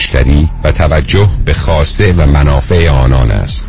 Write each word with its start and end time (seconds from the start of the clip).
مشتری 0.00 0.48
و 0.64 0.72
توجه 0.72 1.28
به 1.44 1.54
خواسته 1.54 2.12
و 2.12 2.26
منافع 2.26 2.88
آنان 2.88 3.30
است. 3.30 3.68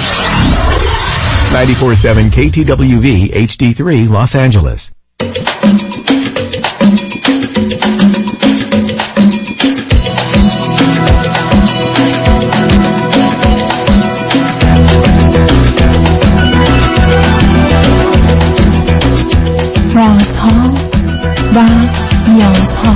94.7 1.51 2.31
KTWV 2.31 3.31
HD3 3.33 4.07
Los 4.09 4.35
Angeles. 4.35 4.91
رازها 19.95 20.73
و 21.55 21.59
نیازها 22.31 22.95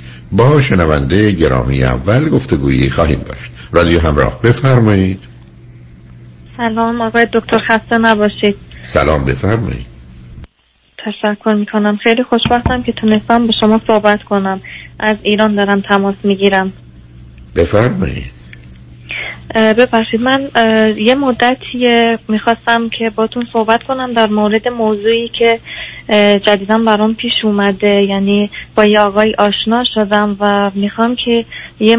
با 0.31 0.61
شنونده 0.61 1.31
گرامی 1.31 1.83
اول 1.83 2.29
گفتگویی 2.29 2.89
خواهیم 2.89 3.19
داشت. 3.19 3.51
رادیو 3.71 3.99
همراه 3.99 4.41
بفرمایید. 4.41 5.19
سلام 6.57 7.01
آقای 7.01 7.27
دکتر 7.33 7.59
خسته 7.67 7.97
نباشید. 7.97 8.55
سلام 8.83 9.25
بفرمایید. 9.25 9.85
تشکر 11.05 11.53
می‌کنم. 11.53 11.97
خیلی 12.03 12.23
خوشبختم 12.23 12.83
که 12.83 12.91
تونستم 12.91 13.47
با 13.47 13.53
شما 13.59 13.81
صحبت 13.87 14.23
کنم. 14.23 14.61
از 14.99 15.17
ایران 15.23 15.55
دارم 15.55 15.81
تماس 15.81 16.15
می‌گیرم. 16.23 16.73
بفرمایید. 17.55 18.40
ببخشید 19.55 20.21
من 20.21 20.49
یه 20.97 21.15
مدتی 21.15 22.05
می‌خواستم 22.27 22.89
که 22.89 23.09
باتون 23.09 23.47
صحبت 23.53 23.83
کنم 23.83 24.13
در 24.13 24.27
مورد 24.27 24.67
موضوعی 24.67 25.29
که 25.39 25.59
جدیدا 26.39 26.77
برام 26.77 27.15
پیش 27.15 27.33
اومده. 27.43 28.03
یعنی 28.03 28.49
با 28.75 28.85
یه 28.85 28.99
آقای 28.99 29.35
آشنا 29.37 29.83
شدم 29.95 30.37
و 30.39 30.71
می‌خوام 30.75 31.15
که 31.15 31.45
یه, 31.79 31.97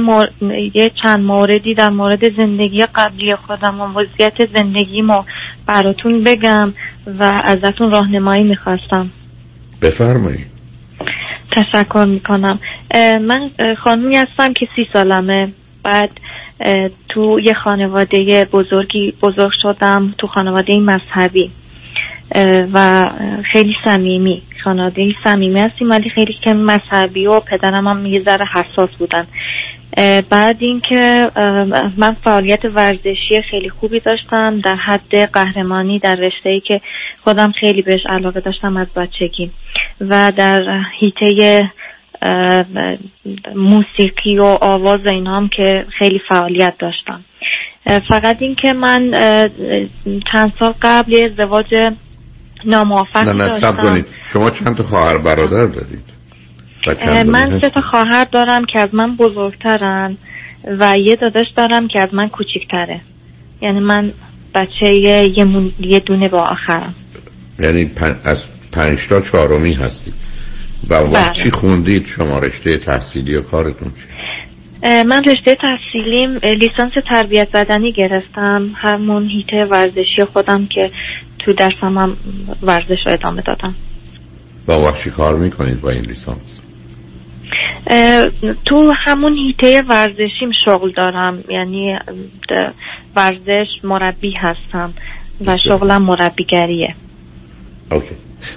یه 0.75 0.91
چند 1.03 1.25
موردی 1.25 1.75
در 1.75 1.91
مورد 1.91 2.37
زندگی 2.37 2.87
قبلی 2.95 3.37
خودم 3.37 3.81
و 3.81 3.85
وضعیت 3.85 4.53
زندگیمو 4.55 5.23
براتون 5.67 6.23
بگم 6.23 6.73
و 7.19 7.41
ازتون 7.45 7.91
راهنمایی 7.91 8.43
می‌خواستم. 8.43 9.11
بفرمایید. 9.83 10.47
تشکر 11.51 12.05
می‌کنم. 12.09 12.59
من 13.21 13.51
خانمی 13.79 14.17
هستم 14.17 14.53
که 14.53 14.69
سی 14.77 14.87
سالمه. 14.93 15.53
بعد 15.85 16.11
تو 17.09 17.41
یه 17.41 17.55
خانواده 17.55 18.49
بزرگی 18.53 19.15
بزرگ 19.23 19.53
شدم 19.63 20.15
تو 20.19 20.27
خانواده 20.27 20.79
مذهبی 20.79 21.51
و 22.73 23.11
خیلی 23.53 23.75
صمیمی. 23.85 24.43
خانواده 24.65 25.13
صمیمی 25.13 25.61
هستیم 25.61 25.91
ولی 25.91 26.11
خیلی 26.11 26.33
که 26.33 26.53
مذهبی 26.53 27.27
و 27.27 27.41
پدرم 27.41 27.89
هم 27.89 28.07
یه 28.07 28.21
ذره 28.21 28.47
حساس 28.55 28.91
بودن. 28.91 29.27
بعد 30.31 30.57
اینکه 30.61 31.31
من 31.97 32.17
فعالیت 32.25 32.65
ورزشی 32.65 33.43
خیلی 33.51 33.71
خوبی 33.71 34.01
داشتم 34.01 34.61
در 34.61 34.77
حد 34.77 35.17
قهرمانی 35.33 35.99
در 35.99 36.15
رشته 36.15 36.49
ای 36.49 36.61
که 36.61 36.81
خودم 37.25 37.53
خیلی 37.61 37.83
بهش 37.83 38.01
علاقه 38.09 38.41
داشتم 38.41 38.77
از 38.77 38.87
بچگی. 38.97 39.51
و 40.01 40.33
در 40.37 40.63
هیته 41.01 41.63
موسیقی 43.57 44.39
و 44.39 44.43
آواز 44.61 45.01
اینا 45.07 45.37
هم 45.37 45.49
که 45.57 45.85
خیلی 45.99 46.21
فعالیت 46.29 46.75
داشتم 46.79 47.25
فقط 48.09 48.43
اینکه 48.43 48.73
من 48.73 49.11
چند 50.33 50.53
سال 50.59 50.75
قبل 50.83 51.29
ازدواج 51.31 51.67
ناموفق 52.65 53.29
نه 53.29 53.33
نه 53.33 53.49
سب 53.49 53.77
کنید. 53.77 54.07
شما 54.25 54.51
چند 54.51 54.77
تا 54.77 54.83
خواهر 54.83 55.19
برادر 55.19 55.67
دارید؟ 55.67 56.13
من 57.27 57.59
سه 57.61 57.71
تا 57.71 57.81
خواهر 57.81 58.25
دارم 58.25 58.65
که 58.73 58.81
از 58.81 58.89
من 58.93 59.17
بزرگترن 59.17 60.17
و 60.79 60.95
یه 60.99 61.17
داداش 61.17 61.47
دارم 61.57 61.89
که 61.89 62.01
از 62.01 62.09
من 62.13 62.29
کوچیکتره. 62.29 63.01
یعنی 63.63 63.81
من 63.81 64.13
بچه 64.55 64.95
یه, 64.95 65.39
یه 65.81 66.01
دونه 66.01 66.29
با 66.29 66.43
آخرم. 66.43 66.95
یعنی 67.59 67.91
از 68.25 68.45
پنج 68.73 69.09
تا 69.09 69.21
چهارمی 69.21 69.73
هستی. 69.73 70.13
و 70.91 71.07
بله. 71.07 71.33
چی 71.33 71.51
خوندید 71.51 72.07
شما 72.07 72.39
رشته 72.39 72.77
تحصیلی 72.77 73.35
و 73.35 73.43
کارتون 73.43 73.89
چی؟ 73.89 74.13
من 74.83 75.25
رشته 75.25 75.57
تحصیلیم 75.61 76.39
لیسانس 76.43 76.93
تربیت 77.09 77.49
بدنی 77.53 77.93
گرفتم 77.93 78.71
همون 78.77 79.29
هیته 79.29 79.65
ورزشی 79.71 80.25
خودم 80.33 80.67
که 80.67 80.91
تو 81.39 81.53
درسم 81.53 81.99
هم 81.99 82.17
ورزش 82.63 82.99
رو 83.07 83.13
ادامه 83.13 83.43
دادم 83.47 83.75
با 84.67 84.81
وقت 84.81 85.03
چی 85.03 85.11
کار 85.11 85.39
می‌کنید 85.39 85.81
با 85.81 85.91
این 85.91 86.05
لیسانس؟ 86.05 86.61
تو 88.65 88.93
همون 89.05 89.33
هیته 89.37 89.83
ورزشیم 89.89 90.51
شغل 90.65 90.93
دارم 90.93 91.45
یعنی 91.49 91.99
ورزش 93.17 93.67
مربی 93.85 94.35
هستم 94.41 94.95
و 95.47 95.57
شغلم 95.57 96.03
مربیگریه 96.03 96.95
اوکی 97.93 98.15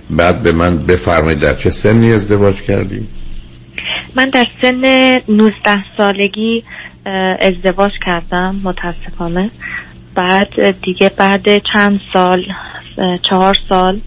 بعد 0.09 0.43
به 0.43 0.51
من 0.51 0.77
بفرمایید 0.77 1.39
در 1.39 1.53
چه 1.53 1.69
سنی 1.69 2.11
ازدواج 2.11 2.61
کردی؟ 2.61 3.07
من 4.15 4.29
در 4.29 4.47
سن 4.61 4.81
19 5.29 5.53
سالگی 5.97 6.63
ازدواج 7.41 7.91
کردم 8.05 8.61
متاسفانه. 8.63 9.51
بعد 10.15 10.81
دیگه 10.81 11.09
بعد 11.09 11.61
چند 11.73 12.01
سال 12.13 12.43
چهار 13.21 13.57
سال 13.69 14.01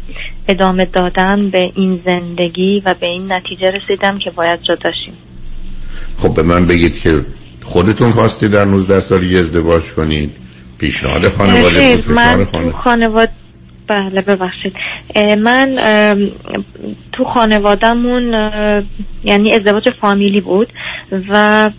ادامه 0.48 0.84
دادن 0.84 1.50
به 1.50 1.58
این 1.76 2.00
زندگی 2.04 2.82
و 2.84 2.94
به 2.94 3.06
این 3.06 3.32
نتیجه 3.32 3.70
رسیدم 3.70 4.18
که 4.18 4.30
باید 4.30 4.60
جداشیم 4.62 5.14
خب 6.18 6.34
به 6.34 6.42
من 6.42 6.66
بگید 6.66 6.98
که 6.98 7.20
خودتون 7.62 8.10
خواستی 8.10 8.48
در 8.48 8.64
19 8.64 9.00
سالی 9.00 9.38
ازدواج 9.38 9.82
کنید. 9.82 10.30
پیشنهاد 10.78 11.28
خانواده 11.28 11.96
بود 11.96 12.10
من 12.10 12.44
خانواده 12.84 13.32
بله 13.88 14.22
ببخشید 14.22 14.72
من 15.38 15.74
تو 17.12 17.24
خانوادهمون 17.24 18.34
یعنی 19.24 19.52
ازدواج 19.52 19.88
فامیلی 20.00 20.40
بود 20.40 20.72
و 21.28 21.70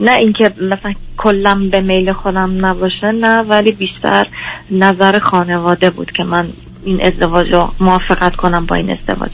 نه 0.00 0.12
اینکه 0.12 0.52
مثلا 0.60 0.94
کلم 1.18 1.70
به 1.70 1.80
میل 1.80 2.12
خودم 2.12 2.66
نباشه 2.66 3.12
نه 3.12 3.38
ولی 3.38 3.72
بیشتر 3.72 4.26
نظر 4.70 5.18
خانواده 5.18 5.90
بود 5.90 6.10
که 6.16 6.24
من 6.24 6.48
این 6.84 7.06
ازدواج 7.06 7.52
رو 7.52 7.72
موافقت 7.80 8.36
کنم 8.36 8.66
با 8.66 8.76
این 8.76 8.90
ازدواج 8.90 9.30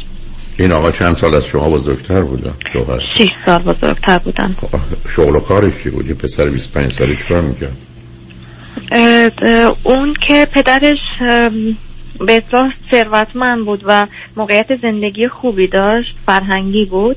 این 0.58 0.72
آقا 0.72 0.90
چند 0.90 1.16
سال 1.16 1.34
از 1.34 1.46
شما 1.46 1.70
بزرگتر 1.70 2.22
بودن؟ 2.22 2.52
شیش 3.18 3.28
سال 3.46 3.62
بزرگتر 3.62 4.18
بودن 4.18 4.54
شغل 5.08 5.36
و 5.36 5.40
کارش 5.40 5.82
چی 5.82 5.90
بود؟ 5.90 6.08
یه 6.08 6.14
پسر 6.14 6.48
25 6.50 6.92
سالی 6.92 7.16
کار 7.28 7.42
می‌کرد؟ 7.42 7.76
اون 9.82 10.14
که 10.28 10.46
پدرش 10.54 10.98
به 12.26 12.42
اصلاح 12.46 12.72
ثروتمند 12.90 13.64
بود 13.64 13.82
و 13.86 14.06
موقعیت 14.36 14.66
زندگی 14.82 15.28
خوبی 15.28 15.66
داشت 15.66 16.14
فرهنگی 16.26 16.84
بود 16.84 17.16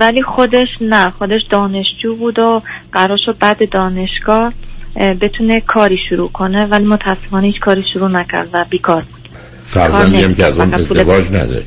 ولی 0.00 0.22
خودش 0.22 0.68
نه 0.80 1.10
خودش 1.10 1.40
دانشجو 1.50 2.16
بود 2.18 2.38
و 2.38 2.62
قرار 2.92 3.18
شد 3.26 3.38
بعد 3.40 3.70
دانشگاه 3.70 4.52
بتونه 5.20 5.60
کاری 5.60 5.98
شروع 6.08 6.32
کنه 6.32 6.66
ولی 6.66 6.84
متاسفانه 6.84 7.46
هیچ 7.46 7.60
کاری 7.60 7.84
شروع 7.92 8.08
نکرد 8.08 8.48
و 8.52 8.64
بیکار 8.70 9.04
بود. 9.12 9.28
فرزندی 9.64 10.22
هم 10.22 10.34
که 10.34 10.44
از 10.44 10.58
اون 10.60 10.74
ازدواج 10.74 11.32
نده. 11.32 11.66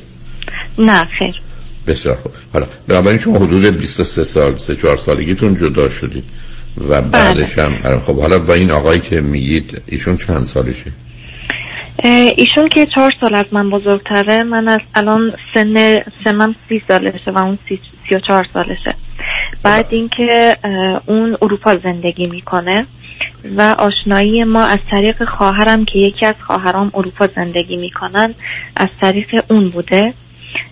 نه 0.78 1.08
خیر. 1.20 1.42
بسیار 1.88 2.16
خوب. 2.16 2.32
حالا 2.54 2.68
بنابراین 2.88 3.20
شما 3.20 3.36
حدود 3.36 3.78
23 3.78 4.24
سال 4.24 4.56
3 4.56 4.76
4 4.76 4.98
سالگیتون 4.98 5.56
جدا 5.56 5.90
شدید 5.90 6.24
و 6.78 7.02
بله. 7.02 7.02
بعدش 7.02 7.60
هم 7.60 8.00
خب 8.00 8.20
حالا 8.20 8.40
با 8.40 8.54
این 8.54 8.72
آقایی 8.72 9.00
که 9.00 9.22
میگید 9.22 9.82
ایشون 9.86 10.18
چند 10.18 10.44
سالشه؟ 10.44 10.92
ایشون 12.38 12.68
که 12.70 12.86
چهار 12.86 13.14
سال 13.22 13.36
از 13.36 13.46
من 13.52 13.70
بزرگتره 13.70 14.44
من 14.44 14.68
از 14.68 14.80
الان 14.96 15.34
سن 15.54 16.04
سنم 16.24 16.56
سی 16.70 16.82
سالشه 16.88 17.32
و 17.32 17.38
اون 17.38 17.58
سی, 17.70 17.80
سی 18.10 18.16
و 18.16 18.20
چهار 18.20 18.46
سالشه. 18.54 18.96
بعد 19.64 19.88
اینکه 19.90 20.58
اون 21.06 21.38
اروپا 21.42 21.76
زندگی 21.76 22.28
می‌کنه 22.28 22.86
و 23.58 23.62
آشنایی 23.80 24.44
ما 24.44 24.64
از 24.64 24.80
طریق 24.92 25.30
خواهرم 25.30 25.86
که 25.86 26.00
یکی 26.00 26.26
از 26.26 26.36
خواهرام 26.48 26.92
اروپا 26.96 27.28
زندگی 27.36 27.76
می‌کنن 27.78 28.34
از 28.76 28.90
طریق 29.02 29.44
اون 29.50 29.70
بوده. 29.70 30.14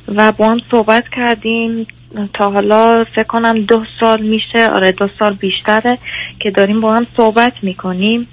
و 0.07 0.31
با 0.31 0.49
هم 0.49 0.59
صحبت 0.71 1.03
کردیم. 1.15 1.87
تا 2.33 2.51
حالا 2.51 3.05
فکر 3.15 3.23
کنم 3.23 3.61
دو 3.61 3.83
سال 3.99 4.21
میشه. 4.21 4.69
آره 4.73 4.91
دو 4.91 5.07
سال 5.19 5.33
بیشتره 5.33 5.97
که 6.39 6.51
داریم 6.51 6.81
با 6.81 6.93
هم 6.93 7.07
صحبت 7.17 7.53
می‌کنیم. 7.61 8.27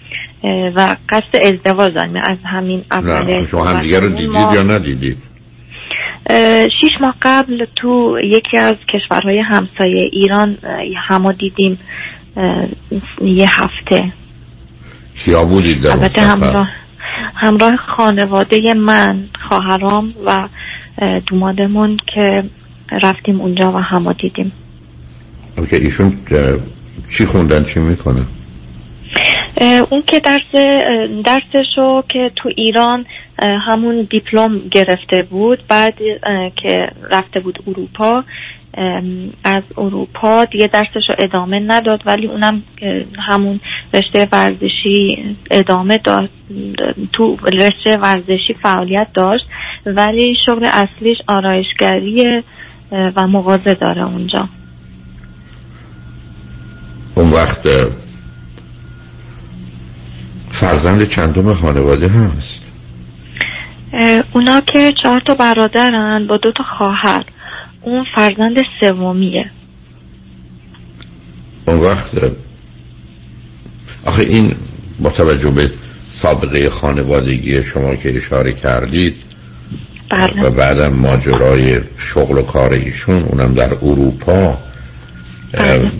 و 0.44 0.96
قصد 1.08 1.36
ازدواج 1.36 1.94
داریم. 1.94 2.16
از 2.16 2.38
همین 2.44 2.84
اول 2.90 3.46
شما 3.46 3.64
هم 3.64 3.80
دیگر 3.80 4.00
رو 4.00 4.08
دیدید 4.08 4.52
یا 4.54 4.62
ندیدید؟ 4.62 5.18
شیش 6.80 6.90
ماه 7.00 7.14
قبل 7.22 7.66
تو 7.76 8.16
یکی 8.24 8.58
از 8.58 8.76
کشورهای 8.88 9.40
همسایه 9.40 10.10
ایران 10.12 10.58
همو 11.08 11.32
دیدیم 11.32 11.78
یه 13.20 13.48
هفته. 13.58 14.12
کیا 15.16 15.44
بودید 15.44 15.82
در 15.82 15.90
البته 15.90 16.22
همراه 16.22 16.68
همراه 17.34 17.76
خانواده 17.96 18.74
من 18.74 19.24
خواهرام 19.48 20.14
و 20.26 20.48
دومادمون 21.26 21.96
که 22.14 22.42
رفتیم 23.02 23.40
اونجا 23.40 23.72
و 23.72 23.76
همو 23.76 24.12
دیدیم. 24.12 24.52
اوکی 25.58 25.76
ایشون 25.76 26.18
چی 27.16 27.26
خوندن 27.26 27.64
چی 27.64 27.80
می‌کنه 27.80 28.20
اون 29.90 30.02
که 30.06 30.20
درس 30.20 30.64
درسشو 31.24 32.02
که 32.08 32.30
تو 32.36 32.50
ایران 32.56 33.06
همون 33.42 34.06
دیپلم 34.10 34.58
گرفته 34.70 35.22
بود 35.22 35.62
بعد 35.68 35.94
که 36.62 36.88
رفته 37.10 37.40
بود 37.40 37.58
اروپا 37.66 38.24
از 39.44 39.62
اروپا 39.78 40.44
دیگه 40.44 40.66
درسش 40.66 41.08
رو 41.08 41.14
ادامه 41.18 41.58
نداد 41.66 42.02
ولی 42.06 42.26
اونم 42.26 42.62
همون 43.28 43.60
رشته 43.94 44.28
ورزشی 44.32 45.24
ادامه 45.50 45.98
داد 45.98 46.30
تو 47.12 47.36
رشته 47.36 47.96
ورزشی 47.96 48.54
فعالیت 48.62 49.06
داشت 49.14 49.44
ولی 49.86 50.34
شغل 50.46 50.64
اصلیش 50.64 51.18
آرایشگری 51.28 52.42
و 52.92 53.26
مغازه 53.26 53.74
داره 53.74 54.04
اونجا. 54.04 54.48
اون 57.14 57.30
وقت 57.30 57.68
فرزند 60.60 61.08
چندم 61.08 61.54
خانواده 61.54 62.08
هست؟ 62.08 62.60
اونا 64.32 64.60
که 64.60 64.94
چهار 65.02 65.20
تا 65.26 65.34
برادرن 65.34 66.26
با 66.26 66.36
دو 66.36 66.52
تا 66.52 66.64
خواهر. 66.78 67.24
اون 67.82 68.04
فرزند 68.14 68.56
سومیه. 68.80 69.50
اون 71.66 71.80
وقت 71.80 72.10
آخه 74.04 74.22
این 74.22 74.54
با 75.00 75.10
توجه 75.10 75.50
به 75.50 75.70
سابقه 76.08 76.70
خانوادگی 76.70 77.62
شما 77.62 77.94
که 77.94 78.16
اشاره 78.16 78.52
کردید 78.52 79.22
بله. 80.10 80.42
و 80.42 80.50
بعدم 80.50 80.92
ماجرای 80.92 81.80
شغل 81.98 82.38
و 82.38 82.42
کار 82.42 82.72
ایشون 82.72 83.22
اونم 83.22 83.54
در 83.54 83.74
اروپا 83.74 84.58
بله. 85.52 85.92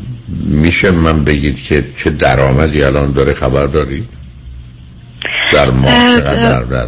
میشه 0.45 0.91
من 0.91 1.25
بگید 1.25 1.63
که 1.63 1.85
چه 1.97 2.11
درآمدی 2.11 2.83
الان 2.83 3.13
داره 3.13 3.33
خبر 3.33 3.67
دارید؟ 3.67 4.20
در 5.53 5.71
ماه 5.71 6.17
چقدر 6.17 6.63
در 6.63 6.87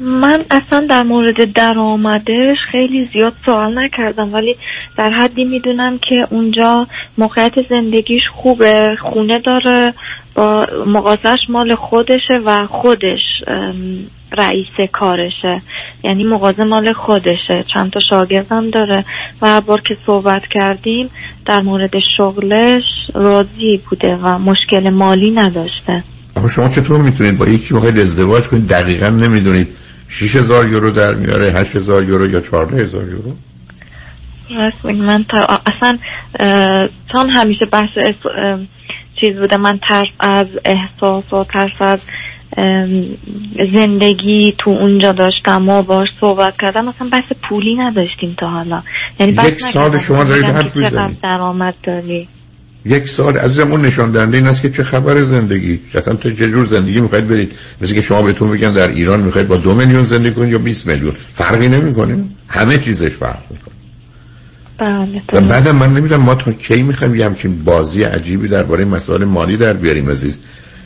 من 0.00 0.44
اصلا 0.50 0.86
در 0.90 1.02
مورد 1.02 1.52
درآمدش 1.52 2.56
خیلی 2.72 3.10
زیاد 3.12 3.32
سوال 3.46 3.78
نکردم 3.78 4.34
ولی 4.34 4.56
در 4.96 5.10
حدی 5.10 5.44
می‌دونم 5.44 5.98
که 5.98 6.26
اونجا 6.30 6.86
موقعیت 7.18 7.68
زندگیش 7.70 8.22
خوبه 8.34 8.96
خونه 9.02 9.38
داره 9.38 9.94
با 10.34 10.66
مغازش 10.86 11.38
مال 11.48 11.74
خودشه 11.74 12.38
و 12.44 12.66
خودش 12.66 13.20
رئیس 14.32 14.90
کارشه. 14.92 15.62
یعنی 16.04 16.24
مغازه 16.24 16.64
مال 16.64 16.92
خودشه 16.92 17.64
چند 17.74 17.90
تا 17.90 18.00
شاگردم 18.10 18.70
داره. 18.70 19.04
و 19.42 19.46
هر 19.46 19.60
بار 19.60 19.80
که 19.80 19.96
صحبت 20.06 20.42
کردیم 20.54 21.10
در 21.46 21.62
مورد 21.62 21.92
شغلش 22.16 22.82
راضی 23.14 23.80
بوده 23.90 24.16
و 24.16 24.38
مشکل 24.38 24.90
مالی 24.90 25.30
نداشته. 25.30 26.02
اما 26.38 26.48
شما 26.48 26.68
چطور 26.68 27.02
می‌تونید 27.02 27.38
با 27.38 27.46
یکی 27.46 27.74
بخواید 27.74 27.98
ازدواج 27.98 28.48
کنید؟ 28.48 28.68
دقیقا 28.68 29.08
نمی‌دونید. 29.08 29.68
6000 30.08 30.68
یورو 30.68 30.90
در 30.90 31.14
میاره 31.14 31.52
8000 31.52 32.04
یورو 32.04 32.30
یا 32.30 32.40
14000 32.40 33.08
یورو؟ 33.08 33.34
راست 34.50 34.84
من 34.84 35.24
تا 35.24 35.60
اصلا 35.66 35.98
چون 37.12 37.30
همیشه 37.30 37.66
بحث 37.66 37.88
چیز 39.20 39.36
بوده 39.36 39.56
من 39.56 39.80
ترس 39.88 40.06
از 40.20 40.46
احساس 40.64 41.32
و 41.32 41.44
ترس 41.44 41.80
از 41.80 42.00
زندگی 43.74 44.54
تو 44.58 44.70
اونجا 44.70 45.12
داشتم 45.12 45.68
و 45.68 45.82
باش 45.82 46.08
صحبت 46.20 46.54
کردم. 46.60 46.84
مثلا 46.84 47.08
بحث 47.12 47.32
پولی 47.48 47.74
نداشتیم 47.74 48.34
تا 48.38 48.48
حالا. 48.48 48.82
یعنی 49.20 49.32
یک 49.32 49.60
سال 49.60 49.98
شما 49.98 50.24
دارید 50.24 50.44
حرف 50.44 50.76
می‌زنید. 50.76 51.20
درآمد 51.22 51.74
داری. 51.82 52.28
یک 52.84 53.08
سال 53.08 53.36
عزیزم 53.36 53.72
اون 53.72 53.84
نشان 53.84 54.12
دهنده 54.12 54.36
این 54.36 54.46
است 54.46 54.62
که 54.62 54.70
چه 54.70 54.82
خبر 54.82 55.22
زندگی؟ 55.22 55.80
اصلا 55.94 56.14
تو 56.14 56.30
چه 56.30 56.50
جور 56.50 56.66
زندگی 56.66 57.00
می‌خواید 57.00 57.28
برید؟ 57.28 57.52
مثل 57.80 57.94
که 57.94 58.00
شما 58.00 58.22
بهتون 58.22 58.50
بگن 58.50 58.72
در 58.72 58.88
ایران 58.88 59.22
می‌خواید 59.22 59.48
با 59.48 59.56
دو 59.56 59.74
میلیون 59.74 60.04
زندگی 60.04 60.30
کنید 60.30 60.52
یا 60.52 60.58
20 60.58 60.86
میلیون؟ 60.86 61.12
فرقی 61.34 61.68
نمی‌کنه. 61.68 62.24
همه 62.48 62.78
چیزش 62.78 63.10
فرق 63.10 63.42
می‌کنه. 63.50 63.74
بله 64.78 65.22
و 65.32 65.40
بعدم 65.40 65.76
من 65.76 65.92
نمی‌دونم 65.92 66.22
ما 66.22 66.34
تا 66.34 66.52
کی 66.52 66.82
می‌خوایم 66.82 67.14
یه 67.14 67.24
همچین 67.24 67.64
بازی 67.64 68.02
عجیبی 68.02 68.48
درباره 68.48 68.84
مسائل 68.84 69.24
مالی 69.24 69.56
در 69.56 69.72
بیاریم 69.72 70.10
عزیز. 70.10 70.38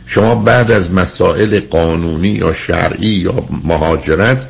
شما 0.07 0.35
بعد 0.35 0.71
از 0.71 0.95
مسائل 0.95 1.61
قانونی 1.61 2.29
یا 2.29 2.53
شرعی 2.53 3.09
یا 3.09 3.45
مهاجرت 3.65 4.49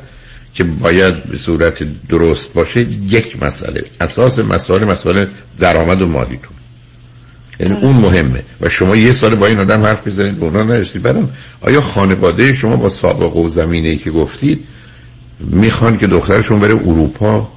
که 0.53 0.63
باید 0.63 1.23
به 1.23 1.37
صورت 1.37 2.07
درست 2.09 2.53
باشه 2.53 2.81
یک 3.09 3.43
مسئله. 3.43 3.83
اساس 4.01 4.39
مسائل 4.39 4.83
مسائل 4.83 5.25
درآمد 5.59 6.01
و 6.01 6.07
مالیتون. 6.07 6.55
یعنی 7.63 7.75
اون 7.81 7.95
مهمه. 7.95 8.43
و 8.61 8.69
شما 8.69 8.95
یه 8.95 9.11
سال 9.11 9.35
با 9.35 9.47
این 9.47 9.59
آدم 9.59 9.83
حرف 9.83 10.05
می‌زنید 10.05 10.35
به 10.35 10.45
اونا 10.45 10.63
نرسید. 10.63 11.01
بعدم 11.01 11.29
آیا 11.61 11.81
خانواده 11.81 12.53
شما 12.53 12.75
با 12.75 12.89
سابقه 12.89 13.39
و 13.39 13.49
زمینه 13.49 13.87
ای 13.87 13.97
که 13.97 14.11
گفتید 14.11 14.63
می‌خوان 15.39 15.97
که 15.97 16.07
دخترشون 16.07 16.59
بره 16.59 16.73
اروپا؟ 16.73 17.51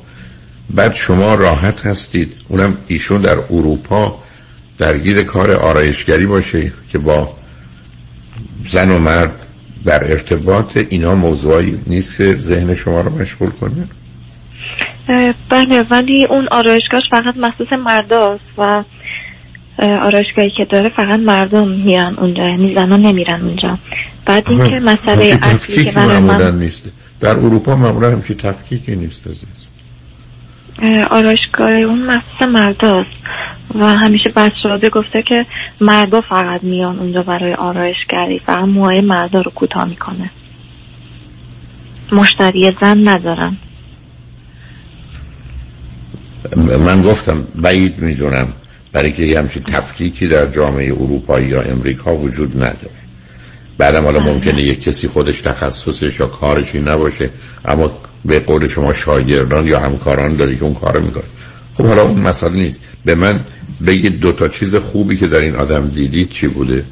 بعد 0.70 0.94
شما 0.94 1.34
راحت 1.34 1.86
هستید. 1.86 2.32
اونم 2.48 2.78
ایشون 2.86 3.20
در 3.20 3.36
اروپا 3.50 4.18
درگیر 4.78 5.22
کار 5.22 5.52
آرایشگری 5.52 6.26
باشه 6.26 6.72
که 6.92 6.98
با 6.98 7.36
زن 8.70 8.90
و 8.90 8.98
مرد 8.98 9.32
در 9.84 10.04
ارتباط. 10.12 10.76
اینا 10.88 11.14
موضوعی 11.14 11.78
نیست 11.86 12.16
که 12.16 12.36
ذهن 12.40 12.74
شما 12.74 13.00
رو 13.00 13.18
مشغول 13.18 13.50
کنه. 13.50 13.88
بله 15.50 15.82
ولی 15.90 16.24
اون 16.24 16.48
آرایشگاهش 16.50 17.10
فقط 17.10 17.34
مخصوص 17.36 17.72
مرداست 17.84 18.58
و 18.58 18.82
آرایشگاهی 19.78 20.50
که 20.56 20.64
داره 20.70 20.88
فقط 20.88 21.20
مردم 21.20 21.68
میرن 21.68 22.14
اونجا 22.18 22.42
یعنی 22.48 22.74
زنان 22.74 23.02
نمیرن 23.02 23.42
اونجا. 23.42 23.78
بعد 24.26 24.50
اینکه 24.50 24.80
مسئله 24.80 25.38
اصلی 25.42 25.84
که 25.84 25.98
من 25.98 26.58
نیست. 26.58 26.88
در 27.20 27.30
اروپا 27.30 27.76
معمولا 27.76 28.10
همچی 28.10 28.34
تفکیکی 28.34 28.96
نیست 28.96 29.26
عزیز. 29.26 29.66
آرایشگاه 31.10 31.70
اون 31.70 32.02
مخصوص 32.02 32.48
مرداست. 32.48 33.10
و 33.74 33.96
همیشه 33.96 34.30
شده 34.62 34.90
گفته 34.90 35.22
که 35.22 35.46
مردا 35.80 36.20
فقط 36.20 36.64
میان 36.64 36.98
اونجا 36.98 37.22
برای 37.22 37.54
آرایشگری 37.54 38.40
فقط 38.46 38.64
موهای 38.64 39.00
مردا 39.00 39.40
رو 39.40 39.50
کوتاه 39.50 39.84
می‌کنه. 39.84 40.30
مشتری 42.12 42.72
زن 42.80 43.08
ندارن. 43.08 43.56
من 46.84 47.02
گفتم 47.02 47.46
بعید 47.54 47.98
می‌دونم. 47.98 48.48
برای 48.96 49.12
که 49.12 49.22
یه 49.22 49.38
همچین 49.38 49.62
تفکیکی 49.62 50.26
در 50.26 50.46
جامعه 50.46 50.92
اروپایی 50.92 51.48
یا 51.48 51.62
امریکا 51.62 52.16
وجود 52.16 52.56
نداره. 52.56 52.96
بعدم 53.78 54.04
حالا 54.04 54.18
بله. 54.20 54.32
ممکنه 54.32 54.62
یک 54.62 54.82
کسی 54.82 55.08
خودش 55.08 55.40
تخصصش 55.40 56.20
یا 56.20 56.26
کارشی 56.26 56.80
نباشه 56.80 57.30
اما 57.64 57.98
به 58.24 58.38
قول 58.38 58.66
شما 58.66 58.92
شاگردان 58.92 59.66
یا 59.66 59.80
همکاران 59.80 60.36
داری 60.36 60.56
که 60.56 60.64
اون 60.64 60.74
کارو 60.74 61.00
می‌کنه. 61.00 61.24
خب 61.74 61.84
حالا 61.84 62.02
اون 62.02 62.20
مسئله 62.20 62.52
نیست. 62.52 62.80
به 63.04 63.14
من 63.14 63.40
بگید 63.86 64.20
دو 64.20 64.32
تا 64.32 64.48
چیز 64.48 64.76
خوبی 64.76 65.16
که 65.16 65.26
در 65.26 65.40
این 65.40 65.56
آدم 65.56 65.88
دیدید 65.88 66.28
چی 66.28 66.46
بوده؟ 66.46 66.84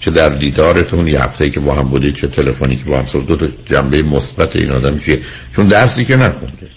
چه 0.00 0.10
در 0.10 0.28
دیدارتون 0.28 1.06
یه 1.08 1.22
هفته 1.22 1.50
که 1.50 1.60
با 1.60 1.74
هم 1.74 1.88
بودید 1.88 2.14
چه 2.14 2.26
تلفنی 2.26 2.76
که 2.76 2.84
با 2.84 2.98
هم 2.98 3.24
دو 3.26 3.36
تا 3.36 3.46
جنبه 3.66 4.02
مثبت 4.02 4.56
این 4.56 4.70
آدم 4.70 4.98
چیه؟ 4.98 5.20
چون 5.56 5.66
درسی 5.66 6.04
که 6.04 6.16
نخونده. 6.16 6.70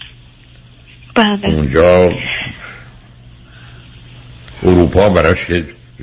بله. 1.14 1.54
اونجا 1.54 2.10
اروپا 4.62 5.10
براش 5.10 5.50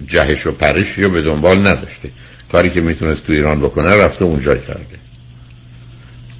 جهش 0.07 0.47
و 0.47 0.51
پرش 0.51 0.97
یا 0.97 1.09
به 1.09 1.21
دنبال 1.21 1.67
نداشته. 1.67 2.09
کاری 2.51 2.69
که 2.69 2.81
می‌تونست 2.81 3.27
تو 3.27 3.33
ایران 3.33 3.59
بکنه 3.59 4.05
رفته 4.05 4.25
اونجا 4.25 4.55
کرده. 4.55 4.99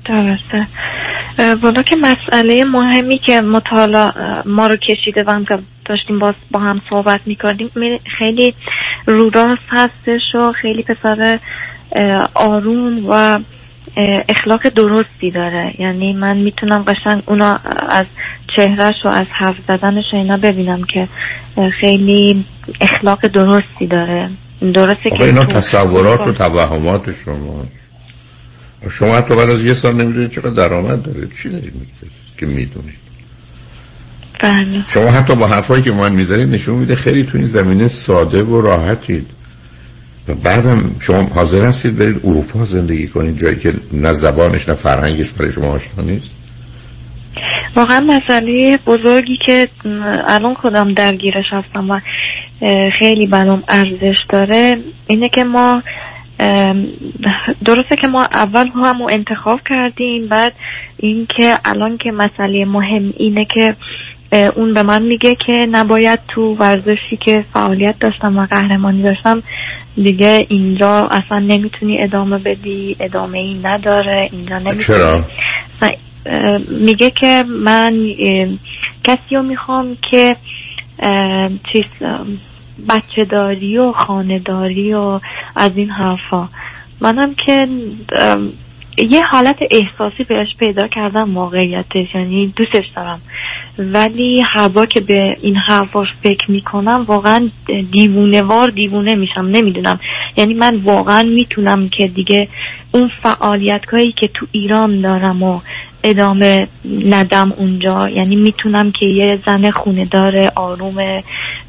درسته. 0.06 0.68
والا 1.62 1.84
که 1.84 1.96
مسئله 1.96 2.64
مهمی 2.64 3.18
که 3.18 3.42
مطالعه 3.42 4.12
ما 4.46 4.68
رو 4.68 4.76
کشیده 4.76 5.24
و 5.28 5.30
هم 5.30 5.46
داشتیم 5.86 6.20
باز 6.20 6.36
با 6.52 6.60
هم 6.60 6.82
صحبت 6.90 7.22
می‌کردیم 7.26 7.70
خیلی 8.18 8.54
روراست 9.06 9.62
هستش 9.70 10.36
و 10.36 10.52
خیلی 10.62 10.84
پسر 10.84 11.40
آروم 12.34 13.06
و 13.10 13.40
اخلاق 14.30 14.70
درستی 14.70 15.32
داره. 15.32 15.74
یعنی 15.80 16.14
من 16.14 16.38
می‌تونم 16.38 16.84
قشنگ 16.84 17.24
اونا 17.26 17.60
از 17.90 18.06
چهرش 18.56 18.96
و 19.06 19.08
از 19.08 19.28
حرف 19.40 19.56
زدنش 19.68 20.04
اینا 20.14 20.38
ببینم 20.38 20.84
که 20.84 21.08
خیلی 21.82 22.46
اخلاق 22.82 23.28
درستی 23.28 23.88
داره. 23.88 24.30
درسته 24.74 25.10
که 25.18 25.24
اینا 25.24 25.46
تصورات 25.46 26.28
و 26.28 26.32
توهمات 26.32 27.12
شما. 27.26 27.64
شما 28.90 29.16
حتی 29.16 29.36
بعد 29.36 29.50
از 29.50 29.66
یه 29.66 29.74
سال 29.74 29.96
نمی‌دونید 29.96 30.32
چقدر 30.32 30.50
درآمد 30.50 31.04
داره 31.04 31.28
چی 31.44 31.50
دارید 31.50 31.74
که 32.38 32.46
می‌دونید؟ 32.46 33.04
بله. 34.44 34.84
شما 34.88 35.12
حتی 35.12 35.36
با 35.36 35.48
حرفایی 35.48 35.84
که 35.84 35.92
من 35.92 36.16
می‌زنید 36.16 36.54
نشون 36.54 36.76
میده 36.76 36.96
خیلی 36.96 37.24
تو 37.24 37.38
این 37.38 37.48
زمینه 37.48 37.88
ساده 37.88 38.44
و 38.44 38.62
راحتید. 38.62 39.28
و 40.28 40.36
بعدم 40.36 40.96
شما 41.00 41.24
حاضر 41.24 41.66
هستید 41.66 41.98
برید 41.98 42.22
اروپا 42.24 42.66
زندگی 42.66 43.08
کنید 43.08 43.38
جایی 43.38 43.56
که 43.56 43.74
نه 43.94 44.14
زبانش 44.14 44.70
نه 44.70 44.76
فرهنگش 44.76 45.30
برای 45.30 45.52
شما 45.52 45.68
آشنا 45.68 46.04
نیست؟ 46.04 46.30
واقعا 47.76 48.00
مسئله 48.00 48.80
بزرگی 48.86 49.38
که 49.46 49.68
الان 50.28 50.54
خودم 50.54 50.94
درگیرش 50.94 51.46
هستم 51.52 51.90
و 51.90 52.00
خیلی 53.00 53.28
برام 53.28 53.64
ارزش 53.68 54.18
داره 54.30 54.78
اینه 55.08 55.30
که 55.30 55.44
ما 55.44 55.84
درسته 57.66 57.96
که 57.96 58.08
ما 58.08 58.24
اول 58.34 58.68
همو 58.68 59.08
انتخاب 59.12 59.60
کردیم 59.70 60.28
بعد 60.28 60.54
اینکه 60.98 61.58
الان 61.66 61.98
که 61.98 62.12
مسئله 62.12 62.66
مهم 62.66 63.14
اینه 63.18 63.46
که 63.46 63.76
اون 64.56 64.74
به 64.74 64.84
من 64.84 65.02
میگه 65.02 65.36
که 65.36 65.52
نباید 65.72 66.20
تو 66.28 66.56
ورزشی 66.56 67.18
که 67.26 67.46
فعالیت 67.54 67.96
داشتم 68.00 68.38
و 68.38 68.46
قهرمانی 68.46 69.04
داشتم 69.04 69.44
دیگه 69.96 70.46
اینجا 70.50 71.08
اصلا 71.12 71.40
نمی‌تونی 71.40 72.02
ادامه 72.04 72.38
بدی 72.38 72.96
ادامه 73.00 73.40
ای 73.40 73.60
نداره 73.64 74.30
اینجا 74.32 74.60
نمی‌تونی 74.60 74.84
چرا؟ 74.84 75.26
میگه 76.70 77.10
که 77.10 77.44
من 77.50 77.94
کسی 79.04 79.36
رو 79.36 79.44
می‌خوام 79.44 79.98
که 80.12 80.36
چیز 81.72 81.86
بچه 82.90 83.26
داری 83.26 83.78
و 83.78 83.92
خانداری 83.92 84.94
و 84.94 85.20
از 85.56 85.72
این 85.76 85.90
حرفا 85.90 86.50
منم 87.02 87.36
که 87.36 87.68
یه 88.98 89.24
حالت 89.24 89.58
احساسی 89.72 90.24
بهش 90.24 90.48
پیدا 90.60 90.88
کردم 90.88 91.30
موقعیتش 91.30 92.16
یعنی 92.16 92.54
دوستش 92.56 92.86
دارم. 92.96 93.22
ولی 93.78 94.44
هر 94.54 94.68
بار 94.68 94.86
که 94.86 95.00
به 95.00 95.38
این 95.42 95.56
حرفاش 95.56 96.08
فکر 96.24 96.52
می‌کنم 96.52 97.06
واقعا 97.08 97.50
دیوونه 97.92 98.42
وار 98.42 98.70
دیوونه 98.70 99.16
میشم 99.16 99.42
نمی‌دونم. 99.42 100.00
یعنی 100.38 100.54
من 100.54 100.76
واقعا 100.76 101.24
می‌تونم 101.24 101.90
که 101.90 102.08
دیگه 102.08 102.48
اون 102.92 103.10
فعالیت 103.22 103.82
که 104.20 104.30
تو 104.34 104.46
ایران 104.52 105.02
دارم 105.02 105.44
و 105.44 105.60
ادامه 106.04 106.68
ندم 107.06 107.52
اونجا. 107.52 108.10
یعنی 108.10 108.36
می‌تونم 108.36 108.92
که 108.92 109.06
یه 109.06 109.40
زن 109.46 109.72
خونه 109.72 110.06
داره 110.06 110.52
آروم 110.56 110.96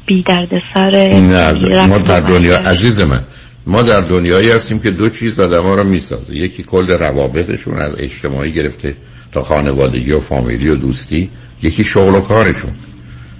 بی 0.05 0.21
درد 0.21 0.49
سر 0.73 0.89
نه 0.91 1.87
ما 1.87 1.97
در 1.97 2.19
دنیا 2.19 2.57
عزیز 2.57 3.01
من. 3.01 3.19
ما 3.67 3.81
در 3.81 4.01
دنیایی 4.01 4.51
هستیم 4.51 4.79
که 4.79 4.91
دو 4.91 5.09
چیز 5.09 5.39
آدم 5.39 5.63
ها 5.63 5.75
رو 5.75 5.83
می‌سازه. 5.83 6.35
یکی 6.35 6.63
کل 6.63 6.87
روابطشون 6.91 7.77
از 7.77 7.95
اجتماعی 7.97 8.53
گرفته 8.53 8.95
تا 9.31 9.41
خانوادگی 9.41 10.11
و 10.11 10.19
فامیلی 10.19 10.69
و 10.69 10.75
دوستی 10.75 11.29
یکی 11.61 11.83
شغل 11.83 12.15
و 12.15 12.21
کارشون. 12.21 12.71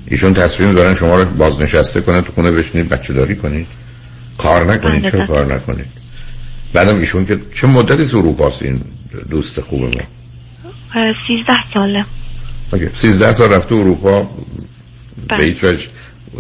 ایشون 0.07 0.33
تصمیم 0.33 0.73
دارن 0.73 0.95
شما 0.95 1.21
رو 1.21 1.25
بازنشسته 1.25 2.01
کنن 2.01 2.21
تو 2.21 2.31
خونه 2.31 2.51
بشینید 2.51 2.89
بچه 2.89 3.13
داری 3.13 3.35
کنید. 3.35 3.67
کار 4.37 4.73
نکنید. 4.73 5.11
چه 5.11 5.17
بله. 5.17 5.27
کار 5.27 5.55
نکنید؟ 5.55 5.87
بعدم 6.73 6.99
ایشون 6.99 7.25
که 7.25 7.39
چه 7.53 7.67
مدتی 7.67 8.01
از 8.01 8.15
اروپا 8.15 8.51
این 8.61 8.81
دوست 9.29 9.61
خوب 9.61 9.81
ما؟ 9.81 9.89
سیزده 11.27 11.57
ساله. 11.73 12.05
سیزده 12.93 13.33
سال 13.33 13.53
رفته 13.53 13.75
اروپا. 13.75 14.21
به 14.21 14.27
بله. 15.29 15.43
هیچ 15.43 15.63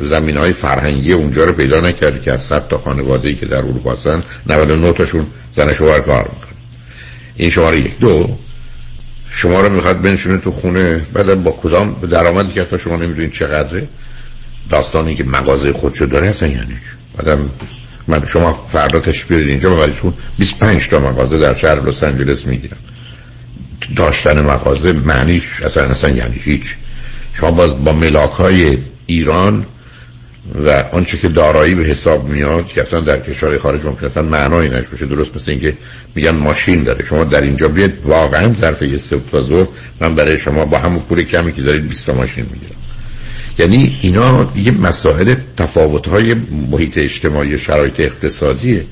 زمین 0.01 0.37
های 0.37 0.53
فرهنگی 0.53 1.13
اونجا 1.13 1.43
رو 1.43 1.53
پیدا 1.53 1.79
نکردی 1.79 2.19
که 2.19 2.33
از 2.33 2.41
صد 2.41 2.67
تا 2.67 2.77
خانواده 2.77 3.33
که 3.33 3.45
در 3.45 3.57
اروپا 3.57 3.91
هستن 3.91 4.23
99 4.47 4.93
تاشون 4.93 5.25
زن 5.51 5.73
شوهر 5.73 5.99
کار 5.99 6.23
می‌کنن. 6.33 6.55
این 7.35 7.49
شماره 7.49 7.79
یک. 7.79 7.99
دو 7.99 8.37
شما 9.29 9.61
رو 9.61 9.69
می‌خواد 9.69 10.01
بنشونه 10.01 10.37
تو 10.37 10.51
خونه 10.51 11.05
بعد 11.13 11.43
با 11.43 11.51
کدام 11.51 11.93
درآمدی 12.11 12.53
که 12.53 12.63
تا 12.63 12.77
شما 12.77 12.95
نمی‌دونید 12.95 13.31
چقدره؟ 13.31 13.87
داستانی 14.69 15.15
که 15.15 15.23
مغازه 15.23 15.73
خودشو 15.73 16.05
داره 16.05 16.27
اصلا 16.27 16.49
یعنی؟ 16.49 16.77
بعدم 17.17 17.49
من 18.07 18.25
شما 18.25 18.67
فردا 18.71 18.99
بیارید 18.99 19.49
اینجا 19.49 19.75
ببریشون 19.75 20.13
25 20.37 20.89
تا 20.89 20.99
مغازه 20.99 21.39
در 21.39 21.53
شهر 21.53 21.79
لس 21.79 22.03
آنجلس 22.03 22.45
می‌گیرم 22.47 22.77
داشتن 23.95 24.41
مغازه 24.41 24.93
معنیش 24.93 25.43
اصلا 25.61 25.83
اصلا 25.83 26.09
یعنی 26.09 26.35
هیچ. 26.37 26.75
شما 27.33 27.51
باز 27.51 27.83
با 27.83 27.93
ملاک 27.93 28.31
های 28.31 28.77
ایران 29.05 29.65
و 30.53 30.69
آنچه 30.91 31.17
که 31.17 31.27
دارایی 31.27 31.75
به 31.75 31.83
حساب 31.83 32.29
میاد 32.29 32.67
که 32.67 32.81
اصلا 32.81 32.99
در 32.99 33.19
کشور 33.19 33.57
خارج 33.57 33.85
ممکن 33.85 34.05
اصلا 34.05 34.23
معنایی 34.23 34.69
نش 34.69 34.87
بشه 34.93 35.05
درست 35.05 35.35
مثل 35.35 35.51
اینکه 35.51 35.77
میگن 36.15 36.31
ماشین 36.31 36.83
داره. 36.83 37.05
شما 37.05 37.23
در 37.23 37.41
اینجا 37.41 37.67
بیاد 37.67 37.91
واقعا 38.05 38.53
ظرف 38.53 38.81
یه 38.81 38.97
ظهر 38.97 39.67
من 39.99 40.15
برای 40.15 40.37
شما 40.37 40.65
با 40.65 40.77
همون 40.77 40.99
پول 40.99 41.23
کمی 41.23 41.53
که 41.53 41.61
دارید 41.61 41.87
20 41.89 42.05
تا 42.05 42.13
ماشین 42.13 42.45
می‌گیرم. 42.51 42.75
یعنی 43.59 43.99
اینا 44.01 44.51
یه 44.55 44.71
مسائل 44.71 45.35
تفاوت 45.57 46.07
های 46.07 46.35
محیط 46.71 46.97
اجتماعی 46.97 47.57
شرایط 47.57 47.99
اقتصادیه. 47.99 48.85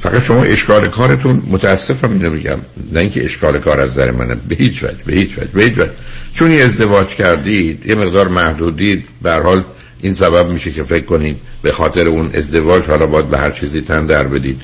فقط 0.00 0.24
شما 0.24 0.42
اشکال 0.42 0.88
کارتون 0.88 1.42
متاسفم 1.46 2.12
اینو 2.12 2.30
میگم 2.30 2.58
نه 2.92 3.00
اینکه 3.00 3.24
اشکال 3.24 3.58
کار 3.58 3.80
از 3.80 3.94
در 3.94 4.10
منه 4.10 4.34
به 4.48 4.54
هیچ 4.54 4.84
وجه 4.84 5.04
به 5.06 5.12
هیچ 5.12 5.38
وجه 5.38 5.50
به 5.54 5.62
هیچ 5.64 5.78
وجه. 5.78 5.90
چون 6.32 6.52
ازدواج 6.52 7.06
کردید 7.06 7.86
یه 7.86 7.94
مقدار 7.94 8.28
محدودید 8.28 9.04
به 9.22 9.32
حال 9.32 9.64
این 10.02 10.12
سبب 10.12 10.48
میشه 10.48 10.70
که 10.70 10.82
فکر 10.82 11.04
کنید 11.04 11.36
به 11.62 11.72
خاطر 11.72 12.00
اون 12.08 12.30
ازدواج 12.34 12.84
حالا 12.84 13.06
باید 13.06 13.28
به 13.28 13.38
هر 13.38 13.50
چیزی 13.50 13.80
تن 13.80 14.06
در 14.06 14.26
بدید. 14.26 14.60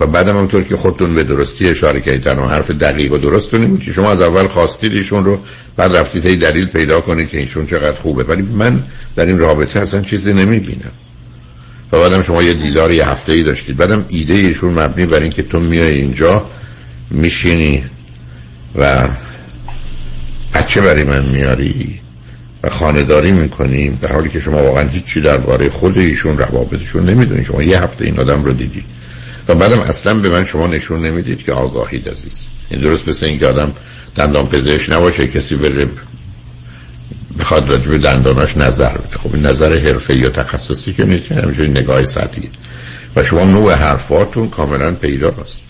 و 0.00 0.06
بعدم 0.06 0.36
همونطور 0.36 0.62
که 0.62 0.76
خودتون 0.76 1.14
به 1.14 1.24
درستی 1.24 1.68
اشاره 1.68 2.00
کردید 2.00 2.22
تنها 2.22 2.48
حرف 2.48 2.70
دقیق 2.70 3.12
و 3.12 3.18
درست 3.18 3.50
بود 3.50 3.80
که 3.80 3.92
شما 3.92 4.10
از 4.10 4.20
اول 4.20 4.46
خواستید 4.46 4.92
ایشون 4.92 5.24
رو 5.24 5.40
بعد 5.76 5.96
رفتید 5.96 6.26
هی 6.26 6.36
دلیل 6.36 6.66
پیدا 6.66 7.00
کنید 7.00 7.28
که 7.28 7.38
ایشون 7.38 7.66
چقدر 7.66 8.00
خوبه. 8.00 8.24
ولی 8.24 8.42
من 8.42 8.82
در 9.16 9.26
این 9.26 9.38
رابطه 9.38 9.80
اصلا 9.80 10.02
چیزی 10.02 10.32
نمی‌بینم. 10.32 10.92
و 11.92 11.98
بعدم 12.00 12.22
شما 12.22 12.42
یه 12.42 12.54
دیدار 12.54 12.92
یه 12.92 13.08
هفته 13.08 13.32
ای 13.32 13.42
داشتید. 13.42 13.76
بعدم 13.76 14.04
ایده 14.08 14.34
ایشون 14.34 14.78
مبنی 14.78 15.06
بر 15.06 15.20
اینکه 15.20 15.42
تو 15.42 15.60
میای 15.60 15.94
اینجا 15.94 16.46
میشینی 17.10 17.84
و 18.74 19.08
بچه 20.54 20.80
برای 20.80 21.04
من 21.04 21.24
میاری. 21.24 22.00
و 22.62 22.70
خانداری 22.70 23.32
می‌کنیم 23.32 23.98
در 24.02 24.12
حالی 24.12 24.28
که 24.28 24.40
شما 24.40 24.62
واقعا 24.62 24.88
هیچی 24.88 25.20
درباره 25.20 25.68
خود 25.68 25.98
ایشون 25.98 26.38
روابطشون 26.38 27.10
نمی‌دونید. 27.10 27.44
شما 27.44 27.62
یه 27.62 27.82
هفته 27.82 28.04
این 28.04 28.20
آدم 28.20 28.44
رو 28.44 28.52
دیدید. 28.52 28.84
و 29.48 29.54
بعدم 29.54 29.80
اصلا 29.80 30.14
به 30.14 30.28
من 30.28 30.44
شما 30.44 30.66
نشون 30.66 31.06
نمی‌دید 31.06 31.44
که 31.44 31.52
آگاهید 31.52 32.08
عزیز. 32.08 32.46
این 32.70 32.80
درست 32.80 33.08
مثل 33.08 33.26
اینکه 33.28 33.46
آدم 33.46 33.72
دندان 34.16 34.46
پزشک 34.46 34.90
نباشه 34.92 35.26
کسی 35.26 35.54
بره 35.54 35.86
بخواد 37.38 37.68
راجع 37.68 37.90
به 37.90 37.98
دنداناش 37.98 38.56
نظر 38.56 38.98
بده. 38.98 39.18
خب 39.18 39.34
این 39.34 39.46
نظر 39.46 39.78
حرفه 39.78 40.14
یا 40.14 40.30
تخصصی 40.30 40.92
که 40.92 41.04
نیست 41.04 41.32
همینجوری 41.32 41.70
نگاه 41.70 42.04
سطحی 42.04 42.50
و 43.16 43.22
شما 43.22 43.44
نوع 43.44 43.74
حرفاتون 43.74 44.48
کاملا 44.48 44.94
پیداست 44.94 45.60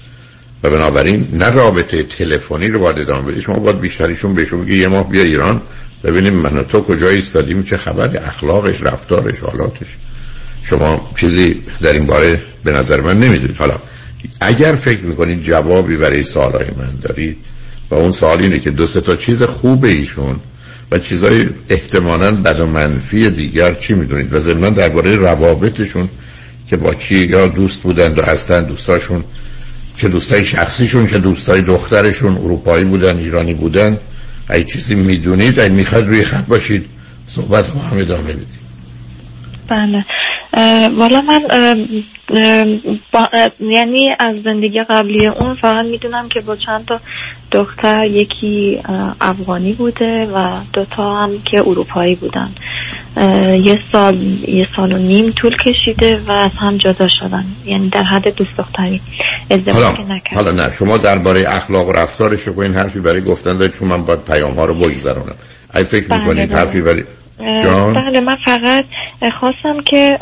و 0.62 0.70
بنابراین 0.70 1.28
نه 1.32 1.50
رابطه 1.50 2.02
تلفنی 2.02 2.68
رو 2.68 2.80
باید 2.80 2.98
ادامه 2.98 3.22
بدید. 3.22 3.42
شما 3.42 3.58
باید 3.58 3.80
بیشتریشون 3.80 4.34
بهشون 4.34 4.64
بگی 4.64 4.78
یه 4.78 4.88
ماه 4.88 5.08
بیا 5.08 5.22
ایران. 5.22 5.60
ببینیم 6.04 6.34
من 6.34 6.64
تو 6.64 6.80
کجا 6.80 7.08
ایستادیم 7.08 7.62
چه 7.62 7.76
خبر؟ 7.76 8.16
اخلاقش 8.16 8.82
رفتارش 8.82 9.40
حالاتش. 9.40 9.96
شما 10.62 11.10
چیزی 11.16 11.62
در 11.82 11.92
این 11.92 12.06
باره 12.06 12.42
به 12.64 12.72
نظر 12.72 13.00
من 13.00 13.20
نمی‌دونید. 13.20 13.56
حالا 13.56 13.74
اگر 14.40 14.72
فکر 14.72 15.04
می‌کنید 15.04 15.42
جوابی 15.42 15.96
برای 15.96 16.22
سوالای 16.22 16.66
من 16.78 16.92
دارید 17.02 17.36
و 17.90 17.94
اون 17.94 18.12
سوال 18.12 18.40
اینه 18.40 18.58
که 18.58 18.70
دو 18.70 18.86
سه 18.86 19.00
تا 19.00 19.16
چیز 19.16 19.42
خوب 19.42 19.84
ایشون 19.84 20.40
و 20.90 20.98
چیزای 20.98 21.48
احتمالا 21.68 22.32
بد 22.32 22.60
و 22.60 22.66
منفی 22.66 23.30
دیگر 23.30 23.74
چی 23.74 23.94
می‌دونید؟ 23.94 24.34
و 24.34 24.38
ضمنا 24.38 24.70
درباره 24.70 25.16
روابطشون 25.16 26.08
که 26.68 26.76
با 26.76 26.94
کی 26.94 27.18
یا 27.18 27.46
دوست 27.46 27.82
بودند 27.82 28.18
و 28.18 28.22
هستن 28.22 28.64
دوستاشون 28.64 29.24
چه 29.96 30.08
دوستای 30.08 30.44
شخصیشون 30.44 31.06
چه 31.06 31.18
دوستای 31.18 31.62
دخترشون 31.62 32.36
اروپایی 32.36 32.84
بودن 32.84 33.16
ایرانی 33.16 33.54
بودن 33.54 33.98
ای 34.50 34.64
چیزی 34.64 34.94
می‌دونید 34.94 35.60
ای 35.60 35.68
می‌خواد 35.68 36.06
روی 36.06 36.24
خط 36.24 36.46
باشید 36.46 36.90
صحبت 37.26 37.72
با 37.74 37.80
هم 37.80 37.98
ادامه 37.98 38.22
بدید 38.22 38.66
بله. 39.68 40.04
والا 40.88 41.20
من 41.20 41.40
یعنی 43.60 44.08
از 44.20 44.34
زندگی 44.44 44.82
قبلی 44.88 45.26
اون 45.26 45.54
فقط 45.54 45.86
می‌دونم 45.86 46.28
که 46.28 46.40
با 46.40 46.56
چند 46.56 46.84
تا 46.86 47.00
دختر 47.52 48.06
یکی 48.06 48.80
افغانی 49.20 49.72
بوده 49.72 50.28
و 50.34 50.60
دوتا 50.72 51.16
هم 51.16 51.30
که 51.50 51.60
اروپایی 51.60 52.14
بودن. 52.14 52.50
یه 53.58 53.78
سال 53.92 54.16
یه 54.48 54.68
سال 54.76 54.92
و 54.92 54.98
نیم 54.98 55.30
طول 55.30 55.56
کشیده 55.56 56.20
و 56.28 56.32
از 56.32 56.50
هم 56.60 56.76
جدا 56.76 57.08
شدن. 57.08 57.44
یعنی 57.64 57.88
در 57.88 58.02
حد 58.02 58.34
دوست 58.34 58.56
دختری. 58.58 59.00
ازدواج 59.50 59.84
حالا, 59.84 60.20
حالا 60.34 60.52
نه 60.52 60.70
شما 60.70 60.98
درباره 60.98 61.44
اخلاق 61.48 61.88
و 61.88 61.92
رفتارش 61.92 62.40
رو 62.40 62.60
این 62.60 62.74
حرفی 62.74 63.00
برای 63.00 63.20
گفتن 63.20 63.58
دارید 63.58 63.74
چون 63.74 63.88
من 63.88 64.04
باید 64.04 64.24
پیام 64.24 64.54
ها 64.54 64.64
رو 64.64 64.74
بگذرونم. 64.74 65.34
ای 65.74 65.84
فکر 65.84 66.08
بله 66.08 66.20
می‌کنید 66.20 66.48
بله. 66.48 66.58
حرفی 66.58 66.80
برای 66.80 67.04
جان؟ 67.64 67.94
بله 67.94 68.20
من 68.20 68.36
فقط 68.44 68.84
خواستم 69.40 69.80
که 69.84 70.18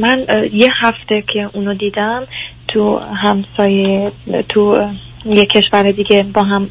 من 0.00 0.26
یه 0.52 0.70
هفته 0.80 1.22
که 1.22 1.50
اونو 1.52 1.74
دیدم 1.74 2.22
تو 2.68 2.98
همسایه 2.98 4.12
تو 4.48 4.88
یه 5.36 5.46
کشور 5.46 5.90
دیگه 5.90 6.22
با 6.22 6.42
هم 6.42 6.68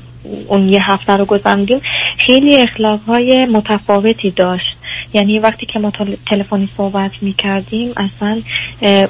اون 0.47 0.69
یه 0.69 0.91
هفته 0.91 1.13
رو 1.13 1.25
گذراندیم 1.25 1.81
خیلی 2.25 2.61
اخلاق 2.61 2.99
های 3.07 3.45
متفاوتی 3.45 4.31
داشت. 4.31 4.77
یعنی 5.13 5.39
وقتی 5.39 5.65
که 5.73 5.79
ما 5.79 5.91
تل- 5.91 6.17
تلفنی 6.29 6.69
صحبت 6.77 7.11
می 7.21 7.33
کردیم 7.33 7.93
اصلا 7.97 8.41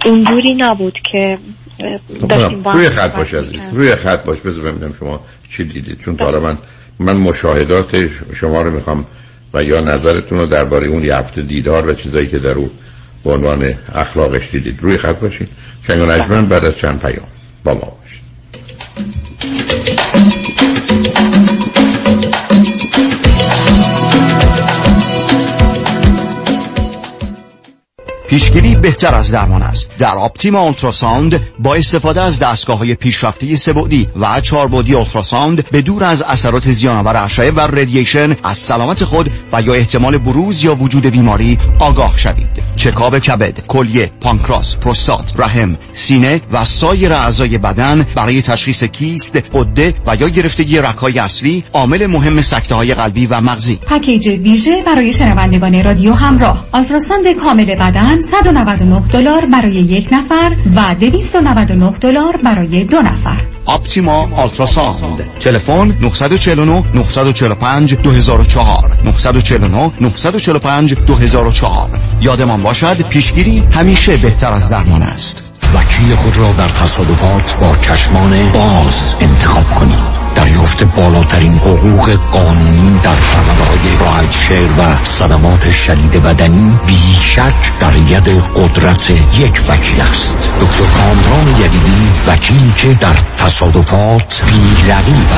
اونجوری 0.05 0.53
نبود 0.53 0.97
که 1.11 1.37
اه، 1.79 1.99
داشتیم 2.27 2.63
با 2.63 2.71
هم 2.71 2.77
روی 2.77 2.89
خط 2.89 3.15
باش 3.15 3.33
عزیز. 3.33 3.69
روی 3.71 3.95
خط 3.95 4.23
باش. 4.23 4.39
بذار 4.39 4.71
ببینم 4.71 4.93
شما 4.99 5.19
چی 5.49 5.63
دیدید. 5.63 6.01
چون 6.01 6.17
تا 6.17 6.39
من 6.39 6.57
من 6.99 7.17
مشاهدات 7.17 8.09
شما 8.33 8.61
رو 8.61 8.71
می‌خوام 8.71 9.05
و 9.53 9.63
یا 9.63 9.81
نظرتون 9.81 10.37
رو 10.37 10.45
درباره 10.45 10.87
اون 10.87 11.03
یه 11.03 11.15
هفته 11.15 11.41
دیدار 11.41 11.89
و 11.89 11.93
چیزایی 11.93 12.27
که 12.27 12.39
در 12.39 12.51
اون 12.51 12.69
به 13.23 13.33
عنوان 13.33 13.73
اخلاقش 13.95 14.51
دیدید. 14.51 14.79
روی 14.81 14.97
خط 14.97 15.19
باشید 15.19 15.49
شنگ 15.87 16.47
بعد 16.47 16.65
از 16.65 16.77
چند 16.77 16.99
پیام 17.01 17.27
با 17.63 17.73
ما 17.73 17.97
پیشگیری 28.27 28.75
بهتر 28.75 29.15
از 29.15 29.31
درمان 29.31 29.61
است. 29.61 29.89
در 29.97 30.15
آپتیما 30.15 30.59
اولتراساوند 30.59 31.41
با 31.59 31.75
استفاده 31.75 32.21
از 32.21 32.39
دستگاه 32.39 32.77
های 32.77 32.95
پیشرفته 32.95 33.55
سبودی 33.55 34.07
و 34.19 34.41
چاربودی 34.41 34.93
اولتراساوند 34.93 35.69
به 35.71 35.81
دور 35.81 36.03
از 36.03 36.21
اثرات 36.21 36.71
زیانآور 36.71 37.17
اشعه 37.17 37.51
و 37.51 37.59
ردییشن 37.59 38.35
از 38.43 38.57
سلامت 38.57 39.03
خود 39.03 39.31
و 39.53 39.61
یا 39.61 39.73
احتمال 39.73 40.17
بروز 40.17 40.63
یا 40.63 40.75
وجود 40.75 41.05
بیماری 41.05 41.57
آگاه 41.79 42.17
شوید. 42.17 42.47
چکاب 42.75 43.19
کبد 43.19 43.67
کلیه 43.67 44.11
پانکراس 44.21 44.75
پروستات 44.75 45.33
رحم 45.35 45.77
سینه 45.93 46.41
و 46.51 46.65
سایر 46.65 47.13
اعضای 47.13 47.57
بدن 47.57 48.05
برای 48.15 48.41
تشخیص 48.41 48.83
کیست 48.83 49.37
غده 49.53 49.93
و 50.07 50.15
یا 50.15 50.29
گرفتگی 50.29 50.79
رگهای 50.79 51.19
اصلی 51.19 51.63
عامل 51.73 52.07
مهم 52.07 52.41
سکته 52.41 52.75
های 52.75 52.93
قلبی 52.93 53.27
و 53.27 53.41
مغزی. 53.41 53.75
پکیج 53.75 54.27
ویژه 54.27 54.83
برای 54.85 55.13
شنوندگان 55.13 55.83
رادیو 55.83 56.13
همراه. 56.13 56.65
ultrasound 56.71 57.31
کامل 57.31 57.75
بدن 57.75 58.16
199 58.21 59.01
دلار 59.07 59.45
برای 59.45 59.73
یک 59.73 60.09
نفر 60.11 60.55
و 60.75 60.95
299 60.99 61.91
دلار 61.91 62.37
برای 62.43 62.83
دو 62.83 62.97
نفر. 62.97 63.41
Optima 63.67 64.29
Ultrasound. 64.35 65.23
تلفن 65.39 65.97
949 66.01 66.83
945 66.93 67.95
2004 67.95 68.97
949 69.05 69.91
945 70.01 70.93
2004 70.93 71.89
یادمان 72.21 72.63
باشد 72.63 73.01
پیشگیری 73.01 73.63
همیشه 73.71 74.17
بهتر 74.17 74.51
از 74.51 74.69
درمان 74.69 75.01
است. 75.01 75.53
وکیل 75.73 76.15
خود 76.15 76.37
را 76.37 76.53
در 76.53 76.69
تصادفات 76.69 77.59
با 77.59 77.75
چشمان 77.81 78.51
باز 78.51 79.15
انتخاب 79.21 79.73
کنید. 79.73 80.26
دریافت 80.37 80.83
بالاترین 80.83 81.57
حقوق 81.57 82.19
قانونی 82.31 82.99
در 83.03 83.09
های 83.09 83.97
راحت 83.99 84.31
شیر 84.31 84.69
و 84.79 85.03
صدمات 85.03 85.71
شدید 85.71 86.11
بدنی 86.11 86.79
بیشک 86.87 87.79
در 87.79 87.97
ید 87.97 88.27
قدرت 88.55 89.09
یک 89.09 89.63
وکیل 89.69 90.01
است. 90.01 90.51
دکتر 90.61 90.85
کامران 90.85 91.47
یدیدی 91.65 92.11
وکیلی 92.27 92.73
که 92.77 92.93
در 92.93 93.15
تصادفات 93.37 94.43
بی 94.45 94.91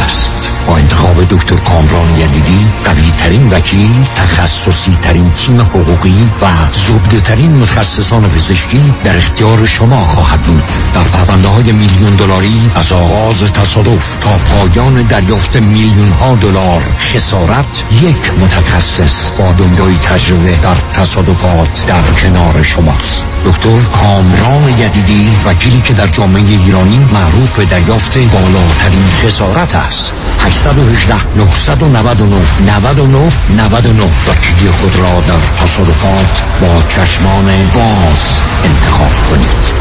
است. 0.05 0.31
با 0.67 0.77
انتخاب 0.77 1.23
دکتر 1.29 1.55
کامران 1.55 2.09
یدیدی 2.09 2.67
قوی 2.85 3.11
ترین 3.17 3.49
وکیل 3.49 4.05
تخصصی 4.15 4.97
ترین 5.01 5.31
تیم 5.31 5.61
حقوقی 5.61 6.29
و 6.41 6.45
زبده 6.73 7.19
ترین 7.19 7.51
متخصصان 7.55 8.29
پزشکی 8.29 8.93
در 9.03 9.17
اختیار 9.17 9.65
شما 9.65 10.01
خواهد 10.01 10.41
بود. 10.41 10.63
در 10.93 11.03
پرونده 11.03 11.47
های 11.47 11.71
میلیون 11.71 12.15
دلاری 12.15 12.71
از 12.75 12.91
آغاز 12.91 13.43
تصادف 13.43 14.15
تا 14.15 14.29
پایان 14.29 14.88
دریافت 14.89 15.55
میلیون 15.55 16.07
ها 16.07 16.35
دلار. 16.35 16.83
خسارت 16.99 17.83
یک 17.91 18.33
متخصص 18.39 19.31
با 19.31 19.51
دنیای 19.51 19.97
تجربه 19.97 20.55
در 20.63 20.75
تصادفات 20.93 21.85
در 21.87 22.01
کنار 22.21 22.63
شماست. 22.63 23.25
دکتر 23.45 23.79
کامران 23.81 24.69
یدیدی 24.69 25.31
وکیلی 25.45 25.81
که 25.81 25.93
در 25.93 26.07
جامعه 26.07 26.41
ایرانی 26.41 26.97
معروف 27.13 27.51
به 27.57 27.65
دریافت 27.65 28.17
بالاترین 28.17 29.09
خسارت 29.23 29.75
است. 29.75 30.13
818 30.39 31.15
999 31.35 32.35
99 32.67 33.29
99 33.57 34.03
وکیلی 34.03 34.71
خود 34.71 34.95
را 34.95 35.21
در 35.21 35.63
تصادفات 35.63 36.43
با 36.61 36.83
چشمان 36.89 37.45
باز 37.73 38.41
انتخاب 38.65 39.25
کنید. 39.29 39.78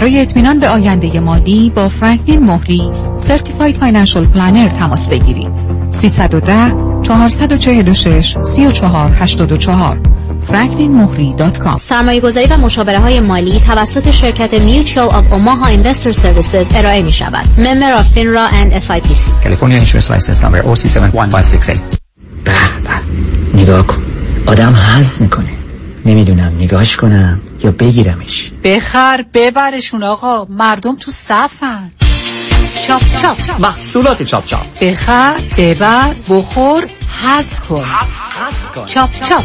برای 0.00 0.20
اطمینان 0.20 0.60
به 0.60 0.68
آینده 0.68 1.20
مالی 1.20 1.72
با 1.74 1.88
فرانکلین 1.88 2.42
مهری 2.42 2.90
certified 3.18 3.76
financial 3.76 4.26
planner 4.26 4.68
تماس 4.68 5.08
بگیرید. 5.08 5.48
310 5.90 7.02
446 7.02 8.36
3484 8.42 10.00
franklinmohri.com 10.48 11.78
سرمایه 11.80 12.20
گذاری 12.20 12.46
و 12.46 12.56
مشاوره 12.56 12.98
های 12.98 13.20
مالی 13.20 13.60
توسط 13.60 14.10
شرکت 14.10 14.50
Mutual 14.56 15.10
of 15.10 15.32
Omaha 15.32 15.68
Investor 15.68 16.12
Services 16.16 16.76
ارائه 16.76 17.02
می 17.02 17.12
شود. 17.12 17.44
Member 17.56 17.98
of 17.98 18.18
FINRA 18.18 18.52
and 18.52 18.82
SIPC. 18.82 19.44
California 19.46 19.80
Insurance 19.80 20.10
License 20.10 20.40
Number 20.40 20.62
OC71568 20.62 21.70
به 22.44 22.52
به 23.54 23.58
نگاه 23.58 23.86
کن. 23.86 24.02
آدم 24.46 24.74
حز 24.74 25.22
می‌کنه. 25.22 25.50
نمی‌دونم 26.06 26.52
نگاهش 26.60 26.96
کنم. 26.96 27.40
یا 27.66 27.72
بگیرمش؟ 27.72 28.50
بخر 28.64 29.24
ببرشون 29.34 30.02
آقا. 30.02 30.44
مردم 30.44 30.96
تو 30.96 31.10
صفن. 31.10 31.92
چاپ 32.86 33.02
چاپ 33.22 33.60
محصولات 33.60 34.22
چاپ 34.22 34.44
چاپ. 34.44 34.78
بخر 34.80 35.34
ببر 35.58 36.14
بخور 36.28 36.86
حز 37.24 37.60
کن. 37.60 37.84
چاپ 38.86 39.12
چاپ. 39.24 39.44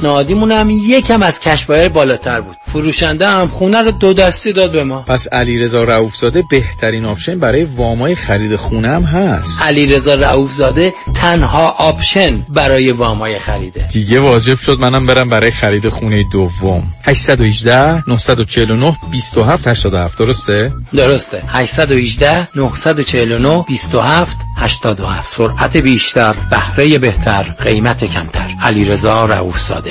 پیشنهادیمون 0.00 0.52
هم 0.52 0.70
یکم 0.70 1.22
از 1.22 1.40
cash 1.40 1.64
buyer 1.64 1.88
بالاتر 1.88 2.40
بود. 2.40 2.56
فروشنده 2.72 3.28
هم 3.28 3.48
خونه 3.48 3.82
رو 3.82 3.90
دو 3.90 4.12
دستی 4.12 4.52
داد 4.52 4.72
به 4.72 4.84
ما. 4.84 5.00
پس 5.00 5.28
علیرضا 5.32 5.84
رؤوفزاده 5.84 6.44
بهترین 6.50 7.04
option 7.04 7.38
برای 7.38 7.64
وامای 7.64 8.14
خرید 8.14 8.56
خونه 8.56 8.88
هم 8.88 9.02
هست. 9.02 9.62
علیرضا 9.62 10.14
رؤوفزاده 10.14 10.92
تنها 11.14 11.68
option 11.68 12.46
برای 12.48 12.92
وامای 12.92 13.38
خریده. 13.38 13.86
دیگه 13.92 14.20
واجب 14.20 14.58
شد 14.58 14.80
منم 14.80 15.06
برم 15.06 15.28
برای 15.30 15.50
خرید 15.50 15.88
خونه 15.88 16.24
دوم. 16.32 16.82
818 17.04 18.02
949 18.10 18.96
27 19.10 19.68
87 19.68 20.18
درسته؟ 20.18 20.72
درسته. 20.94 21.42
818 21.48 22.48
949 22.54 23.64
27 23.68 24.36
87 24.56 25.36
سرعت 25.36 25.76
بیشتر 25.76 26.34
بهره 26.50 26.98
بهتر 26.98 27.42
قیمت 27.42 28.04
کمتر. 28.04 28.48
علیرضا 28.62 29.24
رؤوف 29.24 29.60
زاده 29.60 29.89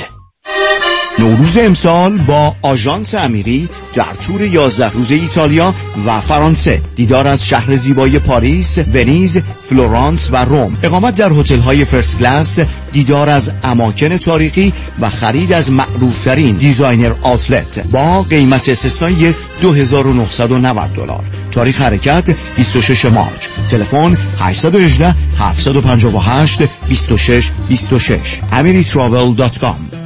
نوروز 1.20 1.58
امسال 1.58 2.18
با 2.18 2.54
آژانس 2.62 3.14
امیری 3.14 3.68
در 3.94 4.04
تور 4.26 4.42
11 4.42 4.90
روزه 4.90 5.14
ایتالیا 5.14 5.74
و 6.06 6.20
فرانسه 6.20 6.80
دیدار 6.94 7.26
از 7.26 7.46
شهر 7.46 7.76
زیبای 7.76 8.18
پاریس، 8.18 8.78
ونیز، 8.78 9.38
فلورانس 9.66 10.28
و 10.32 10.36
روم. 10.44 10.78
اقامت 10.82 11.14
در 11.14 11.32
هتل 11.32 11.58
های 11.58 11.84
first 11.84 12.18
class 12.18 12.58
دیدار 12.92 13.28
از 13.28 13.52
اماکن 13.64 14.16
تاریخی 14.16 14.72
و 15.00 15.10
خرید 15.10 15.52
از 15.52 15.70
معروفترین 15.70 16.56
designer 16.56 17.12
outlet 17.22 17.86
با 17.92 18.22
قیمت 18.22 18.68
استثنایی 18.68 19.34
2990 19.60 20.92
دلار. 20.92 21.24
تاریخ 21.50 21.80
حرکت 21.80 22.24
26 22.56 23.04
مارچ. 23.04 23.46
تلفن 23.70 24.16
818 24.38 25.14
758 25.38 26.62
26 26.88 27.50
26 27.68 28.40
amiritravel.com 28.52 29.99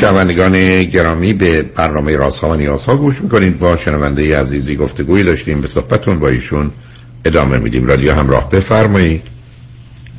شنوندگان 0.00 0.84
گرامی 0.84 1.32
به 1.32 1.62
برنامه 1.62 2.16
رازها 2.16 2.50
و 2.50 2.54
نیازها 2.54 2.96
گوش 2.96 3.20
می‌کنید. 3.20 3.58
با 3.58 3.76
شنونده 3.76 4.40
عزیزی 4.40 4.76
گفتگوی 4.76 5.22
داشتیم. 5.22 5.60
به 5.60 5.68
صحبتون 5.68 6.18
با 6.18 6.28
ایشون 6.28 6.70
ادامه 7.24 7.58
میدیم. 7.58 7.86
رادیو 7.86 8.12
همراه 8.12 8.50
بفرمایید. 8.50 9.22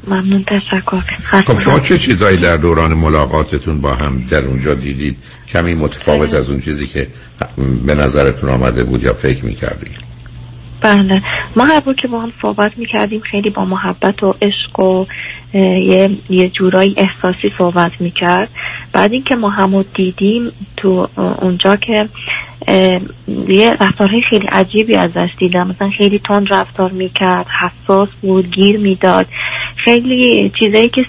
ممنون. 0.07 0.43
تشکر. 0.43 1.01
خب 1.45 1.59
شما 1.59 1.79
چه 1.79 1.97
چیزایی 1.97 2.37
در 2.37 2.57
دوران 2.57 2.93
ملاقاتتون 2.93 3.81
با 3.81 3.93
هم 3.93 4.23
در 4.29 4.45
اونجا 4.45 4.73
دیدید؟ 4.73 5.17
کمی 5.47 5.73
متفاوت 5.73 6.33
از 6.33 6.49
اون 6.49 6.61
چیزی 6.61 6.87
که 6.87 7.07
به 7.85 7.95
نظرتون 7.95 8.49
آمده 8.49 8.83
بود 8.83 9.03
یا 9.03 9.13
فکر 9.13 9.45
می‌کردید؟ 9.45 10.10
بله. 10.81 11.21
ما 11.55 11.65
هر 11.65 11.93
که 11.93 12.07
با 12.07 12.19
هم 12.19 12.33
صحبت 12.41 12.77
می‌کردیم 12.77 13.19
خیلی 13.19 13.49
با 13.49 13.65
محبت 13.65 14.23
و 14.23 14.35
عشق 14.41 14.79
و 14.79 15.05
یه, 15.53 16.09
یه 16.29 16.49
جورایی 16.49 16.95
احساسی 16.97 17.51
صحبت 17.57 17.91
می‌کرد. 17.99 18.49
بعد 18.93 19.13
اینکه 19.13 19.35
ما 19.35 19.49
همو 19.49 19.83
دیدیم 19.95 20.51
تو 20.77 21.07
اونجا 21.17 21.75
که 21.75 22.09
یه 23.47 23.69
رفتارهای 23.69 24.21
خیلی 24.29 24.47
عجیبی 24.51 24.95
ازش 24.95 25.29
دیدم. 25.39 25.67
مثلا 25.67 25.89
خیلی 25.97 26.19
تند 26.19 26.53
رفتار 26.53 26.91
می‌کرد 26.91 27.45
حساس 27.61 28.09
بود 28.21 28.51
گیر 28.51 28.77
می‌داد. 28.77 29.27
خیلی 29.83 30.51
چیزایی 30.59 30.89
که 30.89 31.05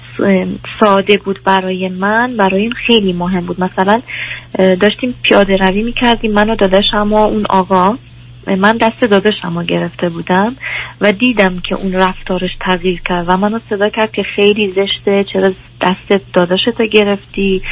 ساده 0.81 1.19
بود 1.19 1.41
برای 1.45 1.89
من 1.89 2.37
برای 2.37 2.61
این 2.61 2.73
خیلی 2.87 3.13
مهم 3.13 3.47
بود. 3.47 3.61
مثلا 3.61 4.03
داشتیم 4.59 5.15
پیاده 5.23 5.57
روی 5.57 5.83
می‌کردیم. 5.83 6.33
من 6.33 6.51
و 6.51 6.57
داداشم 6.57 7.13
و 7.13 7.17
اون 7.17 7.47
آقا. 7.51 7.97
من 8.47 8.77
دست 8.77 9.01
داداشم 9.01 9.59
رو 9.59 9.65
گرفته 9.65 10.09
بودم 10.09 10.57
و 11.01 11.13
دیدم 11.13 11.59
که 11.69 11.75
اون 11.75 11.93
رفتارش 11.93 12.51
تغییر 12.61 13.01
کرد 13.01 13.25
و 13.29 13.37
منو 13.37 13.59
صدا 13.71 13.89
کرد 13.89 14.13
که 14.13 14.23
خیلی 14.37 14.73
زشته 14.73 15.25
چرا 15.33 15.53
دست 15.81 16.33
داداشت 16.33 16.83
گرفتی؟ 16.93 17.63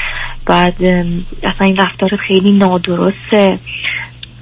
بعد 0.47 0.75
اصلا 1.43 1.67
این 1.67 1.77
رفتار 1.77 2.11
خیلی 2.29 2.53
نادرسته. 2.53 3.59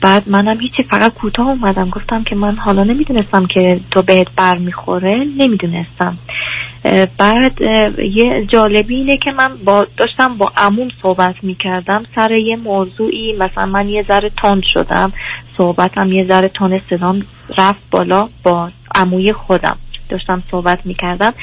بعد 0.00 0.28
منم 0.28 0.60
هیچی 0.60 0.82
فقط 0.82 1.14
کوتاه 1.14 1.48
اومدم. 1.48 1.90
گفتم 1.90 2.24
که 2.24 2.36
من 2.36 2.56
حالا 2.56 2.82
نمی‌دونستم 2.82 3.46
که 3.46 3.80
تو 3.90 4.02
بهت 4.02 4.26
بر 4.36 4.58
می‌خوره 4.58 5.24
نمی‌دونستم. 5.38 6.18
بعد 7.18 7.60
یه 8.14 8.44
جالبی 8.48 8.94
اینه 8.96 9.16
که 9.16 9.30
من 9.30 9.56
با 9.64 9.86
داشتم 9.96 10.38
با 10.38 10.52
عموم 10.56 10.88
صحبت 11.02 11.34
می‌کردم. 11.42 12.04
سر 12.14 12.30
یه 12.30 12.56
موضوعی 12.56 13.32
مثلا 13.32 13.66
من 13.66 13.88
یه 13.88 14.02
ذره 14.02 14.30
تند 14.42 14.62
شدم. 14.72 15.12
صحبتم 15.58 16.12
یه 16.12 16.26
ذره 16.26 16.48
تون 16.48 16.80
صدام 16.90 17.22
رفت 17.58 17.82
بالا 17.90 18.28
با 18.42 18.70
عموی 18.94 19.32
خودم. 19.32 19.78
داشتم 20.08 20.42
صحبت 20.50 20.86
می‌کردم. 20.86 21.34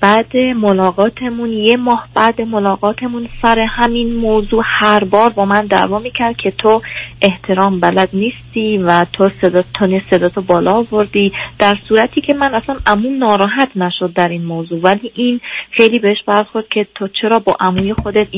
بعد 0.00 0.36
ملاقاتمون 0.36 1.52
یه 1.52 1.76
ماه 1.76 2.08
بعد 2.14 2.40
ملاقاتمون 2.40 3.28
سر 3.42 3.66
همین 3.70 4.16
موضوع 4.16 4.62
هر 4.64 5.04
بار 5.04 5.30
با 5.30 5.44
من 5.44 5.66
دعوا 5.66 5.98
می‌کرد 5.98 6.36
که 6.36 6.50
تو 6.50 6.82
احترام 7.22 7.80
بلد 7.80 8.08
نیستی 8.12 8.78
و 8.78 9.06
تو 9.12 9.30
صدا 9.40 9.62
تون 9.74 10.00
صداتو 10.10 10.42
بالا 10.42 10.72
آوردی. 10.72 11.32
در 11.58 11.74
صورتی 11.88 12.20
که 12.20 12.34
من 12.34 12.54
اصلا 12.54 12.76
امون 12.86 13.18
ناراحت 13.18 13.70
نشد 13.76 14.12
در 14.12 14.28
این 14.28 14.44
موضوع. 14.44 14.80
ولی 14.80 15.12
این 15.14 15.40
خیلی 15.70 15.98
بهش 15.98 16.18
برخورد 16.26 16.68
که 16.68 16.86
تو 16.94 17.08
چرا 17.08 17.38
با 17.38 17.56
عموی 17.60 17.92
خودت 17.92 18.28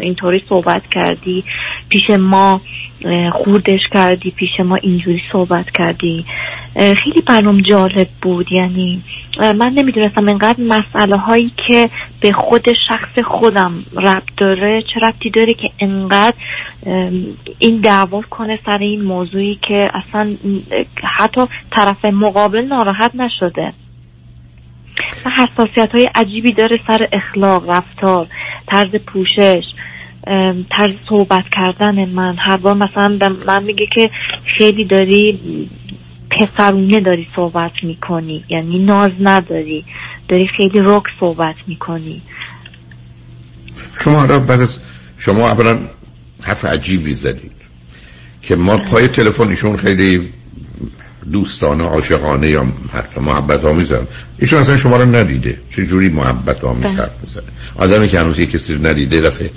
اینطوری 0.00 0.42
صحبت 0.48 0.82
کردی؟ 0.90 1.44
پیش 1.88 2.10
ما 2.10 2.60
خوردش 3.32 3.80
کردی 3.92 4.30
پیش 4.30 4.60
ما 4.64 4.76
اینجوری 4.76 5.22
صحبت 5.32 5.70
کردی. 5.70 6.24
خیلی 6.76 7.22
برام 7.28 7.56
جالب 7.56 8.08
بود. 8.22 8.52
یعنی 8.52 9.02
من 9.38 9.72
نمی‌دونستم 9.74 10.28
انقدر 10.28 10.60
مسئله 10.60 11.16
هایی 11.16 11.52
که 11.68 11.90
به 12.20 12.32
خود 12.32 12.68
شخص 12.88 13.24
خودم 13.24 13.72
ربط 13.96 14.28
داره 14.36 14.82
چه 14.82 15.06
ربطی 15.06 15.30
داره 15.30 15.54
که 15.54 15.70
انقدر 15.80 16.36
این 17.58 17.80
دعوا 17.80 18.22
کنه 18.30 18.58
سر 18.66 18.78
این 18.78 19.02
موضوعی 19.02 19.58
که 19.62 19.90
اصلا 19.94 20.36
حتی 21.18 21.40
طرف 21.70 22.04
مقابل 22.04 22.64
ناراحت 22.64 23.14
نشده. 23.14 23.72
حساسیت 25.36 25.94
های 25.94 26.08
عجیبی 26.14 26.52
داره 26.52 26.80
سر 26.86 27.08
اخلاق 27.12 27.70
رفتار 27.70 28.26
طرز 28.66 28.94
پوشش. 29.06 29.64
طرز 30.76 30.94
صحبت 31.08 31.44
کردن 31.52 32.04
من. 32.04 32.36
هر 32.38 32.56
بار 32.56 32.74
مثلا 32.74 33.36
من 33.46 33.62
میگه 33.62 33.86
که 33.94 34.10
خیلی 34.58 34.84
داری 34.84 35.40
پسرونه 36.30 37.00
داری 37.00 37.26
صحبت 37.36 37.72
می‌کنی. 37.82 38.44
یعنی 38.48 38.78
ناز 38.78 39.10
نداری. 39.20 39.84
داری 40.28 40.48
خیلی 40.56 40.80
رک 40.84 41.02
صحبت 41.20 41.54
می‌کنی. 41.66 42.22
شما 44.04 44.24
را 44.24 44.38
بعد 44.38 44.60
از 44.60 44.78
شما 45.18 45.48
اولا 45.50 45.78
حرف 46.42 46.64
عجیبی 46.64 47.14
زدید 47.14 47.52
که 48.42 48.56
ما 48.56 48.76
پای 48.78 49.08
تلفن 49.08 49.48
ایشون 49.48 49.76
خیلی 49.76 50.32
دوستانه 51.32 51.84
عاشقانه 51.84 52.50
یا 52.50 52.66
حتی 52.92 53.20
محبت 53.20 53.64
آمیزن 53.64 54.06
ایشون 54.38 54.58
اصلا 54.58 54.76
شما 54.76 54.96
رو 54.96 55.16
ندیده. 55.16 55.58
چه 55.70 55.86
جوری 55.86 56.08
محبت 56.08 56.64
آمیز 56.64 56.96
بله. 56.96 57.02
حرف 57.02 57.14
می‌زنه؟ 57.22 57.42
آدمی 57.76 58.08
که 58.08 58.20
هنوز 58.20 58.40
کسی 58.40 58.74
رو 58.74 58.86
ندیده 58.86 59.20
دفعه 59.20 59.50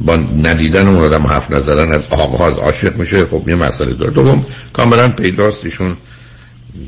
با 0.00 0.16
ندیدن 0.16 0.86
اون 0.86 1.04
آدم 1.04 1.26
حرف 1.26 1.50
نزدن 1.50 1.92
از 1.92 2.06
آغاز 2.10 2.58
عاشق 2.58 2.96
میشه. 2.96 3.26
خب 3.26 3.48
یه 3.48 3.54
مسئله 3.54 3.92
داره. 3.92 4.12
دوم 4.12 4.46
کاملا 4.72 5.08
پیداست. 5.08 5.64
ایشون 5.64 5.96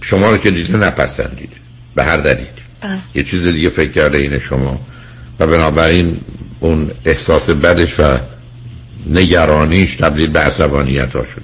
شما 0.03 0.31
رو 0.31 0.37
که 0.37 0.51
دیده 0.51 0.77
نپسندیده 0.77 1.57
به 1.95 2.05
هر 2.05 2.17
دلیل. 2.17 2.47
بله. 2.81 2.99
یه 3.15 3.25
چیز 3.25 3.47
دیگه 3.47 3.69
فکر 3.69 3.91
کرده 3.91 4.19
اینه 4.19 4.39
شما. 4.39 4.81
و 5.39 5.47
بنابراین 5.47 6.17
اون 6.61 6.91
احساس 7.05 7.51
بدش 7.51 8.01
و 8.01 8.03
نگرانیش 9.11 9.95
تبدیل 9.95 10.31
به 10.31 10.41
عصبانیت 10.41 11.13
ها 11.13 11.25
شد. 11.25 11.43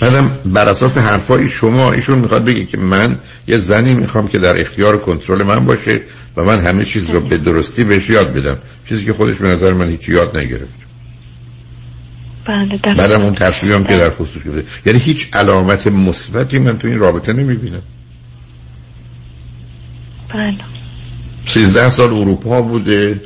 بعدم 0.00 0.30
بر 0.44 0.68
اساس 0.68 0.98
حرفای 0.98 1.48
شما 1.48 1.92
ایشون 1.92 2.18
می‌خواد 2.18 2.44
بگه 2.44 2.64
که 2.64 2.78
من 2.78 3.18
یه 3.48 3.58
زنی 3.58 3.94
می‌خوام 3.94 4.28
که 4.28 4.38
در 4.38 4.60
اختیار 4.60 4.98
کنترل 4.98 5.42
من 5.42 5.64
باشه 5.64 6.00
و 6.36 6.44
من 6.44 6.60
همه 6.60 6.84
چیز 6.84 7.10
رو 7.10 7.20
به 7.20 7.36
درستی 7.36 7.84
بهش 7.84 8.10
یاد 8.10 8.32
بدم. 8.32 8.56
چیزی 8.88 9.04
که 9.04 9.12
خودش 9.12 9.36
به 9.36 9.48
نظر 9.48 9.72
من 9.72 9.88
هیچ 9.88 10.08
یاد 10.08 10.38
نگرفت. 10.38 10.89
بله 12.44 12.76
بعدم 12.76 13.22
اون 13.22 13.34
تصویرم 13.34 13.84
که 13.84 13.96
در 13.96 14.10
خصوص 14.10 14.42
بده 14.42 14.64
یعنی 14.86 14.98
هیچ 14.98 15.28
علامت 15.32 15.86
مثبتی 15.86 16.58
من 16.58 16.78
تو 16.78 16.88
این 16.88 16.98
رابطه 16.98 17.32
نمی‌بینم. 17.32 17.82
بله. 20.34 20.54
سیزده 21.46 21.90
سال 21.90 22.14
اروپا 22.14 22.62
بوده 22.62 23.20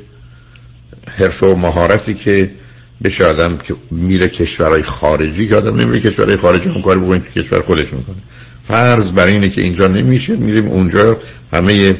حرفه 1.19 1.47
و 1.47 1.57
مهارتی 1.57 2.15
که 2.15 2.51
بشه 3.05 3.25
آدم 3.25 3.57
که 3.57 3.75
میره 3.91 4.29
کشورهای 4.29 4.83
خارجی 4.83 5.49
که 5.49 5.57
آدم 5.57 5.81
نمیره 5.81 6.01
کشورهای 6.01 6.37
خارجی 6.37 6.69
هم 6.69 6.83
کار 6.83 6.99
بکنیم 6.99 7.23
که 7.23 7.43
کشور 7.43 7.61
خودش 7.61 7.93
می‌کنه. 7.93 8.17
فرض 8.63 9.13
بر 9.13 9.27
اینه 9.27 9.49
که 9.49 9.61
اینجا 9.61 9.89
نمیشه 9.89 10.37
میریم 10.37 10.69
اونجا 10.69 11.17
همه 11.53 11.97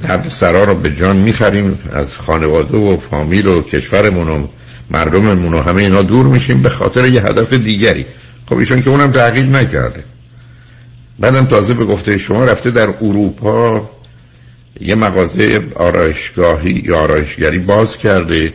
درد 0.00 0.28
سرا 0.28 0.64
رو 0.64 0.74
به 0.74 0.94
جان 0.94 1.16
می‌خریم 1.16 1.78
از 1.92 2.14
خانواده 2.14 2.78
و 2.78 2.96
فامیل 2.96 3.46
و 3.46 3.62
کشورمون 3.62 4.48
مردممون 4.90 5.54
و 5.54 5.60
همه 5.60 5.82
اینا 5.82 6.02
دور 6.02 6.26
میشیم 6.26 6.62
به 6.62 6.68
خاطر 6.68 7.06
یه 7.06 7.22
هدف 7.22 7.52
دیگری. 7.52 8.06
خب 8.46 8.56
ایشون 8.56 8.82
که 8.82 8.90
اونم 8.90 9.12
تغییر 9.12 9.46
نکرده. 9.46 10.04
بعدم 11.18 11.46
تازه 11.46 11.74
به 11.74 11.84
گفته 11.84 12.18
شما 12.18 12.44
رفته 12.44 12.70
در 12.70 12.88
اروپا 13.00 13.90
یه 14.80 14.94
مغازه 14.94 15.60
آرایشگاهی 15.76 16.82
یا 16.86 16.98
آرایشگری 16.98 17.58
باز 17.58 17.98
کرده 17.98 18.52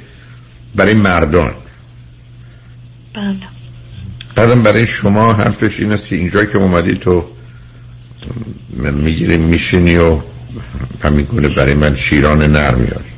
برای 0.76 0.94
مردان. 0.94 1.54
بله. 3.16 3.36
بعدم 4.36 4.64
برای 4.64 4.88
شما 4.88 5.34
حرفش 5.34 5.80
این 5.80 5.92
است 5.92 6.06
که 6.06 6.16
اینجا 6.16 6.46
که 6.46 6.58
اومدی 6.58 6.96
تو 6.96 7.26
می‌گیری 8.74 9.38
میشینی 9.38 9.98
و 9.98 10.20
همین 11.04 11.26
برای 11.56 11.74
من 11.74 11.96
شیران 11.96 12.52
نر 12.52 12.76
میاری. 12.76 13.13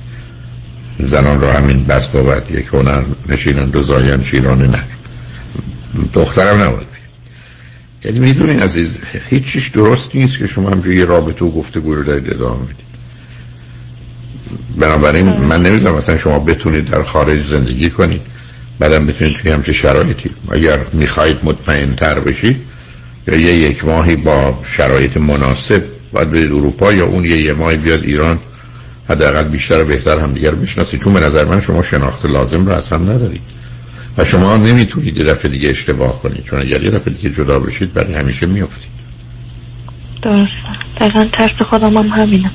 زنان 0.99 1.41
رو 1.41 1.47
همین 1.47 1.83
بس 1.83 2.07
بابت 2.07 2.51
یک 2.51 2.65
هنر 2.73 3.01
نشینن 3.29 3.65
دو 3.65 3.81
زاین 3.81 4.23
شیران 4.23 4.61
نر 4.61 4.83
دخترم 6.13 6.61
نباید 6.61 6.95
یعنی 8.05 8.19
می‌دونین 8.19 8.59
عزیز 8.59 8.95
هیچ 9.29 9.43
چیش 9.43 9.67
درست 9.67 10.15
نیست 10.15 10.37
که 10.37 10.47
شما 10.47 10.69
همجوری 10.69 10.97
یه 10.97 11.05
رابطه 11.05 11.45
و 11.45 11.51
گفته 11.51 11.79
رو 11.79 12.03
دارید 12.03 12.33
ادامه 12.33 12.61
می‌دید 12.61 12.85
بنابراین 14.77 15.29
من 15.29 15.61
نمی‌دونم 15.61 15.95
مثلا 15.95 16.17
شما 16.17 16.39
بتونید 16.39 16.89
در 16.89 17.03
خارج 17.03 17.47
زندگی 17.47 17.89
کنید 17.89 18.21
بعدم 18.79 19.05
بتونید 19.05 19.37
توی 19.37 19.51
همچه 19.51 19.73
شرایطی. 19.73 20.29
اگر 20.51 20.79
می‌خواهید 20.93 21.37
مطمئن 21.43 21.95
تر 21.95 22.19
بشید 22.19 22.57
یا 23.27 23.35
یه 23.35 23.53
یک 23.53 23.85
ماهی 23.85 24.15
با 24.15 24.59
شرایط 24.77 25.17
مناسب 25.17 25.83
باید 26.11 26.31
برید 26.31 26.51
اروپا 26.51 26.93
یا 26.93 27.05
اون 27.05 27.25
یه, 27.25 27.41
یه 27.41 27.53
ماهی 27.53 27.77
بیاد 27.77 28.03
ایران 28.03 28.39
حداقل 29.09 29.43
بیشتر 29.43 29.81
و 29.81 29.85
بهتر 29.85 30.19
هم 30.19 30.33
دیگر 30.33 30.51
بشناسید. 30.51 31.01
چون 31.01 31.13
به 31.13 31.19
نظر 31.19 31.45
من 31.45 31.59
شما 31.59 31.83
شناخت 31.83 32.25
لازم 32.25 32.65
رو 32.65 32.71
اصلا 32.71 32.97
ندارید. 32.97 33.41
و 34.17 34.23
شما 34.23 34.57
نمی‌تونید 34.57 35.17
یه 35.17 35.23
دفعه 35.23 35.51
دیگه 35.51 35.69
اشتباه 35.69 36.21
کنید. 36.21 36.43
چون 36.43 36.61
اگر 36.61 36.83
یه 36.83 36.89
دفعه 36.89 37.13
دیگه 37.13 37.29
جدا 37.29 37.59
بشید 37.59 37.93
برای 37.93 38.13
همیشه 38.13 38.45
میافتید. 38.45 38.91
درست 40.21 40.51
دقیقا 40.99 41.27
ترس 41.33 41.61
خودم 41.69 41.97
هم 41.97 42.07
همینم 42.07 42.51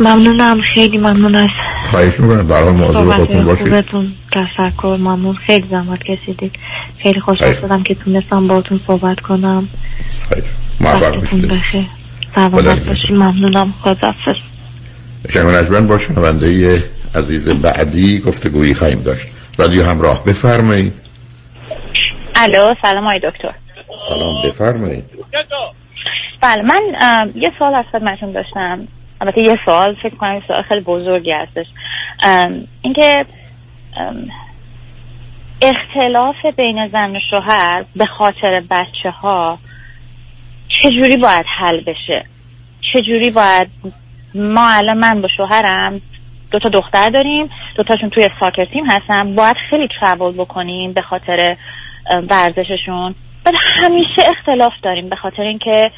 ممنونم. 0.00 0.60
خیلی 0.74 0.98
ممنون 0.98 1.34
از 1.34 1.48
خواهش 1.84 2.20
می‌کنم. 2.20 2.46
برای 2.46 2.70
موضوع 2.70 3.12
خودتون 3.12 3.44
باشید. 3.44 3.84
تشکر. 4.32 4.96
ممنون. 4.96 5.34
خیلی 5.34 5.68
زحمت 5.70 6.00
کشیدید. 6.02 6.52
خیلی 7.02 7.20
خوشحال 7.20 7.52
شدم 7.52 7.82
که 7.82 7.94
تونستم 7.94 8.46
باتون 8.46 8.80
صحبت 8.86 9.20
کنم. 9.20 9.68
خیلی 10.28 10.46
موفق 10.80 11.20
باشید 11.20 11.86
سلامت 12.34 12.84
باشید 12.84 14.49
ممنونم 15.24 15.64
خداحافظ 15.64 15.74
شنگ 15.74 15.88
با 15.88 15.98
شنونده 15.98 16.82
عزیز 17.14 17.48
بعدی 17.48 18.18
گفتگویی 18.18 18.74
خواهیم 18.74 19.02
داشت. 19.02 19.28
رادیو 19.58 19.84
همراه 19.84 20.24
بفرمایید. 20.24 20.92
الو 22.34 22.74
سلام 22.82 23.04
آقای 23.04 23.20
دکتر. 23.20 23.54
سلام 24.08 24.42
بفرمایید. 24.44 25.04
بله 26.42 26.62
من 26.62 26.82
یه 27.34 27.52
سوال 27.58 27.74
از 27.74 27.84
خدمتتون 27.92 28.32
داشتم. 28.32 28.88
البته 29.20 29.40
یه 29.40 29.58
سوال 29.64 29.96
فکر 30.02 30.14
کنم 30.14 30.42
سوال 30.46 30.62
خیلی 30.68 30.80
بزرگی 30.80 31.32
هستش. 31.32 31.66
اینکه 32.82 33.26
اختلاف 35.62 36.36
بین 36.56 36.88
زن 36.92 37.16
و 37.16 37.20
شوهر 37.30 37.84
به 37.96 38.06
خاطر 38.06 38.62
بچه 38.70 39.10
ها 39.10 39.58
چجوری 40.68 41.16
باید 41.16 41.44
حل 41.58 41.80
بشه؟ 41.80 42.24
چجوری 42.92 43.30
باید 43.30 43.68
ما 44.34 44.68
الان 44.70 44.98
من 44.98 45.20
با 45.22 45.28
شوهرم 45.36 46.00
دو 46.50 46.58
تا 46.58 46.68
دختر 46.68 47.10
داریم 47.10 47.50
دو 47.76 47.82
تاشون 47.82 48.10
توی 48.10 48.28
ساکر 48.40 48.64
تیم 48.64 48.86
هستن. 48.86 49.34
باید 49.34 49.56
خیلی 49.70 49.88
ترابل 50.00 50.32
بکنیم 50.32 50.92
به 50.92 51.02
خاطر 51.02 51.56
ورزششون. 52.30 53.14
بعد 53.44 53.54
همیشه 53.60 54.22
اختلاف 54.38 54.72
داریم 54.82 55.08
به 55.08 55.16
خاطر 55.16 55.42
اینکه 55.42 55.90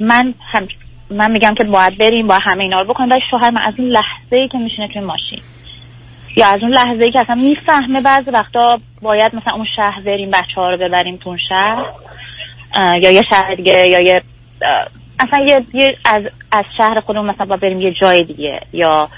من 0.00 0.34
هم 0.52 0.68
من 1.10 1.30
میگم 1.30 1.54
که 1.54 1.64
باید 1.64 1.98
بریم 1.98 2.26
با 2.26 2.38
همه 2.42 2.62
اینا 2.62 2.80
رو 2.80 2.86
بکنیم. 2.88 3.10
ولی 3.10 3.20
شوهر 3.30 3.50
من 3.50 3.62
از 3.62 3.74
اون 3.78 3.88
لحظه 3.88 4.36
ای 4.36 4.48
که 4.48 4.58
میشینه 4.58 4.88
توی 4.88 5.00
ماشین. 5.02 5.42
یا 6.36 6.46
از 6.46 6.62
اون 6.62 6.70
لحظه 6.70 7.04
ای 7.04 7.10
که 7.10 7.20
اصلا 7.20 7.34
می‌فهمه 7.34 8.00
بعضی 8.00 8.30
وقتا 8.30 8.76
باید 9.02 9.34
مثلا 9.34 9.54
اون 9.54 9.66
شهر 9.76 10.00
بریم 10.00 10.30
بچه 10.30 10.54
ها 10.56 10.70
رو 10.70 10.76
ببریم 10.76 11.16
تون 11.16 11.38
شهر. 11.48 11.84
یا 13.00 13.10
یه 13.10 13.22
شهر 13.30 13.54
دیگه 13.54 13.86
یا 13.90 14.00
یه 14.00 14.22
اصلا 15.20 15.46
یه, 15.46 15.64
یه 15.74 15.96
از 16.04 16.22
از 16.52 16.64
شهر 16.76 17.00
خودمون 17.00 17.30
مثلا 17.30 17.46
با 17.46 17.56
بریم 17.56 17.80
یه 17.80 17.94
جای 18.00 18.24
دیگه 18.24 18.60
یا 18.72 19.08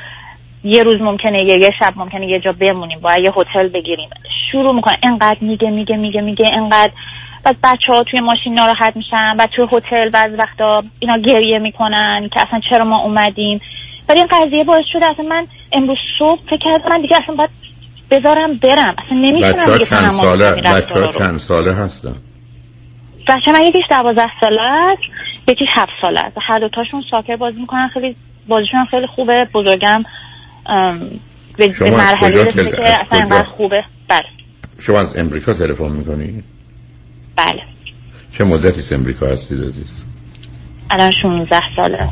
یه 0.65 0.83
روز 0.83 0.97
ممکنه 1.01 1.43
یه, 1.43 1.57
یه 1.59 1.71
شب 1.79 1.93
ممکنه 1.97 2.27
یه 2.27 2.41
جا 2.41 2.53
بمونیم 2.53 3.01
باید 3.01 3.25
یه 3.25 3.33
هتل 3.37 3.69
بگیریم. 3.69 4.09
شروع 4.53 4.75
می‌کنه. 4.75 4.99
اینقدر 5.03 5.39
میگه 5.41 5.71
میگه 5.71 5.97
میگه 5.97 6.21
میگه 6.21 6.47
اینقدر 6.53 6.93
بعد 7.45 7.57
بچه 7.65 7.93
ها 7.93 8.03
توی 8.03 8.21
ماشین 8.21 8.55
ناراحت 8.55 8.97
میشن 8.97 9.37
بعد 9.39 9.51
توی 9.57 9.67
هتل 9.73 10.11
بعض 10.11 10.31
وقتا 10.39 10.83
اینا 10.99 11.19
گریه 11.19 11.59
می‌کنن 11.59 12.29
که 12.35 12.43
اصلا 12.43 12.61
چرا 12.71 12.85
ما 12.85 13.03
اومدیم. 13.03 13.61
ولی 14.09 14.19
این 14.19 14.29
قضیه 14.31 14.65
باعث 14.65 14.85
شده 14.93 15.11
اصلا 15.11 15.25
من 15.25 15.47
امروز 15.73 15.99
صبح 16.19 16.41
فکر 16.47 16.59
کردم 16.65 16.91
من 16.91 17.01
دیگه 17.03 17.17
اصلا 17.17 17.35
باید 17.35 17.51
بذارم 18.11 18.57
برم. 18.57 18.95
اصلا 19.07 19.19
نمی‌تونم 19.19 19.53
بچه 19.53 19.71
ها 19.71 19.79
چند 19.79 20.11
ساله 20.11 20.51
بچه 20.51 21.01
ها 21.01 21.07
چند 21.07 21.39
ساله 21.39 21.73
هستن؟ 21.73 22.15
بچه 23.29 23.53
من 23.53 23.63
یکیش 23.63 23.85
دوازده 23.91 24.31
ساله 24.41 24.63
است. 24.63 25.03
یکیش 25.51 25.69
هفت 25.75 25.93
ساله 26.03 26.21
است. 26.21 26.37
هر 26.49 26.59
دوتاشون 26.59 27.03
ساکر 27.11 27.37
بازی 27.37 27.61
می‌کنن. 27.61 27.91
خیلی 27.95 28.17
بازیشون 28.49 28.85
خیلی 28.91 29.07
خوبه. 29.07 29.47
بزرگم 29.55 30.03
به 31.57 31.73
مرحله 31.81 32.45
رسیده 32.45 32.71
که 32.71 32.85
اصلا 32.85 33.19
اینقدر 33.19 33.49
خوبه. 33.49 33.83
بله. 34.09 34.25
شما 34.79 34.99
از 35.01 35.17
امریکا 35.17 35.53
تلفن 35.53 35.93
می‌کنی؟ 35.93 36.43
بله. 37.37 37.63
چه 38.33 38.45
مدتی 38.45 38.95
امریکا 38.95 39.27
هستید 39.27 39.59
عزیز؟ 39.59 40.05
الان 40.91 41.13
16 41.23 41.61
ساله. 41.77 42.09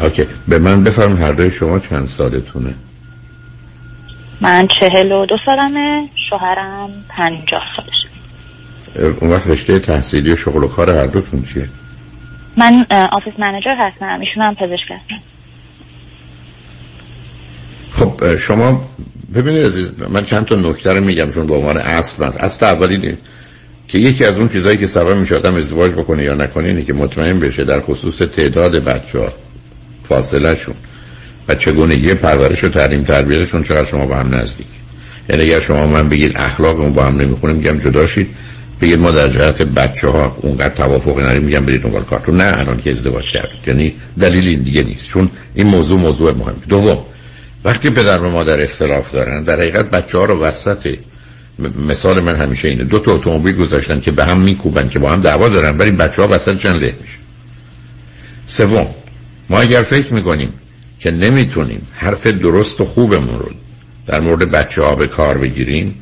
اوکی. 0.00 0.26
به 0.48 0.58
من 0.58 0.84
بفرم 0.84 1.16
هر 1.16 1.32
دوی 1.32 1.50
شما 1.50 1.78
چند 1.78 2.06
سالتونه؟ 2.06 2.74
من 4.40 4.68
چهل 4.80 5.12
و 5.12 5.26
دو 5.26 5.36
سالمه 5.46 6.08
شوهرم 6.30 6.90
پنجاه 7.08 7.64
سالشه. 7.76 9.16
اون 9.20 9.30
وقت 9.32 9.46
رشته 9.46 9.78
تحصیلی 9.78 10.32
و 10.32 10.36
شغل 10.36 10.64
و 10.64 10.68
کار 10.68 10.90
هر 10.90 11.06
دوتون 11.06 11.42
چیه؟ 11.42 11.68
من 12.56 12.86
office 12.90 13.34
manager 13.38 13.74
هستم. 13.78 14.20
ایشون 14.20 14.42
هم 14.42 14.54
پزشک 14.54 14.90
هستم 14.90 15.22
خب 17.90 18.36
شما 18.36 18.88
ببینید 19.34 19.62
عزیز 19.62 19.92
من 20.08 20.24
چند 20.24 20.44
تا 20.44 20.54
نکته 20.54 20.92
رو 20.92 21.04
میگم 21.04 21.32
چون 21.32 21.46
به 21.46 21.54
عنوان 21.54 21.76
اصل 21.76 22.24
من. 22.24 22.32
اصل 22.32 22.66
اولی 22.66 23.18
که 23.88 23.98
یکی 23.98 24.24
از 24.24 24.38
اون 24.38 24.48
چیزایی 24.48 24.76
که 24.76 24.86
سبب 24.86 25.16
میشه 25.16 25.36
آدم 25.36 25.54
ازدواج 25.54 25.92
بکنه 25.92 26.22
یا 26.22 26.32
نکنه 26.32 26.68
اینه 26.68 26.82
که 26.82 26.92
مطمئن 26.92 27.40
بشه 27.40 27.64
در 27.64 27.80
خصوص 27.80 28.18
تعداد 28.18 28.84
بچه 28.84 29.18
ها 29.18 29.32
فاصله 30.08 30.54
شون 30.54 30.74
و 31.48 31.54
چگونگی 31.54 32.14
پرورش 32.14 32.64
و 32.64 32.68
تعلیم 32.68 33.02
تربیتشون 33.02 33.62
چقدر 33.62 33.84
شما 33.84 34.06
با 34.06 34.16
هم 34.16 34.34
نزدیک. 34.34 34.66
یعنی 35.28 35.42
اگر 35.42 35.60
شما 35.60 35.86
من 35.86 36.08
بگید 36.08 36.36
اخلاقمون 36.36 36.92
با 36.92 37.04
هم 37.04 37.16
نمی‌خونه 37.20 37.52
میگم 37.52 37.78
جدا 37.78 38.06
شید. 38.06 38.28
بگید 38.80 38.98
ما 38.98 39.10
در 39.10 39.28
جهت 39.28 39.62
بچه 39.62 40.08
ها 40.08 40.36
اونقدر 40.42 40.74
توافق 40.74 41.20
نداریم 41.20 41.42
میگم 41.42 41.64
برید 41.64 41.82
دنبال 41.82 42.04
کارتون. 42.04 42.36
نه 42.36 42.58
الان 42.58 42.76
که 42.76 42.90
ازدواج 42.90 43.30
کردید. 43.30 43.68
یعنی 43.68 43.94
دلیل 44.20 44.48
این 44.48 44.62
دیگه 44.62 44.82
نیست. 44.82 45.06
چون 45.06 45.30
این 45.54 45.66
موضوع 45.66 46.00
موضوع 46.00 46.32
مهم 46.32 46.56
دوم 46.68 46.98
وقتی 47.64 47.90
پدر 47.90 48.18
و 48.18 48.30
مادر 48.30 48.60
اختلاف 48.60 49.12
دارن 49.12 49.42
در 49.42 49.54
حقیقت 49.54 49.90
بچه 49.90 50.18
ها 50.18 50.24
رو 50.24 50.40
وسط 50.40 50.94
مثال 51.88 52.20
من 52.20 52.36
همیشه 52.36 52.68
اینه. 52.68 52.84
دو 52.84 52.98
تا 52.98 53.12
اتومبیل 53.12 53.56
گذاشتن 53.56 54.00
که 54.00 54.10
به 54.10 54.24
هم 54.24 54.40
میکوبن 54.40 54.88
که 54.88 54.98
با 54.98 55.10
هم 55.10 55.20
دعوا 55.20 55.48
دارن 55.48 55.78
ولی 55.78 55.90
بچه 55.90 56.22
ها 56.22 56.28
وسط 56.30 56.58
چند 56.58 56.82
له 56.82 56.94
میشه 57.00 57.18
سوم 58.46 58.86
ما 59.50 59.60
اگر 59.60 59.82
فکر 59.82 60.14
می‌کنیم 60.14 60.52
که 61.00 61.10
نمی‌تونیم 61.10 61.86
حرف 61.94 62.26
درست 62.26 62.80
و 62.80 62.84
خوبمون 62.84 63.38
رو 63.38 63.50
در 64.06 64.20
مورد 64.20 64.50
بچه 64.50 64.82
ها 64.82 64.94
به 64.94 65.06
کار 65.06 65.38
بگیریم 65.38 65.94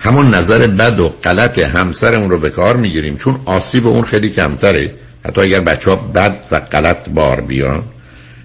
همون 0.00 0.34
نظر 0.34 0.66
بد 0.66 1.00
و 1.00 1.08
غلط 1.08 1.58
همسرمون 1.58 2.30
رو 2.30 2.38
به 2.38 2.50
کار 2.50 2.76
می‌گیریم. 2.76 3.16
چون 3.16 3.40
آسیب 3.44 3.86
اون 3.86 4.02
خیلی 4.02 4.30
کمتره. 4.30 4.94
حتی 5.24 5.40
اگر 5.40 5.60
بچه 5.60 5.90
ها 5.90 5.96
بد 5.96 6.36
و 6.50 6.60
غلط 6.60 7.08
بار 7.08 7.40
بیان 7.40 7.82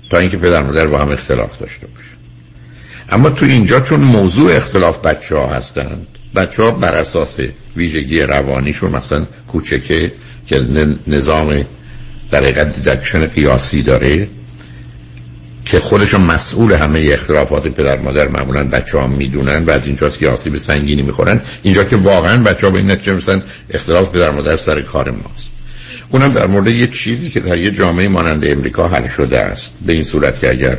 تا 0.09 0.17
اینکه 0.17 0.37
پدر 0.37 0.61
مادر 0.61 0.87
با 0.87 0.97
هم 0.97 1.09
اختلاف 1.09 1.59
داشته 1.59 1.87
باشه 1.87 2.09
اما 3.09 3.29
تو 3.29 3.45
اینجا 3.45 3.79
چون 3.79 3.99
موضوع 3.99 4.55
اختلاف 4.55 4.99
بچه 4.99 5.35
ها 5.35 5.47
هستند 5.47 6.07
بچه 6.35 6.63
ها 6.63 6.71
بر 6.71 6.95
اساس 6.95 7.37
ویژگی 7.75 8.21
روانیشون 8.21 8.91
مثلا 8.91 9.25
کوچکه 9.47 10.11
که 10.47 10.67
نظام 11.07 11.65
در 12.31 12.39
حقیقت 12.39 12.75
دیدکشن 12.75 13.25
قیاسی 13.25 13.83
داره 13.83 14.27
که 15.65 15.79
خودشون 15.79 16.21
مسئول 16.21 16.73
همه 16.73 17.09
اختلافات 17.13 17.67
پدر 17.67 17.99
مادر 17.99 18.27
معمولا 18.27 18.63
بچه 18.63 18.99
ها 18.99 19.07
می‌دونن 19.07 19.65
و 19.65 19.71
از 19.71 19.87
اینجاست 19.87 20.19
که 20.19 20.29
آسیب 20.29 20.57
سنگینی 20.57 21.01
می‌خورن. 21.01 21.41
اینجا 21.63 21.83
که 21.83 21.95
واقعا 21.95 22.43
بچه 22.43 22.67
ها 22.67 22.73
به 22.73 22.79
این 22.79 22.91
نتیجه 22.91 23.13
مثلا 23.13 23.41
اختلاف 23.69 24.09
پدر 24.09 24.31
مادر 24.31 24.57
سر 24.57 24.81
کار 24.81 25.11
ماست. 25.11 25.51
اونم 26.09 26.31
در 26.31 26.47
مورد 26.47 26.67
یه 26.67 26.87
چیزی 26.87 27.29
که 27.29 27.39
در 27.39 27.57
یه 27.57 27.71
جامعه 27.71 28.07
مانند 28.07 28.45
امریکا 28.47 28.87
حل 28.87 29.07
شده 29.07 29.39
است. 29.39 29.73
به 29.85 29.93
این 29.93 30.03
صورت 30.03 30.39
که 30.41 30.49
اگر 30.49 30.77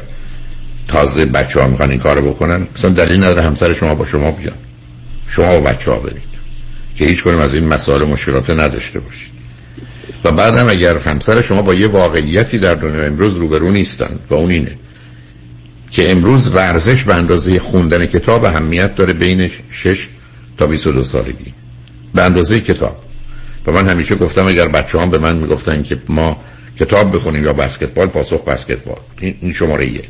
تازه 0.88 1.24
بچه 1.24 1.60
ها 1.60 1.66
می‌خوان 1.66 1.90
این 1.90 2.00
کارو 2.00 2.30
بکنن 2.30 2.66
مثلا 2.76 2.90
دلیل 2.90 3.16
نداره 3.16 3.42
همسر 3.42 3.72
شما 3.72 3.94
با 3.94 4.04
شما 4.04 4.30
بیان. 4.30 4.56
شما 5.28 5.58
و 5.58 5.62
بچه 5.62 5.90
ها 5.90 5.98
برید. 5.98 6.22
که 6.96 7.04
هیچ 7.04 7.22
کنیم 7.22 7.38
از 7.38 7.54
این 7.54 7.68
مسائل 7.68 8.04
مشکلات 8.04 8.50
نداشته 8.50 9.00
باشید. 9.00 9.35
و 10.24 10.32
بعدم 10.32 10.68
اگر 10.68 10.98
همسر 10.98 11.40
شما 11.40 11.62
با 11.62 11.74
یه 11.74 11.86
واقعیتی 11.86 12.58
در 12.58 12.74
دنیا 12.74 13.04
امروز 13.04 13.36
روبرو 13.36 13.70
نیستن 13.70 14.18
و 14.30 14.34
اون 14.34 14.50
اینه 14.50 14.78
که 15.90 16.10
امروز 16.10 16.54
ورزش 16.54 17.04
به 17.04 17.14
اندازه 17.14 17.58
خوندن 17.58 18.06
کتاب 18.06 18.44
اهمیت 18.44 18.94
داره 18.94 19.12
بین 19.12 19.50
6 19.70 20.08
تا 20.58 20.66
22 20.66 21.02
سالگی. 21.02 21.54
به 22.14 22.22
اندازه 22.22 22.60
کتاب. 22.60 23.02
و 23.66 23.72
من 23.72 23.88
همیشه 23.88 24.16
گفتم 24.16 24.46
اگر 24.46 24.68
بچه 24.68 25.00
هم 25.00 25.10
به 25.10 25.18
من 25.18 25.36
می‌گفتن 25.36 25.82
که 25.82 25.98
ما 26.08 26.42
کتاب 26.80 27.16
بخونیم 27.16 27.44
یا 27.44 27.52
بسکتبال 27.52 28.06
پاسخ 28.06 28.44
بسکتبال. 28.44 28.98
این 29.20 29.52
شماره 29.52 29.86
یک. 29.86 30.08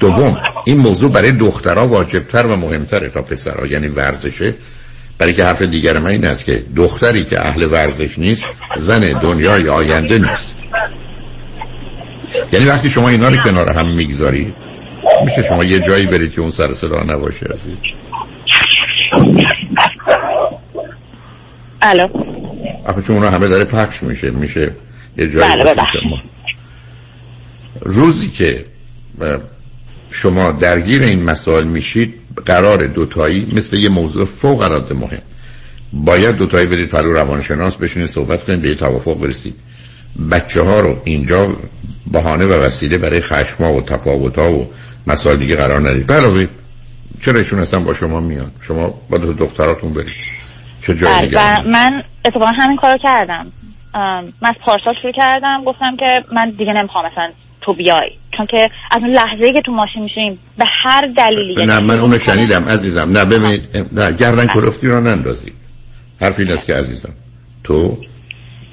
دوم 0.00 0.40
این 0.64 0.76
موضوع 0.76 1.12
برای 1.12 1.32
دخترها 1.32 1.86
واجبتر 1.86 2.46
و 2.46 2.56
مهمتره 2.56 3.08
تا 3.08 3.22
پسرها. 3.22 3.66
یعنی 3.66 3.88
ورزشه 3.88 4.54
برای 5.20 5.32
که 5.32 5.44
حرف 5.44 5.62
دیگر 5.62 5.98
من 5.98 6.10
این 6.10 6.24
است 6.24 6.44
که 6.44 6.62
دختری 6.76 7.24
که 7.24 7.46
اهل 7.46 7.72
ورزش 7.72 8.18
نیست 8.18 8.52
زن 8.76 9.20
دنیای 9.20 9.68
آینده 9.68 10.18
نیست. 10.18 10.56
یعنی 12.52 12.66
وقتی 12.66 12.90
شما 12.90 13.08
اینا 13.08 13.28
رو 13.28 13.36
کنار 13.36 13.70
هم 13.70 13.86
می‌گذاری 13.86 14.54
میشه 15.24 15.42
شما 15.42 15.64
یه 15.64 15.78
جایی 15.78 16.06
برید 16.06 16.32
که 16.32 16.40
اون 16.40 16.50
سر 16.50 16.74
صدا 16.74 17.02
نباشه 17.02 17.46
عزیز. 17.46 17.78
الو. 21.82 22.08
آخه 22.86 23.02
چون 23.02 23.16
اونا 23.16 23.30
همه 23.30 23.48
داره 23.48 23.64
پخش 23.64 24.02
میشه 24.02 24.30
میشه 24.30 24.72
یه 25.16 25.28
جایی 25.28 25.62
بله 25.62 25.74
روزی 27.80 28.30
که 28.30 28.64
شما 30.10 30.52
درگیر 30.52 31.02
این 31.02 31.24
مسائل 31.24 31.64
میشید 31.64 32.19
قرار 32.46 32.86
دوتایی 32.86 33.52
مثل 33.56 33.76
یه 33.76 33.88
موضوع 33.88 34.24
فوق 34.24 34.60
العاده 34.60 34.94
مهم. 34.94 35.22
باید 35.92 36.36
دوتایی 36.36 36.66
برید 36.66 36.88
پلو 36.88 37.12
روانشناس 37.12 37.76
بشینید 37.76 38.08
صحبت 38.08 38.44
کنید 38.44 38.62
به 38.62 38.68
یه 38.68 38.74
توافق 38.74 39.20
برسید. 39.20 39.54
بچه 40.30 40.62
ها 40.62 40.80
رو 40.80 40.96
اینجا 41.04 41.56
بهانه 42.12 42.46
و 42.46 42.52
وسیله 42.52 42.98
برای 42.98 43.20
خشما 43.20 43.72
و 43.72 43.82
تفاوت 43.82 44.38
ها 44.38 44.52
و 44.52 44.70
مسائل 45.06 45.36
دیگه 45.36 45.56
قرار 45.56 45.90
ندید. 45.90 46.06
بلاوی 46.06 46.48
چرا 47.22 47.38
ایشون 47.38 47.58
اصلا 47.58 47.80
با 47.80 47.94
شما 47.94 48.20
میان؟ 48.20 48.50
شما 48.60 48.94
با 49.10 49.18
دو 49.18 49.32
دختراتون 49.32 49.92
برید. 49.92 50.14
چه 50.82 50.96
جایی 50.96 51.28
بله، 51.28 51.60
من 51.68 52.02
اتفاقا 52.24 52.46
همین 52.46 52.76
کارو 52.76 52.98
کردم. 53.02 53.52
من 53.94 54.32
از 54.42 54.54
پارسال 54.64 54.94
شروع 55.02 55.12
کردم 55.16 55.64
گفتم 55.66 55.96
که 55.96 56.06
من 56.32 56.50
دیگه 56.50 56.72
نمی‌خوام 56.72 57.06
مثلا 57.06 57.30
تو 57.60 57.74
بیای. 57.74 58.10
چون 58.40 58.46
که 58.46 58.68
از 58.90 59.02
اون 59.02 59.10
لحظه 59.10 59.52
که 59.52 59.60
تو 59.60 59.72
ماشین 59.72 60.02
میشیم 60.02 60.38
به 60.58 60.64
هر 60.82 61.06
دلیلی 61.16 61.66
نه 61.66 61.80
من 61.80 61.98
اونو 61.98 62.18
شنیدم 62.18 62.64
عزیزم. 62.64 63.10
نه 63.12 63.24
ببینید 63.24 63.62
نه 63.92 64.12
گردن 64.12 64.46
کلفتی 64.46 64.88
رو 64.88 65.00
نندازی. 65.00 65.52
حرف 66.20 66.40
این 66.40 66.52
است 66.52 66.66
که 66.66 66.74
عزیزم 66.74 67.12
تو 67.64 67.98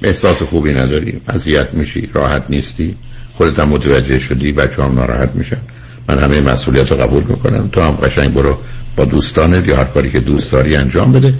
احساس 0.02 0.42
خوبی 0.42 0.72
نداری 0.72 1.20
اذیت 1.28 1.68
میشی 1.72 2.10
راحت 2.14 2.44
نیستی 2.48 2.96
خودت 3.34 3.58
هم 3.58 3.68
متوجه 3.68 4.18
شدی 4.18 4.52
بچه 4.52 4.82
هم 4.82 4.94
ناراحت 4.94 5.34
میشن. 5.34 5.60
من 6.08 6.18
همه 6.18 6.40
مسئولیت 6.40 6.92
رو 6.92 6.96
قبول 6.96 7.24
می‌کنم. 7.24 7.68
تو 7.72 7.80
هم 7.80 7.90
قشنگ 7.90 8.34
برو 8.34 8.58
با 8.96 9.04
دوستانت 9.04 9.68
یا 9.68 9.76
هر 9.76 9.84
کاری 9.84 10.10
که 10.10 10.20
دوست 10.20 10.52
داری 10.52 10.76
انجام 10.76 11.12
بده. 11.12 11.34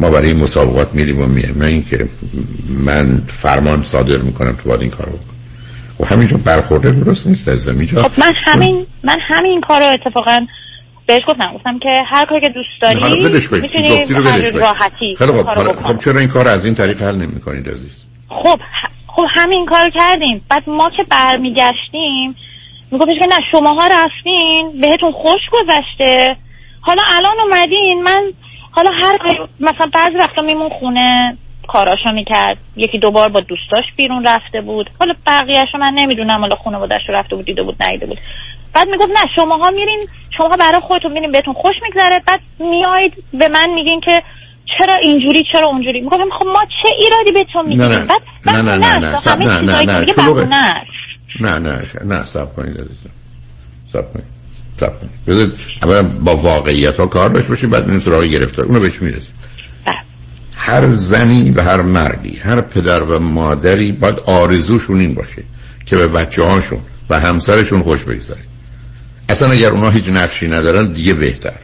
ما 0.00 0.10
برای 0.10 0.28
این 0.28 0.42
مسابقات 0.42 0.94
میریم 0.94 1.20
و 1.20 1.26
میایم. 1.26 1.54
نه 1.58 1.66
اینکه 1.66 2.08
من 2.84 3.22
فرمان 3.26 3.82
صادر 3.82 4.18
می‌کنم 4.18 4.52
تو 4.52 4.68
باید 4.68 4.80
این 4.80 4.90
کارو 4.90 5.12
بکن 5.12 5.32
و 6.00 6.06
همینجا 6.06 6.36
برخورده 6.36 6.90
درست 6.90 7.26
نیست 7.26 7.48
از 7.48 7.68
خب 7.68 8.20
من 8.20 8.34
همین 8.44 8.86
من 9.04 9.18
همین 9.20 9.60
کارو 9.60 9.84
اتفاقا 9.84 10.46
بهش 11.06 11.22
گفتم. 11.26 11.52
گفتم 11.54 11.78
که 11.78 11.88
هر 12.06 12.24
کاری 12.24 12.40
که 12.40 12.48
دوست 12.48 12.68
داری 12.80 13.30
می‌تونی 13.62 14.04
راحتی 14.52 15.16
خب. 15.18 15.42
خب, 15.42 15.82
خب 15.82 15.98
چرا 15.98 16.20
این 16.20 16.28
کار 16.28 16.48
از 16.48 16.64
این 16.64 16.74
طریق 16.74 17.02
حل 17.02 17.16
نمی 17.16 17.40
کنید 17.40 17.68
عزیز؟ 17.68 18.04
خب 18.28 18.60
خب 19.06 19.24
همین 19.34 19.66
کار 19.66 19.90
کردیم. 19.90 20.44
بعد 20.48 20.62
ما 20.66 20.90
که 20.96 21.04
برمیگشتیم 21.10 22.36
میگفتش 22.90 23.18
که 23.18 23.26
نه 23.26 23.40
شماها 23.52 23.86
رفتین 23.86 24.80
بهتون 24.80 25.12
خوش 25.12 25.40
گذشته. 25.52 26.36
حالا 26.80 27.02
الان 27.16 27.40
اومدین 27.40 28.02
من 28.02 28.32
حالا 28.70 28.90
هر 29.02 29.18
کاری 29.18 29.38
مثلا 29.60 29.86
بعضی 29.94 30.16
وقتا 30.16 30.42
میمون 30.42 30.70
خونه 30.80 31.36
کاراشو 31.68 32.12
می‌کرد. 32.14 32.58
یکی 32.76 32.98
دوبار 32.98 33.28
با 33.28 33.40
دوستاش 33.40 33.84
بیرون 33.96 34.24
رفته 34.26 34.60
بود. 34.60 34.90
حالا 35.00 35.14
بقیهشو 35.26 35.78
من 35.78 35.92
نمی‌دونم. 35.94 36.40
حالا 36.40 36.56
خانوادهش 36.64 37.02
رفته 37.08 37.36
بود 37.36 37.44
دیده 37.44 37.62
بود 37.62 37.82
نیده 37.82 38.06
بود. 38.06 38.18
بعد 38.74 38.88
می‌گفت 38.90 39.10
نه 39.10 39.26
شماها 39.36 39.70
میرین 39.70 40.06
شما 40.36 40.56
برای 40.56 40.80
خودتون 40.80 41.12
میرین 41.12 41.32
بهتون 41.32 41.54
خوش 41.54 41.74
میگذره. 41.82 42.20
بعد 42.26 42.40
میایید 42.58 43.12
به 43.32 43.48
من 43.48 43.70
میگین 43.74 44.00
که 44.00 44.22
چرا 44.78 44.94
اینجوری 44.94 45.44
چرا 45.52 45.66
اونجوری؟ 45.66 46.00
می‌گفتم 46.00 46.30
خب 46.38 46.46
ما 46.46 46.60
چه 46.82 46.88
ایرادی 46.98 47.32
بهتون 47.32 47.68
میگیم 47.68 47.84
نه 47.84 47.98
نه. 47.98 48.06
بعد 48.06 48.22
نه 48.46 48.62
نه 48.62 48.76
نه 48.76 48.98
نه 48.98 49.00
نه 49.00 49.60
نه 49.60 50.44
نه. 50.44 50.84
نه 51.40 51.58
نه 51.58 51.82
نه 52.04 52.22
سب 52.22 52.56
کنید 52.56 52.76
عزیزم. 52.76 53.10
سب 53.92 54.12
کنید. 54.12 54.26
سب 54.80 55.00
کنید. 55.00 55.12
بذارید 55.26 55.52
اولا 55.82 56.02
با 56.02 56.36
واقعیت 56.36 57.00
ها 57.00 57.06
کار 57.06 57.28
داشته 57.28 57.48
باشید 57.48 57.70
بعد 57.70 57.90
این 57.90 58.00
سراغ 58.00 58.24
گرفتار. 58.24 58.64
اونو 58.64 58.80
بهش 58.80 59.02
می‌رسید 59.02 59.34
هر 60.64 60.90
زنی 60.90 61.50
و 61.50 61.62
هر 61.62 61.80
مردی 61.80 62.36
هر 62.36 62.60
پدر 62.60 63.02
و 63.02 63.18
مادری 63.18 63.92
باید 63.92 64.18
آرزوشون 64.18 65.00
این 65.00 65.14
باشه 65.14 65.42
که 65.86 65.96
به 65.96 66.08
بچه 66.08 66.42
هاشون 66.42 66.78
و 67.10 67.20
همسرشون 67.20 67.82
خوش 67.82 68.04
بگذاره 68.04 68.40
اصلا 69.28 69.50
اگر 69.50 69.70
اونا 69.70 69.90
هیچ 69.90 70.08
نقشی 70.08 70.48
ندارن 70.48 70.92
دیگه 70.92 71.14
بهتر. 71.14 71.54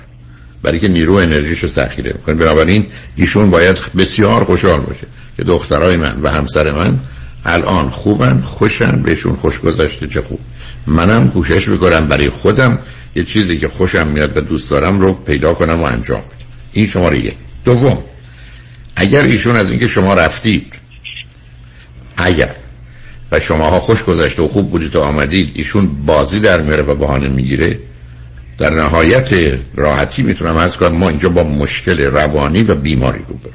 برای 0.62 0.78
که 0.78 0.88
نیرو 0.88 1.14
انرژیش 1.14 1.58
رو 1.58 1.68
ذخیره 1.68 2.12
می‌کنه 2.12 2.34
بنابراین 2.34 2.86
ایشون 3.16 3.50
باید 3.50 3.78
بسیار 3.98 4.44
خوشحال 4.44 4.80
باشه 4.80 5.06
که 5.36 5.44
دخترای 5.44 5.96
من 5.96 6.20
و 6.22 6.30
همسر 6.30 6.72
من 6.72 6.98
الان 7.44 7.90
خوبن 7.90 8.40
خوشن 8.40 9.02
بهشون 9.02 9.36
خوش 9.36 9.60
گذشته 9.60 10.06
چه 10.06 10.22
خوب. 10.22 10.40
منم 10.86 11.30
کوشش 11.30 11.68
می‌کنم 11.68 12.06
برای 12.06 12.30
خودم 12.30 12.78
یه 13.16 13.24
چیزی 13.24 13.58
که 13.58 13.68
خوشم 13.68 14.06
میاد 14.06 14.36
و 14.36 14.40
دوست 14.40 14.70
دارم 14.70 15.00
رو 15.00 15.12
پیدا 15.14 15.54
کنم 15.54 15.80
و 15.80 15.86
انجام 15.88 16.20
بدم. 16.20 16.46
این 16.72 16.86
شماره 16.86 17.18
یک. 17.18 17.34
دوم. 17.64 17.98
اگر 18.98 19.22
ایشون 19.22 19.56
از 19.56 19.70
اینکه 19.70 19.86
شما 19.86 20.14
رفتید 20.14 20.72
اگر 22.16 22.56
و 23.32 23.40
شماها 23.40 23.80
خوش 23.80 24.04
گذشته 24.04 24.42
و 24.42 24.48
خوب 24.48 24.70
بودید 24.70 24.96
و 24.96 25.00
آمدید 25.00 25.50
ایشون 25.54 25.86
بازی 26.06 26.40
در 26.40 26.60
میاره 26.60 26.82
و 26.82 26.94
بهانه 26.94 27.28
می‌گیره 27.28 27.78
در 28.58 28.70
نهایت 28.70 29.58
راحتی 29.74 30.22
می‌تونم 30.22 30.56
از 30.56 30.76
کنم 30.76 30.96
ما 30.96 31.08
اینجا 31.08 31.28
با 31.28 31.44
مشکل 31.44 32.00
روانی 32.00 32.62
و 32.62 32.74
بیماری 32.74 33.22
رو 33.28 33.34
بریم 33.34 33.54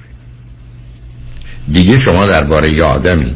دیگه 1.71 1.97
شما 1.97 2.25
درباره 2.25 2.71
یه 2.71 2.83
آدمی 2.83 3.35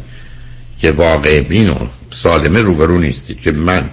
که 0.78 0.92
واقع 0.92 1.40
بین 1.42 1.70
و 1.70 1.74
سالمه 2.10 2.60
روبرو 2.60 2.98
نیستید 2.98 3.40
که 3.40 3.52
من 3.52 3.90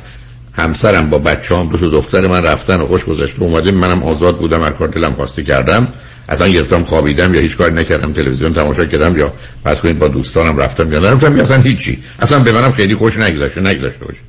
همسرم 0.53 1.09
با 1.09 1.18
بچه 1.18 1.57
هم 1.57 1.68
دو 1.68 1.89
دختر 1.89 2.28
من 2.28 2.43
رفتن 2.43 2.82
و 2.82 2.88
خوش 2.88 3.05
گذشته 3.05 3.41
اومده 3.41 3.72
منم 3.72 4.03
آزاد 4.03 4.38
بودم 4.38 4.63
هر 4.63 4.72
کار 4.72 4.88
دلم 4.88 5.13
خواسته 5.13 5.43
کردم 5.43 5.88
اصلا 6.30 6.47
گرفتم 6.47 6.84
خوابیدم 6.84 7.34
یا 7.34 7.41
هیچ 7.41 7.57
کاری 7.57 7.73
نکردم 7.73 8.13
تلویزیون 8.13 8.53
تماشا 8.53 8.86
کردم 8.86 9.17
یا 9.17 9.34
پس 9.65 9.80
کنید 9.80 9.99
با 9.99 10.07
دوستانم 10.07 10.57
رفتم 10.57 10.93
یا 10.93 10.99
نرفتم 10.99 11.38
یا 11.38 11.43
اصلا 11.43 11.61
هیچی. 11.61 12.03
اصلا 12.19 12.39
به 12.39 12.51
منم 12.51 12.71
خیلی 12.71 12.95
خوش 12.95 13.17
نگذشته 13.17 13.61
نگذشته 13.61 14.05
باشه. 14.05 14.19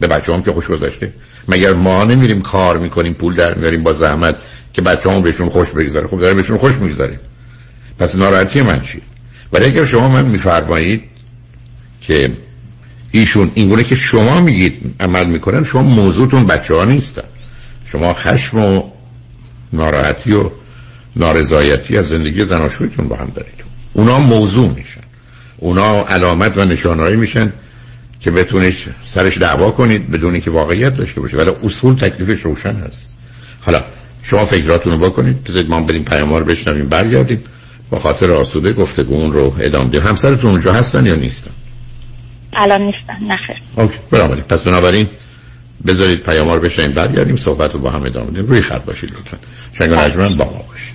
به 0.00 0.06
بچه 0.06 0.34
هم 0.34 0.42
که 0.42 0.52
خوش 0.52 0.66
گذشته. 0.66 1.12
مگر 1.48 1.72
ما 1.72 2.04
نمیریم 2.04 2.42
کار 2.42 2.78
می‌کنیم 2.78 3.14
پول 3.14 3.34
در 3.34 3.54
میاریم 3.54 3.82
با 3.82 3.92
زحمت 3.92 4.36
که 4.72 4.82
بچه 4.82 5.10
هم 5.10 5.22
بهشون 5.22 5.48
خوش 5.48 5.70
بگذاره 5.70 6.06
خب 6.06 6.20
داره 6.20 6.34
بهشون 6.34 6.58
خوش 6.58 6.72
می‌گذاره 6.72 7.20
پس 7.98 8.16
ناراحتی 8.16 8.62
من 8.62 8.80
چیه؟ 8.80 9.00
ولی 9.52 9.64
اگر 9.64 9.84
شما 9.84 10.08
من 10.08 10.24
میفرمایید 10.24 11.02
که 12.00 12.30
ایشون 13.10 13.50
اینگونه 13.54 13.84
که 13.84 13.94
شما 13.94 14.40
میگید 14.40 14.94
عمل 15.00 15.26
می‌کنن 15.26 15.64
شما 15.64 15.82
موضوعتون 15.82 16.46
بچه 16.46 16.74
ها 16.74 16.84
نیستن. 16.84 17.22
شما 17.84 18.12
خشم 18.12 18.58
و 18.58 18.82
ناراحتی 19.72 20.32
و 20.32 20.50
نارضایتی 21.16 21.98
از 21.98 22.08
زندگی 22.08 22.44
زناشویتون 22.44 23.08
با 23.08 23.16
هم 23.16 23.32
دارید. 23.34 23.64
اونا 23.92 24.18
موضوع 24.18 24.68
میشن. 24.68 25.00
اونا 25.56 26.04
علامت 26.04 26.58
و 26.58 26.64
نشانهایی 26.64 27.16
میشن 27.16 27.52
که 28.20 28.30
بتونید 28.30 28.74
سرش 29.06 29.38
دعوا 29.38 29.70
کنید 29.70 30.10
بدون 30.10 30.40
که 30.40 30.50
واقعیت 30.50 30.96
داشته 30.96 31.20
باشه. 31.20 31.36
ولی 31.36 31.50
اصول 31.64 31.94
تکلیفش 31.94 32.40
روشن 32.40 32.74
هست. 32.74 33.16
حالا 33.60 33.84
شما 34.22 34.44
فکراتون 34.44 34.92
رو 34.92 34.98
بکنید. 34.98 35.44
بذارید 35.44 35.70
ما 35.70 35.80
بریم 35.80 36.04
پیام 36.04 36.34
رو 36.34 36.44
بشنویم 36.44 36.88
برگردیم. 36.88 37.44
با 37.90 37.98
خاطر 37.98 38.30
آسوده 38.30 38.72
گفتگون 38.72 39.32
رو 39.32 39.56
ادامه 39.60 39.90
دیم. 39.90 40.00
همسرتون 40.00 40.50
اونجا 40.50 40.72
هستن 40.72 41.06
یا 41.06 41.14
نیستن؟ 41.14 41.50
الان 42.52 42.82
نیستن 42.82 43.16
نخیر 43.28 43.56
اوکی 43.76 43.98
بنابراین 44.10 44.44
پس 44.44 44.62
بنابراین 44.62 45.08
بذارید 45.86 46.20
پیام 46.20 46.50
رو 46.50 46.60
بشنویم 46.60 46.92
برگردیم 46.92 47.36
صحبت 47.36 47.72
رو 47.72 47.80
با 47.80 47.90
هم 47.90 48.02
ادامه 48.02 48.30
بدیم 48.30 48.46
روی 48.46 48.60
خط 48.60 48.84
باشید 48.84 49.10
لطفا. 49.10 49.36
شنگ 49.78 49.90
با 50.36 50.44
ما 50.44 50.64
باشید. 50.68 50.94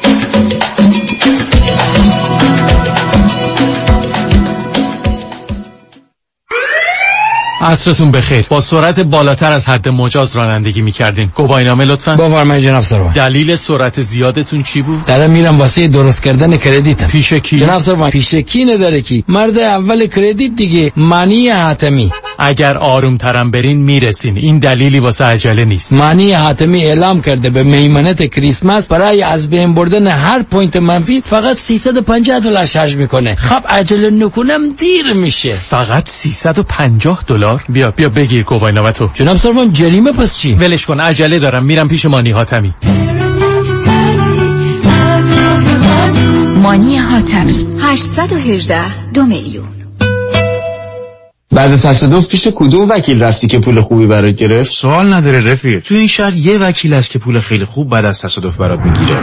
عصرتون 7.61 8.11
بخیر. 8.11 8.45
با 8.49 8.61
سرعت 8.61 8.99
بالاتر 8.99 9.51
از 9.51 9.69
حد 9.69 9.89
مجاز 9.89 10.37
رانندگی 10.37 10.81
می‌کردین. 10.81 11.31
گواهینامه 11.35 11.85
لطفا. 11.85 12.15
بفرمایید 12.15 12.59
جناب 12.59 12.83
سروان. 12.83 13.13
دلیل 13.13 13.55
سرعت 13.55 14.01
زیادتون 14.01 14.63
چی 14.63 14.81
بود؟ 14.81 15.05
دارم 15.05 15.31
میرم 15.31 15.59
واسه 15.59 15.87
درست 15.87 16.23
کردن 16.23 16.57
credit 16.57 16.94
م. 16.94 17.07
پیش 17.07 17.33
کی؟ 17.33 17.57
جناب 17.57 17.81
سروان 17.81 18.11
پیش 18.11 18.33
کی 18.35 18.65
نداره 18.65 19.01
کی؟ 19.01 19.23
مرد 19.27 19.57
اول 19.57 20.07
credit 20.07 20.55
دیگه 20.55 20.91
مانی 20.97 21.49
حاتمی. 21.49 22.11
اگر 22.39 22.77
آروم 22.77 23.17
ترم 23.17 23.51
برین 23.51 23.77
می‌رسین. 23.83 24.37
این 24.37 24.59
دلیلی 24.59 24.99
واسه 24.99 25.23
عجله 25.23 25.65
نیست. 25.65 25.93
مانی 25.93 26.33
حاتمی 26.33 26.85
اعلام 26.85 27.21
کرده 27.21 27.49
به 27.49 27.63
میمنت 27.63 28.33
کریسمس 28.35 28.91
برای 28.91 29.21
از 29.21 29.49
بین 29.49 29.75
بردن 29.75 30.11
هر 30.11 30.43
point 30.43 30.75
منفی 30.75 31.21
فقط 31.21 31.57
350 31.57 32.39
دلار 32.39 32.65
شارژ 32.65 32.95
می‌کنه. 32.95 33.35
خب 33.35 33.61
عجله 33.69 34.09
نکنم 34.25 34.71
دیر 34.79 35.13
میشه. 35.13 35.53
فقط 35.53 36.07
350 36.07 37.23
دلار؟ 37.27 37.50
بیا. 37.69 37.91
بیا 37.91 38.09
بگیر 38.09 38.43
گواهینامه 38.43 38.91
تو. 38.91 39.09
جناب 39.13 39.37
سروان 39.37 39.73
جریمه 39.73 40.11
پس 40.11 40.37
چی؟ 40.37 40.53
ولش 40.53 40.85
کن 40.85 40.99
عجله 40.99 41.39
دارم. 41.39 41.65
میرم 41.65 41.87
پیش 41.87 42.05
مانی 42.05 42.31
حاتمی. 42.31 42.73
مانی 46.61 46.97
حاتمی 46.97 47.67
818 47.81 49.11
دو 49.13 49.25
میلیون. 49.25 49.67
بعد 51.51 51.75
تصادف 51.75 52.27
پیش 52.27 52.47
کدوم 52.55 52.89
وکیل 52.89 53.23
رفتی 53.23 53.47
که 53.47 53.59
پول 53.59 53.81
خوبی 53.81 54.07
برات 54.07 54.35
گرفت؟ 54.35 54.73
سوال 54.73 55.13
نداره 55.13 55.51
رفیق. 55.51 55.79
تو 55.79 55.95
این 55.95 56.07
شهر 56.07 56.33
یه 56.33 56.57
وکیل 56.57 56.93
است 56.93 57.09
که 57.09 57.19
پول 57.19 57.39
خیلی 57.39 57.65
خوب 57.65 57.89
بعد 57.89 58.05
از 58.05 58.21
تصادف 58.21 58.57
برات 58.57 58.79
می‌گیره. 58.79 59.19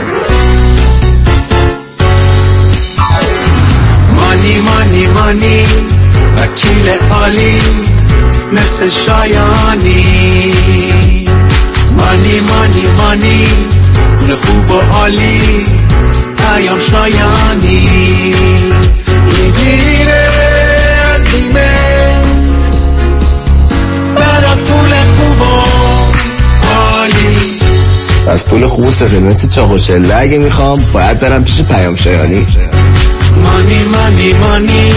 مانی 4.15 4.57
مانی 4.57 5.07
مانی 5.07 5.65
وکیل 6.37 6.89
عالی. 7.11 7.59
مثل 8.53 8.89
شایانی. 8.89 10.53
مانی 11.97 12.39
مانی 12.39 12.85
مانی 12.97 13.47
پول 14.19 14.35
خوب 14.35 14.71
و 14.71 14.79
عالی 14.93 15.65
پیام 16.37 16.79
شایانی. 16.79 17.89
می‌گیره 19.43 20.27
از 21.15 21.25
بیمه 21.25 21.71
برات 24.15 24.57
پول 24.57 24.89
خوب 25.17 25.41
و 25.41 25.43
عالی. 26.75 27.59
از 28.27 28.45
پول 28.45 28.67
خوب 28.67 28.85
و 28.85 28.91
سفلمت 28.91 29.49
چاق 29.49 29.71
و 29.71 29.77
چله 29.77 30.15
اگه 30.15 30.37
می‌خوام 30.37 30.85
باید 30.93 31.19
برم 31.19 31.43
پیش 31.43 31.61
پیام 31.61 31.95
شایانی. 31.95 32.45
مانی 33.43 33.83
مانی 33.83 34.33
مانی 34.33 34.93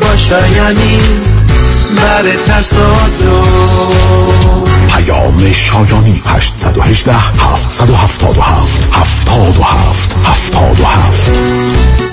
با 0.00 0.16
شایانی. 0.16 0.98
بر 1.96 2.36
تصادف. 2.46 3.82
پیام 4.88 5.52
شایانی 5.52 6.22
818 6.26 7.12
777 7.12 8.22
77 8.90 10.14
77 10.26 11.22
سفر 11.32 12.11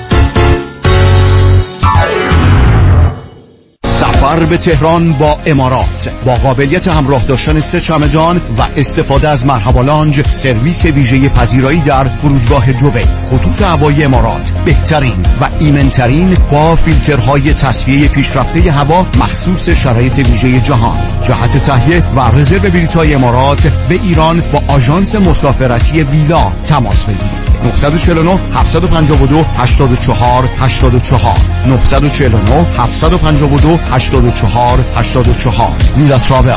به 4.20 4.56
تهران 4.56 5.12
با 5.12 5.36
امارات 5.46 6.12
با 6.26 6.34
قابلیت 6.34 6.88
همراه 6.88 7.22
داشتن 7.22 7.60
سه 7.60 7.80
چمدان 7.80 8.36
و 8.36 8.62
استفاده 8.76 9.28
از 9.28 9.46
مرحبا 9.46 9.82
لانج 9.82 10.26
سرویس 10.32 10.84
ویژه 10.84 11.28
پذیرایی 11.28 11.80
در 11.80 12.08
فرودگاه 12.08 12.72
دبی 12.72 13.04
خطوط 13.30 13.62
هوایی 13.62 14.04
امارات 14.04 14.50
بهترین 14.64 15.26
و 15.40 15.48
ایمنترین 15.58 16.36
با 16.50 16.76
فیلترهای 16.76 17.54
تصفیه 17.54 18.08
پیشرفته 18.08 18.72
هوا 18.72 19.06
مخصوص 19.20 19.68
شرایط 19.68 20.18
ویژه 20.18 20.60
جهان. 20.60 20.98
جهت 21.22 21.58
تهیه 21.58 22.02
و 22.16 22.38
رزرو 22.38 22.70
بلیط‌های 22.70 23.14
امارات 23.14 23.66
به 23.88 23.94
ایران 23.94 24.42
با 24.52 24.74
آژانس 24.74 25.14
مسافرتی 25.14 26.02
ویلا 26.02 26.52
تماس 26.64 27.04
بگیرید. 27.04 27.49
949 27.64 28.38
752 28.54 29.44
84 29.58 30.48
84 30.60 31.38
949 31.66 32.66
752 32.78 33.78
84 33.92 34.84
84 34.96 35.68
ویلا 35.96 36.18
تراول 36.18 36.54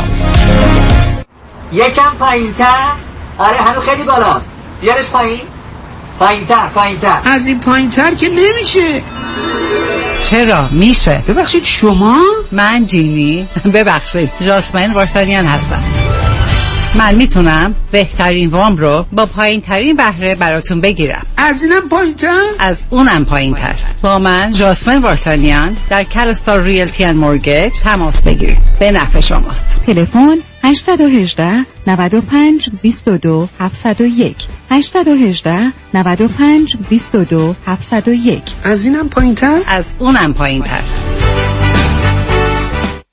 یکم 1.74 2.12
پایین 2.20 2.54
تر 2.54 2.92
آره 3.38 3.58
هنو 3.58 3.82
خیلی 3.82 4.04
بالاست. 4.04 4.46
بیارش 4.82 5.10
پایین. 5.10 5.40
پایین 6.20 6.46
تر 6.46 6.68
پایین 6.76 7.00
تر 7.00 7.18
از 7.26 7.48
این 7.48 7.60
پایین 7.60 7.90
تر 7.90 8.14
که 8.14 8.30
نمیشه. 8.30 9.02
چرا؟ 10.24 10.68
میشه. 10.72 11.24
ببخشید 11.28 11.64
شما؟ 11.64 12.18
من 12.52 12.86
جینی 12.86 13.48
ببخشید. 13.74 14.32
جاسمین 14.42 14.94
وارتانیان 14.94 15.46
هستم. 15.46 15.84
من 16.96 17.16
می‌تونم 17.16 17.76
بهترین 17.92 18.50
وام 18.50 18.76
رو 18.76 19.06
با 19.12 19.26
پایین 19.26 19.62
ترین 19.62 19.96
بهره 19.96 20.36
براتون 20.36 20.82
بگیرم. 20.82 21.26
از 21.38 21.64
اینم 21.64 21.90
پایین 21.90 22.14
تر؟ 22.14 22.40
از 22.60 22.84
اونم 22.90 23.26
پایین 23.26 23.54
تر 23.54 23.76
با 24.02 24.20
من 24.20 24.52
جاسمین 24.52 24.98
وارتانیان 24.98 25.78
در 25.90 26.04
کلستار 26.04 26.62
ریلتی 26.62 27.04
ان 27.04 27.16
مورگیج 27.16 27.74
تماس 27.84 28.22
بگیرید. 28.22 28.58
به 28.80 28.92
نفع 28.92 29.20
شماست. 29.20 29.78
تلفن 29.86 30.38
818 30.64 31.66
95 31.88 32.70
22 32.82 33.50
701 33.60 34.36
818 34.72 35.72
95 35.94 36.78
22 36.90 37.56
701 37.66 38.44
از 38.64 38.86
اینم 38.86 39.10
پایین 39.10 39.36
تر؟ 39.36 39.60
از 39.68 39.92
اونم 40.00 40.34
پایین 40.34 40.62
تر 40.62 40.82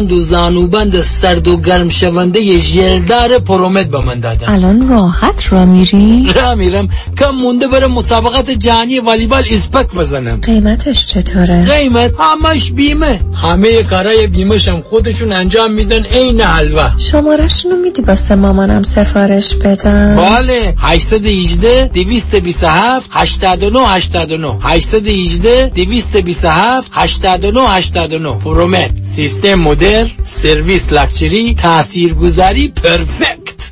بند 0.00 0.12
و 0.12 0.20
زانوبند 0.20 1.02
سرد 1.02 1.48
و 1.48 1.60
گرم 1.60 1.88
شونده 1.88 2.58
ژلدار 2.58 3.38
پرومت 3.38 3.86
به 3.86 4.04
من 4.04 4.20
دادن. 4.20 4.48
الان 4.48 4.88
راحت 4.88 5.52
را 5.52 5.64
میری؟ 5.64 6.32
را 6.34 6.54
میرم. 6.54 6.88
کم 7.18 7.30
مونده 7.30 7.68
برم 7.68 7.92
مسابقات 7.92 8.50
جهانی 8.50 8.98
والیبال 8.98 9.44
اسپک 9.50 9.94
بزنم. 9.94 10.40
قیمتش 10.40 11.06
چطوره؟ 11.06 11.64
قیمت 11.64 12.12
همش 12.18 12.72
بیمه. 12.72 13.20
همه 13.42 13.82
کارای 13.82 14.26
بیمهشم 14.26 14.82
خودشون 14.90 15.32
انجام 15.32 15.72
میدن 15.72 16.02
عین 16.04 16.40
حلوا 16.40 16.90
شمارشونو 16.98 17.76
میدی 17.76 18.02
واسه 18.02 18.34
مامانم 18.34 18.82
سفارش 18.82 19.54
بدم؟ 19.54 20.16
بله. 20.16 20.74
818 20.78 21.88
227 21.94 23.10
89 23.12 23.78
89 23.78 24.58
818 24.62 25.70
227 25.74 26.90
89 26.92 27.60
89 27.60 28.38
پرومت 28.38 28.90
سیستم 29.02 29.54
مدر 29.80 30.10
سرویس 30.24 30.92
لکچری 30.92 31.54
تاثیرگذاری 31.54 32.68
پرفکت. 32.68 33.70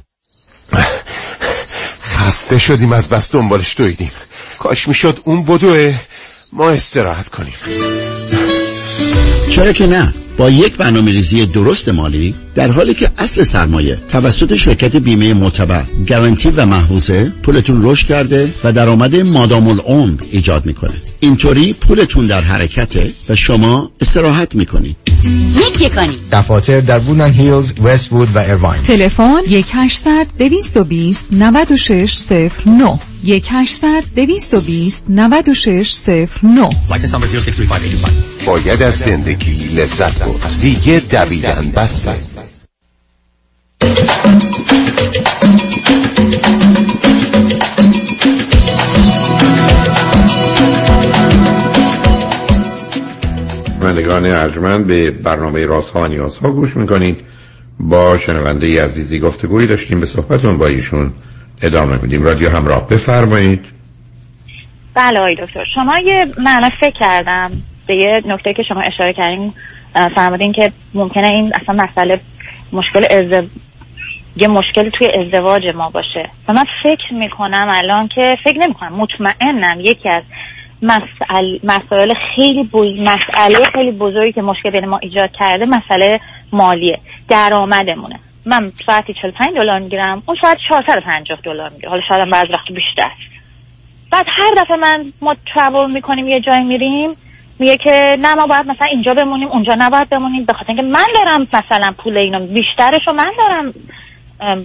خسته 2.02 2.58
شدیم 2.58 2.92
از 2.92 3.08
بس 3.08 3.32
دنبالش 3.32 3.76
دویدیم. 3.76 4.10
کاش 4.58 4.88
می‌شد 4.88 5.18
اون 5.24 5.44
بدوه. 5.44 5.94
ما 6.52 6.70
استراحت 6.70 7.28
کنیم. 7.28 7.52
چرا 9.50 9.72
که 9.72 9.86
نه؟ 9.86 10.14
با 10.36 10.50
یک 10.50 10.76
برنامه 10.76 11.12
ریزی 11.12 11.46
درست 11.46 11.88
مالی 11.88 12.34
در 12.54 12.70
حالی 12.70 12.94
که 12.94 13.10
اصل 13.18 13.42
سرمایه 13.42 13.96
توسط 14.08 14.56
شرکت 14.56 14.96
بیمه 14.96 15.34
معتبر 15.34 15.84
گارانتی 16.08 16.50
و 16.50 16.66
محفوظه 16.66 17.32
پولتون 17.42 17.80
رشد 17.82 18.06
کرده 18.06 18.54
و 18.64 18.72
درآمد 18.72 19.16
مادام 19.16 19.68
العمر 19.68 20.22
ایجاد 20.30 20.66
می‌کنه. 20.66 20.94
اینطوری 21.20 21.72
پولتون 21.72 22.26
در 22.26 22.40
حرکته 22.40 23.12
و 23.28 23.36
شما 23.36 23.90
استراحت 24.00 24.54
می‌کنید. 24.54 24.96
یک 25.24 25.80
یکانی 25.80 26.18
دفاتر 26.32 26.80
در 26.80 26.98
بودن 26.98 27.32
هیلز، 27.32 27.72
وست 27.82 28.08
بود 28.08 28.36
و 28.36 28.38
ایرواین 28.38 28.82
تلفن 28.82 29.40
1800 29.48 30.26
220 30.38 31.28
9609 31.32 32.98
1800 33.24 34.04
220 34.16 35.04
9609 35.08 36.68
باید 38.46 38.82
از 38.82 38.98
زندگی 38.98 39.64
لذت 39.64 40.22
برد. 40.24 40.58
دیگه 40.60 41.02
دویدن 41.10 41.70
بس 41.76 42.06
مندگان 53.88 54.26
ارجمند 54.26 54.86
به 54.86 55.10
برنامه 55.10 55.66
راست 55.66 55.90
ها 55.90 56.06
نیاز 56.06 56.36
ها 56.36 56.50
گوش 56.50 56.76
می‌کنید. 56.76 57.20
با 57.80 58.18
شنونده 58.18 58.84
عزیزی 58.84 59.20
گفتگویی 59.20 59.66
داشتیم 59.66 60.00
به 60.00 60.06
صحبتون 60.06 60.58
با 60.58 60.66
ایشون 60.66 61.12
ادامه 61.62 61.98
میدیم. 62.02 62.22
رادیو 62.22 62.50
همراه 62.50 62.88
بفرمایید. 62.88 63.64
بله 64.94 65.18
آقای 65.18 65.34
دکتر. 65.34 65.64
شما 65.74 65.98
یه 65.98 66.26
من 66.38 66.70
فکر 66.80 66.98
کردم. 67.00 67.50
به 67.86 67.96
یه 67.96 68.22
نکته 68.26 68.54
که 68.56 68.62
شما 68.68 68.80
اشاره 68.80 69.12
کردین 69.12 69.52
فرمودین 70.14 70.52
که 70.52 70.72
ممکنه 70.94 71.26
این 71.26 71.52
اصلا 71.62 71.84
مسئله 71.84 72.20
مشکل 72.72 73.04
ازدو... 73.10 73.46
یه 74.36 74.48
مشکلی 74.48 74.90
توی 74.98 75.08
ازدواج 75.20 75.62
ما 75.74 75.90
باشه. 75.90 76.28
و 76.48 76.52
من 76.52 76.64
فکر 76.82 77.14
می‌کنم 77.14 77.68
الان 77.70 78.08
که 78.08 78.36
فکر 78.44 78.58
نمی‌کنم 78.58 78.92
مطمئنم 78.92 79.80
یکی 79.80 80.08
از 80.08 80.22
مسئله 80.82 81.60
مسائل 81.64 82.14
خیلی 82.36 82.62
بوی... 82.62 83.00
مسئله 83.00 83.64
خیلی 83.74 83.90
بزرگی 83.90 84.32
که 84.32 84.42
مشکل 84.42 84.70
بین 84.70 84.86
ما 84.86 84.98
ایجاد 84.98 85.30
کرده 85.38 85.64
مسئله 85.64 86.20
مالیه. 86.52 86.98
درآمدمونه. 87.28 88.20
من 88.46 88.72
ساعتی 88.86 89.14
45 89.22 89.50
دلار 89.56 89.78
می‌گیرم 89.78 90.22
اون 90.26 90.36
ساعت 90.42 90.58
450 90.68 91.38
دلار 91.44 91.68
می‌گیره 91.68 91.88
حالا 91.88 92.02
شاید 92.08 92.30
بعض 92.30 92.46
وقت 92.50 92.72
بیشتر. 92.74 93.10
بعد 94.10 94.26
هر 94.38 94.62
دفعه 94.62 94.76
من 94.76 95.12
ما 95.20 95.36
ترابل 95.54 95.90
می‌کنیم 95.90 96.28
یه 96.28 96.40
جای 96.40 96.60
میریم 96.64 97.10
میگه 97.58 97.76
که 97.76 98.16
نه 98.20 98.34
ما 98.34 98.46
باید 98.46 98.66
مثلا 98.66 98.86
اینجا 98.90 99.14
بمونیم 99.14 99.48
اونجا 99.48 99.76
نباید 99.78 100.08
بمونیم 100.08 100.44
به 100.44 100.52
خاطر 100.52 100.66
اینکه 100.68 100.82
من 100.82 101.06
دارم 101.14 101.46
مثلا 101.52 101.92
پول 101.98 102.18
اینو 102.18 102.46
بیشترش 102.46 103.00
رو 103.06 103.12
من 103.12 103.32
دارم 103.38 103.74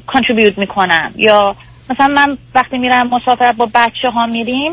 کانتریبیوت 0.08 0.58
می‌کنم. 0.58 1.14
یا 1.16 1.56
مثلا 1.90 2.08
من 2.08 2.38
وقتی 2.56 2.78
میرم 2.78 3.08
مسافرت 3.08 3.56
با 3.56 3.70
بچه 3.76 4.10
ها 4.10 4.26
میریم 4.26 4.72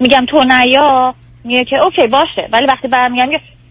میگم 0.00 0.26
تو 0.30 0.44
نیا. 0.44 1.14
میگه 1.44 1.64
که 1.64 1.76
اوکی 1.84 2.06
باشه. 2.06 2.48
ولی 2.52 2.66
وقتی 2.66 2.88
برمیگم 2.88 3.26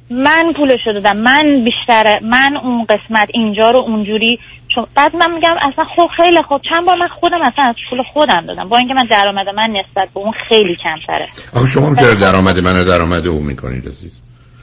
من 0.09 0.53
پولش 0.57 0.79
رو 0.85 0.93
دادم. 0.93 1.17
من 1.17 1.63
بیشتر 1.65 2.19
من 2.21 2.57
اون 2.63 2.85
قسمت 2.85 3.29
اینجا 3.33 3.71
رو 3.71 3.79
اونجوری. 3.79 4.39
چون 4.75 4.87
بعد 4.95 5.15
من 5.15 5.33
میگم 5.33 5.55
اصلا 5.61 5.85
خب 5.95 6.07
خیلی 6.17 6.41
خوب 6.47 6.61
چند 6.69 6.85
بار 6.85 6.97
من 6.97 7.07
خودم 7.07 7.41
اصلا 7.41 7.65
از 7.69 7.75
پول 7.89 7.99
خودم 8.13 8.45
دادم. 8.47 8.69
با 8.69 8.77
اینکه 8.77 8.93
من 8.93 9.03
درآمد 9.03 9.49
من 9.49 9.69
نسبت 9.69 10.09
به 10.13 10.19
اون 10.19 10.33
خیلی 10.49 10.77
کمتره. 10.83 11.27
آخه 11.55 11.67
شما 11.67 11.95
چرا 11.95 12.13
درآمد 12.13 12.59
من 12.59 12.77
رو 12.77 12.83
درآمد 12.83 13.27
او 13.27 13.39
می‌کنید 13.39 13.87
عزیز؟ 13.87 14.11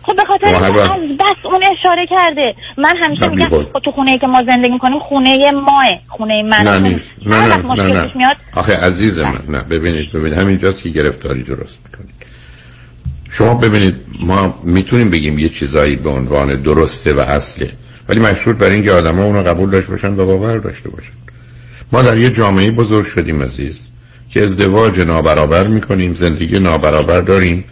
خب 0.07 0.17
به 0.17 0.25
خاطر 0.25 0.47
از 0.47 0.73
بس 1.19 1.37
اون 1.45 1.63
اشاره 1.79 2.07
کرده. 2.11 2.55
من 2.79 2.95
همیشه 3.03 3.29
میگم 3.29 3.45
خب 3.45 3.81
تو 3.85 3.91
خونه 3.91 4.11
ای 4.11 4.19
که 4.19 4.27
ما 4.27 4.43
زندگی 4.47 4.73
می‌کنیم 4.73 4.99
خونه 4.99 5.53
ماه 5.53 5.85
خونه 6.09 6.43
من. 6.43 6.69
نه 6.69 6.79
نیست. 6.79 7.05
نه 7.27 7.47
نه 7.47 7.57
نه, 7.57 7.95
نه, 7.95 8.13
نه. 8.17 8.35
آخه 8.57 8.77
عزیز 8.87 9.19
من 9.19 9.39
نه 9.49 9.59
ببینید 9.59 10.13
ببینید. 10.13 10.39
همینجاست 10.39 10.83
که 10.83 10.89
گرفتاری 10.89 11.43
درست 11.43 11.81
می‌کنید. 11.85 12.15
شما 13.31 13.55
ببینید 13.55 13.95
ما 14.21 14.55
می‌تونیم 14.65 15.11
بگیم 15.11 15.39
یه 15.39 15.49
چیزایی 15.49 15.97
به 15.97 16.11
عنوان 16.11 16.63
درسته 16.63 17.13
و 17.13 17.21
اصله. 17.21 17.71
ولی 18.09 18.21
مشروط 18.21 18.57
بر 18.57 18.71
اینکه 18.71 18.93
آدما 18.93 19.25
اونو 19.25 19.43
قبول 19.43 19.71
داشته 19.71 19.91
باشن 19.91 20.13
و 20.13 20.27
باور 20.27 20.59
داشته 20.59 20.89
باشن. 20.89 21.13
ما 21.93 22.03
در 22.03 22.19
یه 22.19 22.31
جامعه 22.31 22.71
بزرگ 22.71 23.07
شدیم 23.07 23.43
عزیز 23.43 23.79
که 24.31 24.43
ازدواج 24.43 25.01
نابرابر 25.01 25.67
می‌کنیم 25.67 26.15
زندگی 26.15 26.59
نابرابر 26.59 27.21
داریم. 27.21 27.65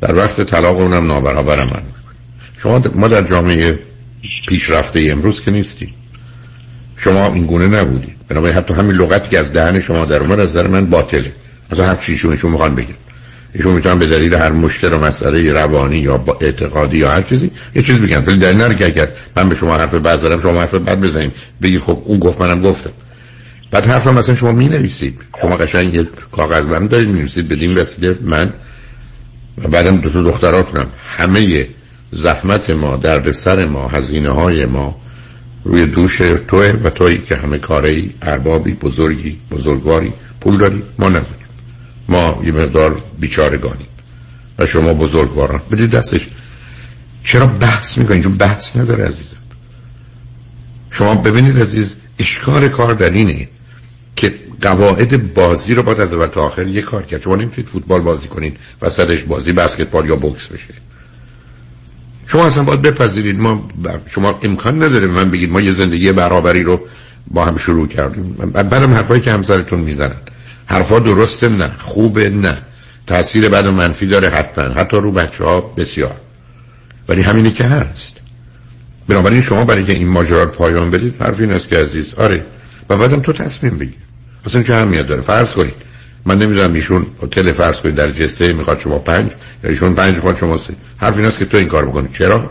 در 0.00 0.14
وقت 0.16 0.40
طلاق 0.40 0.76
اونم 0.78 1.06
نابرابر 1.06 1.60
عمل 1.60 1.80
شما 2.56 2.82
ما 2.94 3.08
در 3.08 3.22
جامعه 3.22 3.78
پیشرفته 4.48 5.08
امروز 5.10 5.40
که 5.40 5.50
نیستیم 5.50 5.94
شما 6.96 7.26
این 7.26 7.46
گونه 7.46 7.66
نبودید 7.66 8.16
بنابراین 8.28 8.56
حتی 8.56 8.74
همین 8.74 8.96
لغتی 8.96 9.28
که 9.28 9.38
از 9.38 9.52
دهن 9.52 9.80
شما 9.80 10.04
در 10.04 10.20
اومد 10.20 10.40
از 10.40 10.48
نظر 10.48 10.66
من 10.66 10.86
باطله. 10.86 11.32
از 11.70 11.80
هر 11.80 11.94
چیزی 11.94 12.36
شما 12.36 12.50
می‌خوان 12.50 12.74
بگید 12.74 12.96
ایشون 13.54 13.74
می‌تونن 13.74 13.98
به 13.98 14.06
دلیل 14.06 14.34
هر 14.34 14.52
مشکل 14.52 14.92
و 14.92 14.98
مسئله 14.98 15.52
روانی 15.52 15.98
یا 15.98 16.24
اعتقادی 16.40 16.98
یا 16.98 17.10
هر 17.10 17.22
چیزی 17.22 17.50
یه 17.74 17.82
چیز 17.82 18.00
بگن. 18.00 18.24
ولی 18.24 18.38
دلیل 18.38 18.56
نره 18.56 18.74
که 18.74 18.86
اگر 18.86 19.08
من 19.36 19.48
به 19.48 19.54
شما 19.54 19.76
حرف 19.76 19.94
بعد 19.94 20.18
زدم 20.18 20.40
شما 20.40 20.60
حرف 20.60 20.74
بعد 20.74 21.00
بزنید. 21.00 21.32
بگید 21.62 21.80
خب 21.80 22.02
اون 22.04 22.18
گفت 22.18 22.40
منم 22.40 22.60
گفتم. 22.60 22.90
بعد 23.70 23.86
حرف 23.86 24.06
هم 24.06 24.14
مثلا 24.14 24.34
شما 24.34 24.52
می 24.52 24.68
نویسید 24.68 25.20
شما 25.40 25.56
قشنگ 25.56 25.94
یه 25.94 26.06
کاغذ 26.32 26.64
برم 26.64 26.86
دارید 26.86 27.08
می 27.08 27.18
نویسید 27.18 27.48
بدین 27.48 27.78
وسیله 27.78 28.16
من 28.20 28.52
و 29.64 29.68
بعدم 29.68 29.96
دو 29.96 30.10
تا 30.10 30.22
دختراتونم 30.22 30.86
همه 31.16 31.68
زحمت 32.12 32.70
ما 32.70 32.96
درد 32.96 33.30
سر 33.30 33.66
ما 33.66 33.88
هزینه 33.88 34.30
های 34.30 34.66
ما 34.66 34.96
روی 35.64 35.86
دوش 35.86 36.18
توه 36.48 36.80
و 36.84 36.90
تویی 36.90 37.18
که 37.18 37.36
همه 37.36 37.58
کاری 37.58 38.14
اربابی 38.22 38.72
بزرگی 38.72 39.40
بزرگواری 39.50 40.12
پول 40.40 40.58
داری 40.58 40.82
ما 40.98 41.08
نداریم. 41.08 41.34
ما 42.08 42.42
یه 42.44 42.52
مقدار 42.52 43.02
بیچارگانیم. 43.20 43.86
و 44.58 44.66
شما 44.66 44.94
بزرگواران. 44.94 45.62
بدید 45.70 45.90
دستش. 45.90 46.28
چرا 47.24 47.46
بحث 47.46 47.98
می‌کنید 47.98 48.22
چون 48.22 48.36
بحث 48.36 48.76
نداره 48.76 49.04
عزیزم. 49.04 49.36
شما 50.90 51.14
ببینید 51.14 51.60
عزیز 51.60 51.96
اشکال 52.18 52.68
کار 52.68 52.94
در 52.94 53.10
اینه 53.10 53.48
که 54.16 54.34
قواعد 54.62 55.34
بازی 55.34 55.74
رو 55.74 55.82
باید 55.82 56.00
از 56.00 56.14
اول 56.14 56.26
تا 56.26 56.42
آخر 56.42 56.66
یه 56.66 56.82
کار 56.82 57.02
کرد. 57.02 57.20
شما 57.20 57.36
نمی‌تونید 57.36 57.70
فوتبال 57.70 58.00
بازی 58.00 58.28
کنید 58.28 58.56
و 58.82 58.90
صدش 58.90 59.22
بازی 59.22 59.52
بسکتبال 59.52 60.08
یا 60.08 60.16
بوکس 60.16 60.46
بشه. 60.46 60.74
شما 62.26 62.46
اصلا 62.46 62.62
باید 62.62 62.82
بپذیرید. 62.82 63.40
ما 63.40 63.68
شما 64.06 64.38
امکان 64.42 64.82
نداره 64.82 65.06
من 65.06 65.30
بگید 65.30 65.50
ما 65.50 65.60
یه 65.60 65.72
زندگی 65.72 66.12
برابری 66.12 66.62
رو 66.62 66.80
با 67.26 67.44
هم 67.44 67.56
شروع 67.56 67.88
کردیم. 67.88 68.32
بعدم 68.52 68.94
حرفایی 68.94 69.20
که 69.20 69.30
همسرتون 69.32 69.80
می‌زنن. 69.80 70.16
حرفا 70.66 70.98
درسته 70.98 71.48
نه 71.48 71.70
خوبه 71.78 72.30
نه. 72.30 72.58
تاثیر 73.06 73.48
بد 73.48 73.66
و 73.66 73.72
منفی 73.72 74.06
داره 74.06 74.28
حتما. 74.28 74.64
حتی 74.64 74.96
رو 74.96 75.12
بچه 75.12 75.44
ها 75.44 75.60
بسیار. 75.60 76.16
ولی 77.08 77.22
همینی 77.22 77.50
که 77.50 77.64
هست. 77.64 78.12
بنابراین 79.08 79.40
شما 79.40 79.64
برای 79.64 79.84
که 79.84 79.92
این 79.92 80.08
ماجرا 80.08 80.46
پایان 80.46 80.90
بدید 80.90 81.22
حرف 81.22 81.40
این 81.40 81.52
است 81.52 81.68
که 81.68 81.76
عزیز. 81.76 82.14
آره. 82.14 82.46
و 82.90 82.96
بعدم 82.96 83.20
تو 83.20 83.32
تصمیم 83.32 83.78
بگیر. 83.78 84.07
اصلا 84.48 84.62
چه 84.62 84.74
اهمیت 84.74 85.06
داره. 85.06 85.20
فرض 85.20 85.52
کنید. 85.52 85.74
من 86.24 86.38
نمی‌دونم 86.38 86.72
ایشون 86.72 87.06
هتل 87.22 87.52
فرض 87.52 87.76
کنید 87.76 87.94
در 87.94 88.10
جسته 88.10 88.52
می‌خواد 88.52 88.78
شما 88.78 88.98
پنج 88.98 89.30
یا 89.64 89.70
ایشون 89.70 89.94
پنج 89.94 90.14
می‌خواد 90.14 90.36
شما 90.36 90.58
سه. 90.58 90.74
حرف 90.96 91.16
این 91.16 91.24
است 91.24 91.38
که 91.38 91.44
تو 91.44 91.56
این 91.56 91.68
کار 91.68 91.84
می‌کنی. 91.84 92.08
چرا؟ 92.12 92.50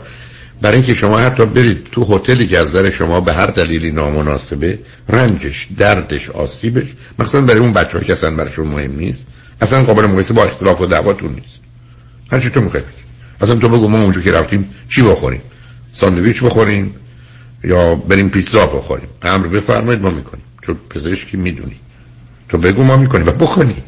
برای 0.61 0.77
اینکه 0.77 0.93
شما 0.93 1.17
حتی 1.17 1.45
برید 1.45 1.87
تو 1.91 2.15
هتلی 2.15 2.47
که 2.47 2.57
از 2.57 2.75
نظر 2.75 2.89
شما 2.89 3.19
به 3.19 3.33
هر 3.33 3.45
دلیلی 3.45 3.91
نامناسبه 3.91 4.79
رنجش 5.09 5.67
دردش 5.77 6.29
آسیبش 6.29 6.87
مثلا 7.19 7.41
برای 7.41 7.59
اون 7.59 7.73
بچه‌ها 7.73 8.03
که 8.03 8.13
اصلا 8.13 8.31
براشون 8.31 8.67
مهم 8.67 8.91
نیست. 8.91 9.25
اصلا 9.61 9.83
قابل 9.83 10.05
مقایسه 10.05 10.33
با 10.33 10.43
اختلاف 10.43 10.81
و 10.81 10.85
دعواتون 10.85 11.31
نیست. 11.33 11.59
هر 12.31 12.39
چی 12.39 12.49
تو 12.49 12.61
می‌خوای 12.61 12.83
اصلا 13.41 13.55
تو 13.55 13.69
بگو 13.69 13.87
ما 13.87 14.03
اونجا 14.03 14.21
که 14.21 14.31
رفتیم 14.31 14.69
چی 14.89 15.01
بخوریم؟ 15.01 15.41
ساندویچ 15.93 16.43
بخوریم 16.43 16.95
یا 17.63 17.95
بریم 17.95 18.29
پیتزا 18.29 18.67
بخوریم؟ 18.67 19.07
امر 19.21 19.47
بفرمایید 19.47 20.01
ما 20.01 20.09
می‌کنیم. 20.09 20.43
چون 20.61 20.77
پزشکی 20.89 21.37
می‌دونی. 21.37 21.75
تو 22.49 22.57
بگو 22.57 22.83
ما 22.83 22.97
می‌کنیم 22.97 23.27
و 23.27 23.31
بکنی 23.31 23.83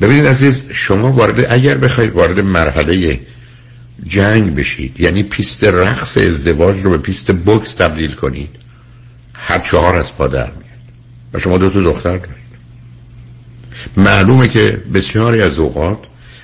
ببینید 0.00 0.26
عزیز 0.26 0.64
شما 0.70 1.12
وارد 1.12 1.46
اگر 1.52 1.78
بخواید 1.78 2.12
وارد 2.12 2.40
مرحله 2.40 3.20
جنگ 4.04 4.54
بشید 4.54 5.00
یعنی 5.00 5.22
پیست 5.22 5.64
رقص 5.64 6.16
ازدواج 6.18 6.80
رو 6.80 6.90
به 6.90 6.98
پیست 6.98 7.26
بوکس 7.32 7.74
تبدیل 7.74 8.14
کنید 8.14 8.50
هر 9.34 9.58
چهار 9.58 9.96
از 9.96 10.16
پا 10.16 10.28
در 10.28 10.50
میاد 10.50 10.78
و 11.32 11.38
شما 11.38 11.58
دو 11.58 11.70
تا 11.70 11.80
دختر 11.80 12.16
دارید. 12.16 12.48
معلومه 13.96 14.48
که 14.48 14.82
بسیاری 14.94 15.42
از 15.42 15.58
اوقات 15.58 15.98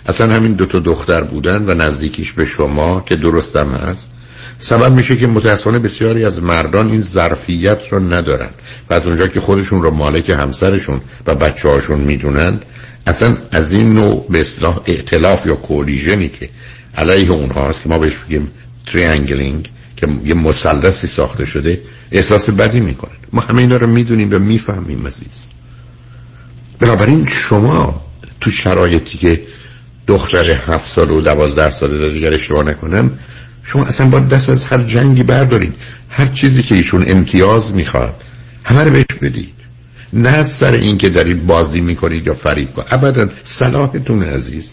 اصلا 0.06 0.34
همین 0.36 0.52
دو 0.52 0.66
تا 0.66 0.78
دختر 0.78 1.20
بودن 1.20 1.62
و 1.62 1.74
نزدیکیش 1.74 2.32
به 2.32 2.44
شما 2.44 3.00
که 3.00 3.16
درستم 3.16 3.74
هست 3.74 4.10
سبب 4.58 4.92
میشه 4.92 5.16
که 5.16 5.26
متاسفانه 5.26 5.78
بسیاری 5.78 6.24
از 6.24 6.42
مردان 6.42 6.90
این 6.90 7.00
ظرفیت 7.00 7.78
رو 7.90 8.00
ندارن. 8.00 8.50
و 8.90 8.94
از 8.94 9.06
اونجا 9.06 9.26
که 9.28 9.40
خودشون 9.40 9.82
رو 9.82 9.90
مالک 9.90 10.30
همسرشون 10.30 11.00
و 11.26 11.34
بچه 11.34 11.68
هاشون 11.68 12.00
می‌دونن 12.00 12.60
اصلا 13.06 13.36
از 13.52 13.72
این 13.72 13.94
نوع 13.94 14.26
به 14.30 14.40
اصطلاح 14.40 14.80
ائتلاف 14.86 15.46
یا 15.46 15.54
کولیژنی 15.54 16.28
که 16.28 16.48
علیه 16.96 17.30
اونهاست 17.30 17.82
که 17.82 17.88
ما 17.88 17.98
بهش 17.98 18.12
بگیم 18.14 18.50
تریانگلینگ 18.86 19.70
که 19.96 20.08
یه 20.24 20.34
مثلثی 20.34 21.06
ساخته 21.06 21.44
شده 21.44 21.80
احساس 22.12 22.50
بدی 22.50 22.80
می‌کنه. 22.80 23.10
ما 23.32 23.40
همه 23.40 23.58
اینا 23.60 23.76
رو 23.76 23.86
می‌دونیم 23.86 24.28
و 24.32 24.38
می‌فهمیم 24.38 25.06
عزیز. 25.06 25.44
بنابراین 26.80 27.26
شما 27.26 28.04
تو 28.40 28.50
شرایطی 28.50 29.18
که 29.18 29.42
دختر 30.06 30.50
هفت 30.50 30.86
سال 30.86 31.10
و 31.10 31.20
دوازده 31.20 31.70
ساله 31.70 32.12
دیگر 32.12 32.34
اشتباه 32.34 32.64
نکنم 32.64 33.18
شما 33.64 33.84
اصلا 33.84 34.06
با 34.06 34.20
دست 34.20 34.48
از 34.48 34.64
هر 34.64 34.82
جنگی 34.82 35.22
بردارید. 35.22 35.74
هر 36.10 36.26
چیزی 36.26 36.62
که 36.62 36.74
ایشون 36.74 37.04
امتیاز 37.06 37.74
می‌خواد 37.74 38.14
همه 38.64 38.84
رو 38.84 38.90
بهش 38.90 39.04
بدید. 39.22 39.54
نه 40.12 40.28
از 40.28 40.52
سر 40.52 40.72
این 40.72 40.98
که 40.98 41.08
دارید 41.08 41.46
بازی 41.46 41.80
می‌کنید 41.80 42.26
یا 42.26 42.34
فریب 42.34 42.72
کنید 42.72 42.88
ابدا 42.90 43.28
صلاحتون 43.44 44.22
عزیز. 44.22 44.70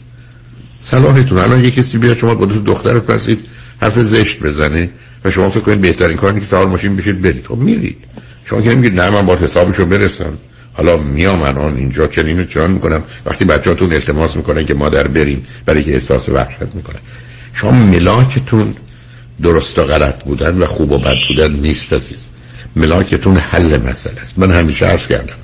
صلاحتون. 0.84 1.38
الان 1.38 1.64
یه 1.64 1.72
کسی 1.72 1.98
بیاد 1.98 2.18
شما 2.18 2.36
با 2.36 2.46
دو 2.46 2.62
دختر 2.62 3.00
پرسید 3.00 3.40
حرف 3.82 4.00
زشت 4.00 4.40
بزنه 4.40 4.90
و 5.26 5.32
شما 5.32 5.50
فکر 5.50 5.60
کنید 5.60 5.82
بهترین 5.82 6.18
کاری 6.18 6.40
که 6.40 6.46
سوار 6.46 6.68
ماشین 6.68 6.96
بشید 6.96 7.22
برید. 7.22 7.46
خب 7.46 7.58
میرید. 7.58 7.98
شما 8.46 8.62
که 8.62 8.70
نمیگید 8.70 9.00
نه 9.00 9.10
من 9.10 9.26
با 9.26 9.36
حسابشو 9.36 9.86
برسم. 9.86 10.34
حالا 10.74 10.98
میام 10.98 11.42
الان 11.42 11.76
اینجا 11.76 12.08
چنین 12.08 12.46
چنان 12.46 12.72
می‌کنم. 12.72 13.04
وقتی 13.26 13.46
بچه‌هاتون 13.46 13.94
التماس 13.94 14.36
می‌کنن 14.36 14.66
که 14.66 14.74
مادر 14.74 15.08
بریم 15.08 15.48
برای 15.66 15.84
که 15.84 15.94
احساس 15.94 16.30
وحشت 16.30 16.76
می‌کنن. 16.76 17.00
شما 17.54 17.72
ملاکتون 17.72 18.76
درست 19.42 19.80
و 19.80 19.84
غلط 19.84 20.24
بودن 20.24 20.58
و 20.58 20.66
خوب 20.66 20.92
و 20.92 20.98
بد 20.98 21.18
بودن 21.30 21.52
نیست 21.52 21.94
عزیز. 21.94 22.28
ملاکتون 22.76 23.38
حل 23.38 23.82
مسئله 23.90 24.22
است. 24.22 24.40
من 24.40 24.52
همیشه 24.52 24.86
عرض 24.86 25.08
کردم 25.08 25.36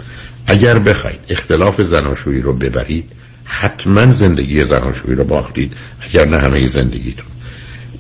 اگر 0.48 0.80
بخواید 0.80 1.20
اختلاف 1.30 1.82
زناشویی 1.82 2.42
رو 2.42 2.54
ببرید 2.54 3.12
حتما 3.44 4.12
زندگی 4.12 4.66
زناشویی 4.66 5.16
رو 5.16 5.24
باختید 5.24 5.74
اگر 6.02 6.26
نه 6.26 6.38
همه 6.38 6.68
زندگیتون. 6.68 7.26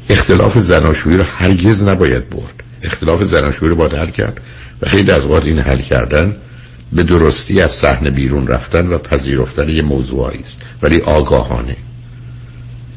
اختلاف 0.10 0.58
زناشویی 0.58 1.18
رو 1.18 1.24
هرگز 1.24 1.88
نباید 1.88 2.30
برد. 2.30 2.64
اختلاف 2.84 3.24
زناشویی 3.24 3.70
رو 3.70 3.76
باید 3.76 3.93
حل 3.93 4.10
کرد 4.10 4.41
و 4.82 4.89
خیلی 4.89 5.12
از 5.12 5.26
وقت 5.26 5.45
این 5.45 5.60
حل 5.60 5.82
کردن 5.82 6.36
به 6.93 7.03
درستی 7.03 7.62
از 7.62 7.72
صحنه 7.72 8.10
بیرون 8.10 8.47
رفتن 8.47 8.88
و 8.88 8.97
پذیرفتن 8.97 9.70
یه 9.70 9.82
موضوعی 9.82 10.39
است. 10.39 10.62
ولی 10.82 11.01
آگاهانه. 11.01 11.76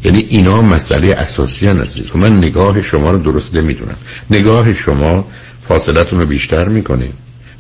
یعنی 0.05 0.27
اینا 0.29 0.63
مسئله 0.63 1.15
اساسی 1.15 1.67
عزیز. 1.67 2.11
و 2.15 2.19
من 2.19 2.37
نگاه 2.39 2.83
شما 2.83 3.11
رو 3.11 3.19
درست 3.19 3.55
نمی‌دونم. 3.55 3.97
نگاه 4.31 4.75
شما 4.75 5.29
فاصلتون 5.61 6.21
رو 6.21 6.27
بیشتر 6.27 6.69
می‌کنه 6.69 7.09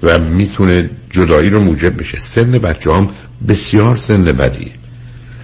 و 0.02 0.18
می‌تونه 0.18 0.90
جدایی 1.10 1.50
رو 1.50 1.60
موجب 1.60 2.00
بشه. 2.00 2.18
سن 2.18 2.50
بچه 2.50 2.92
هم 2.92 3.08
بسیار 3.48 3.96
سن 3.96 4.24
بدیه. 4.24 4.72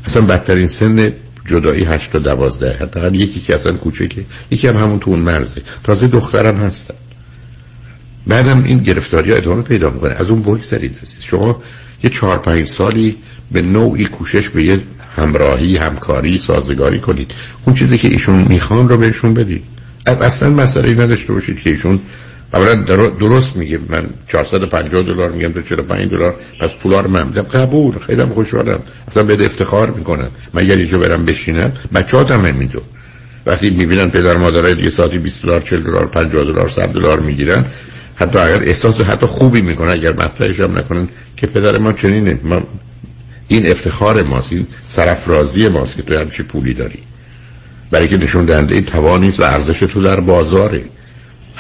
اصلا 0.05 0.23
بدترین 0.23 0.67
سن 0.67 1.13
جدایی 1.47 1.85
هشت 1.85 2.13
تا 2.13 2.19
دوازده 2.19 2.77
حداقل 2.81 3.15
یکی 3.15 3.41
که 3.41 3.55
اصلا 3.55 3.73
کوچکه 3.73 4.25
یکی 4.51 4.69
هم 4.69 4.77
همون 4.77 4.99
تو 4.99 5.11
اون 5.11 5.21
مرزه. 5.21 5.63
تازه 5.85 6.07
دخترم 6.07 6.57
هستن. 6.57 6.95
بعدم 8.27 8.65
این 8.65 8.79
گرفتاری 8.79 9.31
ها 9.31 9.37
ادامه 9.37 9.63
پیدا 9.63 9.91
می‌کنه. 9.91 10.13
از 10.13 10.31
اون 10.31 10.43
بگذارید 10.43 10.99
عزیز. 11.03 11.23
شما 11.23 11.63
یه 12.05 12.11
چهار 12.11 12.39
پنج 12.39 12.69
سالی 12.69 13.17
به 13.53 13.63
نوعی 13.63 14.05
کوشش 14.05 14.49
به 14.49 14.65
یه 14.65 14.81
همراهی 15.17 15.77
همکاری 15.77 16.39
سازگاری 16.39 17.01
کنید. 17.01 17.31
اون 17.65 17.77
چیزی 17.77 17.99
که 17.99 18.09
ایشون 18.09 18.47
می‌خوان 18.49 18.89
رو 18.89 18.97
بهشون 18.97 19.35
بدید. 19.35 19.65
اصلا 20.07 20.51
مسئله 20.51 20.95
نداشته 20.95 21.33
باشید 21.33 21.61
که 21.61 21.71
ایشون 21.71 22.01
اولا 22.55 22.75
درست 23.21 23.57
میگه. 23.57 23.79
من 23.89 24.07
450 24.29 25.03
دلار 25.03 25.31
میگم 25.31 25.53
تو 25.53 25.63
45 25.63 26.11
دلار 26.11 26.35
پس 26.61 26.71
پولا 26.71 27.01
رو 27.01 27.11
من 27.11 27.31
قبول. 27.31 27.99
خیلی 27.99 28.25
خوشحالم. 28.25 28.81
اصلا 29.09 29.23
بده 29.23 29.45
افتخار 29.45 29.91
می‌کنم. 29.91 30.31
من 30.55 30.63
اگر 30.63 30.79
یه 30.79 30.97
برم 30.97 31.25
بشینم؟ 31.25 31.73
بچه‌هات 31.95 32.31
هم 32.31 32.47
همینطور. 32.47 32.83
وقتی 33.47 33.71
می‌بینن 33.71 34.11
پدر 34.11 34.37
مادرای 34.37 34.77
یه 34.83 34.91
ساعتی 34.91 35.19
20 35.19 35.43
دلار 35.43 35.61
40 35.61 35.83
دلار 35.83 36.07
50 36.07 36.45
دلار 36.45 36.69
100 36.69 36.89
دلار 36.89 37.21
می‌گیرن 37.21 37.65
حتی 38.15 38.39
اگر 38.39 38.63
احساس 38.63 39.01
حتی 39.01 39.27
خوبی 39.27 39.63
می‌کنن 39.63 39.91
اگر 39.91 40.13
مطرحش 40.13 40.61
هم 40.61 40.79
نکنن 40.79 41.09
که 41.37 41.47
پدر 41.47 41.79
ما 41.79 41.93
چنینه. 41.93 42.39
ما 42.45 42.63
این 43.49 43.71
افتخار 43.71 44.23
ماست 44.23 44.53
این 44.53 44.67
سرفرازی 44.83 45.69
ماست 45.69 45.97
که 45.97 46.03
تو 46.03 46.19
همچی 46.19 46.43
پولی 46.43 46.75
داری. 46.75 46.99
برای 47.91 48.09
که 48.09 48.17
نشون 48.17 48.45
دهنده 48.45 48.81
توانیست 48.81 49.41
و 49.41 49.43
ارزش 49.43 49.79
تو 49.79 50.03
در 50.03 50.21
بازاره. 50.21 50.85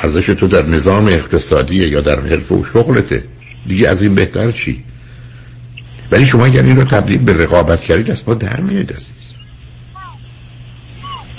ارزش 0.02 0.26
تو 0.26 0.46
در 0.46 0.66
نظام 0.66 1.06
اقتصادی 1.06 1.74
یا 1.74 2.00
در 2.00 2.20
حرف 2.20 2.52
و 2.52 2.64
شغلته. 2.64 3.24
دیگه 3.66 3.88
از 3.88 4.02
این 4.02 4.14
بهتر 4.14 4.50
چی؟ 4.50 4.84
ولی 6.10 6.26
شما 6.26 6.46
اگر 6.46 6.62
این 6.62 6.76
رو 6.76 6.84
تبدیل 6.84 7.18
به 7.18 7.44
رقابت 7.44 7.80
کردید 7.80 8.10
از 8.10 8.28
ما 8.28 8.34
در 8.34 8.60
میاد 8.60 8.94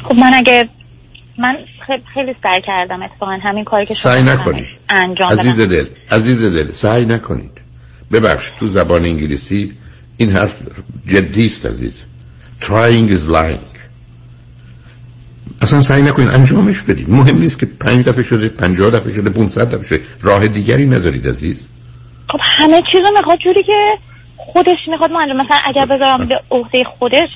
خب 0.04 0.16
من 0.16 0.34
اگر 0.34 0.68
من 1.38 1.56
خیلی 2.14 2.36
سعی 2.44 2.62
کردم 2.62 3.02
اتفاقا 3.02 3.38
همین 3.44 3.64
کاری 3.64 3.86
که 3.86 3.94
شما 3.94 4.12
سعی 4.12 4.24
نکنید. 4.24 4.66
انجام 4.90 5.32
عزیز 5.32 5.60
دل 5.60 5.86
عزیز 6.12 6.44
دل 6.44 6.72
سعی 6.72 7.06
نکنید. 7.06 7.52
ببخش 8.12 8.52
تو 8.60 8.68
زبان 8.68 9.06
انگلیسی 9.06 9.74
این 10.18 10.30
حرف 10.32 10.62
جدی 11.08 11.46
است 11.46 11.66
عزیز. 11.66 12.02
Trying 12.62 13.10
is 13.10 13.30
lying. 13.30 13.78
اصلا 15.62 15.82
سعی 15.82 16.02
نکنید 16.02 16.30
انجامش 16.30 16.82
بدید 16.82 17.10
مهم 17.10 17.38
نیست 17.38 17.60
که 17.60 17.66
پنج 17.66 18.06
دفعه 18.06 18.24
شده 18.24 18.50
پنجاه 18.50 18.92
دفعه 18.92 19.14
شده 19.14 19.30
500 19.30 19.76
دفعه 19.76 19.84
شده. 19.84 20.02
راه 20.22 20.48
دیگری 20.48 20.88
ندارید 20.88 21.28
عزیز. 21.28 21.70
خب 22.32 22.40
همه 22.42 22.82
چیز 22.92 23.02
رو 23.02 23.18
می‌خواد 23.18 23.40
جوری 23.44 23.64
که 23.64 23.98
خودش 24.38 24.78
می‌خواد 24.88 25.12
ما 25.12 25.26
مثلا 25.26 25.58
اگر 25.66 25.86
بذارم 25.86 26.26
به 26.26 26.36
عهده 26.52 26.84
خودش 27.00 27.30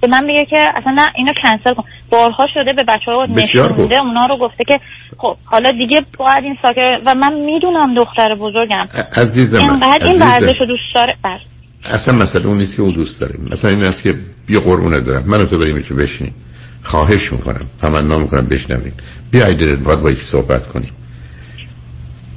به 0.00 0.08
من 0.08 0.24
میگه 0.24 0.46
که 0.50 0.60
اصلا 0.76 0.92
نه 0.92 1.08
اینو 1.16 1.32
کنسل 1.42 1.74
کن. 1.74 1.84
بارها 2.10 2.46
شده 2.54 2.72
به 2.76 2.84
بچه 2.84 3.10
ها 3.10 3.26
نشونده 3.26 3.98
اونا 4.00 4.26
رو 4.26 4.38
گفته 4.38 4.64
که 4.68 4.80
خب 5.18 5.36
حالا 5.44 5.72
دیگه 5.72 6.02
باید 6.18 6.44
این 6.44 6.56
ساکر 6.62 6.98
و 7.06 7.14
من 7.14 7.34
می‌دونم 7.34 7.94
دختر 7.94 8.34
بزرگم. 8.34 8.88
عزیزم 9.16 9.58
اینقدر 9.58 10.06
این 10.06 10.22
ورزش 10.22 10.60
رو 10.60 10.66
دوست 10.66 10.94
داره. 10.94 11.14
بر 11.24 11.38
اصلا 11.84 12.14
مسئله 12.14 12.46
اون 12.46 12.58
نیست 12.58 12.76
که 12.76 12.82
او 12.82 12.92
دوست 12.92 13.20
داریم. 13.20 13.48
مثلا 13.52 13.70
این 13.70 13.84
است 13.84 14.02
که 14.02 14.14
بیا 14.46 14.60
قربونه 14.60 15.00
دارم 15.00 15.24
منو 15.26 15.44
تو 15.44 15.58
بریم 15.58 15.82
چه 15.82 15.94
بشینیم. 15.94 16.34
خواهش 16.82 17.32
می‌کنم. 17.32 17.66
تمنا 17.80 18.18
می‌کنم. 18.18 18.46
بشنوین 18.46 18.92
بیا 19.30 19.52
دلت 19.52 19.78
باید 19.78 20.00
با 20.00 20.10
یکی 20.10 20.24
صحبت 20.24 20.68
کنیم. 20.68 20.90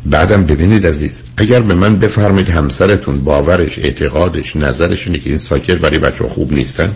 بعدم 0.05 0.43
ببینید 0.43 0.87
عزیز 0.87 1.23
اگر 1.37 1.59
به 1.59 1.75
من 1.75 1.99
بفرمید 1.99 2.49
همسرتون 2.49 3.19
باورش 3.19 3.79
اعتقادش 3.79 4.55
نظرش 4.55 5.07
اینه 5.07 5.19
که 5.19 5.29
این 5.29 5.37
ساکر 5.37 5.75
برای 5.75 5.99
بچه 5.99 6.27
خوب 6.27 6.53
نیستن 6.53 6.93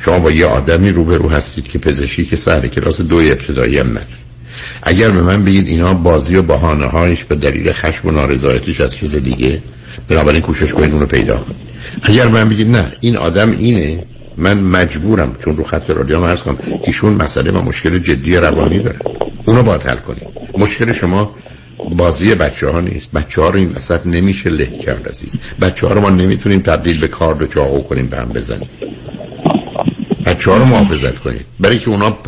شما 0.00 0.18
با 0.18 0.30
یه 0.30 0.46
آدمی 0.46 0.90
روبرو 0.90 1.28
هستید 1.28 1.68
که 1.68 1.78
پزشکی 1.78 2.24
که 2.24 2.36
سر 2.36 2.66
کلاس 2.66 3.00
دو 3.00 3.16
ابتدایی 3.16 3.78
هم 3.78 3.90
نداره. 3.90 4.06
اگر 4.82 5.10
به 5.10 5.22
من 5.22 5.44
بگید 5.44 5.66
اینا 5.68 5.94
بازی 5.94 6.36
و 6.36 6.42
بهانه 6.42 6.86
هایش 6.86 7.24
به 7.24 7.34
دلیل 7.34 7.72
خشم 7.72 8.08
و 8.08 8.10
نارضایتیش 8.10 8.80
از 8.80 8.96
چیز 8.96 9.14
دیگه 9.14 9.62
بنابراین 10.08 10.40
کوشش 10.40 10.72
کنید 10.72 10.92
اونو 10.92 11.06
پیدا 11.06 11.36
کنید. 11.36 11.56
اگر 12.02 12.28
من 12.28 12.48
بگید 12.48 12.70
نه 12.70 12.92
این 13.00 13.16
آدم 13.16 13.50
اینه 13.58 14.04
من 14.36 14.60
مجبورم 14.60 15.36
چون 15.44 15.56
رو 15.56 15.64
خط 15.64 15.90
رادیو 15.90 16.24
هم 16.24 16.36
کنم 16.36 16.58
ایشون 16.84 17.14
مسئله 17.14 17.52
و 17.52 17.62
مشکل 17.62 17.98
جدی 17.98 18.36
روانی 18.36 18.78
داره. 18.78 18.98
اونو 19.44 19.62
باید 19.62 19.82
حل 19.82 19.96
کنید 19.96 20.22
مشکل 20.58 20.92
شما 20.92 21.34
بازی 21.96 22.34
بچه 22.34 22.68
ها 22.68 22.80
نیست. 22.80 23.12
بچه 23.12 23.42
ها 23.42 23.50
رو 23.50 23.58
این 23.58 23.72
وسط 23.76 24.06
نمیشه 24.06 24.50
له 24.50 24.78
کرد 24.78 25.08
عزیز. 25.08 25.38
بچه 25.60 25.86
ها 25.86 25.92
رو 25.92 26.00
ما 26.00 26.10
نمی‌تونیم 26.10 26.60
تبدیل 26.60 27.00
به 27.00 27.08
کارد 27.08 27.42
و 27.42 27.46
چاقو 27.46 27.82
کنیم 27.82 28.06
به 28.06 28.16
هم 28.16 28.28
بزنیم. 28.28 28.68
بچه 30.26 30.50
ها 30.50 30.56
رو 30.56 30.64
محافظت 30.64 31.18
کنید. 31.18 31.44
برای 31.60 31.78
که 31.78 31.88
اونا 31.88 32.18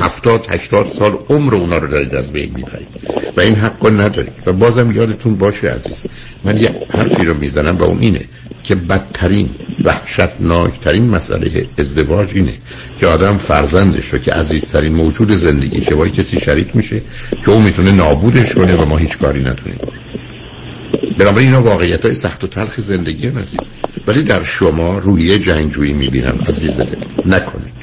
هفتاد 0.00 0.46
هشتاد 0.50 0.86
سال 0.86 1.12
عمر 1.28 1.54
اونا 1.54 1.78
رو 1.78 1.88
دارید 1.88 2.14
از 2.14 2.32
بین 2.32 2.52
می‌برید. 2.54 2.88
و 3.36 3.40
این 3.40 3.54
حق 3.54 3.84
رو 3.84 4.00
ندارید. 4.00 4.32
و 4.46 4.52
بازم 4.52 4.92
یادتون 4.92 5.34
باشه 5.34 5.68
عزیز 5.68 6.06
من 6.44 6.56
یه 6.56 6.74
حرفی 6.90 7.24
رو 7.24 7.34
می‌زنم 7.34 7.76
و 7.76 7.82
اون 7.82 7.98
اینه 8.00 8.20
که 8.64 8.74
بدترین 8.74 9.50
وحشتناکترین 9.84 11.10
مسئله 11.10 11.66
ازدواج 11.78 12.30
اینه 12.34 12.54
که 13.00 13.06
آدم 13.06 13.38
فرزندش 13.38 14.08
رو 14.08 14.18
که 14.18 14.32
عزیزترین 14.32 14.94
موجود 14.94 15.30
زندگی 15.32 15.80
با 15.80 16.08
کسی 16.08 16.40
شریک 16.40 16.76
میشه 16.76 17.02
که 17.44 17.50
اون 17.50 17.62
می‌تونه 17.62 17.92
نابودش 17.92 18.54
کنه 18.54 18.76
و 18.76 18.84
ما 18.84 18.96
هیچ 18.96 19.18
کاری 19.18 19.40
نتونیم. 19.40 19.78
بنابراین 21.18 21.48
اینا 21.48 21.62
واقعیت 21.62 22.04
های 22.04 22.14
سخت 22.14 22.44
و 22.44 22.46
تلخ 22.46 22.80
زندگی 22.80 23.26
عزیز. 23.26 23.70
ولی 24.06 24.22
در 24.22 24.44
شما 24.44 24.98
رویه 24.98 25.38
جنگجویی 25.38 25.92
می‌بینم 25.92 26.38
عزیز 26.48 26.76
دل. 26.76 26.86
نکنید. 27.26 27.74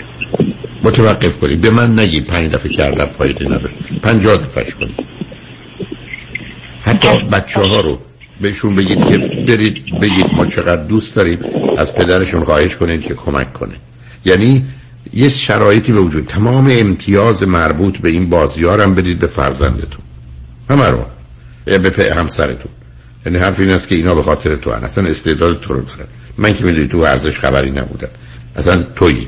متوقف 0.83 1.37
کنید. 1.37 1.61
به 1.61 1.69
من 1.69 1.99
نگید. 1.99 2.25
پنج 2.25 2.51
دفعه 2.51 2.71
کردن 2.71 3.05
فایده 3.05 3.45
نداشت 3.45 3.75
پنجاه 4.01 4.37
دفعش 4.37 4.75
کنید. 4.75 4.95
حتی 6.83 7.07
بچه 7.31 7.61
ها 7.61 7.79
رو 7.79 7.99
بهشون 8.41 8.75
بگید 8.75 9.05
که 9.05 9.17
برید 9.17 9.99
بگید 9.99 10.25
ما 10.35 10.45
چقدر 10.45 10.83
دوست 10.83 11.15
داریم. 11.15 11.39
از 11.77 11.95
پدرشون 11.95 12.43
خواهش 12.43 12.75
کنید 12.75 13.01
که 13.01 13.13
کمک 13.13 13.53
کنه. 13.53 13.75
یعنی 14.25 14.65
یه 15.13 15.29
شرایطی 15.29 15.91
به 15.91 15.99
وجود. 15.99 16.25
تمام 16.25 16.69
امتیاز 16.71 17.43
مربوط 17.43 17.97
به 17.97 18.09
این 18.09 18.29
بازیارم 18.29 18.95
بدید 18.95 19.19
به 19.19 19.27
فرزندتون. 19.27 20.01
همه 20.69 20.87
رو. 20.87 21.05
به 21.65 22.13
همسرتون. 22.15 22.71
یعنی 23.25 23.37
حرف 23.37 23.59
این 23.59 23.69
است 23.69 23.87
که 23.87 23.95
اینا 23.95 24.15
به 24.15 24.23
خاطر 24.23 24.55
تو 24.55 24.71
هن. 24.71 24.83
اصلا 24.83 25.09
استعداد 25.09 25.59
تو 25.59 25.73
رو 25.73 25.81
دارن. 25.81 26.07
من 26.37 26.53
که 26.53 26.63
می‌دونی 26.63 26.87
تو 26.87 27.01
ورزش 27.01 27.39
خبری 27.39 27.71
نبودم. 27.71 28.09
اصلا 28.55 28.83
تویی. 28.95 29.27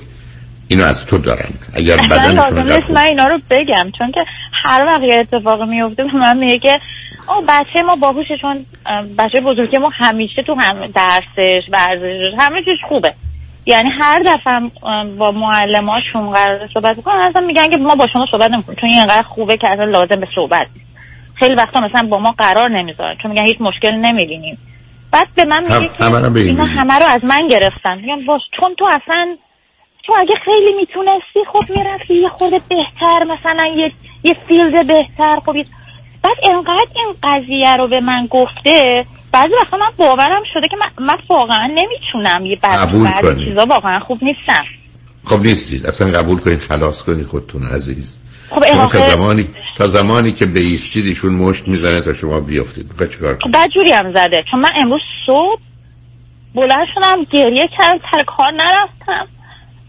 اینو 0.68 0.84
از 0.84 1.06
تو 1.06 1.18
دارن. 1.18 1.50
اگر 1.74 1.98
بدنشون 1.98 2.94
من 2.94 3.06
اینا 3.06 3.28
رو 3.28 3.40
بگم. 3.50 3.92
چون 3.98 4.12
که 4.12 4.22
هر 4.64 4.84
وقت 4.88 5.02
یه 5.04 5.16
اتفاق 5.16 5.62
میفته 5.62 6.04
به 6.04 6.14
من 6.14 6.38
میگه 6.38 6.60
که 6.60 6.80
او 7.28 7.46
بچه 7.48 7.82
ما 7.86 7.96
باهوشه 7.96 8.38
چون 8.42 8.66
بچه 9.18 9.42
بزرگی 9.42 9.78
ما 9.78 9.90
همیشه 9.94 10.44
تو 10.48 10.54
هم 10.54 10.88
درسش 10.88 11.70
ورزشش 11.72 12.34
همه 12.40 12.60
چیز 12.66 12.78
خوبه. 12.90 13.14
یعنی 13.66 13.90
هر 13.90 14.20
دفعه 14.20 14.72
با 15.18 15.32
معلماشون 15.32 16.32
قرار 16.32 16.70
صحبت 16.74 16.96
بکنن 16.96 17.16
اصلا 17.16 17.42
میگن 17.42 17.70
که 17.70 17.78
ما 17.78 17.96
با 17.96 18.08
شما 18.14 18.26
صحبت 18.32 18.52
نمی‌کنیم. 18.52 18.78
چون 18.82 18.90
اینقدر 18.90 19.24
خوبه 19.24 19.58
که 19.58 19.68
اصلا 19.72 19.86
لازم 19.86 20.16
به 20.16 20.28
صحبت 20.36 20.68
خیلی 21.36 21.56
وقتا 21.56 21.82
مثلا 21.82 22.08
با 22.08 22.20
ما 22.20 22.32
قرار 22.32 22.70
نمی‌ذارن 22.70 23.16
چون 23.22 23.32
میگن 23.32 23.46
هیچ 23.46 23.58
مشکل 23.60 23.92
نمی‌بینیم. 23.92 24.58
بعد 25.12 25.28
به 25.36 25.46
من 25.46 25.64
میگه 25.64 25.90
که 25.98 26.04
اینا 26.38 26.66
همه 26.66 27.00
رو 27.00 27.06
از 27.06 27.26
من 27.26 27.48
گرفتن. 27.48 27.98
میگم 27.98 28.26
باش 28.26 28.42
چون 28.60 28.76
تو 28.76 28.86
اصلا 28.86 29.38
تو 30.06 30.14
اگه 30.20 30.34
خیلی 30.46 30.74
می‌تونستی 30.74 31.40
خب 31.54 31.70
می‌رفتی 31.70 32.14
یه 32.14 32.30
خورده 32.30 32.62
بهتر 32.70 33.24
مثلا 33.24 33.66
یه, 33.78 33.92
یه 34.24 34.34
فیلد 34.48 34.88
بهتر 34.88 35.40
خب 35.46 35.54
بعد 36.24 36.38
انقدر 36.44 36.88
این 36.96 37.16
قضیه 37.24 37.78
رو 37.78 37.88
به 37.88 38.00
من 38.00 38.28
گفته 38.30 39.06
بعضی 39.34 39.54
وقتا 39.62 39.78
من 39.78 39.92
باورم 39.98 40.44
شده 40.54 40.68
که 40.68 40.78
من, 40.78 41.06
من 41.06 41.18
واقعا 41.30 41.68
نمی‌تونم 41.68 42.46
یه 42.46 42.58
بعضی 42.64 43.46
چیزا 43.46 43.66
واقعا 43.66 44.00
خوب 44.00 44.24
نیستم. 44.24 44.64
خب 45.26 45.42
نیستید. 45.42 45.86
اصلا 45.86 46.08
قبول 46.08 46.40
کنید 46.40 46.60
خلاص 46.60 47.04
کنید 47.04 47.26
خودتون 47.26 47.64
عزیز. 47.64 48.18
خب 48.50 48.66
شما 48.66 48.88
تا 48.88 49.00
زمانی 49.00 49.48
تا 49.78 49.88
زمانی 49.88 50.32
که 50.32 50.46
به 50.46 50.60
ایستید 50.60 51.06
ایشون 51.06 51.34
مشت 51.34 51.68
می‌زنه 51.68 52.02
تا 52.02 52.14
شما 52.14 52.40
بیافتید. 52.40 52.94
بخواه 52.94 53.10
چیکار 53.10 53.38
بعد 53.54 53.70
جوری 53.76 53.92
هم 53.92 54.14
زده 54.14 54.38
چون 54.52 54.60
من 54.60 54.72
امروز 54.82 55.02
صبح 55.26 55.62
بلند 56.56 56.88
شدم 56.96 57.24
گریه 57.32 57.68
کردم 57.78 58.00
تر 58.12 58.24
کار 58.38 58.52
نرفتم. 58.52 59.28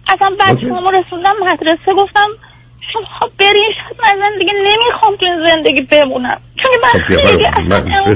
اصلا 0.09 0.31
بچه 0.41 0.67
همو 0.67 0.91
رسوندم 0.91 1.35
مدرسه 1.41 1.93
گفتم 1.97 2.29
شما 2.93 3.31
برین 3.39 3.73
شاید 4.03 4.19
من 4.19 4.39
دیگه 4.39 4.53
نمی‌خوام 4.65 5.17
تو 5.17 5.27
زندگی 5.49 5.83
بمونم. 5.83 6.41
چون 6.63 6.73
من 6.83 6.89
خب، 6.89 7.27
خیلی 7.27 7.47
اصلا 7.47 8.15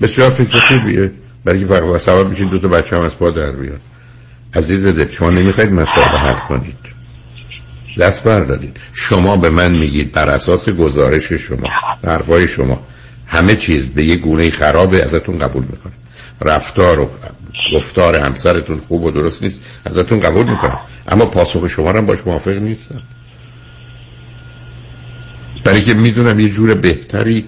بسیار 0.00 0.30
فکر 0.30 0.58
خوبیه. 0.58 1.12
برای 1.44 1.60
که 1.60 1.66
فقط 1.66 2.00
سبب 2.00 2.28
میشین 2.28 2.48
دو 2.48 2.58
تا 2.58 2.68
بچه 2.68 2.96
هم 2.96 3.02
از 3.02 3.18
پا 3.18 3.30
در 3.30 3.52
بیان. 3.52 3.80
عزیز 4.54 4.86
دل 4.86 5.10
شما 5.10 5.30
نمی‌خواید 5.30 5.72
مسئله 5.72 6.04
حل 6.04 6.32
کنید 6.32 6.81
دست 7.98 8.24
بردارید. 8.24 8.76
شما 8.92 9.36
به 9.36 9.50
من 9.50 9.72
میگید 9.72 10.12
بر 10.12 10.30
اساس 10.30 10.68
گزارش 10.68 11.32
شما 11.32 11.68
حرفای 12.04 12.48
شما. 12.48 12.82
همه 13.26 13.56
چیز 13.56 13.88
به 13.88 14.04
یه 14.04 14.16
گونه 14.16 14.50
خرابه 14.50 15.02
ازتون 15.02 15.38
قبول 15.38 15.62
می‌کنه 15.62 15.92
رفتار 16.40 17.00
و 17.00 17.10
گفتار 17.74 18.16
همسرتون 18.16 18.80
خوب 18.88 19.04
و 19.04 19.10
درست 19.10 19.42
نیست 19.42 19.62
ازتون 19.84 20.20
قبول 20.20 20.46
می‌کنم. 20.46 20.78
اما 21.08 21.26
پاسخ 21.26 21.68
شما 21.68 21.92
هم 21.92 22.06
باش 22.06 22.18
موافق 22.26 22.56
نیستم. 22.56 23.02
برای 25.64 25.82
که 25.82 25.94
می‌دونم 25.94 26.40
یه 26.40 26.48
جور 26.48 26.74
بهتری 26.74 27.44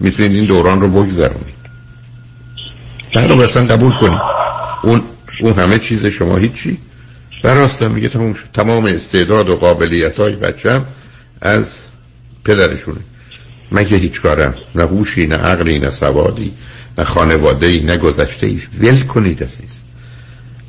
می‌تونید 0.00 0.32
این 0.32 0.46
دوران 0.46 0.80
رو 0.80 0.88
بگذرونید. 0.88 1.62
رو 3.14 3.40
اصلا 3.40 3.66
قبول 3.66 3.92
کنید. 3.92 4.20
اون 4.82 5.02
اون 5.40 5.52
همه 5.52 5.78
چیز 5.78 6.06
شما 6.06 6.36
هیچی. 6.36 6.78
براستم 7.42 7.90
میگه 7.90 8.08
تمام 8.08 8.34
تمام 8.54 8.84
استعداد 8.84 9.48
و 9.48 9.56
قابلیت 9.56 10.20
های 10.20 10.36
بچم 10.36 10.86
از 11.42 11.78
پدرشونه. 12.44 13.00
من 13.70 13.84
که 13.84 13.96
هیچ 13.96 14.20
کارم 14.20 14.54
نه 14.74 14.82
هوشی 14.82 15.26
نه 15.26 15.36
عقلی 15.36 15.78
نه 15.78 15.90
سوادی 15.90 16.52
نه 16.98 17.04
خانواده 17.04 17.66
ای 17.66 17.80
نه 17.84 17.96
گذشته 17.96 18.46
ای 18.46 18.60
ول 18.80 19.02
کنید 19.02 19.42
عزیز. 19.42 19.82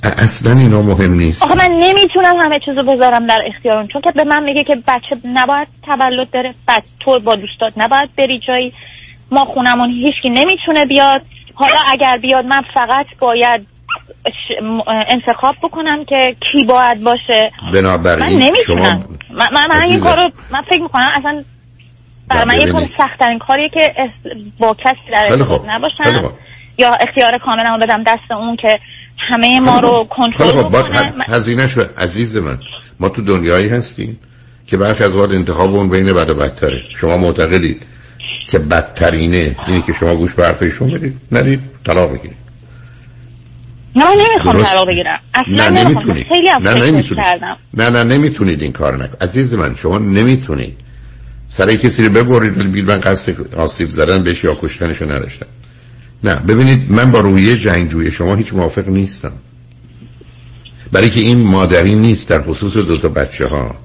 اصلا 0.04 0.52
اینا 0.52 0.82
مهم 0.82 1.14
نیست. 1.14 1.44
آخه 1.44 1.56
من 1.56 1.72
نمی‌تونم 1.80 2.36
همه 2.42 2.60
چیزو 2.66 2.84
بذارم 2.84 3.26
در 3.26 3.40
اختیارم 3.56 3.88
چون 3.88 4.02
که 4.02 4.12
به 4.12 4.24
من 4.24 4.44
میگه 4.44 4.64
که 4.68 4.76
بچه 4.88 5.28
نباید 5.34 5.68
تولد 5.86 6.28
داره. 6.34 6.56
بعد 6.68 6.84
تو 7.00 7.20
با 7.20 7.36
دوستات 7.36 7.74
نباید 7.78 8.10
بری 8.18 8.40
جایی. 8.48 8.74
ما 9.32 9.46
خونمون 9.46 9.90
هیچکی 9.90 10.30
نمی‌تونه 10.30 10.86
بیاد. 10.86 11.22
حالا 11.54 11.80
اگر 11.92 12.18
بیاد 12.22 12.46
من 12.46 12.62
فقط 12.74 13.06
باید 13.20 13.68
انتخاب 15.08 15.56
بکنم 15.64 16.06
که 16.06 16.36
کی 16.40 16.66
باید 16.66 17.04
باشه. 17.04 17.52
بنابراین 17.74 18.24
من 18.24 18.46
نمی‌تونم. 18.46 18.82
شما... 18.82 19.38
من, 19.38 19.48
من, 19.54 19.68
من 19.70 19.82
این 19.82 20.00
کارو 20.00 20.32
من 20.52 20.62
فکر 20.70 20.82
می‌کنم 20.82 21.08
اصلا 21.20 21.44
برای 22.28 22.46
من 22.46 22.56
یه 22.56 22.90
سختترین 22.98 23.40
کاریه 23.40 23.70
که 23.70 23.94
با 24.60 24.74
کسی 24.74 25.12
در 25.14 25.28
ارتباط 25.30 25.62
نباشم 25.68 26.34
یا 26.78 26.92
اختیار 26.94 27.38
کاملمو 27.46 27.78
بدم 27.82 28.04
دست 28.04 28.32
اون 28.32 28.56
که 28.56 28.80
همه 29.32 29.60
ما 29.60 29.80
رو 29.80 30.08
کنترل 30.10 30.64
کنه 30.64 31.14
هزینه 31.28 31.70
شو. 31.70 31.82
عزیز 31.98 32.38
من 32.38 32.58
ما 33.00 33.10
تو 33.10 33.22
دنیایی 33.22 33.70
هستیم 33.70 34.20
که 34.68 34.78
برخی 34.78 35.04
از 35.04 35.16
وقت 35.16 35.32
انتخاب 35.32 35.76
اون 35.76 35.90
بین 35.90 36.14
بد 36.14 36.30
و 36.30 36.34
بدتره. 36.34 36.82
شما 36.96 37.18
معتقدید 37.18 37.86
که 38.50 38.60
بدترینه 38.60 39.56
اینی 39.68 39.82
که 39.82 39.94
شما 39.94 40.16
گوش 40.16 40.34
به 40.34 40.46
حرفشون 40.46 40.92
بدید. 40.92 41.18
ندید؟ 41.32 41.60
طلاق 41.86 42.12
بگیرید. 42.14 42.43
نه 43.96 44.06
نمی‌خوام 44.16 44.64
طلاق 44.64 44.88
بگیرم. 44.88 45.20
اصلا 45.34 45.70
نه 45.70 45.84
نمی‌تونید 45.84 46.26
نه 46.62 46.74
نمی‌تونید 46.74 47.26
نه 47.74 47.90
نه 47.90 48.04
نمی‌تونید 48.04 48.62
این 48.62 48.72
کار 48.72 49.04
نکن 49.04 49.18
عزیز 49.22 49.54
من 49.54 49.76
شما 49.76 49.98
نمی‌تونید. 49.98 50.78
سر 51.50 51.76
کسی 51.76 52.04
رو 52.04 52.10
ببرید 52.10 52.58
ولی 52.58 52.82
من 52.82 53.00
قصد 53.00 53.56
آسیب 53.56 53.90
زدن 53.90 54.24
بهش 54.24 54.44
یا 54.44 54.56
کشتنشو 54.62 55.06
نداشتم. 55.06 55.46
نه 56.24 56.36
ببینید 56.36 56.92
من 56.92 57.12
با 57.12 57.20
رویه 57.20 57.58
جنگجوی 57.58 58.12
شما 58.12 58.36
هیچ 58.36 58.54
موافق 58.54 58.88
نیستم. 58.88 59.32
برای 60.92 61.10
که 61.10 61.20
این 61.20 61.48
مادری 61.48 61.96
نیست 61.96 62.30
در 62.30 62.42
خصوص 62.42 62.78
دو 62.78 62.98
تا 62.98 63.08
بچه 63.08 63.48
ها 63.48 63.76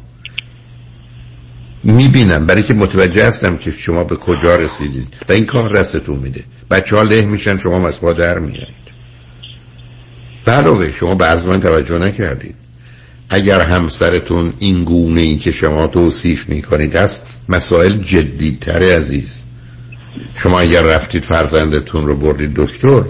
می‌بینم 1.85 2.47
برای 2.47 2.63
که 2.63 2.75
متوجه 2.75 3.27
هستم 3.27 3.57
که 3.57 3.71
شما 3.71 4.05
به 4.05 4.17
کجا 4.17 4.57
رسیدید. 4.57 5.15
و 5.29 5.33
این 5.33 5.47
کار 5.47 5.73
رستون 5.73 6.19
میده. 6.19 6.45
بچه 6.71 6.97
ها 6.97 7.03
له 7.03 7.23
میشن 7.23 7.59
شما 7.59 7.89
از 7.89 8.01
در 8.01 8.39
میارید 8.39 8.78
علاوه 10.53 10.93
شما 10.93 11.15
به 11.15 11.25
عرض 11.25 11.47
من 11.47 11.61
توجه 11.61 11.99
نکردید. 11.99 12.55
اگر 13.31 13.61
همسرتون 13.61 14.53
این 14.59 14.85
گونه 14.85 15.21
ای 15.21 15.37
که 15.37 15.51
شما 15.51 15.87
توصیف 15.87 16.49
می‌کنید 16.49 16.97
است 16.97 17.27
مسائل 17.49 17.93
جدیتره 17.93 18.97
عزیز 18.97 19.43
شما 20.35 20.61
اگر 20.61 20.83
رفتید 20.83 21.25
فرزندتون 21.25 22.07
رو 22.07 22.17
بردید 22.17 22.55
دکتر 22.55 23.03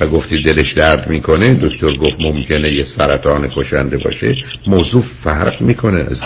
و 0.00 0.06
گفتید 0.06 0.44
دلش 0.44 0.72
درد 0.72 1.10
می‌کنه 1.10 1.54
دکتر 1.54 1.96
گفت 1.96 2.20
ممکنه 2.20 2.72
یه 2.72 2.84
سرطان 2.84 3.48
کشنده 3.56 3.98
باشه 3.98 4.36
موضوع 4.66 5.02
فرق 5.02 5.62
می‌کنه 5.62 6.02
عزیز. 6.02 6.22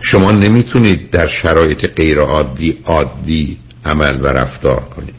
شما 0.00 0.30
نمی‌تونید 0.30 1.10
در 1.10 1.28
شرایط 1.28 1.86
غیر 1.86 2.18
عادی 2.18 2.78
عادی 2.84 3.58
عمل 3.84 4.20
و 4.20 4.26
رفتار 4.26 4.80
کنید. 4.80 5.14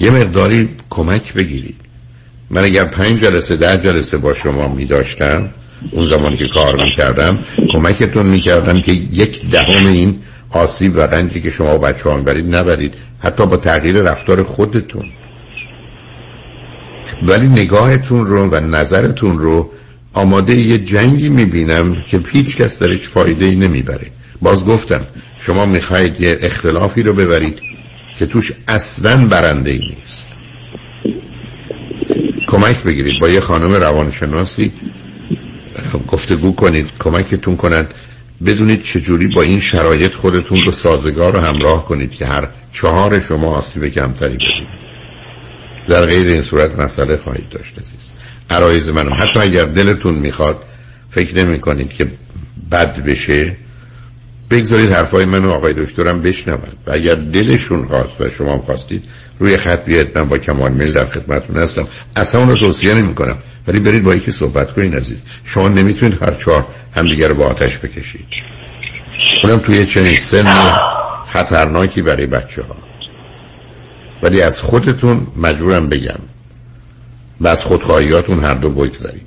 یه 0.00 0.10
مقداری 0.10 0.68
کمک 0.90 1.34
بگیرید. 1.34 1.79
من 2.50 2.64
اگر 2.64 2.84
پنج 2.84 3.20
جلسه 3.20 3.56
ده 3.56 3.76
جلسه 3.76 4.16
با 4.16 4.34
شما 4.34 4.68
می 4.68 4.84
داشتم 4.84 5.50
اون 5.92 6.06
زمان 6.06 6.36
که 6.36 6.48
کار 6.48 6.84
می 6.84 6.90
کردم 6.90 7.38
کمکتون 7.72 8.26
می 8.26 8.40
کردم 8.40 8.80
که 8.80 8.92
یک 8.92 9.50
دهم 9.50 9.86
این 9.86 10.20
آسیب 10.50 10.96
و 10.96 11.00
رنجی 11.00 11.40
که 11.40 11.50
شما 11.50 11.78
بچه 11.78 12.10
ها 12.10 12.16
برید 12.16 12.54
نبرید. 12.54 12.94
حتی 13.18 13.46
با 13.46 13.56
تغییر 13.56 13.96
رفتار 13.96 14.42
خودتون. 14.42 15.04
ولی 17.22 17.46
نگاهتون 17.46 18.26
رو 18.26 18.50
و 18.50 18.60
نظرتون 18.60 19.38
رو 19.38 19.70
آماده 20.12 20.54
یه 20.54 20.78
جنگی 20.78 21.28
می‌بینم 21.28 21.96
که 22.10 22.20
هیچ 22.32 22.56
کس 22.56 22.78
درش 22.78 23.08
فایده 23.08 23.44
ای 23.44 23.56
نمی‌بره. 23.56 24.06
باز 24.42 24.64
گفتم 24.64 25.00
شما 25.40 25.66
می‌خواید 25.66 26.20
یه 26.20 26.38
اختلافی 26.42 27.02
رو 27.02 27.12
ببرید 27.12 27.58
که 28.18 28.26
توش 28.26 28.52
اصلا 28.68 29.26
برنده 29.26 29.70
ای 29.70 29.78
نیست. 29.78 30.29
کمک 32.50 32.82
بگیرید. 32.82 33.20
با 33.20 33.28
یه 33.28 33.40
خانم 33.40 33.72
روانشناسی 33.72 34.72
گفتگو 36.08 36.54
کنید 36.54 36.90
کمکتون 36.98 37.56
کنند. 37.56 37.94
بدونید 38.46 38.82
چجوری 38.82 39.28
با 39.28 39.42
این 39.42 39.60
شرایط 39.60 40.14
خودتون 40.14 40.62
رو 40.62 40.72
سازگار 40.72 41.36
و 41.36 41.40
همراه 41.40 41.84
کنید 41.84 42.14
که 42.14 42.26
هر 42.26 42.48
چهار 42.72 43.20
شما 43.20 43.56
آسیب 43.56 43.88
کمتری 43.88 44.34
ببینید 44.34 44.68
در 45.88 46.06
غیر 46.06 46.26
این 46.26 46.42
صورت 46.42 46.78
مسئله 46.78 47.16
خواهید 47.16 47.48
داشت 47.48 47.72
عزیز. 47.72 48.10
عرایز 48.50 48.88
منم 48.88 49.14
حتی 49.14 49.38
اگر 49.38 49.64
دلتون 49.64 50.14
می‌خواد 50.14 50.62
فکر 51.10 51.36
نمی 51.36 51.58
کنید 51.58 51.92
که 51.92 52.10
بد 52.72 53.04
بشه 53.04 53.56
بگذارید 54.50 54.90
حرفای 54.90 55.24
من 55.24 55.44
آقای 55.44 55.72
دکترم 55.72 56.22
بشنون 56.22 56.58
و 56.86 56.92
اگر 56.92 57.14
دلشون 57.14 57.86
خواست 57.86 58.20
و 58.20 58.30
شما 58.30 58.58
خواستید 58.58 59.04
روی 59.40 59.56
خط 59.56 59.84
بیاد 59.84 60.18
من 60.18 60.28
با 60.28 60.38
کمال 60.38 60.72
میل 60.72 60.92
در 60.92 61.04
خدمتتون 61.04 61.56
هستم. 61.56 61.88
اصلا 62.16 62.40
اون 62.40 62.50
رو 62.50 62.56
توصیه 62.56 62.94
نمی 62.94 63.14
کنم 63.14 63.38
ولی 63.66 63.80
برید 63.80 64.02
با 64.02 64.14
یکی 64.14 64.32
صحبت 64.32 64.72
کنید 64.72 64.96
عزیز. 64.96 65.22
شما 65.44 65.68
نمی‌تونید 65.68 66.22
هر 66.22 66.34
چهار 66.34 66.66
همدیگه 66.96 67.28
رو 67.28 67.34
با 67.34 67.46
آتش 67.46 67.78
بکشید. 67.78 68.26
اونم 69.44 69.58
توی 69.58 69.86
چنین 69.86 70.16
سن 70.16 70.72
خطرناکی 71.26 72.02
برای 72.02 72.26
بچه 72.26 72.62
ها 72.62 72.76
ولی 74.22 74.42
از 74.42 74.60
خودتون 74.60 75.26
مجبورم 75.36 75.88
بگم. 75.88 76.20
و 77.40 77.48
از 77.48 77.62
خودخواهیاتون 77.62 78.44
هر 78.44 78.54
دو 78.54 78.70
بگذارید. 78.70 79.26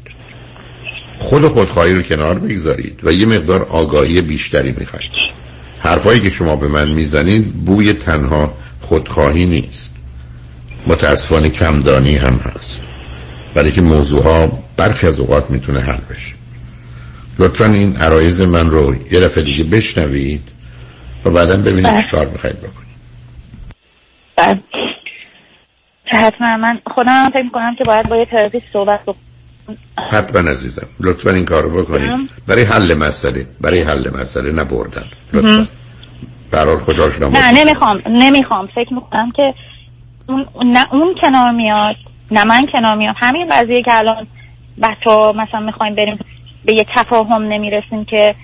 خود 1.17 1.47
خودخواهی 1.47 1.93
رو 1.93 2.01
کنار 2.01 2.39
بگذارید 2.39 2.99
و 3.03 3.11
یه 3.11 3.25
مقدار 3.25 3.61
آگاهی 3.63 4.21
بیشتری 4.21 4.75
می‌خواید. 4.77 5.11
حرفایی 5.79 6.19
که 6.19 6.29
شما 6.29 6.55
به 6.55 6.67
من 6.67 6.89
می‌زنید 6.89 7.53
بوی 7.53 7.93
تنها 7.93 8.53
خودخواهی 8.81 9.45
نیست. 9.45 9.92
متاسفانه 10.87 11.49
کمدانی 11.49 12.15
هم 12.15 12.33
هست. 12.33 12.83
ولی 13.55 13.71
که 13.71 13.81
موضوع 13.81 14.23
ها 14.23 14.63
برخی 14.77 15.07
از 15.07 15.19
اوقات 15.19 15.49
می‌تونه 15.49 15.79
حل 15.79 16.01
بشه. 16.09 16.35
لطفا 17.39 17.65
این 17.65 17.97
عرایز 17.97 18.41
من 18.41 18.69
رو 18.69 18.95
یه 19.11 19.19
دفعه 19.19 19.43
دیگه 19.43 19.63
بشنوید 19.63 20.49
و 21.25 21.29
بعدا 21.29 21.57
ببینید 21.57 21.93
بله. 21.93 22.01
چیکار 22.01 22.25
می‌خواید 22.25 22.57
بکنید 22.57 22.93
بله. 24.35 24.59
حتما 26.05 26.57
من 26.57 26.79
خودم 26.95 27.29
فکر 27.29 27.49
کنم 27.53 27.75
که 27.77 27.83
باید 27.87 28.09
با 28.09 28.17
یه 28.17 28.25
تراپیست 28.25 28.65
صحبت 28.73 28.99
حتما 30.09 30.49
عزیزم. 30.51 30.87
لطفا 30.99 31.31
این 31.31 31.45
کار 31.45 31.63
رو 31.63 31.83
بکنید 31.83 32.29
برای 32.47 32.63
حل 32.63 32.93
مسئله 32.93 33.47
برای 33.61 33.81
حل 33.81 34.09
مسئله 34.21 34.51
نبردن. 34.51 35.05
لطفا. 35.33 35.67
برار 36.51 36.77
خوشحال 36.79 37.11
شدم 37.11 37.37
نه 37.37 37.51
نمی‌خوام 37.51 38.01
نمی‌خوام. 38.07 38.67
فکر 38.67 38.93
می‌کنم 38.93 39.31
که 39.35 39.53
اون 40.27 40.45
نه 40.63 40.93
اون 40.93 41.15
کنار 41.21 41.51
میاد 41.51 41.95
نه 42.31 42.43
من 42.43 42.65
کنار 42.65 42.95
میاد 42.95 43.15
همین 43.17 43.47
قضیه 43.51 43.83
که 43.83 43.97
الان 43.97 44.27
بچه 44.81 45.09
ها 45.09 45.31
مثلا 45.31 45.59
می‌خوایم 45.59 45.95
بریم 45.95 46.19
به 46.65 46.73
یه 46.73 46.85
تفاهم 46.95 47.43
نمی‌رسیم 47.43 48.05
که 48.05 48.35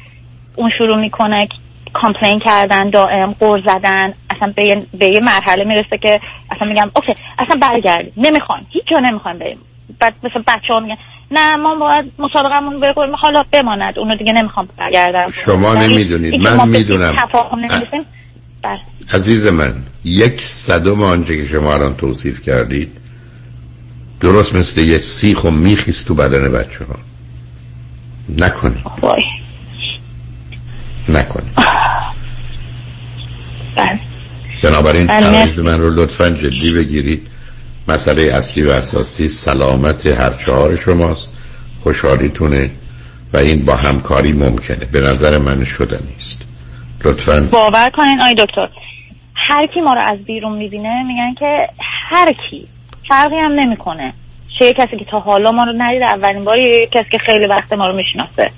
اون 0.55 0.71
شروع 0.77 0.99
می‌کنه 0.99 1.47
complain 1.93 2.39
کردن 2.39 2.89
دائم 2.89 3.31
غر 3.39 3.61
زدن 3.65 4.13
اصلا 4.29 4.53
به 4.55 4.63
یه, 4.63 4.85
به 4.99 5.07
یه 5.07 5.19
مرحله 5.19 5.63
می‌رسه 5.63 5.97
که 5.97 6.19
اصلا 6.51 6.67
میگم 6.67 6.91
okay 6.95 7.15
اصلا 7.39 7.57
برگردیم. 7.61 8.13
نمی‌خوایم. 8.17 8.67
هیچ 8.69 8.83
جا 8.91 8.99
نمی‌خوایم 8.99 9.37
بریم. 9.37 9.57
بعد 9.99 10.13
مثلا 10.23 10.43
بچه 10.47 10.73
ها 10.73 10.79
میگن 10.79 10.97
نه 11.31 11.55
ما 11.55 11.75
باید 11.75 12.11
مسابقمون 12.19 12.79
بکنیم. 12.79 13.15
حالا 13.15 13.43
بماند. 13.51 13.99
اونو 13.99 14.15
دیگه 14.15 14.33
نمی‌خوام 14.33 14.67
برگردم. 14.77 15.27
شما 15.31 15.71
ولی 15.71 15.93
نمی‌دونید. 15.93 16.35
من 16.41 16.67
می‌دونم. 16.69 17.15
نمی‌رسیم 18.65 18.85
بله. 19.07 19.15
عزیز 19.15 19.45
من 19.45 19.83
یک 20.03 20.41
صدم 20.41 21.01
آنچه 21.03 21.37
که 21.37 21.45
شما 21.45 21.73
الان 21.73 21.95
توصیف 21.95 22.41
کردید 22.41 22.91
درست 24.19 24.55
مثل 24.55 24.81
یک 24.81 25.03
سیخ 25.03 25.43
و 25.43 25.51
میخیست 25.51 26.07
تو 26.07 26.13
بدن 26.13 26.51
بچه 26.51 26.85
ها 26.85 26.95
نکنید. 28.37 28.83
وای. 29.01 29.23
نکنید. 31.09 31.51
بله. 33.75 33.99
بنابراین 34.63 35.07
بله. 35.07 35.25
عرایز 35.25 35.59
من 35.59 35.79
رو 35.79 35.89
لطفا 35.89 36.29
جدی 36.29 36.71
بگیرید. 36.71 37.27
مسئله 37.87 38.23
اصلی 38.23 38.63
و 38.63 38.69
اساسی 38.71 39.27
سلامت 39.27 40.05
هر 40.05 40.33
چهار 40.45 40.75
شماست. 40.75 41.29
خوشحالیتونه 41.83 42.71
و 43.33 43.37
این 43.37 43.65
با 43.65 43.75
همکاری 43.75 44.33
ممکنه. 44.33 44.85
به 44.85 44.99
نظر 44.99 45.37
من 45.37 45.63
شده 45.63 45.99
نیست. 46.07 46.48
لطفا. 47.05 47.47
باور 47.51 47.89
کنین 47.89 48.21
آی 48.21 48.35
دکتر. 48.35 48.69
هر 49.35 49.67
کی 49.67 49.81
ما 49.81 49.93
رو 49.93 50.01
از 50.05 50.23
بیرون 50.23 50.57
می‌بینه 50.57 51.03
میگن 51.03 51.33
که 51.33 51.67
هر 52.09 52.33
کی. 52.49 52.67
فرقی 53.09 53.35
هم 53.35 53.51
نمی‌کنه. 53.51 54.13
چه 54.59 54.73
کسی 54.73 54.97
که 54.97 55.05
تا 55.05 55.19
حالا 55.19 55.51
ما 55.51 55.63
رو 55.63 55.73
ندیده 55.77 56.05
اولین 56.05 56.43
بار 56.43 56.57
کسی 56.93 57.09
که 57.11 57.17
خیلی 57.17 57.45
وقت 57.45 57.73
ما 57.73 57.85
رو 57.85 57.95
می‌شناسه. 57.95 58.51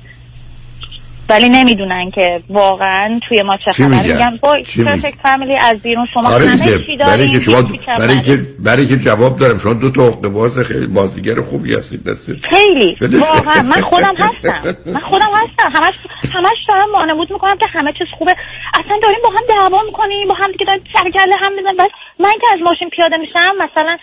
ولی 1.32 1.50
نمی‌دونن 1.50 2.12
که 2.16 2.44
واقعا 2.50 3.20
توی 3.30 3.42
ما 3.42 3.58
چه 3.66 3.72
چی 3.72 3.84
خبره 3.84 4.02
میگن؟ 4.02 4.32
میگن؟ 4.32 4.86
پرفکت 4.86 5.18
فامیلی 5.24 5.58
از 5.58 5.82
بیرون 5.82 6.08
شما 6.14 6.30
آره 6.30 6.46
همه 6.46 6.66
چی 6.66 6.98
برای 6.98 7.30
که 7.30 7.40
شما 7.40 7.62
برای 7.98 8.22
که 8.22 8.40
برای 8.60 8.88
که 8.88 8.98
جواب 8.98 9.38
دارم 9.38 9.60
شما 9.60 9.74
دو 9.74 9.92
تا 9.92 10.30
باز 10.30 10.60
خیلی 10.60 10.88
بازیگر 10.88 11.42
خوبی 11.42 11.76
هستید 11.76 12.04
دستید 12.04 12.46
خیلی. 12.46 12.96
واقعا. 13.02 13.62
من 13.62 13.82
خودم 13.82 14.16
هستم. 14.26 14.62
من 14.94 15.00
خودم 15.00 15.32
هستم. 15.34 15.78
همش 15.80 15.94
همش 16.36 16.58
دارم 16.68 16.94
وانمود 16.94 17.32
می‌کنم 17.32 17.58
که 17.58 17.66
همه 17.74 17.94
چیز 17.98 18.08
خوبه. 18.18 18.36
اصلا 18.74 18.98
داریم 19.04 19.20
با 19.24 19.30
هم 19.30 19.44
دعوا 19.50 19.84
می‌کنیم 19.86 20.28
با 20.28 20.34
هم 20.34 20.52
دیگه 20.52 20.66
داریم 20.66 20.84
سر 20.94 21.10
کله 21.10 21.36
هم 21.42 21.52
می‌زنیم. 21.56 21.92
من 22.20 22.34
که 22.42 22.48
از 22.54 22.60
ماشین 22.66 22.90
پیاده 22.90 23.18
میشم 23.18 23.56
مثلا 23.60 23.98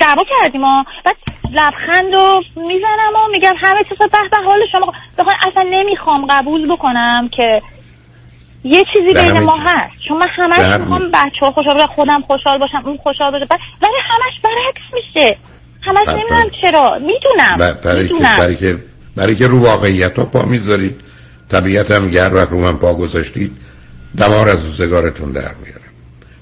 دعوا 0.00 0.22
کردیم 0.40 0.64
و 0.64 0.84
بعد 1.04 1.16
لبخند 1.52 2.14
و 2.14 2.42
می‌زنم 2.56 3.12
و 3.14 3.32
میگم 3.32 3.54
همه 3.60 3.80
چیز 3.88 3.98
به 3.98 4.06
به 4.06 4.36
حال 4.46 4.58
شما. 4.72 4.92
بخوام 5.18 5.36
اصلا 5.50 5.62
نمی‌خوام 5.70 6.26
قبول 6.26 6.72
بکنم 6.72 7.30
که 7.36 7.62
یه 8.64 8.84
چیزی 8.92 9.14
بین 9.14 9.40
ما. 9.40 9.56
هست. 9.56 10.02
چون 10.08 10.18
من 10.18 10.26
همش. 10.36 10.80
می‌خوام 10.80 11.10
بچه 11.10 11.40
ها 11.46 11.50
خوشحال 11.50 11.74
باشم 11.74 11.86
خودم 11.86 12.20
خوشحال 12.20 12.58
باشم 12.58 12.82
اون 12.84 12.96
خوشحال 12.96 13.30
باشه. 13.32 13.46
ولی 13.82 13.92
همش 14.10 14.40
برعکس 14.44 14.94
میشه. 14.94 15.38
همش 15.82 16.06
بله. 16.06 16.16
نمی‌دونم 16.16 16.50
چرا. 16.62 16.98
می‌دونم. 16.98 17.56
ب- 17.56 17.80
برای 17.80 18.08
که 18.08 18.14
برای 18.38 18.56
که 18.56 18.78
برای 19.16 19.36
که 19.36 19.46
رو 19.46 19.60
واقعیت 19.60 20.18
ها 20.18 20.24
پا 20.24 20.42
می‌ذارید. 20.42 21.00
طبیعت 21.48 21.90
هم 21.90 22.10
گر 22.10 22.34
و 22.34 22.38
رو 22.38 22.66
هم 22.66 22.78
پا 22.78 22.94
گذاشتید. 22.94 23.56
دمار 24.18 24.48
از 24.48 24.64
روزگارتون 24.64 25.32
در 25.32 25.40
میارم. 25.40 25.90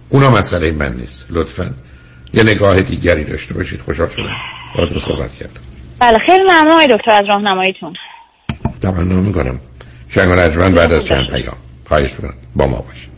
اونا 0.09 0.31
مسئله 0.31 0.71
من 0.71 0.93
نیست 0.93 1.27
لطفا. 1.31 1.75
یه 2.35 2.43
نگاه 2.43 2.83
دیگری 2.83 3.25
داشته 3.25 3.55
باشید. 3.55 3.81
خوشحال 3.81 4.09
شدم. 4.09 4.37
باید 4.77 4.99
صحبت 4.99 5.35
کردم. 5.35 5.61
بله 6.01 6.19
خیلی 6.27 6.45
ممنون 6.45 6.73
آقای 6.73 6.89
دکتر 6.89 7.11
از 7.11 7.25
راهنماییتون. 7.29 7.95
تمنا 8.83 9.21
می‌کنم. 9.21 9.61
شنگ 10.09 10.31
و 10.31 10.35
نجمن 10.35 10.75
بعد 10.75 10.93
از 10.93 11.07
چند 11.07 11.31
پیام. 11.31 11.57
خواهش 11.89 12.11
می‌کنم. 12.13 12.35
با 12.57 12.67
ما 12.67 12.77
باشید. 12.77 13.09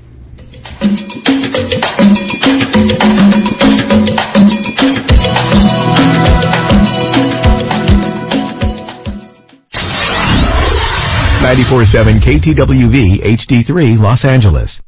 ninety 11.50 11.64
four 11.72 11.84
seven 11.84 12.16
KTWV 12.26 12.96
HD3 13.38 13.70
Los 14.04 14.22
Angeles. 14.34 14.70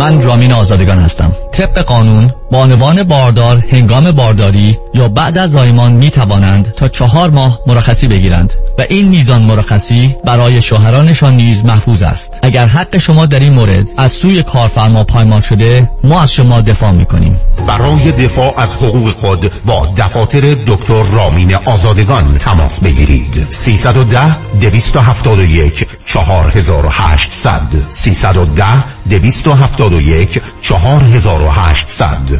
من 0.00 0.22
رامین 0.22 0.52
آزادگان 0.52 0.98
هستم. 0.98 1.32
طبق 1.52 1.78
قانون 1.78 2.34
بانوان 2.50 3.02
باردار 3.02 3.64
هنگام 3.72 4.12
بارداری 4.12 4.78
یا 4.94 5.08
بعد 5.08 5.38
از 5.38 5.50
زایمان 5.50 5.92
می 5.92 6.10
توانند 6.10 6.74
تا 6.76 6.88
چهار 6.88 7.30
ماه 7.30 7.60
مرخصی 7.66 8.08
بگیرند 8.08 8.52
و 8.78 8.82
این 8.88 9.08
میزان 9.08 9.42
مرخصی 9.42 10.16
برای 10.24 10.62
شوهرانشان 10.62 11.34
نیز 11.34 11.64
محفوظ 11.64 12.02
است. 12.02 12.38
اگر 12.42 12.66
حق 12.66 12.98
شما 12.98 13.26
در 13.26 13.40
این 13.40 13.52
مورد 13.52 13.88
از 13.96 14.12
سوی 14.12 14.42
کارفرما 14.42 15.04
پایمال 15.04 15.40
شده 15.40 15.90
ما 16.04 16.20
از 16.20 16.32
شما 16.32 16.60
دفاع 16.60 16.90
می 16.90 17.04
کنیم 17.04 17.36
برای 17.66 18.12
دفاع 18.12 18.60
از 18.60 18.72
حقوق 18.72 19.10
خود 19.10 19.52
با 19.66 19.88
دفاتر 19.96 20.56
دکتر 20.66 21.02
رامین 21.02 21.54
آزادگان 21.54 22.38
تماس 22.38 22.80
بگیرید. 22.80 23.46
310 23.48 24.36
271 24.60 25.86
4800 26.06 27.62
310 27.88 28.64
271 29.10 30.42
4800 30.62 32.39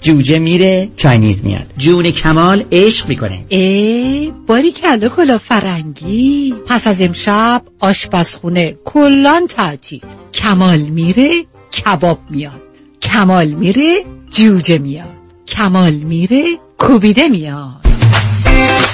جوجه 0.00 0.38
میره 0.38 0.88
چاینیز 0.96 1.44
میاد. 1.44 1.66
جون 1.78 2.10
کمال 2.10 2.64
عشق 2.72 3.08
می‌کنه. 3.08 3.44
ای 3.48 4.32
باری 4.46 4.72
کلا 4.72 5.08
کلا 5.08 5.38
فرنگی. 5.38 6.54
پس 6.66 6.86
از 6.86 7.00
امشب 7.00 7.62
آشپزخونه 7.80 8.76
کلان 8.84 9.46
تعطیل. 9.46 10.00
کمال 10.34 10.78
میره 10.78 11.44
کباب 11.72 12.18
میاد. 12.30 12.60
کمال 13.02 13.48
میره 13.48 14.04
جوجه 14.30 14.78
میاد. 14.78 15.08
کمال 15.46 15.92
میره 15.92 16.44
کوبیده 16.78 17.28
میاد. 17.28 17.79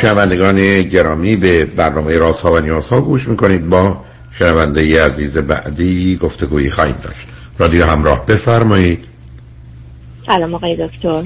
شنوندگان 0.00 0.82
گرامی 0.82 1.36
به 1.36 1.64
برنامه 1.64 2.18
رازها 2.18 2.52
و 2.52 2.58
نیازها 2.58 3.00
گوش 3.00 3.28
می‌کنید. 3.28 3.68
با 3.68 4.04
شنونده 4.32 5.04
عزیز 5.04 5.38
بعدی 5.38 6.16
گفتگویی 6.16 6.70
خواهیم 6.70 6.96
داشت. 7.02 7.26
رادیو 7.58 7.86
همراه 7.86 8.26
بفرمایید. 8.26 9.04
سلام 10.26 10.54
آقای 10.54 10.76
دکتر. 10.76 11.22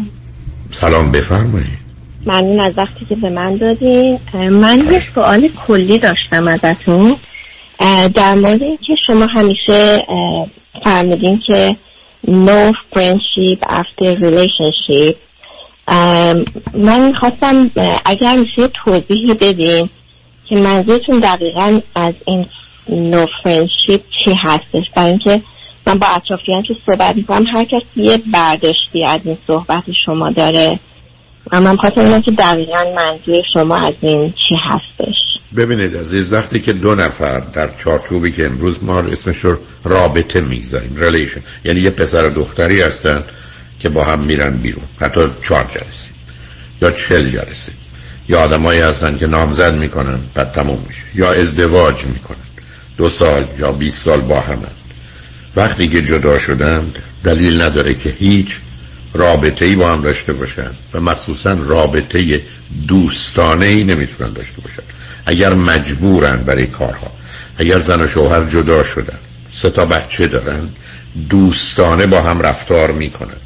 سلام 0.70 1.12
بفرمایید. 1.12 1.85
ممنون 2.27 2.61
از 2.61 2.72
وقتی 2.77 3.05
که 3.05 3.14
به 3.14 3.31
من 3.31 3.57
دادین. 3.57 4.18
من 4.35 4.83
یه 4.93 5.03
سوال 5.14 5.49
کلی 5.66 5.99
داشتم 5.99 6.49
ازتون. 6.49 7.16
در 8.14 8.35
مورد 8.35 8.62
اینکه 8.62 8.95
شما 9.07 9.27
همیشه 9.35 10.07
فرمودین 10.85 11.41
که 11.47 11.77
no 12.27 12.72
friendship 12.93 13.61
after 13.68 14.14
relationship. 14.20 15.16
من 16.74 17.12
خواستم 17.20 17.70
اگر 18.05 18.37
میشه 18.37 18.68
توضیحی 18.85 19.35
بدین 19.35 19.89
که 20.49 20.57
منظورتون 20.57 21.20
دقیقا 21.20 21.80
از 21.95 22.12
این 22.26 22.47
no 22.88 23.26
friendship 23.45 24.03
چی 24.24 24.35
هستش. 24.43 24.85
برای 24.97 25.11
اینکه 25.11 25.43
من 25.87 25.95
با 25.95 26.07
اطرافیان 26.07 26.62
که 26.62 26.74
صحبت 26.87 27.16
می‌کنم 27.16 27.45
هر 27.55 27.64
کسی 27.64 27.85
یه 27.97 28.18
برداشتی 28.32 29.05
از 29.07 29.20
این 29.24 29.39
صحبت 29.47 29.82
شما 30.07 30.30
داره. 30.30 30.80
و 31.53 31.61
من 31.61 31.76
خواستم 31.76 32.20
که 32.20 32.30
دقیقا 32.30 32.85
منظور 32.97 33.43
شما 33.55 33.76
از 33.76 33.95
این 34.01 34.30
چی 34.30 34.55
هستش. 34.70 35.14
ببینید 35.57 35.97
عزیز 35.97 36.32
وقتی 36.32 36.61
که 36.61 36.72
دو 36.72 36.95
نفر 36.95 37.41
در 37.41 37.70
چارچوبی 37.85 38.32
که 38.32 38.47
امروز 38.47 38.85
ما 38.85 38.99
اسمش 38.99 39.37
رو 39.37 39.57
رابطه 39.85 40.41
می‌گذاریم 40.41 40.97
relation 40.97 41.40
یعنی 41.64 41.80
یه 41.80 41.91
پسر 41.91 42.26
و 42.26 42.30
دختری 42.30 42.80
هستن 42.80 43.24
که 43.85 43.91
با 43.91 44.05
هم 44.05 44.18
میرن 44.18 44.57
بیرون. 44.57 44.85
حتی 45.01 45.20
چهار 45.43 45.64
جلسه 45.64 46.11
یا 46.82 46.91
چل 46.91 47.30
جلسه 47.30 47.72
یا 48.28 48.41
آدمایی 48.41 48.80
هستن 48.80 49.18
که 49.18 49.26
نامزد 49.26 49.74
می‌کنن 49.74 50.18
بعد 50.35 50.53
تموم 50.53 50.85
میشه. 50.89 51.03
یا 51.14 51.32
ازدواج 51.32 52.05
می‌کنن. 52.05 52.37
دو 52.97 53.09
سال 53.09 53.47
یا 53.59 53.72
20 53.72 54.05
سال 54.05 54.20
با 54.20 54.41
هم 54.41 54.59
وقتی 55.57 55.89
که 55.89 56.03
جدا 56.03 56.39
شدن 56.39 56.93
دلیل 57.24 57.62
نداره 57.62 57.95
که 57.95 58.11
هیچ 58.18 58.57
رابطه 59.12 59.64
ای 59.64 59.76
با 59.76 59.93
هم 59.93 60.03
داشته 60.03 60.32
باشن 60.32 60.70
و 60.93 61.01
مخصوصا 61.01 61.53
رابطه 61.53 62.43
دوستانه 62.89 63.66
ای 63.66 63.85
نمی‌تونن 63.85 64.32
داشته 64.32 64.61
باشن. 64.61 64.82
اگر 65.26 65.55
مجبورن 65.55 66.37
برای 66.37 66.66
کارها 66.66 67.12
اگر 67.59 67.80
زن 67.80 68.01
و 68.01 68.09
شوهر 68.09 68.45
جدا 68.45 68.82
شدن 68.82 69.18
سه 69.53 69.70
تا 69.70 69.85
بچه 69.85 70.26
دارن 70.26 70.68
دوستانه 71.28 72.07
با 72.07 72.22
هم 72.22 72.41
رفتار 72.41 72.93
می‌کنند 72.93 73.43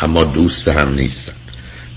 اما 0.00 0.24
دوست 0.24 0.68
هم 0.68 0.94
نیستن 0.94 1.32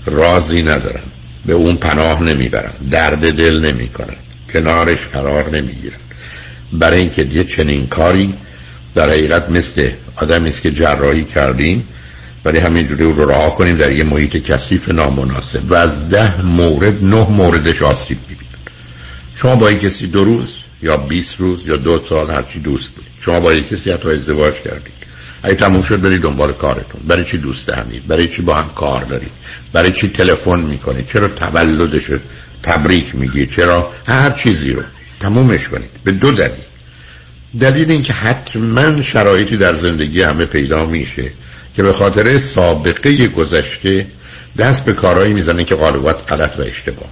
رازی 0.06 0.62
ندارن 0.62 1.02
به 1.46 1.52
اون 1.52 1.76
پناه 1.76 2.22
نمی‌برن 2.22 2.72
درد 2.90 3.36
دل 3.36 3.60
نمی‌کنن 3.60 4.16
کنارش 4.52 5.06
قرار 5.06 5.50
نمی‌گیرن 5.50 5.98
برای 6.72 7.00
اینکه 7.00 7.22
یه 7.22 7.44
چنین 7.44 7.86
کاری 7.86 8.34
در 8.94 9.10
حقیقت 9.10 9.50
مثل 9.50 9.90
آدمی 10.16 10.48
است 10.48 10.62
که 10.62 10.70
جراحی 10.70 11.24
کردیم 11.24 11.88
ولی 12.44 12.58
همینجوری 12.58 13.04
رو 13.04 13.24
راه 13.24 13.54
کنیم 13.54 13.76
در 13.76 13.92
یه 13.92 14.04
محیط 14.04 14.36
کثیف 14.36 14.88
نامناسب 14.88 15.70
و 15.70 15.74
از 15.74 16.08
ده 16.08 16.42
مورد 16.42 17.04
نه 17.04 17.30
موردش 17.30 17.82
آسیب 17.82 18.18
می‌بینن. 18.28 18.52
شما 19.34 19.56
با 19.56 19.72
کسی 19.72 20.06
دو 20.06 20.24
روز 20.24 20.54
یا 20.82 20.96
20 20.96 21.40
روز 21.40 21.66
یا 21.66 21.76
دو 21.76 22.00
سال 22.08 22.30
هرچی 22.30 22.60
دوست 22.60 22.94
بود 22.94 23.06
شما 23.20 23.40
با 23.40 23.54
کسی 23.54 23.90
حتی 23.90 24.08
ازدواج 24.08 24.54
کردید. 24.54 25.01
اگه 25.42 25.54
تموم 25.54 25.82
شد 25.82 26.00
برید 26.00 26.22
دنبال 26.22 26.52
کارتون. 26.52 27.00
برای 27.08 27.24
چی 27.24 27.38
دوست 27.38 27.68
همید 27.68 28.06
برای 28.06 28.28
چی 28.28 28.42
با 28.42 28.54
هم 28.54 28.68
کار 28.74 29.04
دارید؟ 29.04 29.30
برای 29.72 29.92
چی 29.92 30.08
تلفن 30.08 30.60
می‌کنید؟ 30.60 31.06
چرا 31.06 31.28
تولدش 31.28 32.10
تبریک 32.62 33.14
میگید 33.14 33.50
چرا 33.50 33.92
هر 34.06 34.30
چیزی 34.30 34.70
رو؟ 34.70 34.82
تمومش 35.20 35.68
کنید. 35.68 35.90
به 36.04 36.12
دو 36.12 36.32
دلیل. 36.32 36.64
دلیل 37.60 37.90
اینکه 37.90 38.12
حتما 38.12 39.02
شرایطی 39.02 39.56
در 39.56 39.74
زندگی 39.74 40.22
همه 40.22 40.44
پیدا 40.44 40.86
میشه 40.86 41.32
که 41.76 41.82
به 41.82 41.92
خاطر 41.92 42.38
سابقه 42.38 43.28
گذشته 43.28 44.06
دست 44.58 44.84
به 44.84 44.92
کارهایی 44.92 45.32
می‌زنه 45.32 45.64
که 45.64 45.74
غالبات 45.74 46.32
غلط 46.32 46.58
و 46.58 46.62
اشتباه 46.62 47.08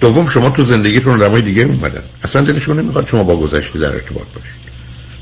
دوم 0.00 0.28
شما 0.28 0.50
تو 0.50 0.62
زندگیتون 0.62 1.22
آدمای 1.22 1.42
دیگه 1.42 1.62
اومدن. 1.62 2.02
اصلا 2.22 2.42
دلشون 2.42 2.80
نمی‌خواد 2.80 3.06
شما 3.06 3.24
با 3.24 3.36
گذشته 3.36 3.78
در 3.78 3.92
ارتباط 3.92 4.26
باشید. 4.34 4.71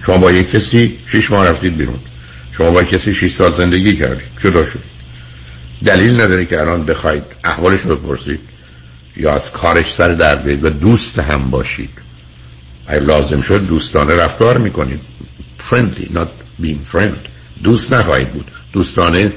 شما 0.06 0.18
با 0.18 0.32
یک 0.32 0.50
کسی 0.50 0.98
شش 1.06 1.30
ماه 1.30 1.48
رفتید 1.48 1.76
بیرون. 1.76 1.98
شما 2.52 2.70
با 2.70 2.84
کسی 2.84 3.14
6 3.14 3.32
سال 3.32 3.52
زندگی 3.52 3.96
کردید. 3.96 4.28
جدا 4.38 4.64
شدید 4.64 4.90
دلیل 5.84 6.20
نداره 6.20 6.44
که 6.44 6.60
الان 6.60 6.84
بخواید 6.84 7.22
احوالش 7.44 7.80
رو 7.80 7.96
بپرسید 7.96 8.40
یا 9.16 9.34
از 9.34 9.52
کارش 9.52 9.92
سر 9.92 10.08
در 10.08 10.36
بیارید 10.36 10.64
و 10.64 10.70
دوست 10.70 11.18
هم 11.18 11.50
باشید. 11.50 11.90
اگر 12.86 13.00
لازم 13.00 13.40
شد 13.40 13.66
دوستانه 13.66 14.16
رفتار 14.16 14.58
می‌کنید. 14.58 15.00
Friendly 15.70 16.16
not 16.16 16.62
being 16.62 16.94
friend. 16.94 17.28
دوست 17.62 17.92
نخواهید 17.92 18.28
بود. 18.28 18.50
دوستانه 18.72 19.32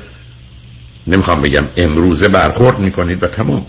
نمی‌خوام 1.07 1.41
بگم 1.41 1.66
امروزه 1.78 2.28
برخورد 2.28 2.80
می‌کنید 2.80 3.24
و 3.24 3.28
تمام. 3.28 3.66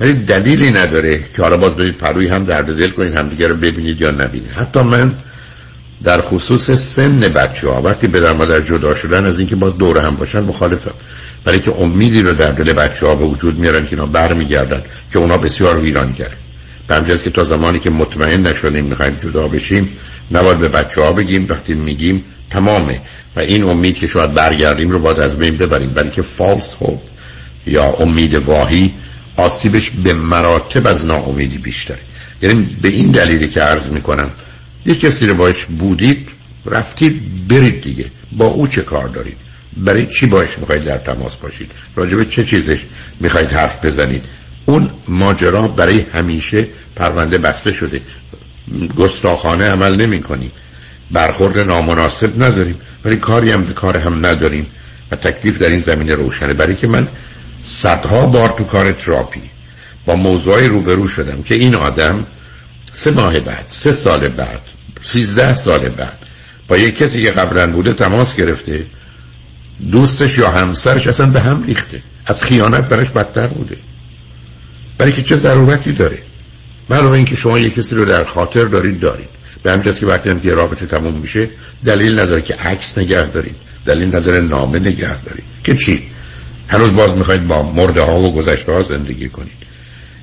ولی 0.00 0.12
دلیلی 0.12 0.70
نداره 0.70 1.24
که 1.36 1.42
حالا 1.42 1.56
باز 1.56 1.76
برید 1.76 1.96
پروی 1.98 2.28
هم 2.28 2.44
درد 2.44 2.78
دل 2.78 2.90
کنید 2.90 3.14
همدیگه 3.14 3.48
رو 3.48 3.54
ببینید 3.54 4.00
یا 4.00 4.10
نبینید. 4.10 4.50
حتی 4.50 4.80
من 4.80 5.14
در 6.04 6.20
خصوص 6.20 6.70
سن 6.70 7.20
بچه 7.20 7.68
ها 7.68 7.82
وقتی 7.82 8.06
به 8.06 8.20
در 8.20 8.60
جدا 8.60 8.94
شدن 8.94 9.24
از 9.24 9.38
اینکه 9.38 9.56
باز 9.56 9.78
دور 9.78 9.98
هم 9.98 10.16
باشن 10.16 10.40
مخالفم 10.40 10.94
برای 11.44 11.60
که 11.60 11.72
امیدی 11.78 12.22
رو 12.22 12.32
در 12.32 12.52
دل 12.52 12.72
بچه 12.72 13.06
ها 13.06 13.14
به 13.14 13.24
وجود 13.24 13.58
میارن 13.58 13.84
که 13.84 13.92
اینا 13.92 14.06
برمیگردن 14.06 14.82
که 15.12 15.18
اونا 15.18 15.38
بسیار 15.38 15.78
ویران 15.78 16.12
کرد 16.12 16.36
به 16.88 17.18
که 17.18 17.30
تا 17.30 17.44
زمانی 17.44 17.78
که 17.78 17.90
مطمئن 17.90 18.46
نشدیم 18.46 18.84
می‌خوایم 18.84 19.14
جدا 19.14 19.48
بشیم 19.48 19.88
نباید 20.30 20.58
به 20.58 20.68
بچه 20.68 21.02
ها 21.02 21.12
بگیم 21.12 21.46
وقتی 21.48 21.74
میگیم 21.74 22.24
تمامه. 22.50 23.00
و 23.36 23.40
این 23.40 23.62
امید 23.62 23.96
که 23.96 24.06
شاید 24.06 24.34
برگردیم 24.34 24.90
رو 24.90 24.98
باید 24.98 25.20
از 25.20 25.38
بین 25.38 25.56
ببریم. 25.56 25.90
برای 25.90 26.10
که 26.10 26.22
فالس 26.22 26.76
هوپ 26.80 27.00
یا 27.66 27.84
امید 27.84 28.34
واهی 28.34 28.94
آسیبش 29.36 29.90
به 29.90 30.12
مراتب 30.12 30.86
از 30.86 31.04
ناامیدی 31.04 31.58
بیشتره. 31.58 31.98
یعنی 32.42 32.76
به 32.82 32.88
این 32.88 33.10
دلیلی 33.10 33.48
که 33.48 33.60
عرض 33.60 33.90
می‌کنم 33.90 34.30
یک 34.86 35.00
کسی 35.00 35.26
رو 35.26 35.34
باش 35.34 35.64
بودید 35.64 36.28
رفتید 36.66 37.48
برید 37.48 37.82
دیگه. 37.82 38.06
با 38.32 38.46
او 38.46 38.66
چه 38.66 38.82
کار 38.82 39.08
دارید؟ 39.08 39.36
برای 39.76 40.06
چی 40.06 40.26
باش 40.26 40.58
می‌خواید 40.58 40.84
در 40.84 40.98
تماس 40.98 41.36
باشید؟ 41.36 41.70
راجبه 41.96 42.24
چه 42.24 42.44
چیزش 42.44 42.82
می‌خواید 43.20 43.48
حرف 43.48 43.84
بزنید؟ 43.84 44.24
اون 44.66 44.90
ماجرا 45.08 45.68
برای 45.68 46.00
همیشه 46.12 46.66
پرونده 46.96 47.38
بسته 47.38 47.72
شده. 47.72 48.00
گستاخانه 48.96 49.64
عمل 49.64 49.96
نمی 49.96 50.20
کنیم 50.20 50.52
برخورد 51.10 51.58
نامناسب 51.58 52.42
نداریم. 52.42 52.78
ولی 53.04 53.16
کاری 53.16 53.50
هم 53.50 53.72
کار 53.72 53.96
هم 53.96 54.26
نداریم. 54.26 54.66
و 55.12 55.16
تکلیف 55.16 55.58
در 55.58 55.68
این 55.68 55.80
زمینه 55.80 56.14
روشنه. 56.14 56.52
برای 56.52 56.74
که 56.74 56.86
من 56.86 57.08
صدها 57.62 58.26
بار 58.26 58.48
تو 58.48 58.64
کار 58.64 58.92
تراپی 58.92 59.42
با 60.06 60.14
موضوعی 60.14 60.68
روبرو 60.68 61.08
شدم 61.08 61.42
که 61.42 61.54
این 61.54 61.74
آدم 61.74 62.26
سه 62.92 63.10
ماه 63.10 63.40
بعد 63.40 63.64
سه 63.68 63.90
سال 63.92 64.28
بعد 64.28 64.60
سیزده 65.06 65.54
سال 65.54 65.88
بعد. 65.88 66.18
با 66.68 66.76
یک 66.76 66.98
کسی 66.98 67.22
که 67.22 67.30
قبلا 67.30 67.72
بوده 67.72 67.92
تماس 67.92 68.36
گرفته. 68.36 68.86
دوستش 69.92 70.38
یا 70.38 70.50
همسرش 70.50 71.06
اصلا 71.06 71.26
به 71.26 71.40
هم 71.40 71.62
ریخته. 71.62 72.02
از 72.26 72.42
خیانت 72.42 72.88
برش 72.88 73.10
بدتر 73.10 73.46
بوده. 73.46 73.76
برای 74.98 75.12
که 75.12 75.22
چه 75.22 75.36
ضرورتی 75.36 75.92
داره؟ 75.92 76.18
علاوه 76.90 77.16
اینکه 77.16 77.36
شما 77.36 77.58
یک 77.58 77.74
کسی 77.74 77.94
رو 77.94 78.04
در 78.04 78.24
خاطر 78.24 78.64
دارید 78.64 79.00
دارید. 79.00 79.28
به 79.62 79.72
همین 79.72 79.92
که 79.92 80.06
وقتی 80.06 80.30
هم 80.30 80.40
که 80.40 80.54
رابطه 80.54 80.86
تموم 80.86 81.14
میشه 81.14 81.48
دلیل 81.84 82.20
نداره 82.20 82.42
که 82.42 82.54
عکس 82.54 82.98
نگه 82.98 83.26
دارید. 83.26 83.56
دلیل 83.84 84.16
نداره 84.16 84.40
نامه 84.40 84.78
نگه 84.78 85.22
دارید. 85.22 85.44
که 85.64 85.74
چی؟ 85.74 86.02
هنوز 86.68 86.92
باز 86.92 87.16
می‌خواید 87.16 87.46
با 87.46 87.72
مرده 87.72 88.02
ها 88.02 88.20
و 88.20 88.34
گذشته 88.34 88.72
ها 88.72 88.82
زندگی 88.82 89.28
کنید. 89.28 89.66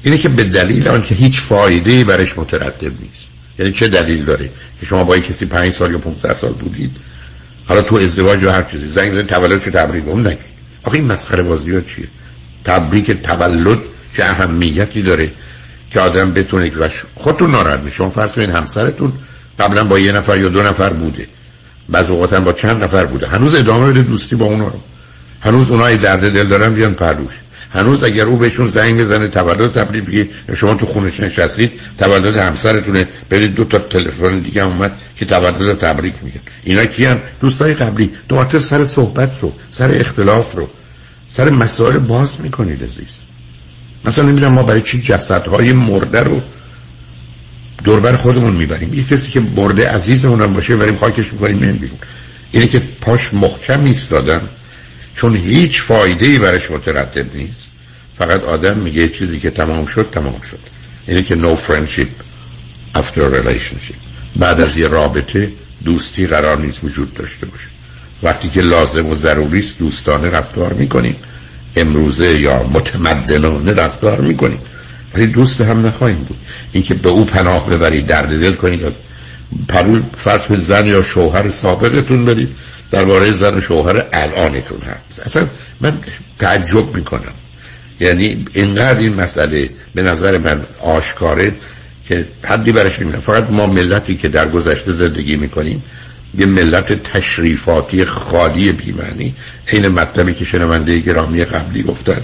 اینه 0.03 0.17
که 0.17 0.29
به 0.29 0.43
دلیل 0.43 0.87
آنکه 0.89 1.15
هیچ 1.15 1.41
فایده 1.41 2.03
برش 2.03 2.37
مترتب 2.37 3.01
نیست. 3.01 3.32
یعنی 3.59 3.71
چه 3.71 3.87
دلیل 3.87 4.25
داره 4.25 4.49
که 4.79 4.85
شما 4.85 5.03
با 5.03 5.19
کسی 5.19 5.45
پنج 5.45 5.73
سال 5.73 5.91
یا 5.91 5.97
15 5.97 6.33
سال 6.33 6.53
بودید؟ 6.53 6.91
حالا 7.65 7.81
تو 7.81 7.95
ازدواج 7.95 8.43
و 8.43 8.49
هر 8.49 8.63
چیزی 8.63 8.89
زنگ 8.89 9.11
بزنید 9.11 9.27
تولد 9.27 9.63
چه 9.63 9.71
تبریک 9.71 10.07
اون 10.07 10.27
نگید 10.27 10.53
آخه 10.83 10.95
این 10.95 11.05
مسخره 11.05 11.43
بازی 11.43 11.75
ها 11.75 11.81
چیه؟ 11.81 12.07
تبریک 12.65 13.11
تولد 13.11 13.79
چه 14.15 14.23
اهمیتی 14.23 15.01
داره 15.01 15.31
که 15.91 15.99
آدم 15.99 16.33
بتونه 16.33 16.69
که 16.69 16.75
خودتون 17.15 17.51
ناراحت 17.51 17.79
میشه 17.79 17.95
شما 17.95 18.09
فرض 18.09 18.31
کنید 18.31 18.49
همسرتون 18.49 19.13
قبلا 19.59 19.83
با 19.83 19.99
یه 19.99 20.11
نفر 20.11 20.39
یا 20.39 20.49
دو 20.49 20.63
نفر 20.63 20.89
بوده. 20.93 21.27
بعض 21.89 22.09
اوقات 22.09 22.33
با 22.33 22.53
چند 22.53 22.83
نفر 22.83 23.05
بوده. 23.05 23.27
هنوز 23.27 23.55
ادامه 23.55 23.91
بده 23.91 24.01
دوستی 24.01 24.35
با 24.35 24.45
اونا 24.45 24.67
رو. 24.67 24.79
هنوز 25.41 25.71
اونای 25.71 25.97
درد 25.97 26.33
دل 26.33 26.47
دارن 26.47 26.73
بیان 26.73 26.93
پروش 26.93 27.33
هنوز 27.73 28.03
اگر 28.03 28.25
او 28.25 28.37
بهشون 28.37 28.67
زنگ 28.67 28.99
بزنه 28.99 29.27
تولد 29.27 29.71
تبریک 29.71 30.03
بگه. 30.03 30.29
شما 30.55 30.73
تو 30.73 30.85
خونش 30.85 31.19
نشستید 31.19 31.71
تولد 31.97 32.37
همسرتونه. 32.37 33.07
برید 33.29 33.53
دو 33.55 33.63
تا 33.63 33.79
تلفن 33.79 34.39
دیگه 34.39 34.63
اومد 34.63 34.91
که 35.17 35.25
تولد 35.25 35.77
تبریک 35.77 36.13
میگن 36.21 36.39
اینا 36.63 36.85
کیان 36.85 37.21
دوستای 37.41 37.73
قبلی. 37.73 38.09
تو 38.29 38.59
سر 38.59 38.85
صحبت 38.85 39.39
رو 39.41 39.53
سر 39.69 39.97
اختلاف 39.99 40.55
رو 40.55 40.69
سر 41.29 41.49
مسائل 41.49 41.97
باز 41.97 42.41
می‌کنید 42.41 42.83
عزیز. 42.83 43.07
مثلا 44.05 44.25
نمی‌دونم 44.25 44.53
ما 44.53 44.63
برای 44.63 44.81
چی 44.81 45.01
جسدهای 45.01 45.73
مرده 45.73 46.19
رو 46.19 46.41
دوربر 47.83 48.15
خودمون 48.15 48.53
می‌بریم. 48.53 48.93
یه 48.93 49.03
کسی 49.03 49.31
که 49.31 49.39
مرده 49.39 49.89
عزیزمون 49.89 50.41
هم 50.41 50.53
باشه 50.53 50.75
بریم 50.75 50.95
خاکش 50.95 51.33
می‌کنیم 51.33 51.59
بیرون. 51.59 51.97
اینه 52.51 52.67
که 52.67 52.81
پاش 53.01 53.33
محکم 53.33 53.85
ایستادن. 53.85 54.41
چون 55.15 55.35
هیچ 55.35 55.81
فایده 55.81 56.25
ای 56.25 56.39
برش 56.39 56.71
مترتب 56.71 57.35
نیست. 57.35 57.65
فقط 58.17 58.43
آدم 58.43 58.77
میگه 58.77 59.09
چیزی 59.09 59.39
که 59.39 59.49
تمام 59.49 59.85
شد 59.85 60.09
تمام 60.11 60.41
شد. 60.41 60.59
اینه 61.07 61.23
که 61.23 61.35
no 61.35 61.55
friendship 61.67 62.07
after 62.97 63.35
relationship. 63.35 63.95
بعد 64.35 64.61
از 64.61 64.77
یه 64.77 64.87
رابطه 64.87 65.51
دوستی 65.85 66.27
قرار 66.27 66.57
نیست 66.57 66.83
وجود 66.83 67.13
داشته 67.13 67.45
باشه. 67.45 67.67
وقتی 68.23 68.49
که 68.49 68.61
لازم 68.61 69.05
و 69.05 69.15
ضروری 69.15 69.59
است 69.59 69.79
دوستانه 69.79 70.29
رفتار 70.29 70.73
می‌کنیم. 70.73 71.15
امروزه 71.75 72.39
یا 72.39 72.63
متمدنانه 72.63 73.73
رفتار 73.73 74.21
می‌کنیم. 74.21 74.59
ولی 75.15 75.27
دوست 75.27 75.61
هم 75.61 75.85
نخواهیم 75.85 76.17
بود. 76.17 76.37
اینکه 76.71 76.93
به 76.93 77.09
او 77.09 77.25
پناه 77.25 77.69
ببرید 77.69 78.05
درد 78.05 78.41
دل 78.41 78.53
کنید 78.53 78.85
از 78.85 78.99
پرول 79.67 80.03
فرض 80.17 80.41
زن 80.51 80.85
یا 80.85 81.01
شوهر 81.01 81.49
سابقتون 81.49 82.25
برید 82.25 82.55
درباره 82.93 83.31
زن 83.31 83.57
و 83.57 83.61
شوهر 83.61 84.05
الانتون 84.13 84.81
هست 84.81 85.19
اصلا 85.25 85.47
من 85.81 85.97
تعجب 86.39 86.95
می‌کنم. 86.95 87.33
یعنی 87.99 88.45
اینقدر 88.53 88.99
این 88.99 89.13
مسئله 89.13 89.69
به 89.95 90.01
نظر 90.01 90.37
من 90.37 90.61
آشکاره 90.79 91.51
که 92.07 92.25
حدی 92.43 92.71
برش 92.71 92.99
نمیدن 92.99 93.19
فقط 93.19 93.49
ما 93.49 93.65
ملتی 93.67 94.17
که 94.17 94.27
در 94.27 94.47
گذشته 94.47 94.91
زندگی 94.91 95.35
می‌کنیم 95.35 95.83
یه 96.37 96.45
ملت 96.45 97.03
تشریفاتی 97.03 98.05
خالی 98.05 98.71
بیمعنی. 98.71 99.35
این 99.71 99.87
مطلبی 99.87 100.33
که 100.33 100.45
شنونده 100.45 100.99
گرامی 100.99 101.45
قبلی 101.45 101.83
گفتن 101.83 102.21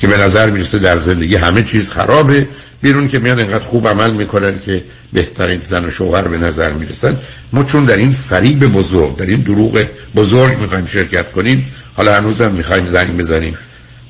که 0.00 0.06
به 0.06 0.16
نظر 0.18 0.50
می‌رسه 0.50 0.78
در 0.78 0.96
زندگی 0.96 1.36
همه 1.36 1.62
چیز 1.62 1.92
خرابه. 1.92 2.48
بیرون 2.82 3.08
که 3.08 3.18
میان 3.18 3.38
اینقدر 3.38 3.64
خوب 3.64 3.88
عمل 3.88 4.10
می‌کنن 4.10 4.60
که 4.66 4.84
بهترین 5.12 5.60
زن 5.64 5.84
و 5.84 5.90
شوهر 5.90 6.28
به 6.28 6.38
نظر 6.38 6.72
می‌رسن. 6.72 7.18
ما 7.52 7.64
چون 7.64 7.84
در 7.84 7.96
این 7.96 8.12
فریب 8.12 8.64
بزرگ 8.64 9.16
در 9.16 9.26
این 9.26 9.40
دروغ 9.40 9.86
بزرگ 10.16 10.58
می‌خوایم 10.58 10.86
شرکت 10.86 11.32
کنیم 11.32 11.74
حالا 11.96 12.14
هنوزم 12.14 12.52
می‌خوایم 12.52 12.84
زنگ 12.86 13.16
بزنیم 13.16 13.58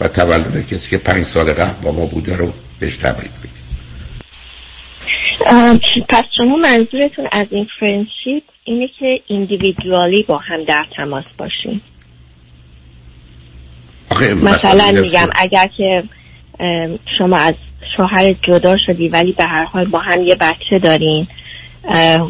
و 0.01 0.09
تولد 0.09 0.67
کسی 0.67 0.91
که 0.91 0.99
پنج 0.99 1.25
سال 1.25 1.53
قبل 1.53 1.83
با 1.83 1.93
ما 1.93 2.07
بوده 2.07 2.37
رو 2.37 2.53
بهش 2.81 2.97
تبریک 2.97 3.31
بگیم. 3.31 3.55
پس 6.09 6.25
شما 6.37 6.57
منظورتون 6.57 7.29
از 7.33 7.47
این 7.51 7.67
فرنشیپ 7.81 8.43
اینه 8.65 8.89
که 8.99 9.21
ایندیویدوالی 9.27 10.25
با 10.29 10.39
هم 10.39 10.65
در 10.65 10.85
تماس 10.97 11.25
باشیم 11.39 11.81
مثلا 14.43 15.01
میگم 15.01 15.29
اگر 15.35 15.71
که 15.77 16.03
شما 17.19 17.37
از 17.37 17.55
شوهر 17.97 18.35
جدا 18.49 18.77
شدی 18.87 19.09
ولی 19.09 19.33
به 19.33 19.45
هر 19.45 19.65
حال 19.65 19.85
با 19.85 19.99
هم 19.99 20.23
یه 20.23 20.35
بچه 20.35 20.79
دارین 20.79 21.27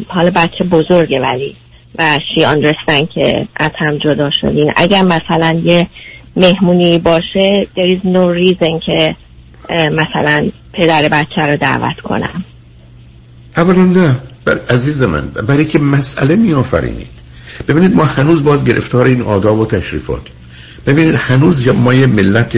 حالا 0.07 0.31
بچه 0.35 0.63
بزرگه 0.71 1.19
ولی. 1.21 1.55
و 1.99 2.19
شی 2.35 2.45
آندرستن 2.45 3.05
که 3.15 3.47
از 3.55 3.71
هم 3.79 3.97
جدا 3.97 4.29
شدین. 4.41 4.71
اگر 4.75 5.01
مثلا 5.01 5.61
یه 5.63 5.87
مهمونی 6.35 6.99
باشه 6.99 7.67
there 7.75 7.97
is 7.97 8.05
no 8.05 8.41
reason 8.41 8.85
که 8.85 9.15
مثلا 9.71 10.49
پدر 10.73 11.09
بچه 11.09 11.41
رو 11.51 11.57
دعوت 11.57 11.99
کنم. 12.03 12.45
اولا 13.57 13.85
نه 13.85 14.15
بر 14.45 14.59
عزیز 14.69 15.01
من 15.01 15.27
برای 15.27 15.65
که 15.65 15.79
مسئله 15.79 16.35
می 16.35 16.53
آفرینید 16.53 17.07
ببینید 17.67 17.95
ما 17.95 18.03
هنوز 18.03 18.43
باز 18.43 18.65
گرفتار 18.65 19.05
این 19.05 19.21
آداب 19.21 19.59
و 19.59 19.65
تشریفات. 19.65 20.21
ببینید 20.87 21.15
هنوز 21.15 21.67
ما 21.67 21.93
یه 21.93 22.05
ملت 22.05 22.57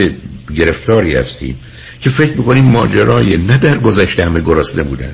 گرفتاری 0.56 1.16
هستیم. 1.16 1.60
که 2.02 2.10
فکر 2.10 2.38
می‌کنیم 2.38 2.66
ماجرای 2.66 3.38
نه 3.38 3.58
در 3.58 3.78
گذشته 3.78 4.26
همه 4.26 4.40
گرسنه 4.42 4.84
بودن 4.84 5.14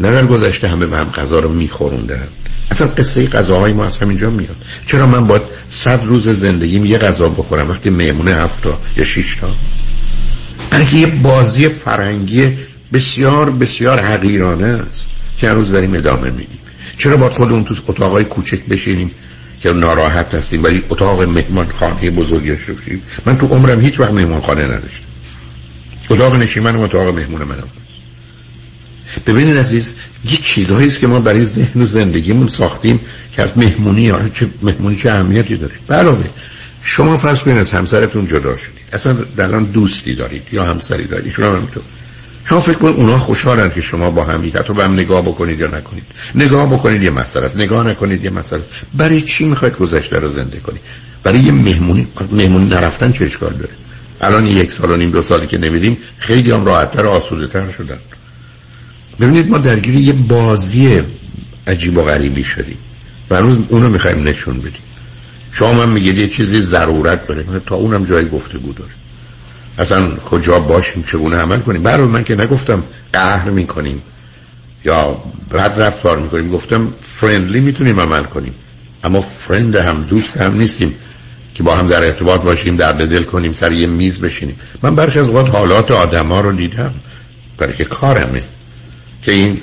نه 0.00 0.12
در 0.12 0.26
گذشته 0.26 0.68
همه 0.68 0.86
به 0.86 0.96
هم 0.96 1.10
غذا 1.10 1.38
رو 1.38 1.52
میخوروندن. 1.52 2.28
اصلا 2.70 2.86
قصه 2.86 3.26
غذاهای 3.26 3.72
ما 3.72 3.84
از 3.84 3.98
همینجا 3.98 4.30
میاد. 4.30 4.56
چرا 4.86 5.06
من 5.06 5.26
باید 5.26 5.42
صد 5.70 6.04
روز 6.04 6.28
زندگیم 6.28 6.84
یه 6.84 6.98
غذا 6.98 7.28
بخورم 7.28 7.70
وقتی 7.70 7.90
میمونه 7.90 8.34
هفتا 8.34 8.78
یا 8.96 9.04
شیش 9.04 9.34
تا 9.34 9.54
برای 10.70 10.86
یه 10.92 11.06
بازی 11.06 11.68
فرنگی 11.68 12.56
بسیار 12.92 13.50
بسیار 13.50 14.00
حقیرانه 14.00 14.66
است 14.66 15.00
که 15.38 15.50
روز 15.50 15.72
داریم 15.72 15.94
ادامه 15.94 16.30
میدیم. 16.30 16.58
چرا 16.98 17.16
باید 17.16 17.32
خودمون 17.32 17.64
تو 17.64 17.74
اتاقای 17.86 18.24
کوچک 18.24 18.64
بشینیم 18.66 19.10
که 19.60 19.72
ناراحت 19.72 20.34
هستیم 20.34 20.64
ولی 20.64 20.82
اتاق 20.88 21.22
مهمان 21.22 21.68
خانه 21.68 22.10
بزرگی 22.10 22.52
بشیم 22.52 23.02
من 23.26 23.38
تو 23.38 23.46
عمرم 23.46 23.80
هیچ 23.80 24.00
وقت 24.00 24.12
مهمان 24.12 24.40
خانه 24.40 24.64
نداشتم. 24.64 25.05
اتاق 26.10 26.36
نشیمن 26.36 26.76
و 26.76 26.80
اتاق 26.80 27.14
مهمون 27.14 27.42
منم. 27.42 27.68
ببینید 29.26 29.56
عزیز 29.56 29.94
یک 30.24 30.42
چیزهایی 30.42 30.86
است 30.86 31.00
که 31.00 31.06
ما 31.06 31.20
برای 31.20 31.46
ذهن 31.46 31.82
و 31.82 31.84
زندگیمون 31.84 32.48
ساختیم 32.48 33.00
که 33.32 33.42
از 33.42 33.50
مهمونی 33.56 34.08
ها 34.08 34.28
چه 34.28 34.48
مهمونی 34.62 34.96
چه 34.96 35.10
اهمیتی 35.10 35.56
داره. 35.56 35.74
علاوه 35.90 36.24
شما 36.82 37.16
فرض 37.16 37.38
کنید 37.38 37.58
از 37.58 37.70
همسرتون 37.70 38.26
جدا 38.26 38.56
شدید. 38.56 38.78
اصلا 38.92 39.12
در 39.36 39.48
دوستی 39.48 40.14
دارید 40.14 40.42
یا 40.52 40.64
همسری 40.64 41.04
دارید. 41.04 41.32
شما 41.32 41.46
هم 41.46 41.68
تو 41.74 41.80
شما 42.44 42.60
فکر 42.60 42.78
کنید 42.78 42.96
اونا 42.96 43.18
خوشحالن 43.18 43.70
که 43.70 43.80
شما 43.80 44.10
با 44.10 44.24
هم 44.24 44.52
حتی 44.54 44.74
به 44.74 44.84
هم 44.84 44.92
نگاه 44.92 45.22
بکنید 45.22 45.60
یا 45.60 45.66
نکنید. 45.66 46.04
نگاه 46.34 46.66
بکنید 46.66 47.02
یه 47.02 47.10
مسئله 47.10 47.44
است. 47.44 47.56
نگاه 47.56 47.86
نکنید 47.86 48.24
یه 48.24 48.30
مسئله 48.30 48.60
است. 48.60 48.70
برای 48.94 49.22
چی 49.22 49.44
می‌خواید 49.44 49.76
گذشته 49.76 50.16
رو 50.16 50.28
زنده 50.28 50.60
کنید؟ 50.60 50.80
برای 51.22 51.38
یه 51.38 51.52
مهمونی 51.52 52.06
مهمونی 52.32 52.68
نرفتن 52.68 53.12
چه 53.12 53.24
اشکال 53.24 53.52
داره؟ 53.52 53.70
الان 54.20 54.46
یک 54.46 54.72
سال 54.72 54.90
و 54.90 54.96
نیم 54.96 55.10
دو 55.10 55.22
سالی 55.22 55.46
که 55.46 55.58
نمیدیم 55.58 55.98
خیلی 56.16 56.50
هم 56.50 56.64
راحتتر 56.64 57.06
آسوده 57.06 57.46
تر 57.46 57.70
شدن. 57.70 57.98
ببینید 59.20 59.50
ما 59.50 59.58
درگیر 59.58 59.94
یه 59.94 60.12
بازی 60.12 61.02
عجیب 61.66 61.98
و 61.98 62.02
غریبی 62.02 62.44
شدیم 62.44 62.78
و 63.30 63.36
هنوز 63.36 63.58
اونو 63.68 63.88
می‌خوایم 63.88 64.28
نشون 64.28 64.58
بدیم. 64.58 64.82
شما 65.52 65.72
من 65.72 65.88
میگید 65.88 66.18
یه 66.18 66.28
چیزی 66.28 66.60
ضرورت 66.60 67.26
داره. 67.26 67.44
تا 67.66 67.74
اونم 67.74 68.04
جای 68.04 68.28
گفتگو 68.28 68.72
داره. 68.72 68.90
اصلا 69.78 70.16
کجا 70.16 70.58
باشیم 70.60 71.02
چگونه 71.02 71.36
عمل 71.36 71.58
کنیم؟ 71.58 71.82
برای 71.82 72.06
من 72.06 72.24
که 72.24 72.34
نگفتم 72.34 72.82
قهر 73.12 73.50
می‌کنیم 73.50 74.02
یا 74.84 75.22
بد 75.52 75.74
رفتار 75.76 76.18
می‌کنیم 76.18 76.50
گفتم 76.50 76.92
فرندلی 77.00 77.60
می‌تونیم 77.60 78.00
عمل 78.00 78.22
کنیم. 78.22 78.54
اما 79.04 79.20
فرند 79.20 79.76
هم 79.76 80.02
دوست 80.02 80.36
هم 80.36 80.56
نیستیم. 80.56 80.94
که 81.56 81.62
با 81.62 81.76
هم 81.76 81.86
در 81.86 82.04
ارتباط 82.04 82.40
باشیم 82.40 82.76
درد 82.76 83.10
دل 83.10 83.22
کنیم 83.22 83.52
سر 83.52 83.72
یه 83.72 83.86
میز 83.86 84.20
بشینیم. 84.20 84.56
من 84.82 84.94
برخی 84.94 85.18
از 85.18 85.28
اوقات 85.28 85.50
حالات 85.50 85.90
آدما 85.90 86.40
رو 86.40 86.52
دیدم. 86.52 86.94
برای 87.58 87.76
که 87.76 87.84
کارمه. 87.84 88.42
که 89.22 89.32
این 89.32 89.60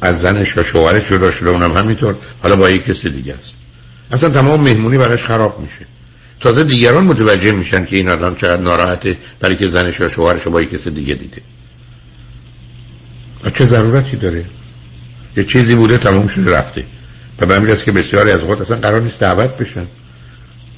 از 0.00 0.20
زنش 0.20 0.58
و 0.58 0.62
شوهرش 0.62 1.08
جدا 1.08 1.30
شده 1.30 1.50
اونم 1.50 1.76
همینطور. 1.76 2.16
حالا 2.42 2.56
با 2.56 2.70
یک 2.70 2.84
کسی 2.84 3.10
دیگه 3.10 3.34
است. 3.34 3.54
اصلا 4.12 4.30
تمام 4.30 4.60
مهمونی 4.60 4.98
براش 4.98 5.24
خراب 5.24 5.60
میشه. 5.60 5.86
تازه 6.40 6.64
دیگران 6.64 7.04
متوجه 7.04 7.52
میشن 7.52 7.84
که 7.84 7.96
این 7.96 8.08
آدم 8.08 8.34
چقدر 8.34 8.62
ناراحته 8.62 9.16
برای 9.40 9.56
که 9.56 9.68
زنش 9.68 10.00
و 10.00 10.08
شوهرش 10.08 10.48
با 10.48 10.62
یک 10.62 10.70
کسی 10.70 10.90
دیگه 10.90 11.14
دیده. 11.14 11.42
چه 13.54 13.64
ضرورتی 13.64 14.16
داره؟ 14.16 14.44
یه 15.36 15.44
چیزی 15.44 15.74
بوده 15.74 15.98
تمام 15.98 16.28
شده 16.28 16.50
رفته. 16.50 16.84
و 17.40 17.46
به 17.46 17.76
که 17.76 17.92
بسیاری 17.92 18.30
از 18.30 18.42
اوقات 18.42 18.60
اصلا 18.60 18.76
قرار 18.76 19.00
نیست 19.00 19.20
دعوت 19.20 19.56
بشن. 19.56 19.86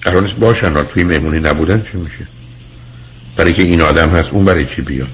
قرار 0.02 0.22
نیست 0.22 0.36
باشن 0.36 0.84
توی 0.84 1.04
مهمونی 1.04 1.40
نبودن 1.40 1.82
چه 1.82 1.98
میشه؟ 1.98 2.26
برای 3.36 3.54
که 3.54 3.62
این 3.62 3.80
آدم 3.80 4.08
هست 4.08 4.28
اون 4.32 4.44
برای 4.44 4.64
چی 4.64 4.82
بیاد؟ 4.82 5.08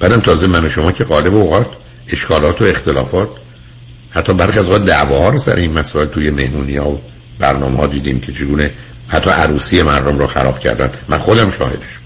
بعدم 0.00 0.20
تازه 0.20 0.46
من 0.46 0.64
و 0.64 0.68
شما 0.68 0.92
که 0.92 1.04
قالب 1.04 1.34
اوقات 1.34 1.66
اشکالات 2.08 2.62
و 2.62 2.64
اختلافات 2.64 3.28
حتی 4.10 4.34
برخی 4.34 4.58
از 4.58 4.68
دعواها 4.68 5.28
رو 5.28 5.38
سر 5.38 5.56
این 5.56 5.72
مسائل 5.72 6.06
توی 6.06 6.30
مهمونی 6.30 6.76
ها 6.76 6.90
و 6.90 7.00
برنامه 7.38 7.78
ها 7.78 7.86
دیدیم 7.86 8.20
که 8.20 8.32
چگونه 8.32 8.70
حتی 9.08 9.30
عروسی 9.30 9.82
مردم 9.82 10.18
رو 10.18 10.26
خراب 10.26 10.58
کردن. 10.58 10.90
من 11.08 11.18
خودم 11.18 11.50
شاهدش 11.50 11.98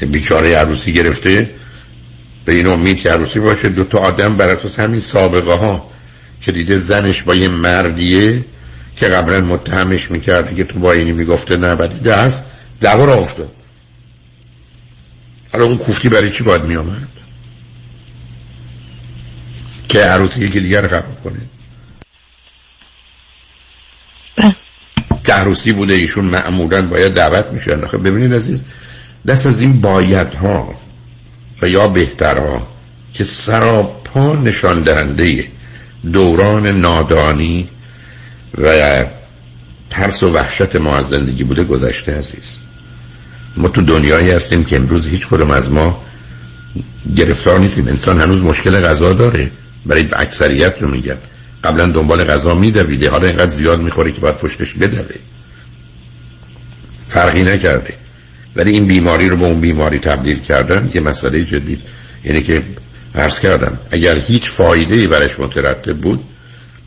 بودم. 0.00 0.12
بیچاره 0.12 0.56
عروسی 0.56 0.92
گرفته 0.92 1.50
به 2.44 2.52
این 2.52 2.66
امید 2.66 2.96
که 2.96 3.10
عروسی 3.10 3.40
باشه 3.40 3.68
دو 3.68 3.84
تا 3.84 3.98
آدم 3.98 4.36
بر 4.36 4.48
اساس 4.48 4.78
همین 4.78 5.00
سابقه 5.00 5.52
ها 5.52 5.90
که 6.42 6.52
دیده 6.52 6.78
زنش 6.78 7.22
با 7.22 7.34
یه 7.34 7.48
مردیه 7.48 8.44
که 9.00 9.08
قبلا 9.08 9.40
متهمش 9.40 10.10
می‌کرد 10.10 10.56
که 10.56 10.64
تو 10.64 10.78
با 10.78 10.92
اینی 10.92 11.12
می‌گفته 11.12 11.56
نه 11.56 11.74
بعد 11.74 12.02
دست 12.02 12.42
دعوا 12.80 13.04
را 13.04 13.14
افتاد. 13.14 13.52
حالا 15.52 15.64
اون 15.64 15.76
کوفتی 15.76 16.08
برای 16.08 16.30
چی 16.30 16.44
باید 16.44 16.64
میامد 16.64 17.08
که 19.88 19.98
عروسی 20.00 20.40
یکی 20.40 20.60
دیگر 20.60 20.86
خراب 20.86 21.22
کنه. 21.24 21.40
که 25.24 25.32
عروسی 25.32 25.72
بوده 25.72 25.94
ایشون 25.94 26.24
معمولا 26.24 26.82
باید 26.82 27.14
دعوت 27.14 27.52
میشن. 27.52 27.86
خب 27.86 28.08
ببینید 28.08 28.34
عزیز 28.34 28.64
دست 29.26 29.46
از 29.46 29.60
این 29.60 29.80
باید 29.80 30.34
ها 30.34 30.74
و 31.62 31.68
یا 31.68 31.88
بهترها 31.88 32.68
که 33.14 33.24
سراپا 33.24 34.34
نشان 34.34 34.82
دهنده 34.82 35.48
دوران 36.12 36.66
نادانی 36.66 37.68
و 38.58 39.04
ترس 39.90 40.22
و 40.22 40.32
وحشت 40.32 40.76
ما 40.76 40.96
از 40.96 41.08
زندگی 41.08 41.44
بوده 41.44 41.64
گذشته 41.64 42.18
عزیز. 42.18 42.44
ما 43.56 43.68
تو 43.68 43.82
دنیایی 43.82 44.30
هستیم 44.30 44.64
که 44.64 44.76
امروز 44.76 45.06
هیچ 45.06 45.26
کدوم 45.26 45.50
از 45.50 45.70
ما 45.70 46.02
گرفتار 47.16 47.58
نیستیم. 47.58 47.88
انسان 47.88 48.20
هنوز 48.20 48.42
مشکل 48.42 48.80
غذا 48.80 49.12
داره. 49.12 49.50
برای 49.86 50.08
اکثریت 50.12 50.74
رو 50.80 50.88
میگم. 50.88 51.16
قبلا 51.64 51.86
دنبال 51.86 52.24
غذا 52.24 52.54
میدویده. 52.54 53.10
حالا 53.10 53.26
اینقدر 53.26 53.50
زیاد 53.50 53.80
می‌خوره 53.80 54.12
که 54.12 54.20
باید 54.20 54.36
پشتش 54.36 54.74
بدوه. 54.74 55.14
فرقی 57.08 57.42
نکرده. 57.42 57.94
ولی 58.56 58.72
این 58.72 58.86
بیماری 58.86 59.28
رو 59.28 59.36
به 59.36 59.44
اون 59.44 59.60
بیماری 59.60 59.98
تبدیل 59.98 60.38
کردن 60.38 60.90
یه 60.94 61.00
مسئله 61.00 61.44
جدید 61.44 61.80
یعنی 62.24 62.42
که 62.42 62.62
عرض 63.14 63.38
کردم 63.38 63.78
اگر 63.90 64.18
هیچ 64.18 64.50
فایده 64.50 64.94
ای 64.94 65.06
برش 65.06 65.40
مترتب 65.40 65.96
بود 65.96 66.24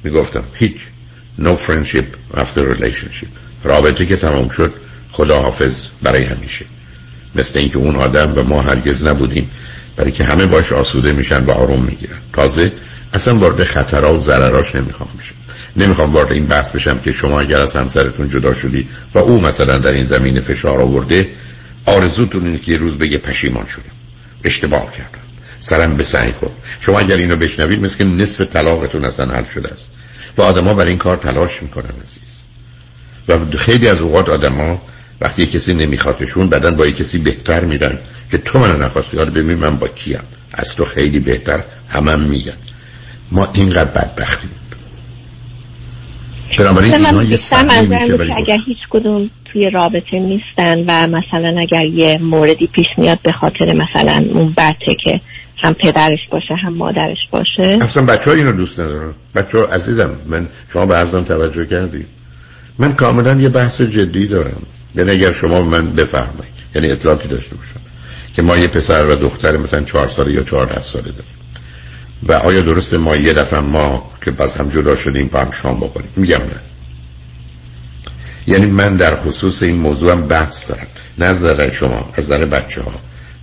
می‌گفتم 0.03 0.43
هیچ. 0.53 0.87
No 1.39 1.57
friendship 1.57 2.37
after 2.37 2.61
relationship. 2.75 3.27
رابطه 3.63 4.05
که 4.05 4.15
تمام 4.15 4.49
شد 4.49 4.73
خداحافظ 5.11 5.75
برای 6.01 6.23
همیشه. 6.23 6.65
مثل 7.35 7.59
اینکه 7.59 7.77
اون 7.77 7.95
آدم 7.95 8.33
و 8.35 8.43
ما 8.43 8.61
هرگز 8.61 9.03
نبودیم 9.03 9.49
برای 9.95 10.11
که 10.11 10.23
همه 10.23 10.45
باش 10.45 10.71
آسوده 10.71 11.13
میشن 11.13 11.43
و 11.45 11.51
آروم 11.51 11.83
می‌گیرن. 11.83 12.17
تازه 12.33 12.71
اصلا 13.13 13.37
وارد 13.37 13.63
خطرها 13.63 14.17
و 14.17 14.21
ضرراش 14.21 14.75
نمی‌خوام 14.75 15.09
بشم. 15.19 15.35
نمی‌خوام 15.77 16.13
وارد 16.13 16.31
این 16.31 16.45
بحث 16.45 16.71
بشم 16.71 16.99
که 16.99 17.11
شما 17.11 17.39
اگر 17.39 17.61
از 17.61 17.73
همسرتون 17.73 18.29
جدا 18.29 18.53
شدی 18.53 18.87
و 19.13 19.17
او 19.19 19.41
مثلا 19.41 19.77
در 19.77 19.91
این 19.91 20.05
زمین 20.05 20.39
فشار 20.39 20.81
آورده 20.81 21.29
آرزوتون 21.85 22.45
اینه 22.45 22.57
که 22.57 22.71
یه 22.71 22.77
روز 22.77 22.93
بگه 22.93 23.17
پشیمان 23.17 23.65
شدم. 23.65 23.95
اشتباه 24.43 24.91
کردم. 24.91 25.19
سرم 25.59 25.97
به 25.97 26.03
سعی 26.03 26.31
کن 26.31 26.51
شما 26.79 26.99
اگر 26.99 27.17
اینو 27.17 27.35
بشنوید 27.35 27.81
مثل 27.81 27.97
که 27.97 28.03
نصف 28.03 28.41
طلاقتون 28.41 29.05
اصلا 29.05 29.25
حل 29.25 29.43
شده 29.53 29.69
است. 29.69 29.89
و 30.37 30.41
آدما 30.41 30.73
برای 30.73 30.89
این 30.89 30.97
کار 30.97 31.17
تلاش 31.17 31.63
می‌کنن 31.63 31.93
عزیز. 32.03 32.23
و 33.27 33.57
خیلی 33.57 33.87
از 33.87 34.01
اوقات 34.01 34.29
آدما 34.29 34.81
وقتی 35.21 35.45
کسی 35.45 35.73
نمیخوادشون 35.73 36.49
بعدن 36.49 36.75
با 36.75 36.89
کسی 36.89 37.17
بهتر 37.17 37.65
میرن 37.65 37.99
که 38.31 38.37
تو 38.37 38.59
منو 38.59 38.77
نخواستی 38.77 39.17
حالا 39.17 39.31
ببین 39.31 39.57
من 39.57 39.77
با 39.77 39.87
کیم. 39.87 40.19
از 40.53 40.75
تو 40.75 40.85
خیلی 40.85 41.19
بهتر 41.19 41.63
همم 41.89 42.19
میگن. 42.19 42.53
ما 43.31 43.49
اینقدر 43.53 43.91
بدبختیم. 43.91 44.49
بنابراین 46.59 46.93
اینا 46.93 47.23
یه 47.23 47.37
که 47.37 48.37
اگر 48.37 48.57
هیچ 48.65 48.77
کدوم 48.89 49.29
توی 49.53 49.69
رابطه 49.69 50.19
نیستن 50.19 50.79
و 50.87 51.07
مثلا 51.07 51.61
اگر 51.61 51.85
یه 51.85 52.17
موردی 52.17 52.67
پیش 52.67 52.85
میاد 52.97 53.19
به 53.23 53.31
خاطر 53.31 53.73
مثلا 53.73 54.25
اون 54.33 54.53
بچه 54.57 54.95
که 55.03 55.21
هم 55.63 55.73
پدرش 55.73 56.19
باشه 56.31 56.55
هم 56.63 56.73
مادرش 56.73 57.17
باشه. 57.31 57.77
اصلا 57.81 58.05
بچه 58.05 58.31
ها 58.31 58.31
اینو 58.31 58.51
دوست 58.51 58.79
ندارن. 58.79 59.13
بچه 59.35 59.57
ها 59.57 59.65
عزیزم 59.65 60.09
من 60.25 60.47
شما 60.73 60.85
به 60.85 60.97
ارزم 60.97 61.21
توجه 61.21 61.65
کردی. 61.65 62.05
من 62.79 62.93
کاملا 62.93 63.33
یه 63.33 63.49
بحث 63.49 63.81
جدی 63.81 64.27
دارم. 64.27 64.61
یعنی 64.95 65.11
اگر 65.11 65.31
شما 65.31 65.61
من 65.61 65.91
بفرمایید 65.91 66.53
یعنی 66.75 66.91
اطلاعاتی 66.91 67.27
داشته 67.27 67.55
باشم 67.55 67.79
که 68.35 68.41
ما 68.41 68.57
یه 68.57 68.67
پسر 68.67 69.05
و 69.05 69.15
دختر 69.15 69.57
مثلا 69.57 69.83
چهار 69.83 70.07
ساله 70.07 70.31
یا 70.31 70.43
چهارده 70.43 70.83
ساله 70.83 71.11
داریم. 71.11 71.23
و 72.23 72.33
آیا 72.33 72.61
درسته 72.61 72.97
ما 72.97 73.15
یه 73.15 73.33
دفعه 73.33 73.59
ما 73.59 74.11
که 74.25 74.31
باز 74.31 74.55
هم 74.55 74.69
جدا 74.69 74.95
شدیم 74.95 75.27
با 75.27 75.39
هم 75.39 75.51
شام 75.51 75.79
بخوریم؟ 75.79 76.09
میگم 76.15 76.37
نه. 76.37 76.61
یعنی 78.47 78.65
من 78.65 78.95
در 78.95 79.15
خصوص 79.15 79.63
این 79.63 79.75
موضوع 79.75 80.15
بحث 80.15 80.69
دارم. 80.69 80.87
نه 81.17 81.25
از 81.25 81.43
نظر 81.43 81.69
شما 81.69 82.09
از 82.13 82.25
نظر 82.25 82.45
بچه 82.45 82.81
ها 82.81 82.91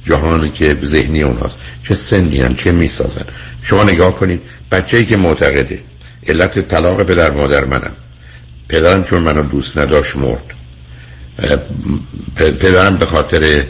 جهانی 0.05 0.51
که 0.51 0.77
ذهنی 0.85 1.23
اونهاست 1.23 1.59
چه 1.85 1.95
سنی 1.95 2.41
هم 2.41 2.55
چه 2.55 2.73
می‌سازن. 2.73 3.25
شما 3.63 3.83
نگاه 3.83 4.15
کنید 4.15 4.41
بچه 4.73 4.97
ای 4.97 5.07
که 5.07 5.17
معتقده 5.17 5.81
علت 6.29 6.69
طلاق 6.69 7.03
پدر 7.03 7.31
مادر 7.31 7.65
منم. 7.65 7.93
پدرم 8.69 9.05
چون 9.05 9.23
منو 9.23 9.43
دوست 9.43 9.79
نداشت 9.79 10.17
مرد. 10.17 10.55
پدرم 12.37 12.97
به 12.97 13.07
خاطر 13.07 13.65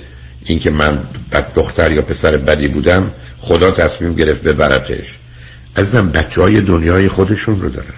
اینکه 0.44 0.70
من 0.70 0.98
بد 1.32 1.54
دختر 1.54 1.92
یا 1.92 2.02
پسر 2.02 2.36
بدی 2.36 2.68
بودم 2.68 3.10
خدا 3.38 3.70
تصمیم 3.70 4.14
گرفت 4.14 4.42
ببرتش. 4.42 5.18
ازم 5.74 6.10
بچه 6.10 6.40
های 6.42 6.60
دنیای 6.60 7.08
خودشون 7.08 7.60
رو 7.60 7.68
دارن. 7.68 7.94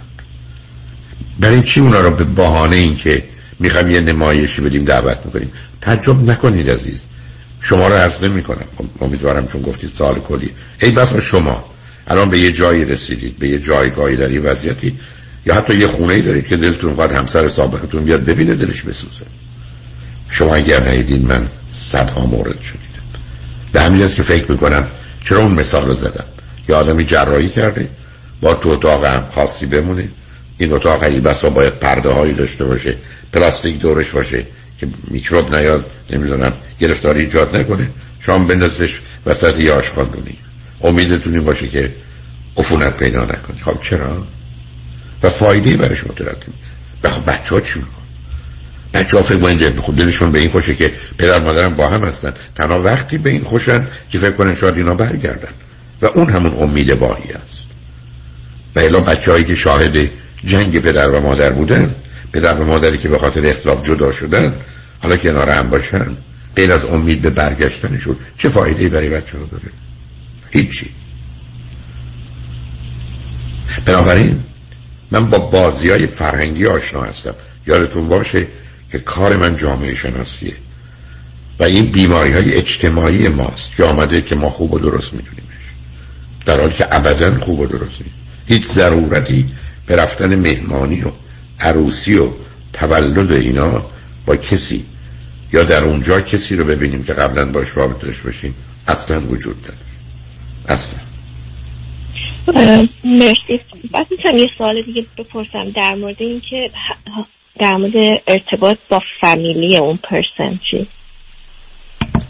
برای 1.41 1.63
چی 1.63 1.81
اونا 1.81 2.01
رو 2.01 2.11
به 2.11 2.25
بهانه 2.25 2.77
این 2.77 2.97
که 2.97 3.25
می‌خوام 3.59 3.91
یه 3.91 4.01
نمایشی 4.01 4.61
بدیم 4.61 4.85
دعوت 4.85 5.19
می‌کنیم؟ 5.25 5.53
تعجب 5.81 6.31
نکنید 6.31 6.71
عزیز. 6.71 7.03
شما 7.63 7.89
رو 7.89 7.95
عرض 7.95 8.25
نمی 8.25 8.43
کنم 8.43 8.65
خب، 8.79 8.85
امیدوارم 9.01 9.47
چون 9.47 9.63
گفتید 9.63 9.91
سال 9.95 10.21
کلی. 10.21 10.51
ای 10.81 10.91
بس 10.91 11.17
شما. 11.17 11.65
الان 12.07 12.31
به 12.31 12.39
یه 12.39 12.53
جایی 12.53 12.85
رسیدید 12.85 13.39
به 13.39 13.49
یه 13.49 13.59
جایگاهی 13.59 14.17
در 14.17 14.31
یه 14.31 14.41
وضعیتی. 14.41 14.99
یا 15.47 15.55
حتی 15.55 15.75
یه 15.75 15.87
خونه 15.87 16.15
ای 16.15 16.23
دارید 16.23 16.47
که 16.47 16.57
دلتون 16.57 16.97
قد 16.97 17.13
همسر 17.13 17.49
سابقتون 17.49 18.05
بیاد 18.05 18.25
ببینه 18.25 18.55
دلش 18.55 18.83
بسوزه. 18.83 19.25
شما 20.31 20.55
اگر 20.55 20.89
نیدین 20.89 21.27
من 21.27 21.49
صدها 21.71 22.27
مورد 22.27 22.61
شدید 22.61 22.93
به 23.73 23.81
همین 23.81 24.09
که 24.09 24.23
فکر 24.23 24.51
می‌کنم 24.51 24.89
چرا 25.25 25.39
اون 25.41 25.53
مثال 25.53 25.87
رو 25.87 25.95
زدم. 25.95 26.25
یه 26.69 26.75
آدمی 26.75 27.05
جراحی 27.05 27.49
کرده 27.49 27.89
با 28.41 28.55
تو 28.55 28.69
اتاق 28.69 29.05
هم 29.05 29.25
خاصی 29.35 29.67
بمونه. 29.67 30.09
این 30.59 30.73
اتاق 30.73 31.03
هایی 31.03 31.21
بس 31.21 31.45
باید 31.45 31.73
پرده 31.73 32.11
هایی 32.11 32.33
داشته 32.33 32.65
باشه 32.65 32.97
پلاستیک 33.33 33.79
دورش 33.79 34.11
باشه. 34.11 34.47
که 34.83 34.89
میکروب 35.11 35.57
نیاد 35.57 35.91
نمی‌دونم 36.11 36.53
گرفتاری 36.81 37.21
ایجاد 37.21 37.57
نکنه. 37.57 37.91
شما 38.21 38.39
بندازش 38.39 39.01
وسط 39.27 39.61
یه 39.61 39.73
آشخاندونی 39.73 40.39
امیدتون 40.83 41.35
این 41.35 41.45
باشه 41.45 41.69
که 41.69 41.93
عفونت 42.57 42.97
پیدا 42.97 43.25
نکنی 43.25 43.61
خب 43.61 43.79
چرا؟ 43.83 44.27
و 45.23 45.29
فایده 45.29 45.77
برای 45.77 45.97
شما 45.97 46.13
ترتیم 46.13 46.55
خب 47.05 47.31
بچه 47.31 47.55
ها 47.55 47.61
چی؟ 47.61 47.83
بچه 48.95 49.17
ها 49.17 49.23
فکر 49.23 49.77
خود 49.77 49.97
دلشون 49.97 50.33
به 50.33 50.39
این 50.39 50.51
خوشه 50.51 50.75
که 50.75 50.93
پدر 51.19 51.39
مادرم 51.39 51.75
با 51.75 51.89
هم 51.89 52.05
هستن. 52.05 52.35
تنها 52.57 52.83
وقتی 52.83 53.19
به 53.19 53.31
این 53.31 53.45
خوشن 53.45 53.87
که 54.11 54.19
فکر 54.19 54.31
کنن 54.33 54.55
شاید 54.55 54.77
اینا 54.77 54.95
برگردن. 54.95 55.53
و 56.03 56.07
اون 56.07 56.31
همون 56.31 56.55
امید 56.55 56.91
واهی 56.91 57.33
است. 57.33 57.63
و 58.77 58.81
الا 58.81 59.01
بچه 59.01 59.33
هایی 59.33 59.45
که 59.45 59.55
شاهد 59.55 60.11
جنگ 60.45 60.81
پدر 60.81 61.11
و 61.11 61.21
مادر 61.21 61.51
بودن 61.51 61.95
پدر 62.33 62.55
و 62.55 62.65
مادری 62.65 62.99
که 62.99 63.09
به 63.09 63.19
خاطر 63.19 63.47
اختلاف 63.47 63.87
جدا 63.87 64.13
شدن 64.13 64.55
حالا 65.03 65.17
کنار 65.17 65.51
هم 65.51 65.71
باشن 65.71 66.17
غیر 66.57 66.73
از 66.73 66.85
امید 66.85 67.23
به 67.23 67.31
برگشتنشون 67.31 68.17
چه 68.39 68.49
فایده 68.49 68.89
برای 68.89 69.09
بچه 69.09 69.39
ها 69.39 69.45
داره؟ 69.45 69.65
هیچی. 70.51 70.91
بنابراین 73.85 74.41
من 75.11 75.31
با 75.31 75.39
بازی 75.39 75.91
های 75.91 76.07
فرهنگی 76.07 76.67
آشنا 76.67 77.03
هستم. 77.03 77.35
یادتون 77.67 78.09
باشه 78.09 78.47
که 78.93 78.99
کار 78.99 79.37
من 79.37 79.57
جامعه 79.57 79.95
شناسیه. 79.95 80.55
و 81.59 81.65
این 81.65 81.87
بیماری 81.87 82.33
های 82.33 82.55
اجتماعی 82.55 83.29
ماست 83.29 83.77
که 83.77 83.85
آمده 83.85 84.23
که 84.23 84.35
ما 84.35 84.51
خوب 84.51 84.73
و 84.73 84.79
درست 84.79 85.13
میدونیمش. 85.13 85.43
در 86.47 86.61
حالی 86.61 86.75
که 86.75 86.97
ابدا 86.97 87.39
خوب 87.39 87.61
و 87.61 87.67
درست 87.67 87.83
نیست. 87.83 88.17
هیچ 88.47 88.67
ضرورتی 88.67 89.51
به 89.87 89.97
رفتن 89.97 90.35
مهمانی 90.35 91.03
و 91.03 91.11
عروسی 91.61 92.19
و 92.19 92.29
تولد 92.73 93.33
اینا 93.33 93.85
با 94.27 94.37
کسی 94.37 94.85
یا 95.53 95.65
در 95.65 95.85
اونجا 95.85 96.21
کسی 96.21 96.57
رو 96.57 96.65
ببینیم 96.65 97.05
که 97.05 97.13
قبلا 97.13 97.53
باش 97.53 97.77
رابطه 97.77 98.07
داشت 98.07 98.23
باشیم 98.23 98.55
اصلا 98.89 99.21
وجود 99.21 99.63
داره 99.63 99.79
اصلا. 100.69 101.01
مرسی. 103.05 103.61
بعد 103.93 104.07
می‌تونم 104.11 104.37
یه 104.37 104.49
سوال 104.59 104.83
دیگه 104.83 105.07
بپرسم 105.19 105.71
در 105.77 105.95
مورد 105.95 106.17
اینکه 106.19 106.71
در 107.61 107.77
مورد 107.77 108.23
ارتباط 108.27 108.79
با 108.89 109.01
فامیلی 109.21 109.77
اون 109.77 109.99
person 110.11 110.61
چی؟ 110.71 110.89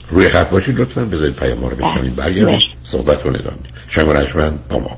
روی 0.09 0.29
خط 0.29 0.51
باشید 0.51 0.81
لطفا 0.81 1.05
بذارید 1.05 1.37
پیام 1.37 1.65
رو 1.65 1.77
بله. 1.77 2.11
برگردیم. 2.11 2.61
صحبت 2.85 3.25
رو 3.25 3.31
ندارم 3.31 3.59
شنگ 3.89 4.09
رشمن 4.09 4.59
با 4.71 4.79
ما 4.79 4.97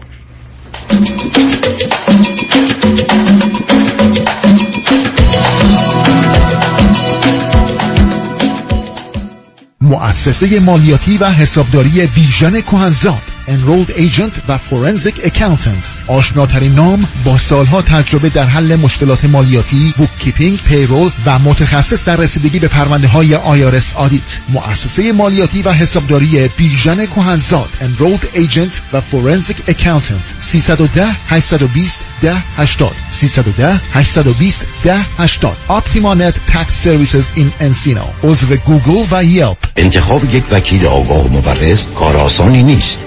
مؤسسه 9.85 10.61
مالیاتی 10.61 11.19
و 11.19 11.25
حسابداری 11.25 12.07
بیژن 12.07 12.61
کهنزاد 12.61 13.34
enrolled 13.49 13.91
agent 13.97 14.33
و 14.49 14.59
forensic 14.59 15.15
accountant 15.25 15.85
آشناترین 16.07 16.75
نام 16.75 17.09
با 17.25 17.39
سالها 17.39 17.83
تجربه 17.83 18.29
در 18.29 18.47
حل 18.47 18.77
مشکلات 18.77 19.25
مالیاتی 19.25 19.95
bookkeeping 19.97 20.59
payroll 20.59 21.11
و 21.27 21.39
متخصص 21.39 22.05
در 22.05 22.17
رسیدگی 22.17 22.59
به 22.59 22.69
پرونده 22.69 23.09
های 23.09 23.35
IRS 23.35 23.93
audit 23.95 24.39
مؤسسه 24.49 25.13
مالیاتی 25.13 25.63
و 25.63 25.73
حسابداری 25.73 26.49
بیژن 26.57 27.07
کهنزاد. 27.07 27.69
enrolled 27.81 28.29
agent 28.33 28.81
و 28.93 29.01
forensic 29.01 29.57
accountant 29.69 30.35
310 30.39 31.07
820 31.29 32.01
ده 32.23 32.37
80 32.57 32.93
310 33.11 33.81
820 33.93 34.67
ده 34.85 35.01
80 35.19 35.57
Optimanet 35.69 36.35
Tax 36.47 36.75
Services 36.75 37.27
in 37.37 37.49
Encino. 37.61 38.07
عضو 38.25 38.57
گوگل 38.57 39.05
و 39.11 39.25
یلپ 39.25 39.57
انتخاب 39.77 40.35
یک 40.35 40.45
وکیل 40.51 40.87
آگاه 40.87 41.27
مبرز 41.33 41.85
کار 41.95 42.17
آسانی 42.17 42.63
نیست. 42.63 43.07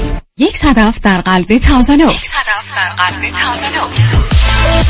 یک 0.41 0.57
صدف 0.57 0.99
در 0.99 1.21
قلب 1.21 1.57
Thousand 1.57 1.93
Oaks 1.93 2.11
یک 2.11 2.25
صدف 2.25 2.75
در 2.75 2.89
قلب 2.89 3.31
Thousand 3.31 3.86
Oaks 3.86 4.13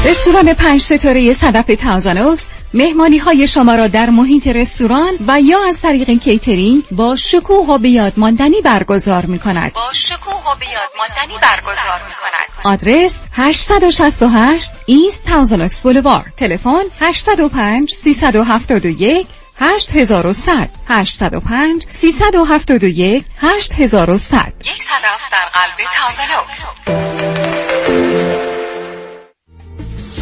رستوران 0.05 0.53
پنج 0.53 0.81
ستاره 0.81 1.33
صدف 1.33 1.65
Thousand 1.65 2.17
Oaks 2.17 2.43
مهمانی 2.73 3.17
های 3.17 3.47
شما 3.47 3.75
را 3.75 3.87
در 3.87 4.09
محیط 4.09 4.47
رستوران 4.47 5.13
و 5.27 5.41
یا 5.41 5.67
از 5.67 5.81
طریق 5.81 6.09
کیترینگ 6.19 6.83
با 6.91 7.15
شکوه 7.15 7.67
و 7.67 7.77
بیاد 7.77 8.13
ماندنی 8.17 8.61
برگزار 8.61 9.25
می 9.25 9.39
کند. 9.39 9.73
با 9.73 9.93
شکوه 9.93 10.33
و 10.33 10.55
بیاد 10.59 10.89
ماندنی 10.97 11.39
برگزار 11.41 12.01
می 12.07 12.13
کند. 12.21 12.73
آدرس 12.73 13.15
868 13.31 14.71
East 14.85 15.23
Thousand 15.23 15.62
Oaks 15.62 15.81
Boulevard 15.81 16.25
تلفن 16.37 16.83
805 16.99 17.93
371 17.93 19.27
8100 19.61 20.69
805 20.87 21.85
371 21.87 23.25
8100 23.37 24.53
یک 24.65 24.83
صدف 24.83 25.29
در 25.31 25.37
قلب 25.53 25.77
تازه 25.95 26.23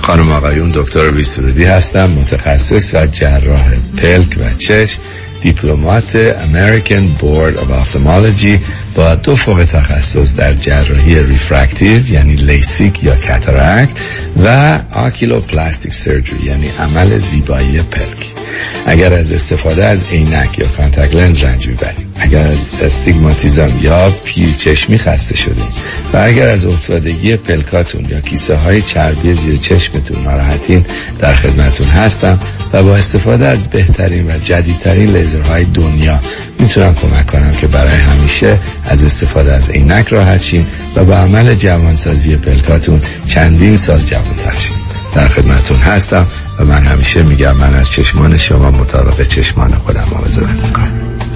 خانم 0.02 0.32
آقایون 0.32 0.72
دکتر 0.76 1.12
ویسرودی 1.12 1.64
هستم 1.64 2.10
متخصص 2.10 2.94
و 2.94 3.08
جراح 3.08 3.72
پلک 3.98 4.38
و 4.40 4.54
چشم 4.58 5.00
Diplomate 5.42 6.34
American 6.42 7.22
Board 7.22 7.58
of 7.58 7.70
Ophthalmology 7.84 8.60
با 8.96 9.16
دو 9.16 9.36
فوق 9.36 9.64
تخصص 9.64 10.34
در 10.36 10.54
جراحی 10.54 11.24
refractive 11.24 12.10
یعنی 12.10 12.36
لیسیک 12.36 13.04
یا 13.04 13.16
cataract 13.16 14.00
و 14.44 14.80
oculoplastic 14.92 15.94
surgery 15.94 16.44
یعنی 16.44 16.70
عمل 16.80 17.18
زیبایی 17.18 17.82
پلک. 17.82 18.39
اگر 18.86 19.14
از 19.14 19.32
استفاده 19.32 19.86
از 19.86 20.04
عینک 20.12 20.60
یا 20.60 20.68
contact 20.68 21.16
lens 21.16 21.44
رنج 21.44 21.68
می‌برید 21.68 22.08
اگر 22.20 22.48
از 22.48 22.58
استیگماتیزم 22.82 23.72
یا 23.82 24.10
پیرچشمی 24.26 24.98
خسته 24.98 25.36
شدید 25.36 25.74
و 26.14 26.18
اگر 26.18 26.50
از 26.50 26.66
افتادگی 26.66 27.36
پلکاتون 27.36 28.06
یا 28.10 28.22
کیسه 28.22 28.56
های 28.56 28.82
چربی 28.82 29.34
زیر 29.34 29.58
چشمتون 29.58 30.24
ناراحتین 30.24 30.86
در 31.20 31.34
خدمتون 31.34 31.88
هستم 31.88 32.40
و 32.74 32.84
با 32.84 32.94
استفاده 32.94 33.48
از 33.48 33.64
بهترین 33.64 34.32
و 34.32 34.38
جدیدترین 34.44 35.16
لیزرهای 35.18 35.64
دنیا 35.64 36.20
می‌تونم 36.60 36.96
کمک 36.96 37.26
کنم 37.26 37.52
که 37.52 37.68
برای 37.68 37.98
همیشه 37.98 38.58
از 38.90 39.04
استفاده 39.04 39.54
از 39.54 39.70
عینک 39.70 40.08
راحت 40.08 40.42
شین 40.42 40.66
و 40.96 41.06
با 41.06 41.18
عمل 41.18 41.56
جوانسازی 41.56 42.36
پلکاتون 42.36 43.02
چندین 43.28 43.78
سال 43.78 44.00
جوان 44.00 44.36
تر 44.46 44.56
شین 44.56 44.76
در 45.16 45.28
خدمتون 45.28 45.78
هستم. 45.78 46.28
و 46.60 46.66
من 46.66 46.84
همیشه 46.84 47.24
میگم 47.24 47.56
من 47.56 47.76
از 47.76 47.90
چشمان 47.90 48.38
شما 48.38 48.72
مطابق 48.72 49.28
چشمان 49.28 49.74
خودم 49.74 50.04
مواظبت 50.12 50.50
می‌کنم. 50.50 50.92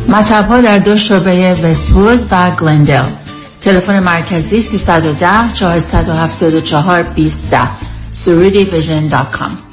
مطب 0.10 0.62
در 0.62 0.78
دو 0.78 0.96
شعبه 0.96 1.54
وستوود 1.64 2.28
و 2.32 2.52
گلندل. 2.52 3.06
تلفن 3.62 4.00
مرکزی 4.00 4.62
310 4.62 5.54
474 5.54 7.04
20 7.04 7.42
surudivision.com 8.14 9.73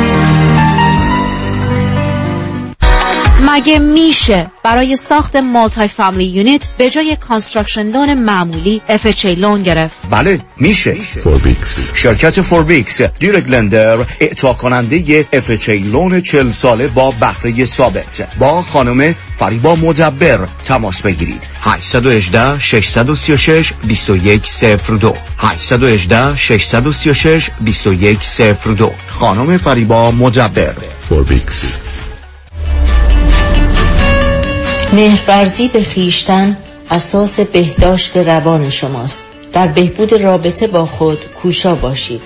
مگه 3.51 3.79
میشه 3.79 4.51
برای 4.63 4.95
ساخت 4.95 5.35
multi-family 5.35 6.31
unit 6.31 6.67
به 6.77 6.89
جای 6.89 7.15
construction 7.15 7.83
loan 7.83 8.13
معمولی 8.13 8.81
FHA 8.89 9.25
loan 9.25 9.63
گرفت؟ 9.63 9.95
بله 10.09 10.39
میشه. 10.57 10.93
Forbix 11.23 11.91
شرکت 11.95 12.41
Forbix 12.41 13.01
direct 13.01 13.49
lender 13.49 13.97
اعطا 14.19 14.53
کننده 14.53 15.23
FHA 15.23 15.69
loan 15.69 16.21
40 16.21 16.49
ساله 16.49 16.87
با 16.87 17.11
بهره 17.11 17.65
ثابت. 17.65 18.27
با 18.39 18.61
خانم 18.61 19.15
فریبا 19.35 19.75
مدبر 19.75 20.47
تماس 20.63 21.01
بگیرید. 21.01 21.43
818 21.61 22.59
636 22.59 23.73
2102 23.87 25.15
818 25.37 26.35
636 26.35 27.49
2102 27.65 28.91
خانم 29.07 29.57
فریبا 29.57 30.11
مدبر. 30.11 30.73
Forbix 31.09 31.79
مهرورزی 34.93 35.67
به 35.67 35.81
خویشتن 35.81 36.57
اساس 36.89 37.39
بهداشت 37.39 38.17
روان 38.17 38.69
شماست. 38.69 39.23
در 39.53 39.67
بهبود 39.67 40.13
رابطه 40.13 40.67
با 40.67 40.85
خود 40.85 41.19
کوشا 41.41 41.75
باشید. 41.75 42.21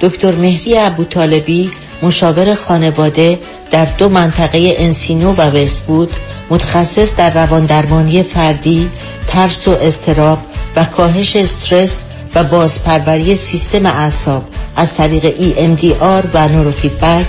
دکتر 0.00 0.32
مهری 0.32 0.78
ابوطالبی 0.78 1.70
مشاور 2.02 2.54
خانواده 2.54 3.38
در 3.70 3.84
دو 3.84 4.08
منطقه 4.08 4.74
انسینو 4.78 5.32
و 5.32 5.40
وستوود 5.40 6.10
متخصص 6.50 7.16
در 7.16 7.30
روان 7.30 7.64
درمانی 7.64 8.22
فردی 8.22 8.90
ترس 9.28 9.68
و 9.68 9.70
اضطراب 9.70 10.38
و 10.76 10.84
کاهش 10.84 11.36
استرس 11.36 12.02
و 12.34 12.44
بازپروری 12.44 13.36
سیستم 13.36 13.86
اعصاب 13.86 14.42
از 14.76 14.96
طریق 14.96 15.34
EMDR 15.36 16.26
و 16.34 16.48
نوروفیدبک 16.48 17.26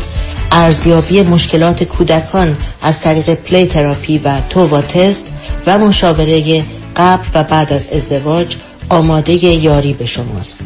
ارزیابی 0.52 1.22
مشکلات 1.22 1.84
کودکان 1.84 2.58
از 2.82 3.02
طریق 3.02 3.34
پلی 3.34 3.66
تراپی 3.66 4.18
و 4.18 4.42
تووا 4.50 4.82
تست 4.82 5.28
و 5.66 5.78
مشاوره 5.78 6.64
قبل 6.96 7.28
و 7.34 7.44
بعد 7.44 7.74
از 7.74 7.90
ازدواج 7.90 8.56
آماده 8.90 9.46
یاری 9.46 9.94
به 9.94 10.06
شماست. 10.06 10.62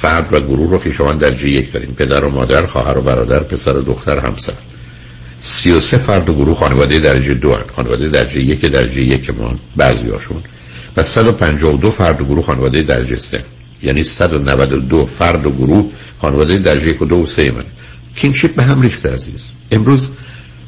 فرد 0.02 0.32
و 0.32 0.40
گروه 0.40 0.70
رو 0.70 0.78
که 0.78 0.90
شما 0.90 1.12
در 1.12 1.44
یک 1.44 1.72
داریم. 1.72 1.94
پدر 1.98 2.24
و 2.24 2.30
مادر 2.30 2.66
خواهر 2.66 2.98
و 2.98 3.02
برادر 3.02 3.38
پسر 3.38 3.76
و 3.76 3.82
دختر 3.82 4.18
همسر. 4.18 4.52
33 5.40 5.96
فرد 5.96 6.28
و 6.28 6.34
گروه 6.34 6.54
خانواده 6.54 6.98
درجه 6.98 7.34
دو 7.34 7.54
هن. 7.54 7.64
خانواده 7.76 8.08
درجه 8.08 8.40
یک 8.40 8.60
درجه 8.60 9.02
یک 9.02 9.30
ما 9.30 9.58
بعضی 9.76 10.08
هاشون. 10.08 10.42
و 10.96 11.02
152 11.02 11.90
فرد 11.90 12.20
و 12.20 12.24
گروه 12.24 12.44
خانواده 12.44 12.82
درجه 12.82 13.16
سه. 13.16 13.44
یعنی 13.82 14.04
192 14.04 15.06
فرد 15.06 15.46
و 15.46 15.50
گروه 15.50 15.90
خانواده 16.20 16.58
درجه 16.58 16.88
یک 16.88 17.02
و 17.02 17.04
دو 17.04 17.16
و 17.16 17.26
سه 17.26 17.50
من. 17.50 17.64
کینشیپ 18.16 18.54
به 18.54 18.62
هم 18.62 18.80
ریخته 18.80 19.08
عزیز. 19.14 19.44
امروز 19.70 20.08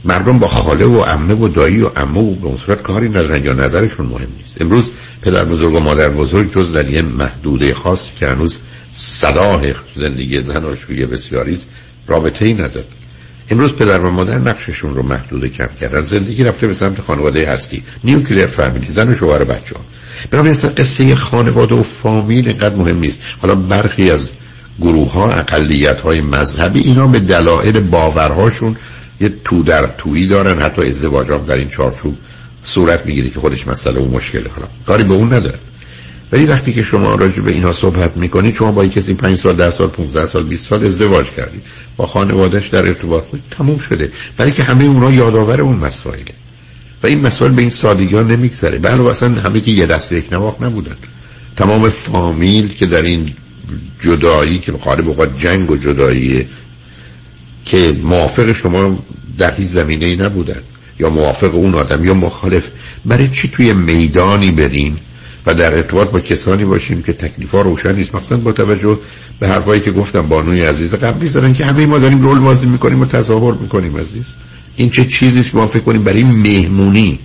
مردم 0.04 0.38
با 0.38 0.48
خاله 0.48 0.84
و 0.84 1.00
عمه 1.02 1.34
و 1.34 1.48
دایی 1.48 1.80
و 1.82 1.88
عمو 1.96 2.34
به 2.34 2.46
اون 2.46 2.56
صورت 2.56 2.82
کاری 2.82 3.08
ندارن 3.08 3.44
یا 3.44 3.52
نظرشون 3.52 4.06
مهم 4.06 4.28
نیست. 4.38 4.60
امروز 4.60 4.90
پدر 5.22 5.44
بزرگ 5.44 5.74
و 5.74 5.80
مادر 5.80 6.08
بزرگ 6.08 6.52
جز 6.52 6.72
در 6.72 6.90
یه 6.90 7.02
محدوده 7.02 7.74
خاصی 7.74 8.10
که 8.18 8.26
هنوز 8.26 8.58
صلاح 8.96 9.72
زندگی 9.96 10.40
زن 10.40 10.64
آشوی 10.64 11.06
بسیاری 11.06 11.58
رابطه 12.06 12.44
ای 12.44 12.54
نداره 12.54 12.86
امروز 13.50 13.74
پدر 13.74 14.00
و 14.00 14.10
مادر 14.10 14.38
نقششون 14.38 14.94
رو 14.94 15.02
محدود 15.02 15.46
کم 15.46 15.68
کردن. 15.80 16.00
زندگی 16.00 16.44
رفته 16.44 16.66
به 16.66 16.74
سمت 16.74 17.00
خانواده 17.00 17.52
هستی. 17.52 17.82
نیوکلیر 18.04 18.46
فامیلی 18.46 18.86
زن 18.86 19.08
و 19.08 19.14
شوهر 19.14 19.44
بچه 19.44 19.74
ها 19.74 19.80
برای 20.30 20.50
اصلا 20.50 20.70
قصه 20.70 21.14
خانواده 21.14 21.74
و 21.74 21.82
فامیل 21.82 22.48
اینقدر 22.48 22.76
مهم 22.76 22.98
نیست. 22.98 23.20
حالا 23.42 23.54
برخی 23.54 24.10
از 24.10 24.30
گروه 24.80 25.12
ها 25.12 25.32
اقلیت 25.32 26.00
های 26.00 26.20
مذهبی 26.20 26.80
اینا 26.80 27.06
به 27.06 27.18
دلایل 27.18 27.80
باورهاشون 27.80 28.76
یه 29.20 29.34
تو 29.44 29.62
در 29.62 29.86
تویی 29.86 30.26
دارن. 30.26 30.62
حتی 30.62 30.82
ازدواج 30.82 31.28
در 31.46 31.54
این 31.54 31.68
چارچوب 31.68 32.16
صورت 32.64 33.06
می‌گیره 33.06 33.30
که 33.30 33.40
خودش 33.40 33.66
مسئله 33.66 34.00
و 34.00 34.10
مشکله. 34.10 34.48
حالا 34.48 34.68
کاری 34.86 35.04
به 35.04 35.14
اون 35.14 35.32
نداره. 35.32 35.58
ولی 36.34 36.46
وقتی 36.46 36.72
که 36.72 36.82
شما 36.82 37.14
راجع 37.14 37.42
به 37.42 37.52
اینها 37.52 37.72
صحبت 37.72 38.16
می‌کنید 38.16 38.54
شما 38.54 38.72
با 38.72 38.86
کسی 38.86 39.14
5 39.14 39.38
سال 39.38 39.56
10 39.56 39.70
سال 39.70 39.88
15 39.88 40.26
سال 40.26 40.42
20 40.42 40.68
سال 40.68 40.84
ازدواج 40.84 41.30
کردید 41.30 41.62
با 41.96 42.06
خانوادهش 42.06 42.68
در 42.68 42.86
ارتباط 42.86 43.24
بود. 43.24 43.42
تموم 43.50 43.78
شده. 43.78 44.10
برای 44.36 44.52
که 44.52 44.62
همه 44.62 44.84
اونها 44.84 45.12
یادآور 45.12 45.60
اون 45.60 45.76
مسائله 45.76 46.24
و 47.02 47.06
این 47.06 47.20
مسائل 47.20 47.52
به 47.52 47.60
این 47.60 47.70
سادگی 47.70 48.14
ها 48.16 48.22
نمیگذره 48.22 48.78
بله 48.78 49.06
اصلا 49.06 49.28
همه 49.28 49.60
که 49.60 49.70
یه 49.70 49.86
دست 49.86 50.12
یک 50.12 50.32
نواخ 50.32 50.62
نبودن. 50.62 50.96
تمام 51.56 51.88
فامیل 51.88 52.68
که 52.68 52.86
در 52.86 53.02
این 53.02 53.30
جدایی 54.00 54.58
که 54.58 54.72
غالب 54.72 55.08
اوقات 55.08 55.38
جنگ 55.38 55.70
و 55.70 55.76
جداییه 55.76 56.48
که 57.64 57.96
موافق 58.02 58.52
شما 58.52 58.98
در 59.38 59.54
هیچ 59.54 59.68
زمینه 59.68 60.06
ای 60.06 60.16
نبودن. 60.16 60.60
یا 61.00 61.10
موافق 61.10 61.54
اون 61.54 61.74
آدم 61.74 62.04
یا 62.04 62.14
مخالف. 62.14 62.70
برای 63.06 63.28
چی 63.28 63.48
توی 63.48 63.72
میدانی 63.72 64.50
بریم 64.50 64.98
و 65.46 65.54
در 65.54 65.74
ارتباط 65.74 66.10
با 66.10 66.20
کسانی 66.20 66.64
باشیم 66.64 67.02
که 67.02 67.12
تکلیف 67.12 67.50
ها 67.50 67.60
روشن 67.60 67.94
نیست. 67.94 68.14
مثلا 68.14 68.38
با 68.38 68.52
توجه 68.52 68.98
به 69.40 69.48
حرفایی 69.48 69.80
که 69.80 69.90
گفتم 69.90 70.28
بانوی 70.28 70.64
عزیز 70.64 70.94
قبلی 70.94 71.28
زدن 71.28 71.54
که 71.54 71.64
همه 71.64 71.86
ما 71.86 71.98
داریم 71.98 72.20
رول 72.20 72.38
بازی 72.38 72.66
می‌کنیم 72.66 73.00
و 73.00 73.04
تظاهر 73.04 73.54
می‌کنیم 73.54 73.96
عزیز. 73.96 74.24
این 74.76 74.90
چه 74.90 75.04
چیزی 75.04 75.40
است 75.40 75.54
ما 75.54 75.66
فکر 75.66 75.82
کنیم 75.82 76.04
برای 76.04 76.24
مهمونی 76.24 77.18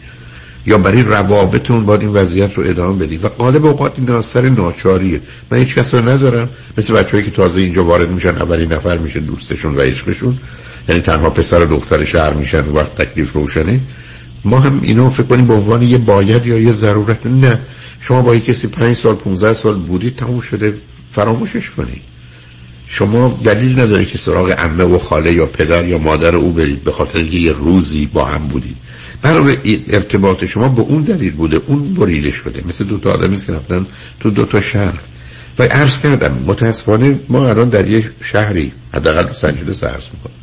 یا 0.65 0.77
برای 0.77 1.03
روابطمون 1.03 1.85
باید 1.85 2.01
این 2.01 2.09
وضعیت 2.09 2.53
رو 2.53 2.63
ادامه 2.67 3.05
بدیم؟ 3.05 3.19
و 3.23 3.29
غالب 3.29 3.65
اوقات 3.65 3.93
این 3.97 4.09
اثر 4.09 4.49
ناچاریه. 4.49 5.21
من 5.51 5.57
هیچ 5.57 5.75
کس 5.75 5.93
رو 5.93 6.09
ندارم. 6.09 6.49
مثل 6.77 6.93
بچه‌ای 6.93 7.23
که 7.23 7.31
تازه 7.31 7.61
اینجا 7.61 7.83
وارد 7.83 8.09
میشن 8.09 8.29
اولین 8.29 8.73
نفر 8.73 8.97
میشه 8.97 9.19
دوستشون 9.19 9.75
و 9.75 9.81
عشقشون. 9.81 10.37
یعنی 10.89 11.01
تنها 11.01 11.29
پسر 11.29 11.63
و 11.63 11.65
دختر 11.65 12.05
شهر 12.05 12.33
میشن 12.33 12.59
وقت 12.59 12.95
تکلیف 12.95 13.33
روشنه. 13.33 13.79
ما 14.45 14.59
هم 14.59 14.79
اینو 14.83 15.09
فکر 15.09 15.23
کنیم 15.23 15.45
به 15.45 15.53
عنوان 15.53 15.81
یه 15.81 15.97
باید 15.97 16.45
یا 16.45 16.59
یه 16.59 16.71
ضرورت. 16.71 17.25
نه. 17.25 17.59
شما 18.01 18.21
با 18.21 18.37
کسی 18.37 18.67
پنج 18.67 18.97
سال 18.97 19.15
15 19.15 19.53
سال 19.53 19.75
بودید 19.75 20.15
تموم 20.15 20.41
شده 20.41 20.73
فراموشش 21.11 21.69
کنید 21.69 22.01
شما 22.87 23.39
دلیل 23.43 23.79
نداره 23.79 24.05
که 24.05 24.17
سراغ 24.17 24.51
عمه 24.51 24.83
و 24.83 24.99
خاله 24.99 25.33
یا 25.33 25.45
پدر 25.45 25.85
یا 25.85 25.97
مادر 25.97 26.35
او 26.35 26.53
برید 26.53 26.83
به 26.83 26.91
خاطر 26.91 27.23
یه 27.23 27.51
روزی 27.51 28.05
با 28.05 28.25
هم 28.25 28.47
بودید. 28.47 28.75
برای 29.21 29.79
ارتباط 29.89 30.45
شما 30.45 30.69
به 30.69 30.81
اون 30.81 31.01
دلیل 31.01 31.31
بوده 31.31 31.61
اون 31.67 31.93
بریده 31.93 32.31
شده. 32.31 32.63
مثل 32.67 32.83
دو 32.85 32.97
تا 32.97 33.11
آدمی 33.13 33.37
که 33.37 33.53
رفتن 33.53 33.85
تو 34.19 34.29
دو 34.29 34.45
تا 34.45 34.61
شهر. 34.61 34.99
و 35.59 35.63
عرض 35.63 35.99
کردم 35.99 36.43
متاسفانه 36.45 37.19
ما 37.29 37.49
الان 37.49 37.69
در 37.69 37.87
یک 37.87 38.09
شهری 38.21 38.71
حداقل 38.93 39.29
لس 39.29 39.45
آنجلس 39.45 39.83
عرض 39.83 40.07
می‌کنم 40.13 40.33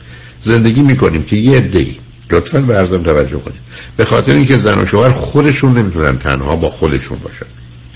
زندگی 0.42 0.80
می‌کنیم 0.80 1.22
که 1.22 1.36
یه 1.36 1.56
عده‌ای. 1.56 1.96
لطفا 2.30 2.60
به 2.60 2.74
عرضم 2.74 3.02
توجه 3.02 3.38
کنید. 3.38 3.60
به 3.96 4.04
خاطر 4.04 4.32
اینکه 4.32 4.56
زن 4.56 4.78
و 4.78 4.84
شوهر 4.84 5.10
خودشون 5.10 5.78
نمی‌تونن 5.78 6.18
تنها 6.18 6.56
با 6.56 6.70
خودشون 6.70 7.18
باشن. 7.18 7.46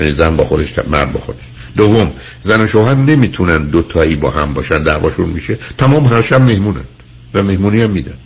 یعنی 0.01 0.13
زن 0.13 0.37
با 0.37 0.45
خودش 0.45 0.75
مرد 0.91 1.13
با 1.13 1.21
خودش. 1.21 1.43
دوم 1.77 2.13
زن 2.43 2.61
و 2.61 2.67
شوهر 2.67 2.95
نمی‌تونن 2.95 3.65
دوتایی 3.65 4.17
با 4.17 4.31
هم 4.31 4.55
باشن 4.55 4.83
دعواشون 4.83 5.29
میشه. 5.29 5.59
تمام 5.79 6.05
هر 6.05 6.23
شب 6.23 6.41
مهمونن 6.41 6.85
و 7.35 7.43
مهمونی 7.43 7.83
هم 7.83 7.91
میدن. 7.91 8.17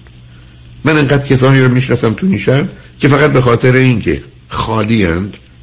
من 0.85 0.97
انقدر 0.97 1.27
کسانی 1.27 1.61
رو 1.61 1.69
می‌شناسم 1.69 2.13
تو 2.15 2.27
نیشن 2.27 2.69
که 3.01 3.09
فقط 3.09 3.33
به 3.33 3.41
خاطر 3.41 3.75
اینکه 3.75 4.23
خالی 4.49 5.07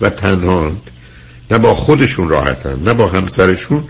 و 0.02 0.10
تنهاند 0.10 0.82
نه 1.52 1.58
با 1.58 1.76
خودشون 1.76 2.30
راحتن 2.30 2.80
نه 2.86 2.94
با 2.94 3.08
همسرشون 3.08 3.84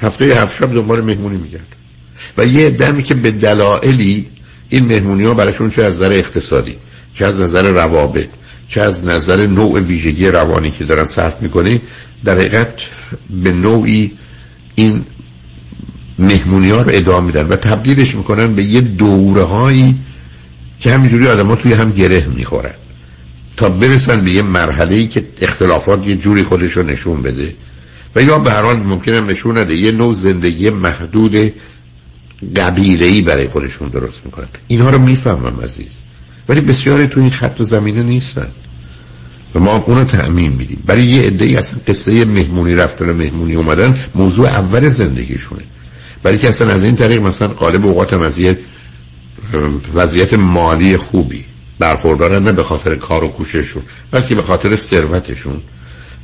هفته 0.00 0.24
هفت 0.24 0.56
شب 0.56 0.74
دنبال 0.74 1.00
مهمونی 1.00 1.36
میگرد 1.36 1.76
و 2.38 2.46
یه 2.46 2.70
دمی 2.70 3.02
که 3.02 3.14
به 3.14 3.30
دلایلی 3.30 4.26
این 4.72 4.84
مهمونی 4.84 5.24
ها 5.24 5.34
براشون 5.34 5.70
چه 5.70 5.82
از 5.82 5.94
نظر 5.94 6.12
اقتصادی 6.12 6.76
چه 7.14 7.26
از 7.26 7.40
نظر 7.40 7.68
روابط 7.68 8.28
چه 8.68 8.80
از 8.80 9.06
نظر 9.06 9.46
نوع 9.46 9.80
ویژگی 9.80 10.28
روانی 10.28 10.70
که 10.70 10.84
دارن 10.84 11.04
صرف 11.04 11.42
می‌کنه 11.42 11.80
در 12.24 12.34
حقیقت 12.34 12.72
به 13.42 13.52
نوعی 13.52 14.12
این 14.74 15.04
مهمونی 16.18 16.70
ها 16.70 16.82
رو 16.82 16.90
ادامه 16.94 17.26
میدن 17.26 17.46
و 17.46 17.56
تبدیلش 17.56 18.14
می‌کنن 18.14 18.54
به 18.54 18.62
یه 18.62 18.80
دوره 18.80 19.42
هایی 19.42 19.94
که 20.80 20.92
همینجوری 20.92 21.28
آدم 21.28 21.46
ها 21.46 21.56
توی 21.56 21.72
هم 21.72 21.90
گره 21.90 22.26
می‌خورن. 22.36 22.74
تا 23.56 23.68
برسن 23.68 24.20
به 24.20 24.30
یه 24.30 24.42
مرحله 24.42 24.94
ای 24.94 25.06
که 25.06 25.24
اختلافات 25.40 26.06
یه 26.06 26.16
جوری 26.16 26.42
خودش 26.42 26.72
رو 26.72 26.82
نشون 26.82 27.22
بده. 27.22 27.54
و 28.14 28.22
یا 28.22 28.38
به 28.38 28.50
هر 28.50 28.62
حال 28.62 28.76
ممکنه 28.76 29.20
نشون 29.20 29.58
نده 29.58 29.76
یه 29.76 29.92
نوع 29.92 30.14
زندگی 30.14 30.70
محدود 30.70 31.52
قبیله 32.56 33.06
ای 33.06 33.22
برای 33.22 33.48
خودشون 33.48 33.88
درست 33.88 34.20
می‌کنن. 34.24 34.48
اینها 34.68 34.90
رو 34.90 34.98
می‌فهمم 34.98 35.60
عزیز. 35.62 35.96
ولی 36.48 36.60
بسیاری 36.60 37.06
تو 37.06 37.20
این 37.20 37.30
خط 37.30 37.60
و 37.60 37.64
زمینه 37.64 38.02
نیستن. 38.02 38.48
و 39.54 39.60
ما 39.60 39.76
اونو 39.76 40.04
تعمین 40.04 40.52
میدیم. 40.52 40.82
برای 40.86 41.02
یه 41.02 41.22
عده 41.22 41.44
ای 41.44 41.56
اصلا 41.56 41.78
قصه 41.88 42.24
مهمونی 42.24 42.74
رفتن 42.74 43.10
و 43.10 43.14
مهمونی 43.14 43.54
اومدن 43.54 43.96
موضوع 44.14 44.46
اول 44.46 44.88
زندگیشونه. 44.88 45.62
برای 46.22 46.38
که 46.38 46.48
اصلا 46.48 46.72
از 46.72 46.82
این 46.82 46.96
طریق 46.96 47.22
مثلا 47.22 47.48
قالب 47.48 47.86
اوقات 47.86 48.12
از 48.12 48.38
یه 48.38 48.58
وضعیت 49.94 50.34
مالی 50.34 50.96
خوبی 50.96 51.44
برخوردارن 51.78 52.42
نه 52.42 52.52
به 52.52 52.62
خاطر 52.62 52.94
کار 52.94 53.24
و 53.24 53.28
کوشششون 53.28 53.82
بلکه 54.10 54.34
به 54.34 54.42
خاطر 54.42 54.76
ثروتشون. 54.76 55.60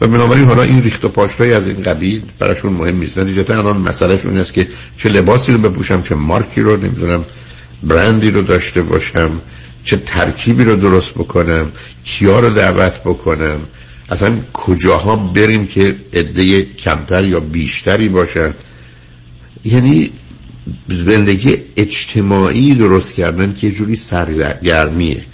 و 0.00 0.06
بنابراین 0.06 0.44
حالا 0.44 0.62
این 0.62 0.82
ریخت 0.82 1.04
و 1.04 1.08
پاشتای 1.08 1.52
از 1.52 1.66
این 1.66 1.82
قبیل 1.82 2.22
براشون 2.38 2.72
مهم 2.72 2.98
نیست. 2.98 3.18
نتیجتا 3.18 3.58
الان 3.58 3.76
مسئلهشون 3.76 4.30
این 4.30 4.40
است 4.40 4.52
که 4.52 4.68
چه 4.98 5.08
لباسی 5.08 5.52
رو 5.52 5.58
بپوشم 5.58 6.02
چه 6.02 6.14
مارکی 6.14 6.60
رو 6.60 6.76
نمی‌دونم 6.76 7.24
برندی 7.82 8.30
رو 8.30 8.42
داشته 8.42 8.82
باشم 8.82 9.30
چه 9.84 9.96
ترکیبی 9.96 10.64
رو 10.64 10.76
درست 10.76 11.14
بکنم 11.14 11.72
کیا 12.04 12.40
رو 12.40 12.50
دعوت 12.50 13.00
بکنم 13.04 13.58
اصلا 14.10 14.36
کجاها 14.52 15.16
بریم 15.16 15.66
که 15.66 15.96
عده 16.12 16.62
کمتر 16.62 17.24
یا 17.24 17.40
بیشتری 17.40 18.08
باشن. 18.08 18.54
یعنی 19.64 20.10
زندگی 20.88 21.56
اجتماعی 21.76 22.74
درست 22.74 23.12
کردن 23.12 23.54
که 23.54 23.66
یه 23.66 23.72
جوری 23.72 23.96
سرگرمیه. 23.96 25.24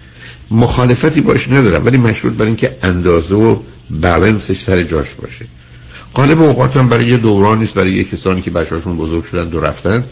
مخالفتی 0.50 1.20
باش 1.20 1.48
ندارم 1.48 1.86
ولی 1.86 1.98
مشروط 1.98 2.32
بر 2.32 2.44
اینکه 2.44 2.76
اندازه 2.82 3.34
و 3.34 3.56
بالانسش 3.90 4.62
سر 4.62 4.82
جاش 4.82 5.14
باشه. 5.22 5.46
قالب 6.14 6.42
اوقات 6.42 6.76
هم 6.76 6.88
برای 6.88 7.06
یه 7.06 7.16
دوران 7.16 7.58
نیست 7.58 7.74
برای 7.74 7.92
یه 7.92 8.04
کسانی 8.04 8.42
که 8.42 8.50
بچه‌هاشون 8.50 8.96
بزرگ 8.96 9.24
شدن 9.24 9.48
دو 9.48 9.60
رفتن. 9.60 10.04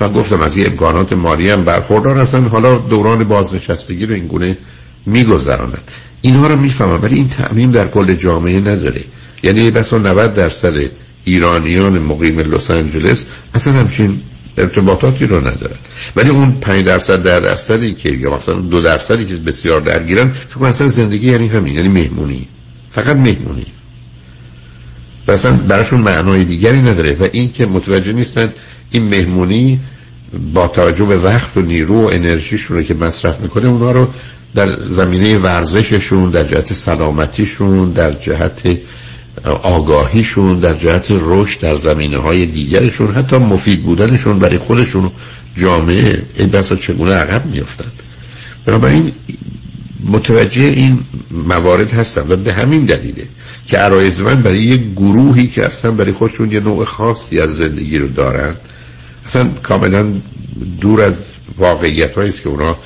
و 0.00 0.08
گفتم 0.08 0.40
از 0.40 0.56
یه 0.56 0.66
امکانات 0.66 1.12
مالی 1.12 1.50
هم 1.50 1.64
برخوردار 1.64 2.20
هستن. 2.20 2.46
حالا 2.46 2.78
دوران 2.78 3.24
بازنشستگی 3.24 4.06
رو 4.06 4.14
اینگونه 4.14 4.58
میگذرانن 5.06 5.78
اینها 6.22 6.46
رو 6.46 6.56
می‌فهمم 6.56 7.02
ولی 7.02 7.14
این 7.14 7.28
تعمیم 7.28 7.70
در 7.70 7.88
کل 7.88 8.14
جامعه 8.14 8.60
نداره. 8.60 9.04
یعنی 9.42 9.70
بسا 9.70 9.98
90 9.98 10.34
درصد 10.34 10.74
ایرانیان 11.24 11.98
مقیم 11.98 12.38
لس 12.40 12.70
آنجلس 12.70 13.24
اصلا 13.54 13.72
همچین 13.72 14.20
ارتباطاتی 14.58 15.26
رو 15.26 15.40
ندارن. 15.40 15.76
ولی 16.16 16.30
اون 16.30 16.52
5 16.52 16.84
درصد 16.84 17.22
در 17.22 17.40
درصدی 17.40 17.94
که 17.94 18.08
یا 18.08 18.36
مثلا 18.36 18.54
دو 18.54 18.80
درصدی 18.80 19.24
که 19.24 19.34
بسیار 19.34 19.80
درگیرن 19.80 20.32
فکر 20.48 20.64
اصلا 20.64 20.88
زندگی 20.88 21.32
یعنی 21.32 21.48
همین 21.48 21.74
یعنی 21.74 21.88
مهمونی. 21.88 22.48
فقط 22.94 23.16
مهمونی 23.16 23.66
و 25.26 25.32
اصلا 25.32 25.52
براشون 25.52 26.00
معنای 26.00 26.44
دیگری 26.44 26.82
نداره. 26.82 27.16
و 27.20 27.28
این 27.32 27.52
که 27.52 27.66
متوجه 27.66 28.12
نیستن 28.12 28.52
این 28.90 29.02
مهمونی 29.02 29.80
با 30.54 30.68
توجه 30.68 31.04
به 31.04 31.16
وقت 31.16 31.56
و 31.56 31.60
نیرو 31.60 32.02
و 32.02 32.10
انرژیشون 32.12 32.76
رو 32.76 32.82
که 32.82 32.94
مصرف 32.94 33.40
می‌کنه 33.40 33.68
اونا 33.68 33.92
رو 33.92 34.08
در 34.54 34.82
زمینه 34.82 35.38
ورزششون 35.38 36.30
در 36.30 36.44
جهت 36.44 36.72
سلامتیشون 36.72 37.90
در 37.90 38.12
جهت 38.12 38.78
آگاهیشون 39.62 40.60
در 40.60 40.74
جهت 40.74 41.06
رشد 41.10 41.60
در 41.60 41.76
زمینه 41.76 42.18
های 42.18 42.46
دیگرشون 42.46 43.14
حتی 43.14 43.36
مفید 43.36 43.82
بودنشون 43.82 44.38
برای 44.38 44.58
خودشون 44.58 45.10
جامعه 45.56 46.22
این 46.36 46.48
بسا 46.48 46.76
چگونه 46.76 47.14
عقب 47.14 47.46
میفتن 47.46 47.92
بنابراین 48.66 49.12
متوجه 50.08 50.62
این 50.62 51.00
موارد 51.30 51.92
هستم 51.92 52.26
و 52.28 52.36
به 52.36 52.52
همین 52.52 52.84
دلیله 52.84 53.26
که 53.68 53.78
عرایز 53.78 54.20
من 54.20 54.42
برای 54.42 54.62
یک 54.62 54.92
گروهی 54.92 55.46
که 55.46 55.66
اصلا 55.66 55.90
برای 55.90 56.12
خودشون 56.12 56.52
یه 56.52 56.60
نوع 56.60 56.84
خاصی 56.84 57.40
از 57.40 57.56
زندگی 57.56 57.98
رو 57.98 58.08
دارن 58.08 58.56
اصلا 59.26 59.48
کاملا 59.48 60.14
دور 60.80 61.02
از 61.02 61.24
واقعیت 61.58 62.18
است 62.18 62.42
که 62.42 62.48
اونا 62.48 62.76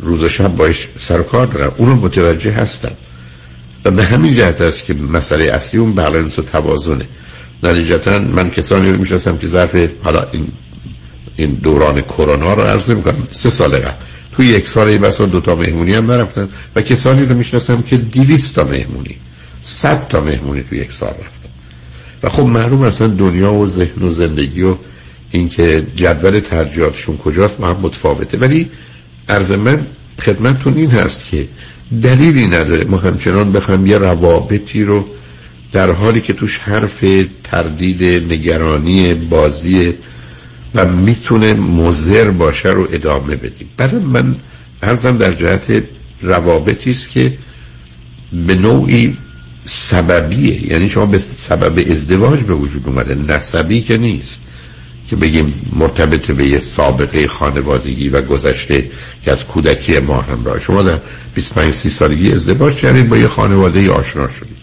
روز 0.00 0.22
و 0.22 0.28
شب 0.28 0.56
باش 0.56 0.88
سر 0.98 1.22
کار 1.22 1.46
دارن. 1.46 1.70
اونو 1.76 1.94
متوجه 1.94 2.50
هستم. 2.50 2.92
و 3.84 3.90
به 3.90 4.04
همین 4.04 4.34
جهت 4.34 4.60
است 4.60 4.84
که 4.84 4.94
مسئله 4.94 5.44
اصلی 5.44 5.80
اون 5.80 5.92
بالانس 5.92 6.38
و 6.38 6.42
توازنه. 6.42 7.08
نتیجتا 7.62 8.18
من 8.18 8.50
کسانی 8.50 8.90
رو 8.90 8.98
می‌شناسم 8.98 9.38
که 9.38 9.46
ظرف 9.46 9.76
حالا 10.02 10.26
این 10.32 10.48
این 11.36 11.50
دوران 11.50 12.00
کرونا 12.00 12.54
رو 12.54 12.62
عرض 12.62 12.90
نمی‌کنم 12.90 13.28
سه 13.32 13.50
سال 13.50 13.78
قبل. 13.78 13.94
توی 14.38 14.46
یک 14.46 14.68
سال 14.68 14.88
این 14.88 15.26
دو 15.30 15.40
تا 15.40 15.54
مهمونی 15.54 15.94
هم 15.94 16.10
نرفتن 16.10 16.48
و 16.76 16.82
کسانی 16.82 17.26
رو 17.26 17.34
می‌شناسم 17.34 17.82
که 17.82 17.96
دیویست 17.96 18.54
تا 18.54 18.64
مهمونی 18.64 19.16
صد 19.62 20.08
تا 20.08 20.20
مهمونی 20.20 20.62
توی 20.62 20.78
یک 20.78 20.92
سال 20.92 21.08
رفتن. 21.08 21.48
و 22.22 22.28
خب 22.28 22.42
معلوم 22.42 22.82
اصلا 22.82 23.06
دنیا 23.08 23.52
و 23.52 23.66
ذهن 23.66 24.02
و 24.02 24.10
زندگی 24.10 24.62
و 24.62 24.76
اینکه 25.30 25.86
جدول 25.96 26.40
ترجیحاتشون 26.40 27.16
کجاست 27.16 27.56
با 27.56 27.66
هم 27.66 27.76
متفاوته. 27.82 28.38
ولی 28.38 28.70
عرض 29.28 29.50
من 29.50 29.86
خدمتتون 30.20 30.74
این 30.74 30.90
هست 30.90 31.24
که 31.24 31.48
دلیلی 32.02 32.46
نداره 32.46 32.84
ما 32.84 32.98
همچنان 32.98 33.52
بخوایم 33.52 33.86
یه 33.86 33.98
روابطی 33.98 34.84
رو 34.84 35.06
در 35.72 35.90
حالی 35.90 36.20
که 36.20 36.32
توش 36.32 36.58
حرف 36.58 37.04
تردید 37.44 38.32
نگرانی 38.32 39.14
بازی 39.14 39.94
و 40.74 40.84
می‌تونه 40.84 41.54
مزر 41.54 42.30
باشه 42.30 42.68
رو 42.68 42.88
ادامه 42.92 43.36
بدیم 43.36 43.68
بعد 43.76 43.94
من 43.94 44.36
ارزم 44.82 45.18
در 45.18 45.32
جهت 45.32 45.84
روابطی 46.22 46.90
است 46.90 47.10
که 47.10 47.38
به 48.32 48.54
نوعی 48.54 49.16
سببیه. 49.66 50.72
یعنی 50.72 50.88
شما 50.88 51.06
به 51.06 51.18
سبب 51.18 51.90
ازدواج 51.90 52.40
به 52.40 52.54
وجود 52.54 52.86
اومده. 52.86 53.14
نسبی 53.14 53.80
که 53.80 53.96
نیست. 53.96 54.44
که 55.10 55.16
بگیم 55.16 55.54
مرتبط 55.72 56.30
به 56.30 56.46
یه 56.46 56.58
سابقه 56.58 57.26
خانوادگی 57.26 58.08
و 58.08 58.22
گذشته 58.22 58.90
که 59.24 59.30
از 59.30 59.44
کودکی 59.44 59.98
ما 59.98 60.20
همراه. 60.20 60.60
شما 60.60 60.82
در 60.82 60.98
25 61.34 61.74
30 61.74 61.90
سالگی 61.90 62.32
ازدواج 62.32 62.74
کردید 62.74 63.08
با 63.08 63.16
یه 63.16 63.26
خانواده 63.26 63.90
آشنا 63.90 64.28
شدید. 64.28 64.56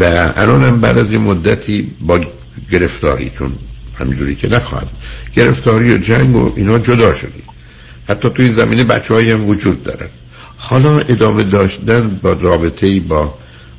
و 0.00 0.32
الان 0.36 0.64
هم 0.64 0.80
بعد 0.80 0.98
از 0.98 1.12
یه 1.12 1.18
مدتی 1.18 1.90
با 2.00 2.20
گرفتاری 2.70 3.30
چون 3.98 4.06
همینجوری 4.06 4.34
که 4.34 4.48
نخواهد 4.48 4.88
گرفتاری 5.34 5.94
و 5.94 5.98
جنگ 5.98 6.36
و 6.36 6.52
اینا 6.56 6.78
جدا 6.78 7.12
شدید 7.12 7.44
حتی 8.08 8.30
توی 8.30 8.50
زمینه 8.50 8.84
بچه 8.84 9.14
هم 9.14 9.48
وجود 9.48 9.82
دارن. 9.82 10.08
حالا 10.56 10.98
ادامه 10.98 11.44
داشتن 11.44 12.18
با 12.22 12.32
رابطه 12.32 13.00
با 13.00 13.34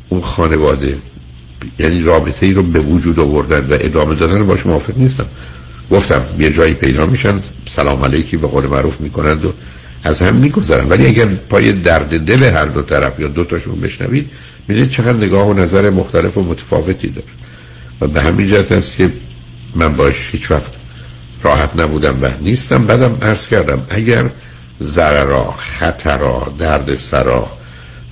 اون 0.10 0.22
خانواده. 0.22 0.98
یعنی 1.80 2.02
رابطه 2.02 2.46
ای 2.46 2.54
رو 2.54 2.64
به 2.64 2.80
وجود 2.80 3.20
آوردن 3.20 3.60
و 3.60 3.78
ادامه 3.82 4.16
دادن 4.16 4.48
باش 4.48 4.66
موافق 4.66 4.98
نیستم. 4.98 5.26
گفتم 5.92 6.22
یه 6.40 6.52
جایی 6.52 6.74
پیدا 6.74 7.06
میشن 7.06 7.40
سلام 7.68 8.06
علیکی 8.06 8.38
به 8.38 8.48
قول 8.48 8.66
معروف 8.66 9.02
می‌کنند 9.02 9.46
و 9.46 9.54
از 10.04 10.22
هم 10.22 10.36
میگذرن. 10.36 10.90
ولی 10.90 11.08
اگر 11.08 11.26
پای 11.26 11.74
درد 11.74 12.20
دل 12.20 12.44
هر 12.44 12.66
دو 12.66 12.82
طرف 12.82 13.20
یا 13.20 13.28
دو 13.28 13.44
تاشون 13.44 13.82
بشنوید 13.82 14.30
می‌دید 14.68 14.90
چقدر 14.90 15.18
نگاه 15.18 15.48
و 15.48 15.54
نظر 15.54 15.90
مختلف 15.90 16.38
و 16.38 16.44
متفاوتی 16.44 17.08
داره. 17.08 17.28
و 18.02 18.08
به 18.08 18.22
همین 18.22 18.48
جهت 18.48 18.72
است 18.72 18.96
که 18.96 19.12
من 19.76 19.96
باش 19.96 20.30
هیچ 20.32 20.52
وقت 20.52 20.72
راحت 21.44 21.80
نبودم 21.80 22.18
و 22.22 22.30
نیستم. 22.42 22.86
بعدم 22.86 23.18
عرض 23.22 23.48
کردم 23.48 23.88
اگر 23.90 24.30
ضررا 24.84 25.52
خطرا 25.52 26.54
درد 26.60 26.96
سرا 26.96 27.52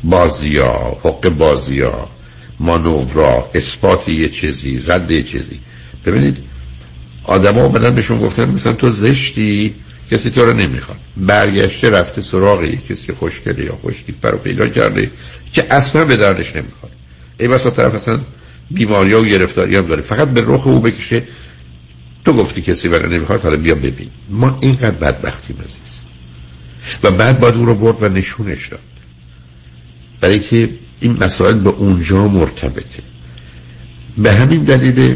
بازیا 0.03 0.97
حق 1.03 1.29
بازیا 1.29 2.07
مانورا 2.59 3.49
اثبات 3.55 4.09
یه 4.09 4.29
چیزی 4.29 4.83
رد 4.87 5.11
یه 5.11 5.23
چیزی. 5.23 5.59
ببینید 6.05 6.37
آدم 7.23 7.53
ها 7.53 7.67
بدن 7.67 7.95
بهشون 7.95 8.19
گفتن 8.19 8.49
مثلا 8.49 8.73
تو 8.73 8.89
زشتی 8.89 9.75
کسی 10.11 10.29
تو 10.29 10.45
رو 10.45 10.53
نمی‌خواد. 10.53 10.97
برگشته 11.17 11.89
رفته 11.89 12.21
سراغ 12.21 12.65
کسی 12.65 13.07
که 13.07 13.13
خوشگله 13.13 13.65
یا 13.65 13.77
خوشتی 13.81 14.15
رو 14.23 14.37
پیدا 14.37 14.67
کرده 14.67 15.11
که 15.53 15.73
اصلا 15.73 16.05
به 16.05 16.17
دردش 16.17 16.55
نمی‌خواد. 16.55 16.91
ای 17.39 17.47
بسا 17.47 17.69
طرف 17.69 17.95
اصلا 17.95 18.19
بیماری 18.71 19.13
و 19.13 19.23
گرفتاری 19.23 19.75
هم 19.75 19.87
داره. 19.87 20.01
فقط 20.01 20.27
به 20.27 20.43
رخ 20.45 20.67
او 20.67 20.79
بکشه 20.79 21.23
تو 22.25 22.33
گفتی 22.33 22.61
کسی 22.61 22.87
برای 22.87 23.17
نمی‌خواد 23.17 23.41
حالا 23.41 23.57
بیا 23.57 23.75
ببین. 23.75 24.09
ما 24.29 24.57
اینقدر 24.61 24.91
بدبختیم 24.91 25.57
عزیز. 25.57 25.77
و 27.03 27.11
بعد 27.11 27.39
باید 27.39 27.55
او 27.55 27.65
رو 27.65 27.75
برد 27.75 28.03
و 28.03 28.09
نشونش 28.09 28.67
داد. 28.67 28.79
برای 30.21 30.39
که 30.39 30.69
این 30.99 31.17
مسائل 31.23 31.53
به 31.53 31.69
اونجا 31.69 32.27
مرتبطه. 32.27 33.03
به 34.17 34.31
همین 34.31 34.63
دلیل 34.63 35.15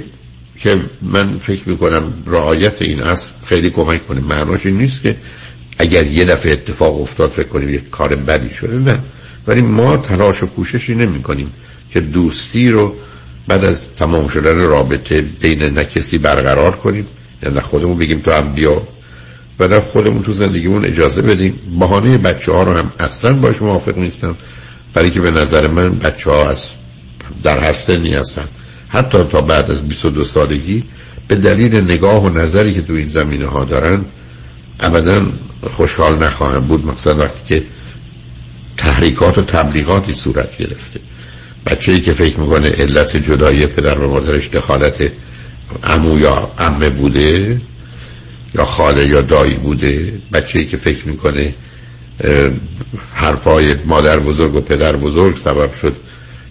که 0.59 0.81
من 1.01 1.37
فکر 1.37 1.69
می‌کنم 1.69 2.13
رعایت 2.25 2.81
این 2.81 3.03
اصل 3.03 3.29
خیلی 3.45 3.69
کمک 3.69 4.07
کنه. 4.07 4.21
معناش 4.21 4.65
این 4.65 4.77
نیست 4.77 5.01
که 5.01 5.15
اگر 5.79 6.05
یه 6.05 6.25
دفعه 6.25 6.51
اتفاق 6.51 7.01
افتاد 7.01 7.31
فکر 7.31 7.47
کنیم 7.47 7.69
یک 7.69 7.89
کار 7.89 8.15
بدی 8.15 8.53
شده 8.53 8.79
نه. 8.79 8.99
ولی 9.47 9.61
ما 9.61 9.97
تلاش 9.97 10.43
و 10.43 10.45
کوششی 10.45 10.95
نمی 10.95 11.21
کنیم 11.23 11.53
که 11.91 11.99
دوستی 11.99 12.69
رو 12.69 12.95
بعد 13.47 13.65
از 13.65 13.87
تمام 13.95 14.27
شدن 14.27 14.57
رابطه 14.59 15.21
بین 15.21 15.63
نه 15.63 15.85
کسی 15.85 16.17
برقرار 16.17 16.75
کنیم 16.75 17.07
یا 17.43 17.49
نه 17.49 17.61
خودمون 17.61 17.97
بگیم 17.97 18.19
تو 18.19 18.31
هم 18.31 18.53
بیا 18.53 18.81
و 19.59 19.67
نه 19.67 19.79
خودمون 19.79 20.23
تو 20.23 20.31
زندگیمون 20.31 20.85
اجازه 20.85 21.21
بدیم. 21.21 21.59
بهانه 21.79 22.17
بچه 22.17 22.51
ها 22.51 22.63
رو 22.63 22.73
هم 22.73 22.91
اصلا 22.99 23.33
باش 23.33 23.61
موافق 23.61 23.97
نیستم. 23.97 24.35
برای 24.93 25.11
که 25.11 25.21
به 25.21 25.31
نظر 25.31 25.67
من 25.67 25.89
بچه 25.89 26.31
ها 26.31 26.49
از 26.49 26.65
در 27.43 27.59
هر 27.59 27.73
سنی 27.73 28.13
هستن. 28.13 28.47
حتی 28.89 29.23
تا 29.23 29.41
بعد 29.41 29.71
از 29.71 29.87
22 29.87 30.23
سالگی 30.23 30.83
به 31.27 31.35
دلیل 31.35 31.75
نگاه 31.75 32.23
و 32.23 32.29
نظری 32.29 32.73
که 32.73 32.81
تو 32.81 32.93
این 32.93 33.07
زمینه 33.07 33.45
ها 33.45 33.65
دارن 33.65 34.05
ابدا 34.79 35.25
خوشحال 35.69 36.23
نخواهم 36.23 36.59
بود. 36.67 36.85
مثلا 36.85 37.15
وقتی 37.15 37.41
که 37.47 37.63
تحریکات 38.77 39.37
و 39.37 39.41
تبلیغاتی 39.41 40.13
صورت 40.13 40.57
گرفته. 40.57 40.99
بچه 41.67 41.91
ای 41.91 42.01
که 42.01 42.13
فکر 42.13 42.39
می‌کنه 42.39 42.69
علت 42.69 43.17
جدایی 43.17 43.67
پدر 43.67 43.99
و 43.99 44.09
مادرش 44.09 44.49
دخالت 44.49 45.11
امو 45.83 46.19
یا 46.19 46.51
امه 46.57 46.89
بوده 46.89 47.61
یا 48.55 48.65
خاله 48.65 49.07
یا 49.07 49.21
دایی 49.21 49.55
بوده 49.55 50.13
بچه 50.33 50.59
ای 50.59 50.65
که 50.65 50.77
فکر 50.77 51.07
می‌کنه 51.07 51.53
حرفای 53.13 53.75
مادر 53.85 54.19
بزرگ 54.19 54.55
و 54.55 54.61
پدر 54.61 54.95
بزرگ 54.95 55.37
سبب 55.37 55.73
شد 55.73 55.95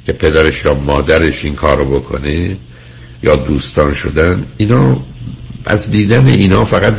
که 0.06 0.12
پدرش 0.12 0.64
یا 0.64 0.74
مادرش 0.74 1.44
این 1.44 1.54
کار 1.54 1.76
رو 1.76 1.84
بکنه 1.84 2.56
یا 3.22 3.36
دوستان 3.36 3.94
شدن 3.94 4.44
اینا 4.56 5.00
از 5.64 5.90
دیدن 5.90 6.26
اینا 6.26 6.64
فقط 6.64 6.94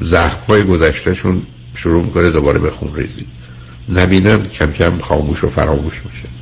زخمای 0.00 0.62
گذشتهشون 0.62 1.42
شروع 1.74 2.04
می‌کنه 2.04 2.30
دوباره 2.30 2.58
به 2.58 2.70
خون 2.70 2.94
ریزی 2.94 3.26
نبینن 3.88 4.48
کم 4.48 4.72
کم 4.72 4.98
خاموش 4.98 5.44
و 5.44 5.46
فراموش 5.46 5.94
میشه. 6.04 6.37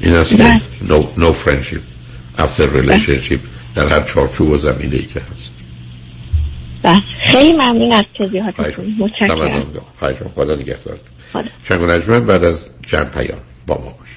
این 0.00 0.14
است 0.14 0.36
که 0.36 0.60
no, 0.88 1.20
no 1.20 1.32
friendship 1.44 1.82
after 2.38 2.68
relationship 2.68 3.38
در 3.74 3.88
هر 3.88 4.02
چارچوب 4.02 4.48
و 4.48 4.56
زمینه 4.56 4.96
ای 4.96 5.06
که 5.06 5.20
هست 5.20 5.52
بس 6.84 7.00
خیلی 7.24 7.52
ممنون 7.52 7.92
از 7.92 8.04
توضیحاتتون. 8.18 8.96
متشکرم. 8.98 9.82
خدا 10.34 10.54
نگهدار. 10.54 10.98
شنگ 11.68 12.24
بعد 12.24 12.44
از 12.44 12.68
چند 12.86 13.10
پیام 13.10 13.38
با 13.66 13.74
ما 13.74 13.94
باشید. 13.98 14.16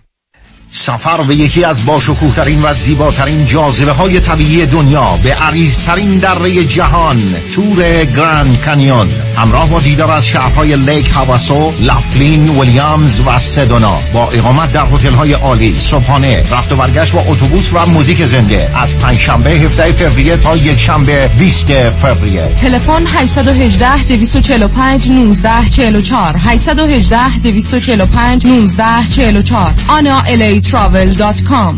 سفر 0.73 1.21
به 1.21 1.35
یکی 1.35 1.63
از 1.63 1.85
باشکوهترین 1.85 2.61
و 2.61 2.73
زیباترین 2.73 3.45
جاذبه 3.45 3.91
های 3.91 4.19
طبیعی 4.19 4.65
دنیا 4.65 5.19
به 5.23 5.33
عریضترین 5.33 6.09
دره 6.09 6.65
جهان 6.65 7.35
تور 7.55 8.05
گراند 8.05 8.61
کانیون 8.65 9.09
همراه 9.37 9.69
با 9.69 9.79
دیدار 9.79 10.11
از 10.11 10.27
شهرهای 10.27 10.75
لیک 10.75 11.09
هواسو، 11.09 11.73
لافلین، 11.79 12.49
ویلیامز 12.49 13.19
و 13.19 13.39
سدونا. 13.39 13.99
با 14.13 14.29
اقامت 14.31 14.73
در 14.73 14.85
هتل 14.85 15.13
های 15.13 15.33
عالی 15.33 15.79
صبحانه 15.79 16.43
رفت 16.51 16.71
و 16.71 16.75
برگشت 16.75 17.13
با 17.13 17.21
اتوبوس 17.27 17.69
و 17.73 17.85
موزیک 17.85 18.25
زنده. 18.25 18.69
از 18.75 18.97
پنجشنبه 18.97 19.49
17 19.49 19.91
فوریه 19.91 20.37
تا 20.37 20.57
یک 20.57 20.79
شنبه 20.79 21.29
20 21.39 21.67
فوریه. 22.01 22.45
تلفن 22.45 23.03
818 23.07 24.03
245 24.03 25.11
19 25.11 25.49
44 25.69 26.35
818 26.37 27.37
245 27.43 28.45
19 28.45 28.83
44 29.11 29.73
anatravel.com 29.87 31.75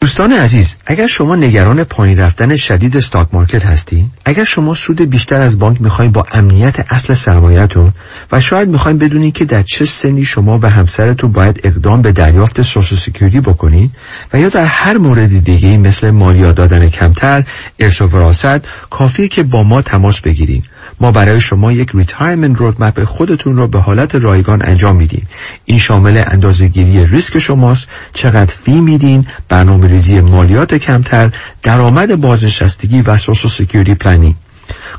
دوستان 0.00 0.32
عزیز 0.32 0.74
اگر 0.86 1.06
شما 1.06 1.36
نگران 1.36 1.84
پایین 1.84 2.18
رفتن 2.18 2.56
شدید 2.56 2.96
stock 2.96 3.28
market 3.32 3.66
هستین 3.66 4.10
اگر 4.24 4.44
شما 4.44 4.74
سود 4.74 5.00
بیشتر 5.00 5.40
از 5.40 5.58
بانک 5.58 5.82
می‌خواین 5.82 6.12
با 6.12 6.26
امنیت 6.32 6.92
اصل 6.92 7.14
سرمایهتون 7.14 7.92
و 8.32 8.40
شاید 8.40 8.68
می‌خواین 8.68 8.98
بدونین 8.98 9.32
که 9.32 9.44
در 9.44 9.62
چه 9.62 9.84
سنی 9.84 10.24
شما 10.24 10.58
و 10.62 10.70
همسرتون 10.70 11.32
باید 11.32 11.60
اقدام 11.64 12.02
به 12.02 12.12
دریافت 12.12 12.62
Social 12.62 12.98
Security 12.98 13.40
بکنین 13.40 13.90
و 14.32 14.40
یا 14.40 14.48
در 14.48 14.64
هر 14.64 14.98
مورد 14.98 15.44
دیگه 15.44 15.76
مثل 15.76 16.10
مالیات 16.10 16.54
دادن 16.54 16.88
کمتر 16.88 17.44
ارث 17.78 18.00
و 18.00 18.06
وراثت 18.06 18.88
کافیه 18.90 19.28
که 19.28 19.42
با 19.42 19.62
ما 19.62 19.82
تماس 19.82 20.20
بگیرین. 20.20 20.62
ما 21.00 21.12
برای 21.12 21.40
شما 21.40 21.72
یک 21.72 21.90
retirement 21.94 22.58
roadmap 22.58 23.04
خودتون 23.04 23.56
رو 23.56 23.68
به 23.68 23.78
حالت 23.78 24.14
رایگان 24.14 24.62
انجام 24.64 24.96
میدیم. 24.96 25.28
این 25.64 25.78
شامل 25.78 26.22
اندازه‌گیری 26.26 27.06
ریسک 27.06 27.38
شماست 27.38 27.88
چقدر 28.12 28.54
fee 28.64 28.80
میدین 28.80 29.26
برنامه 29.48 29.88
ریزی 29.88 30.20
مالیات 30.20 30.74
کمتر 30.74 31.30
درآمد 31.62 32.20
بازنشستگی 32.20 33.02
و 33.02 33.16
Social 33.16 33.50
Security 33.50 33.94
planning 33.94 34.34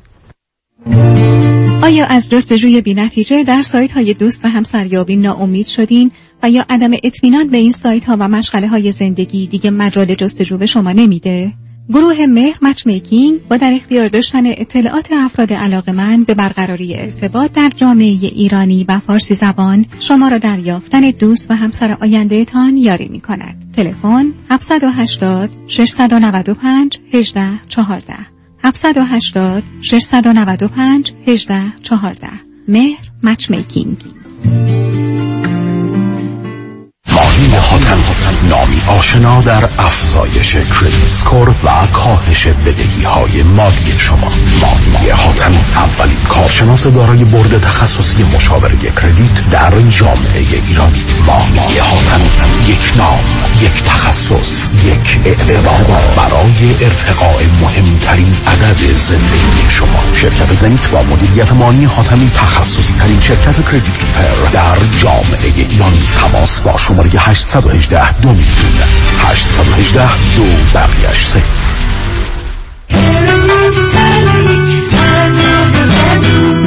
آیا 1.82 2.06
از 2.06 2.30
جستجوی 2.30 2.80
بی 2.80 2.94
نتیجه 2.94 3.44
در 3.44 3.62
سایت 3.62 3.92
های 3.92 4.14
دوست 4.14 4.44
و 4.44 4.48
همسریابی 4.48 5.16
ناامید 5.16 5.66
شدین؟ 5.66 6.10
و 6.42 6.50
یا 6.50 6.64
عدم 6.70 6.90
اطمینان 7.04 7.46
به 7.46 7.56
این 7.56 7.70
سایت 7.70 8.04
ها 8.04 8.16
و 8.20 8.28
مشغله 8.28 8.68
های 8.68 8.92
زندگی 8.92 9.46
دیگه 9.46 9.70
مجال 9.70 10.14
جستجو 10.14 10.58
به 10.58 10.66
شما 10.66 10.92
نمیده؟ 10.92 11.52
گروه 11.88 12.26
مهر 12.26 12.58
مچ 12.62 12.86
میکینگ 12.86 13.40
با 13.48 13.56
در 13.56 13.72
اختیار 13.72 14.08
داشتن 14.08 14.46
اطلاعات 14.46 15.08
افراد 15.12 15.52
علاقه 15.52 15.92
من 15.92 16.24
به 16.24 16.34
برقراری 16.34 16.94
ارتباط 16.94 17.52
در 17.52 17.70
جامعه 17.76 18.06
ایرانی 18.06 18.84
و 18.88 18.98
فارسی 18.98 19.34
زبان 19.34 19.86
شما 20.00 20.28
را 20.28 20.38
در 20.38 20.58
یافتن 20.58 21.10
دوست 21.10 21.50
و 21.50 21.54
همسر 21.54 21.96
آینده 22.00 22.44
تان 22.44 22.76
یاری 22.76 23.08
می 23.08 23.20
کند. 23.20 23.72
تلفن 23.76 24.32
780 24.50 25.50
695 25.66 26.98
18 27.12 27.46
14 27.68 28.14
780 28.64 29.62
695 29.82 31.12
18 31.26 31.60
14 31.82 32.28
مهر 32.68 33.10
مچ 33.22 33.50
میکینگ 33.50 33.96
نامی 38.48 38.82
آشنا 38.86 39.40
در 39.40 39.64
افزایش 39.78 40.56
کردیت 40.56 41.08
سکور 41.08 41.48
و 41.48 41.86
کاهش 41.92 42.46
بدهی 42.46 43.02
های 43.02 43.42
مالی 43.42 43.98
شما. 43.98 44.32
مانی 44.60 45.08
حاتم 45.08 45.52
اولین 45.76 46.16
کارشناس 46.28 46.86
دارای 46.86 47.24
برد 47.24 47.60
تخصصی 47.60 48.24
مشاوره 48.36 48.76
کردیت 48.76 49.50
در 49.50 49.80
جامعه 49.88 50.38
ایرانی. 50.66 51.04
مانی 51.26 51.78
حاتم 51.78 52.20
یک 52.68 52.92
نام 52.96 53.20
یک 53.62 53.82
تخصص 53.82 54.68
یک 54.84 55.20
اعتبار 55.24 56.00
برای 56.16 56.84
ارتقاء 56.84 57.42
مهمترین 57.62 58.36
عدد 58.46 58.96
زندگی 58.96 59.70
شما. 59.70 60.14
شرکت 60.14 60.52
زنیت 60.52 60.88
با 60.88 61.02
مدیریت 61.02 61.52
مانی 61.52 61.84
حاتمی 61.84 62.30
تخصصی 62.34 62.94
ترین 62.94 63.20
شرکت 63.20 63.64
کردیت 63.64 64.52
در 64.52 64.76
جامعه 64.98 65.52
ایرانی. 65.56 66.02
تماس 66.20 66.60
با 66.60 66.76
شماره 66.76 67.10
818 67.18 68.22
دو 68.32 68.38
میلیون 68.38 68.88
818 69.18 70.08
دو 70.36 70.44
بقیش 70.74 71.26
صفر. 71.26 71.42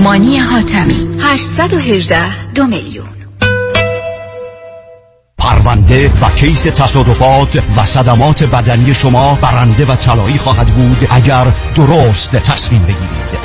مانی 0.04 0.38
حاتمی. 0.38 0.96
818 1.22 2.52
دو 2.56 2.68
میلیون. 2.68 3.06
پرونده 5.38 6.12
و 6.22 6.30
case 6.30 6.64
تصادفات 6.64 7.64
و 7.78 7.86
صدمات 7.86 8.44
بدنی 8.44 8.94
شما 8.94 9.38
برنده 9.42 9.86
و 9.86 9.96
طلایی 9.96 10.38
خواهد 10.38 10.68
بود 10.68 11.08
اگر 11.10 11.48
درست 11.76 12.32
تصمیم 12.32 12.82
بگیرید. 12.82 13.45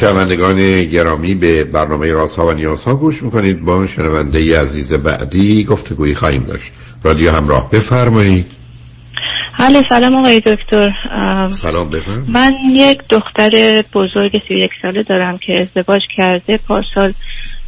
شنوندگان 0.00 0.84
گرامی 0.84 1.34
به 1.34 1.64
برنامه 1.64 2.12
رازها 2.12 2.46
و 2.46 2.52
نیازها 2.52 2.94
گوش 2.94 3.22
می‌کنید. 3.22 3.64
با 3.64 3.86
شنونده 3.86 4.60
عزیز 4.60 4.92
بعدی 4.92 5.64
گفتگویی 5.64 6.14
خواهیم 6.14 6.42
داشت. 6.42 6.72
رادیو 7.04 7.30
همراه 7.30 7.70
بفرمایید. 7.70 8.46
حالا 9.52 9.82
سلام 9.88 10.16
آقای 10.16 10.40
دکتر. 10.40 10.88
سلام 11.52 11.90
بفرم 11.90 12.26
من 12.28 12.54
یک 12.72 12.98
دختر 13.10 13.84
بزرگ 13.94 14.32
سی 14.48 14.54
یک 14.54 14.70
ساله 14.82 15.02
دارم 15.02 15.38
که 15.38 15.52
ازدواج 15.60 16.02
کرده 16.16 16.56
پارسال 16.56 17.14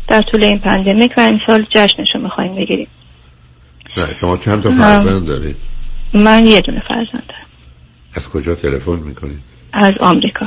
در 0.08 0.22
طول 0.22 0.44
این 0.44 0.58
پندمیک 0.58 1.12
و 1.16 1.20
این 1.20 1.40
سال 1.46 1.66
جشنشو 1.70 2.18
می‌خوایم 2.18 2.54
بگیریم. 2.54 2.88
نه 3.96 4.14
شما 4.20 4.36
چند 4.36 4.62
تا 4.62 4.70
فرزند 4.70 5.26
دارید؟ 5.26 5.56
من 6.14 6.46
یه 6.46 6.60
دونه 6.60 6.82
فرزند 6.88 7.26
دارم. 7.28 7.46
از 8.16 8.28
کجا 8.28 8.54
تلفن 8.54 8.98
می‌کنید؟ 8.98 9.40
از 9.72 9.94
آمریکا. 10.00 10.46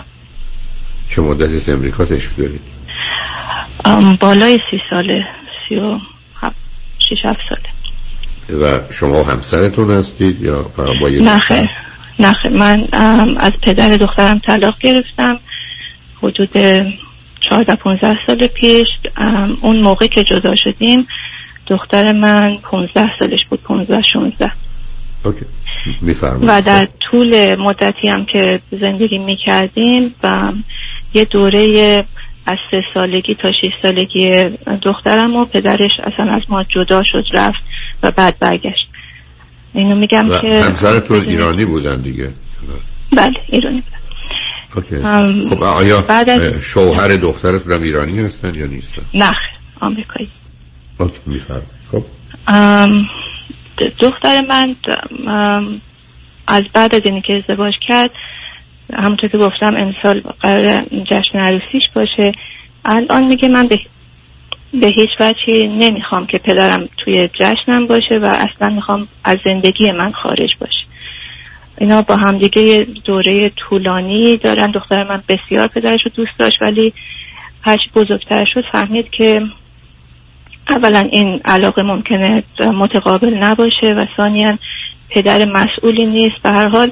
چه 1.16 1.22
مدتی 1.22 1.56
از 1.56 1.70
امریکا 1.70 2.06
تشریف 2.06 2.36
دارید؟ 2.38 2.62
بالای 4.20 4.60
سی 4.72 4.78
ساله 4.90 5.26
سی 5.70 5.76
و 5.76 6.00
هفت 6.42 6.56
شیش 7.10 7.18
هفت 7.24 7.40
ساله. 7.50 8.64
و 8.64 8.94
شما 8.94 9.24
همسرتون 9.24 9.92
هستید 9.92 10.42
یا 10.42 10.66
با 11.02 11.10
یه 11.10 11.22
نه 11.22 11.40
خیر. 11.40 11.70
من 12.52 12.88
از 13.40 13.52
پدر 13.64 13.90
دخترم 13.90 14.40
طلاق 14.40 14.76
گرفتم. 14.82 15.40
حدود 16.24 16.50
چهارده 17.50 17.76
پونزده 17.76 18.18
سال 18.28 18.48
پیش. 18.48 18.88
اون 19.62 19.82
موقع 19.82 20.08
که 20.08 20.24
جدا 20.24 20.56
شدیم 20.56 21.08
دختر 21.68 22.12
من 22.12 22.58
پونزده 22.64 23.06
سالش 23.20 23.46
بود 23.50 23.62
پونزده 23.62 24.02
شونزده 24.02 24.52
OK. 25.26 25.46
میفرمایید. 26.02 26.50
و 26.50 26.62
در 26.62 26.88
طول 27.12 27.56
مدتی 27.56 28.08
هم 28.08 28.26
که 28.26 28.60
زندگی 28.72 29.18
می 29.18 29.38
کردیم 29.46 30.16
و 30.24 30.52
یه 31.14 31.26
دوره 31.26 32.06
از 32.46 32.58
سه 32.72 32.82
سالگی 32.94 33.36
تا 33.42 33.52
شش 33.52 33.72
سالگی 33.82 34.32
دخترم 34.86 35.36
و 35.36 35.46
پدرش 35.46 35.92
اصلا 36.00 36.32
از 36.32 36.42
ما 36.50 36.64
جدا 36.64 37.04
شد 37.04 37.24
رفت 37.34 37.60
و 38.04 38.12
بعد 38.12 38.40
برگشت. 38.40 38.88
اینو 39.74 39.96
میگم 39.96 40.30
و 40.30 40.38
که 40.38 40.62
همسرتون 40.64 41.18
ایرانی 41.22 41.66
بودن 41.66 42.02
دیگه. 42.02 42.30
بله 43.18 43.34
ایرانی 43.50 43.82
بود. 43.82 43.94
اوکی. 44.76 44.96
ام، 44.96 45.50
خب 45.50 45.64
آیا 45.64 46.02
بعد 46.02 46.30
از- 46.30 46.60
شوهر 46.66 47.08
دخترتون 47.08 47.74
هم 47.74 47.82
ایرانی 47.82 48.20
هستن 48.20 48.56
یا 48.56 48.66
نیستن؟ 48.66 49.02
نه 49.14 49.32
آمریکایی. 49.82 50.30
اوکی 51.00 51.42
خب. 51.92 52.04
ام، 52.48 53.06
دختر 54.00 54.42
من 54.50 54.76
از 56.48 56.64
بعد 56.74 56.96
از 56.96 57.02
اینی 57.06 57.22
که 57.22 57.34
ازدواج 57.34 57.74
کرد 57.88 58.12
همونطور 58.94 59.30
که 59.30 59.38
گفتم 59.38 59.76
امسال 59.78 60.22
قرار 60.40 60.86
جشن 61.12 61.38
عروسیش 61.38 61.90
باشه. 61.96 62.32
الان 62.86 63.26
میگه 63.26 63.50
من 63.50 63.68
به, 63.68 63.80
به 64.82 64.88
هیچ 64.88 65.10
وجهی 65.20 65.68
نمی‌خوام 65.68 66.28
که 66.28 66.38
پدرم 66.38 66.90
توی 66.98 67.30
جشنم 67.40 67.88
باشه 67.88 68.20
و 68.22 68.26
اصلا 68.26 68.76
می‌خوام 68.76 69.08
از 69.24 69.38
زندگی 69.46 69.92
من 69.92 70.12
خارج 70.12 70.56
باشه. 70.62 70.86
اینا 71.78 72.02
با 72.02 72.16
همدیگه 72.16 72.88
دوره 73.06 73.52
طولانی 73.56 74.38
دارن. 74.38 74.72
دختر 74.72 75.04
من 75.04 75.24
بسیار 75.30 75.68
پدرش 75.68 76.00
رو 76.06 76.12
دوست 76.16 76.40
داشت 76.40 76.62
ولی 76.62 76.94
هرچی 77.62 77.90
بزرگتر 77.96 78.46
شد 78.54 78.64
فهمید 78.74 79.10
که 79.10 79.42
اولا 80.70 81.10
این 81.12 81.42
علاقه 81.46 81.82
ممکنه 81.84 82.44
متقابل 82.78 83.34
نباشه 83.34 83.88
و 83.88 84.06
ثانیا 84.18 84.58
پدر 85.10 85.46
مسئولی 85.46 86.06
نیست. 86.06 86.42
به 86.44 86.50
هر 86.50 86.68
حال 86.68 86.88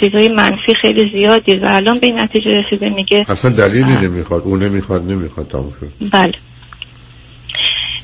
چیزهای 0.00 0.28
منفی 0.28 0.74
خیلی 0.82 1.10
زیادی 1.12 1.56
و 1.56 1.66
الان 1.68 2.00
به 2.00 2.06
این 2.06 2.20
نتیجه 2.20 2.50
رسیده 2.50 2.88
میگه 2.88 3.24
اصلا 3.28 3.50
دلیلی 3.50 3.92
نمی‌خواد 3.92 4.42
اون 4.42 4.62
نمی‌خواد 4.62 5.10
نمی‌خواد 5.10 5.48
تموم 5.48 5.72
شد 5.80 6.10
بله. 6.12 6.32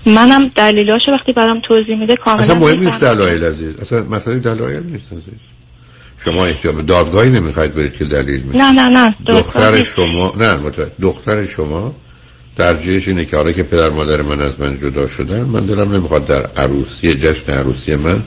منم 0.06 0.50
دلیلاشو 0.56 1.10
وقتی 1.12 1.32
برام 1.32 1.60
توضیح 1.68 1.96
میده 1.96 2.16
کاملا 2.16 2.42
اصلا 2.42 2.58
مهم. 2.58 2.84
نیست 2.84 3.04
دلایل 3.04 3.44
عزیز. 3.44 3.76
اصلا 3.76 4.02
مسئله 4.02 4.38
دلایل 4.38 4.82
نیست 4.82 5.12
عزیز. 5.12 5.34
شما 6.24 6.44
احتیاط 6.44 6.74
به 6.74 6.82
دادگاهی 6.82 7.30
نمی‌خواید 7.30 7.74
برید 7.74 7.96
که 7.96 8.04
دلیل 8.04 8.42
میده 8.42 8.58
نه 8.58 8.70
نه 8.70 8.88
نه 8.88 9.14
دختر 9.26 9.82
شما 9.82 10.34
نه 10.38 10.56
متوجه. 10.56 10.92
دختر 11.02 11.46
شما 11.46 11.94
ترجیحش 12.58 13.08
اینه 13.08 13.24
که 13.24 13.36
حالا 13.36 13.52
که 13.52 13.62
پدر 13.62 13.88
مادر 13.88 14.22
من 14.22 14.40
از 14.40 14.60
من 14.60 14.78
جدا 14.78 15.06
شدن 15.06 15.40
من 15.42 15.66
دلم 15.66 15.92
نمی‌خواد 15.92 16.26
در 16.26 16.46
عروسی 16.56 17.14
جشن 17.14 17.52
عروسی 17.52 17.96
من 17.96 18.22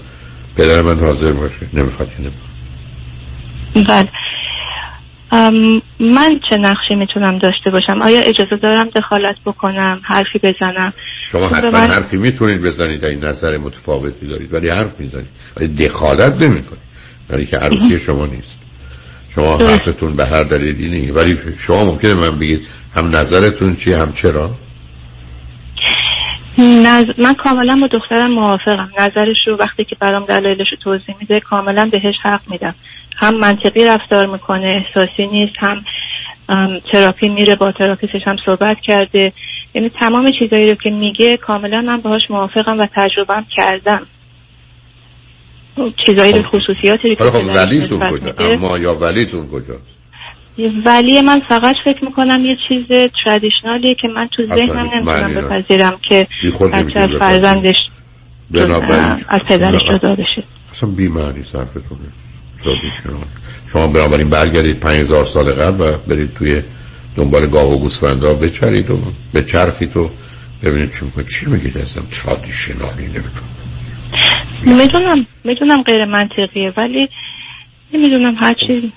پدر 0.57 0.81
من 0.81 0.99
حاضر 0.99 1.31
باشه. 1.31 1.67
نمی‌خواد 1.73 2.09
که 2.09 2.21
نمی‌خواد. 2.21 2.44
بله. 3.75 4.07
من 5.99 6.39
چه 6.49 6.57
نقشی 6.57 6.95
می‌تونم 6.95 7.37
داشته 7.39 7.69
باشم؟ 7.71 8.01
آیا 8.01 8.19
اجازه 8.21 8.55
دارم 8.63 8.85
دخالت 8.95 9.35
بکنم 9.45 10.01
حرفی 10.03 10.39
بزنم؟ 10.43 10.93
شما 11.21 11.47
حتما 11.47 11.71
من- 11.71 11.87
حرفی 11.87 12.17
می‌تونید 12.17 12.61
بزنید 12.61 13.05
این 13.05 13.23
نظر 13.23 13.57
متفاوتی 13.57 14.27
دارید 14.27 14.53
ولی 14.53 14.69
حرف 14.69 14.99
می‌زنید. 14.99 15.27
ولی 15.57 15.67
دخالت 15.67 16.41
نمی‌کنید 16.41 16.85
ولی 17.29 17.45
که 17.45 17.57
عروسی 17.57 17.99
شما 18.07 18.25
نیست. 18.25 18.59
شما. 19.29 19.57
حرفتون 19.57 20.15
به 20.15 20.25
هر 20.25 20.43
دلیلی 20.43 20.89
نیست. 20.89 21.15
ولی 21.15 21.37
شما 21.57 21.85
ممکنه 21.85 22.13
من 22.13 22.39
بگید 22.39 22.67
هم 22.95 23.15
نظرتون 23.15 23.75
چیه 23.75 23.97
هم 23.97 24.11
چرا؟ 24.13 24.51
نظ... 26.57 27.05
من 27.17 27.33
کاملا 27.33 27.75
با 27.81 27.87
دخترم 27.87 28.31
موافقم. 28.31 28.89
نظرش 28.99 29.37
رو 29.47 29.57
وقتی 29.59 29.83
که 29.83 29.95
برام 29.99 30.25
دلایلش 30.25 30.67
رو 30.71 30.77
توضیح 30.83 31.15
میده 31.19 31.39
کاملا 31.39 31.85
بهش 31.91 32.15
حق 32.23 32.41
میدم. 32.49 32.75
هم 33.15 33.37
منطقی 33.37 33.85
رفتار 33.85 34.25
می‌کنه 34.25 34.83
احساسی 34.85 35.27
نیست 35.31 35.55
هم 35.59 35.81
تراپی 36.91 37.29
میره 37.29 37.55
با 37.55 37.71
تراپیستش 37.71 38.21
هم 38.25 38.35
صحبت 38.45 38.77
کرده 38.83 39.33
یعنی 39.73 39.89
تمام 39.99 40.31
چیزایی 40.39 40.69
رو 40.69 40.75
که 40.75 40.89
میگه 40.89 41.37
کاملا 41.37 41.81
من 41.81 42.01
باهاش 42.01 42.21
موافقم 42.29 42.79
و 42.79 42.87
تجربهم 42.95 43.45
کردم 43.55 44.07
چیزایی 46.05 46.33
رو 46.33 46.41
خصوصیاتی 46.41 47.07
رو 47.07 47.15
که 47.15 47.23
خب 47.23 47.55
ولیتون 47.55 47.99
کجا. 47.99 48.33
اما 48.39 48.77
یا 48.77 48.95
ولیتون 48.95 49.47
کجاست 49.47 49.95
ولی 50.85 51.21
من 51.21 51.41
فقط 51.49 51.75
فکر 51.85 52.05
می‌کنم 52.05 52.45
یه 52.45 52.57
چیز 52.67 53.09
تردیشنالیه 53.25 53.95
که 54.01 54.07
من 54.07 54.29
تو 54.35 54.43
ذهنم 54.45 54.89
نمی‌تونم. 54.93 55.33
بپذیرم 55.33 55.99
که 56.09 56.27
بچه. 56.73 57.07
فرزندش 57.19 57.89
از 59.29 59.43
پدرش. 59.45 59.85
جدا 59.85 60.15
بشه 60.15 60.43
اصلا 60.71 60.89
بی 60.89 61.07
معنی 61.07 61.43
صرفتون 62.65 63.11
شما 63.13 63.23
شما 63.71 63.87
بنابراین 63.87 64.29
برگردید 64.29 64.79
5000 64.79 65.25
سال 65.25 65.51
قبل 65.51 65.85
و 65.85 65.97
برید 66.07 66.33
توی 66.33 66.61
دنبال 67.15 67.47
گاو 67.47 67.73
و 67.73 67.77
گوسفندا 67.77 68.33
بچرید 68.33 68.91
و 68.91 68.97
بچرخید 69.33 69.97
و 69.97 70.09
ببینید 70.63 70.91
چی 70.99 71.05
می‌کنید. 71.05 71.27
چی 71.27 71.45
میگید 71.45 71.77
اصلا 71.77 72.03
ترادیشنالی 72.03 73.03
نمی‌کنم. 73.03 73.55
می‌دونم 74.77 75.25
می‌دونم 75.43 75.83
غیر 75.83 76.05
منطقیه 76.05 76.73
ولی 76.77 77.09
نمی‌دونم 77.93 78.35
هر 78.35 78.53
چی 78.53 78.93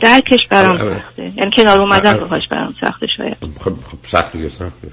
درکش 0.00 0.46
برام 0.50 0.76
آره. 0.76 0.94
سخته. 0.94 1.32
یعنی 1.36 1.50
کنار 1.56 1.80
اومدن 1.80 2.10
آره. 2.10 2.20
باهاش 2.20 2.42
برام 2.50 2.74
سخته 2.80 3.06
شاید. 3.16 3.36
خب 3.40 3.70
خب 3.70 3.98
سخت 4.06 4.32
دیگه 4.32 4.48
سخته. 4.48 4.88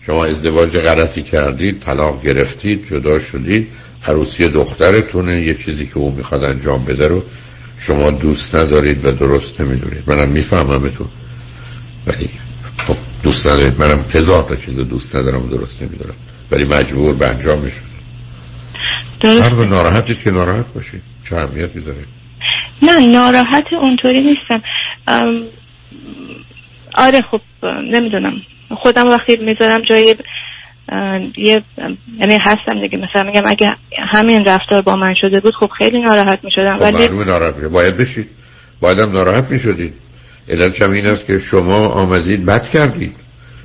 شما 0.00 0.24
ازدواج 0.24 0.78
غلطی 0.78 1.22
کردید 1.22 1.80
طلاق 1.80 2.22
گرفتید 2.22 2.86
جدا 2.86 3.18
شدید. 3.18 3.68
عروسی 4.08 4.48
دخترتونه 4.48 5.42
یه 5.42 5.54
چیزی 5.54 5.86
که 5.86 5.96
او 5.98 6.10
می‌خواد 6.10 6.44
انجام 6.44 6.84
بده 6.84 7.08
رو 7.08 7.22
شما 7.78 8.10
دوست 8.10 8.54
ندارید 8.54 9.04
و 9.04 9.12
درست 9.12 9.60
نمی‌دونید. 9.60 10.02
منم 10.06 10.28
میفهممتون. 10.28 11.08
ولی 12.06 12.30
خب 12.86 12.96
دوست 13.22 13.46
ندارید. 13.46 13.80
منم 13.80 14.04
هزار 14.14 14.42
تا 14.42 14.56
چیز 14.56 14.76
دوست 14.76 15.16
ندارم 15.16 15.42
و 15.42 15.48
درست 15.48 15.82
نمی‌دونم. 15.82 16.14
ولی 16.50 16.64
مجبور 16.64 17.14
به 17.14 17.26
انجام 17.26 17.58
میشه 17.58 17.80
هر 19.24 19.48
رو 19.48 19.64
ناراحتید 19.64 20.22
که 20.22 20.30
ناراحت 20.30 20.66
باشید. 20.74 21.02
چه 21.28 21.36
اهمیتی 21.36 21.80
داره؟ 21.80 22.04
نه 22.82 23.06
ناراحت 23.06 23.64
اونطوری 23.82 24.22
نیستم. 24.22 24.62
آره 26.94 27.22
خب 27.30 27.40
نمی‌دونم. 27.92 28.32
خودم 28.76 29.08
وقتی 29.08 29.36
می‌ذارم 29.36 29.80
جای 29.88 30.16
یه 31.36 31.62
یعنی 32.20 32.38
هستم 32.42 32.80
دیگه. 32.80 32.98
مثلا 32.98 33.22
میگم 33.22 33.42
اگه 33.46 33.66
همین 34.12 34.44
رفتار 34.44 34.82
با 34.82 34.96
من 34.96 35.14
شده 35.14 35.40
بود 35.40 35.54
خب 35.54 35.70
خیلی 35.78 36.00
ناراحت 36.02 36.38
می‌شدم. 36.42 36.76
خب 36.76 36.82
ولی 36.82 37.08
ناراحت. 37.08 37.54
باید 37.54 37.96
بشید. 37.96 38.28
باید 38.80 38.98
هم 38.98 39.12
ناراحت 39.12 39.50
می‌شدید 39.50 39.94
علتش 40.48 40.82
هم 40.82 40.92
این 40.92 41.06
است 41.06 41.26
که 41.26 41.38
شما 41.38 41.86
آمدید 41.86 42.44
بد 42.44 42.68
کردید. 42.68 43.16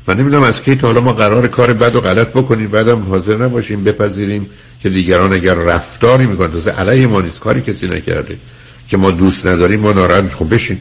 من 0.07 0.17
نمی‌دونم 0.17 0.43
از 0.43 0.63
کی 0.63 0.75
تا 0.75 0.87
حالا 0.87 1.01
ما 1.01 1.13
قرار 1.13 1.47
کار 1.47 1.73
بد 1.73 1.95
و 1.95 2.01
غلط 2.01 2.27
بکنیم. 2.27 2.67
بعدم 2.67 3.01
حاضر 3.01 3.37
نباشیم 3.37 3.83
بپذیریم 3.83 4.49
که 4.83 4.89
دیگران 4.89 5.33
اگر 5.33 5.53
رفتاری 5.53 6.25
می‌کنن 6.25 6.51
تازه 6.51 6.71
علیه 6.71 7.07
ما 7.07 7.21
نیست. 7.21 7.39
کاری 7.39 7.61
کسی 7.61 7.87
نکرده. 7.87 8.37
که 8.89 8.97
ما 8.97 9.11
دوست 9.11 9.47
نداریم 9.47 9.79
ما 9.79 9.91
ناراحت. 9.91 10.33
خب 10.33 10.53
بشین. 10.53 10.77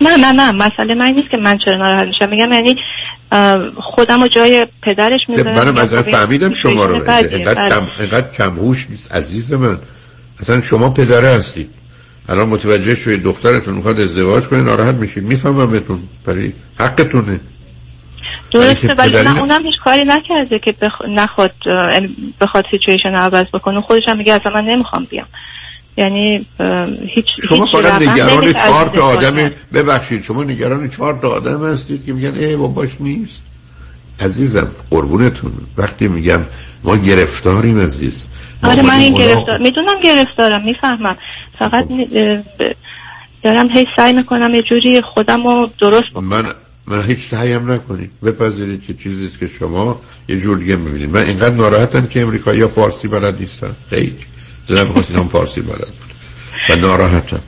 نه 0.00 0.16
نه 0.16 0.32
نه 0.32 0.52
مسئله 0.52 0.94
من 0.94 1.10
نیست 1.10 1.30
که 1.30 1.36
من 1.36 1.58
چرا 1.64 1.76
ناراحت 1.76 2.06
میشم. 2.06 2.30
میگم 2.30 2.52
یعنی 2.52 2.76
خودم 3.94 4.22
رو 4.22 4.28
جای 4.28 4.66
پدرش 4.82 5.20
می‌ذارم. 5.28 5.54
منم 5.54 5.68
میگم 5.68 5.82
از 5.82 5.94
خب 5.94 6.10
فهمیدم 6.10 6.52
شما 6.52 6.84
رو. 6.86 6.94
اینقدر. 6.94 7.68
کم 7.68 7.88
اینقدر 7.98 8.30
کم 8.30 8.50
هوش 8.50 8.86
نیست 8.90 9.14
عزیز 9.14 9.52
من. 9.52 9.78
اصلا 10.40 10.60
شما 10.60 10.90
پدره 10.90 11.28
هستید 11.28 11.70
الان 12.28 12.48
متوجه 12.48 12.94
شوید 12.94 13.22
دخترتون 13.22 13.74
می‌خواد 13.74 14.00
ازدواج 14.00 14.44
کنه 14.44 14.62
ناراحت 14.62 14.94
میشید. 14.94 15.24
میفهممتون 15.24 16.02
برای 16.26 16.52
حقتونه. 16.80 17.40
درسته 18.52 18.94
ولی 18.94 19.12
نه 19.12 19.38
اونم 19.38 19.62
هیچ 19.66 19.74
کاری 19.84 20.04
نکرده 20.06 20.58
که 20.64 20.74
بخ... 20.82 20.92
نخواد 21.08 21.52
یعنی 21.66 22.34
بخواد 22.40 22.64
سیچویشن 22.70 23.14
عوض 23.14 23.46
بکنه. 23.54 23.80
خودش 23.80 24.02
هم 24.08 24.18
میگه 24.18 24.32
اصلا 24.32 24.52
من 24.52 24.64
نمی‌خوام 24.64 25.06
بیام. 25.10 25.26
یعنی 25.98 26.46
هیچ 27.14 27.26
شما 27.48 27.64
هیچ 27.64 27.76
فقط 27.76 28.02
نگران 28.02 28.52
چهار 28.52 28.86
تا 28.86 29.02
آدم. 29.02 29.50
ببخشید 29.74 30.22
شما 30.22 30.44
نگران 30.44 30.88
چهار 30.88 31.18
تا 31.22 31.28
آدم 31.28 31.64
هستید 31.64 32.04
که 32.06 32.12
میگن 32.12 32.34
ای 32.34 32.56
باباش 32.56 32.90
نیست. 33.00 33.42
عزیزم 34.20 34.68
قربونتون. 34.90 35.52
وقتی 35.76 36.08
میگم 36.08 36.40
ما 36.84 36.96
گرفتاریم 36.96 37.80
عزیز. 37.80 38.26
آره 38.62 38.82
من 38.82 39.00
این 39.00 39.14
گرفتار 39.14 39.58
می‌دونم 39.58 40.00
گرفتارم 40.04 40.64
می‌فهمم. 40.64 41.16
فقط 41.58 41.88
دارم 43.42 43.68
هی 43.68 43.86
سعی 43.96 44.12
می‌کنم 44.12 44.54
یه 44.54 44.62
جوری 44.62 45.02
خودم 45.14 45.46
رو 45.46 45.70
درست 45.80 46.10
بکنم 46.10 46.24
من 46.24 46.44
من 46.86 47.02
هیچ 47.02 47.18
سعیم 47.30 47.70
نکنید 47.70 48.10
بپذیرید 48.24 48.86
که 48.86 48.94
چیزی 48.94 49.30
که 49.40 49.46
شما 49.46 50.00
یه 50.28 50.40
جور 50.40 50.58
دیگه 50.58 50.76
می‌بینید. 50.76 51.10
من 51.10 51.22
اینقدر 51.22 51.54
ناراحتم 51.54 52.06
که 52.06 52.22
امریکایی 52.22 52.58
یا 52.58 52.68
فارسی 52.68 53.08
بلد 53.08 53.40
نیستن. 53.40 53.76
خیلی. 53.90 54.18
دلم 54.68 54.86
می‌خواست 54.86 55.10
هم 55.10 55.28
فارسی 55.28 55.60
بلد 55.60 55.78
بود. 55.78 56.12
و 56.68 56.76
ناراحتم. 56.76 57.40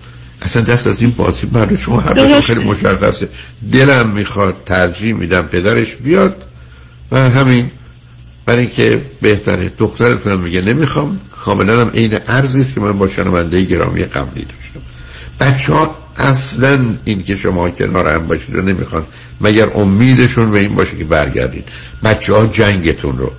اصلا 0.42 0.62
دست 0.62 0.86
از 0.86 1.00
این 1.00 1.10
بازی 1.10 1.46
برای 1.46 1.76
شما 1.76 2.00
هر 2.00 2.40
خیلی 2.40 2.64
مشخصه. 2.64 3.28
دلم 3.72 4.08
می‌خواد 4.08 4.56
ترجیح 4.66 5.14
میدم 5.14 5.42
پدرش 5.42 5.94
بیاد 5.94 6.44
و 7.12 7.30
همین. 7.30 7.70
برای 8.46 8.60
اینکه 8.60 9.02
بهتره. 9.20 9.72
دخترتونم 9.78 10.40
میگه 10.40 10.60
نمی‌خوام. 10.60 11.20
کاملا 11.44 11.80
هم 11.80 11.90
عین 11.90 12.18
ارزی 12.28 12.60
است 12.60 12.74
که 12.74 12.80
من 12.80 12.98
با 12.98 13.08
شنونده 13.08 13.62
گرامی 13.62 14.04
قبلی 14.04 14.44
داشتم. 14.44 14.80
بچه 15.40 15.72
ها 15.72 15.96
اصلا 16.16 16.96
این 17.04 17.22
که 17.22 17.36
شما 17.36 17.70
کنار 17.70 18.08
هم 18.14 18.26
باشید 18.26 18.54
رو 18.54 18.62
نمی‌خوان. 18.62 19.06
مگر 19.40 19.70
امیدشون 19.74 20.50
به 20.50 20.58
این 20.58 20.74
باشه 20.74 20.96
که 20.96 21.04
برگردید 21.04 21.64
بچه 22.04 22.34
ها 22.34 22.46
جنگتون 22.46 23.18
رو 23.18 23.32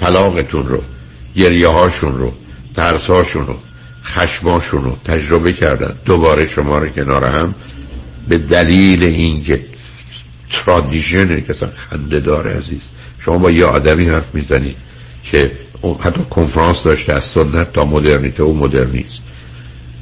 طلاقتون 0.00 0.66
رو 0.66 0.82
گریه 1.36 1.68
هاشون 1.68 2.14
رو 2.14 2.32
ترس 2.76 3.06
هاشون 3.10 3.46
رو 3.46 3.56
خشماشون 4.04 4.84
رو 4.84 4.96
تجربه 5.04 5.52
کردن. 5.52 5.98
دوباره 6.04 6.46
شما 6.46 6.78
رو 6.78 6.88
کنار 6.88 7.24
هم. 7.24 7.54
به 8.28 8.38
دلیل 8.38 9.04
اینکه 9.04 9.64
ترادیژنه 10.50 11.40
که 11.40 11.50
اصلا 11.50 11.68
خنده 11.76 12.20
داره 12.20 12.56
عزیز. 12.56 12.80
شما 13.18 13.38
با 13.38 13.50
یه 13.50 13.64
آدمی 13.64 14.04
حرف 14.04 14.34
می‌زنید 14.34 14.76
که 15.24 15.52
حتی 16.00 16.20
کنفرانس 16.30 16.82
داشته 16.82 17.12
از 17.12 17.24
سنت 17.24 17.72
تا 17.72 17.84
مدرنیته 17.84 18.44
و 18.44 18.52
مدرنیست 18.52 19.22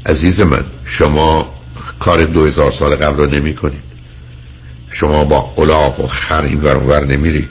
عزیز 0.07 0.41
من 0.41 0.65
شما 0.85 1.55
کار 1.99 2.25
دو 2.25 2.45
هزار 2.45 2.71
سال 2.71 2.97
قبل 2.97 3.17
رو 3.17 3.27
نمی 3.27 3.55
کنید. 3.55 3.83
شما 4.91 5.25
با 5.25 5.55
الاغ 5.59 6.01
و 6.01 6.07
خر 6.07 6.43
این 6.43 6.61
ور 6.61 7.05
نمیرید. 7.05 7.49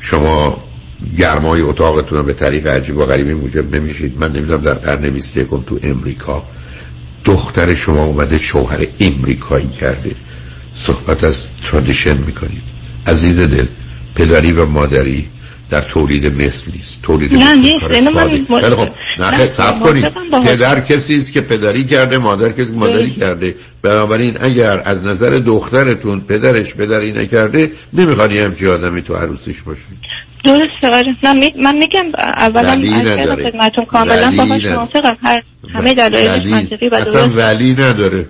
شما 0.00 0.69
گرمای 1.18 1.60
اتاقتون 1.60 2.18
رو 2.18 2.24
به 2.24 2.32
طریق 2.32 2.66
عجیب 2.66 2.96
و 2.96 3.06
غریبی 3.06 3.34
موجب 3.34 3.74
نمیشید. 3.74 4.18
من 4.18 4.32
نمی‌دونم 4.32 4.62
در 4.62 4.74
قرن 4.74 5.10
21 5.10 5.46
تو 5.66 5.78
امریکا. 5.82 6.42
دختر 7.24 7.74
شما 7.74 8.04
اومده 8.04 8.38
شوهر 8.38 8.86
امریکایی 9.00 9.68
کرده. 9.68 10.10
صحبت 10.74 11.24
از 11.24 11.48
ترادیشن 11.64 12.16
می‌کنید. 12.16 12.62
عزیز 13.06 13.38
دل 13.38 13.66
پدری 14.14 14.52
و 14.52 14.66
مادری 14.66 15.28
در 15.70 15.80
تولید 15.80 16.26
مثل 16.26 16.72
نیست. 16.72 17.02
تولید 17.02 17.34
نه 17.34 17.78
خیلی 17.88 18.08
خب 18.74 18.88
نه 19.18 19.48
سب 19.50 19.80
کنید. 19.80 20.06
پدر 20.44 20.80
کسی 20.80 21.16
است 21.16 21.32
که 21.32 21.40
پدری 21.40 21.84
کرده 21.84 22.18
مادر 22.18 22.52
کسی 22.52 22.72
مادری 22.72 23.10
کرده. 23.10 23.54
بنابراین 23.82 24.36
اگر 24.40 24.82
از 24.84 25.04
نظر 25.04 25.30
دخترتون 25.30 26.20
پدرش 26.20 26.74
پدری 26.74 27.12
نکرده 27.12 27.72
نمی‌خواد 27.92 28.32
یه 28.32 28.44
همچی 28.44 28.66
آدمی 28.66 29.02
تو 29.02 29.14
عروسیش 29.14 29.62
باشید 29.62 29.98
درسته 30.44 30.96
آره. 30.96 31.16
من 31.62 31.76
میگم 31.76 32.04
اولا 32.36 32.72
از 32.72 33.38
خدمتون 33.38 33.84
کاملا 33.84 34.32
باهاش 34.36 34.64
موافقم. 34.64 35.16
هر 35.22 35.42
همه 35.74 35.94
دلایل 35.94 36.48
منطقی 36.48 36.88
و 36.88 36.90
درست. 36.90 37.16
اصلا 37.16 37.28
ولی 37.28 37.72
نداره. 37.72 38.28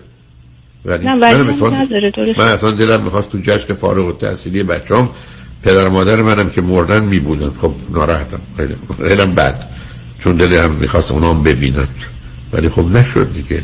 ولی 0.85 1.05
نه 1.05 1.15
ولی 1.15 1.53
نداره 1.53 2.11
درست. 2.16 2.39
من 2.39 2.47
اصلا 2.47 2.70
دلم 2.70 3.03
می‌خواست 3.03 3.32
تو 3.32 3.39
جشن 3.39 3.74
فارغ 3.74 4.07
التحصیلی 4.07 4.62
بچه‌ام 4.62 5.11
پدر 5.62 5.87
و 5.87 5.91
مادر 5.91 6.16
منم 6.16 6.51
که 6.51 6.61
مردن 6.61 7.05
میبودن. 7.05 7.51
خب 7.61 7.73
ناراحتم. 7.91 8.41
خیلی 8.57 8.74
خیلی 8.97 9.24
بد. 9.24 9.69
چون 10.20 10.37
دلم 10.37 10.70
می‌خواست 10.70 11.12
اونام 11.12 11.43
ببینن. 11.43 11.89
ولی 12.53 12.69
خب 12.69 12.85
نشد 12.85 13.32
دیگه. 13.32 13.62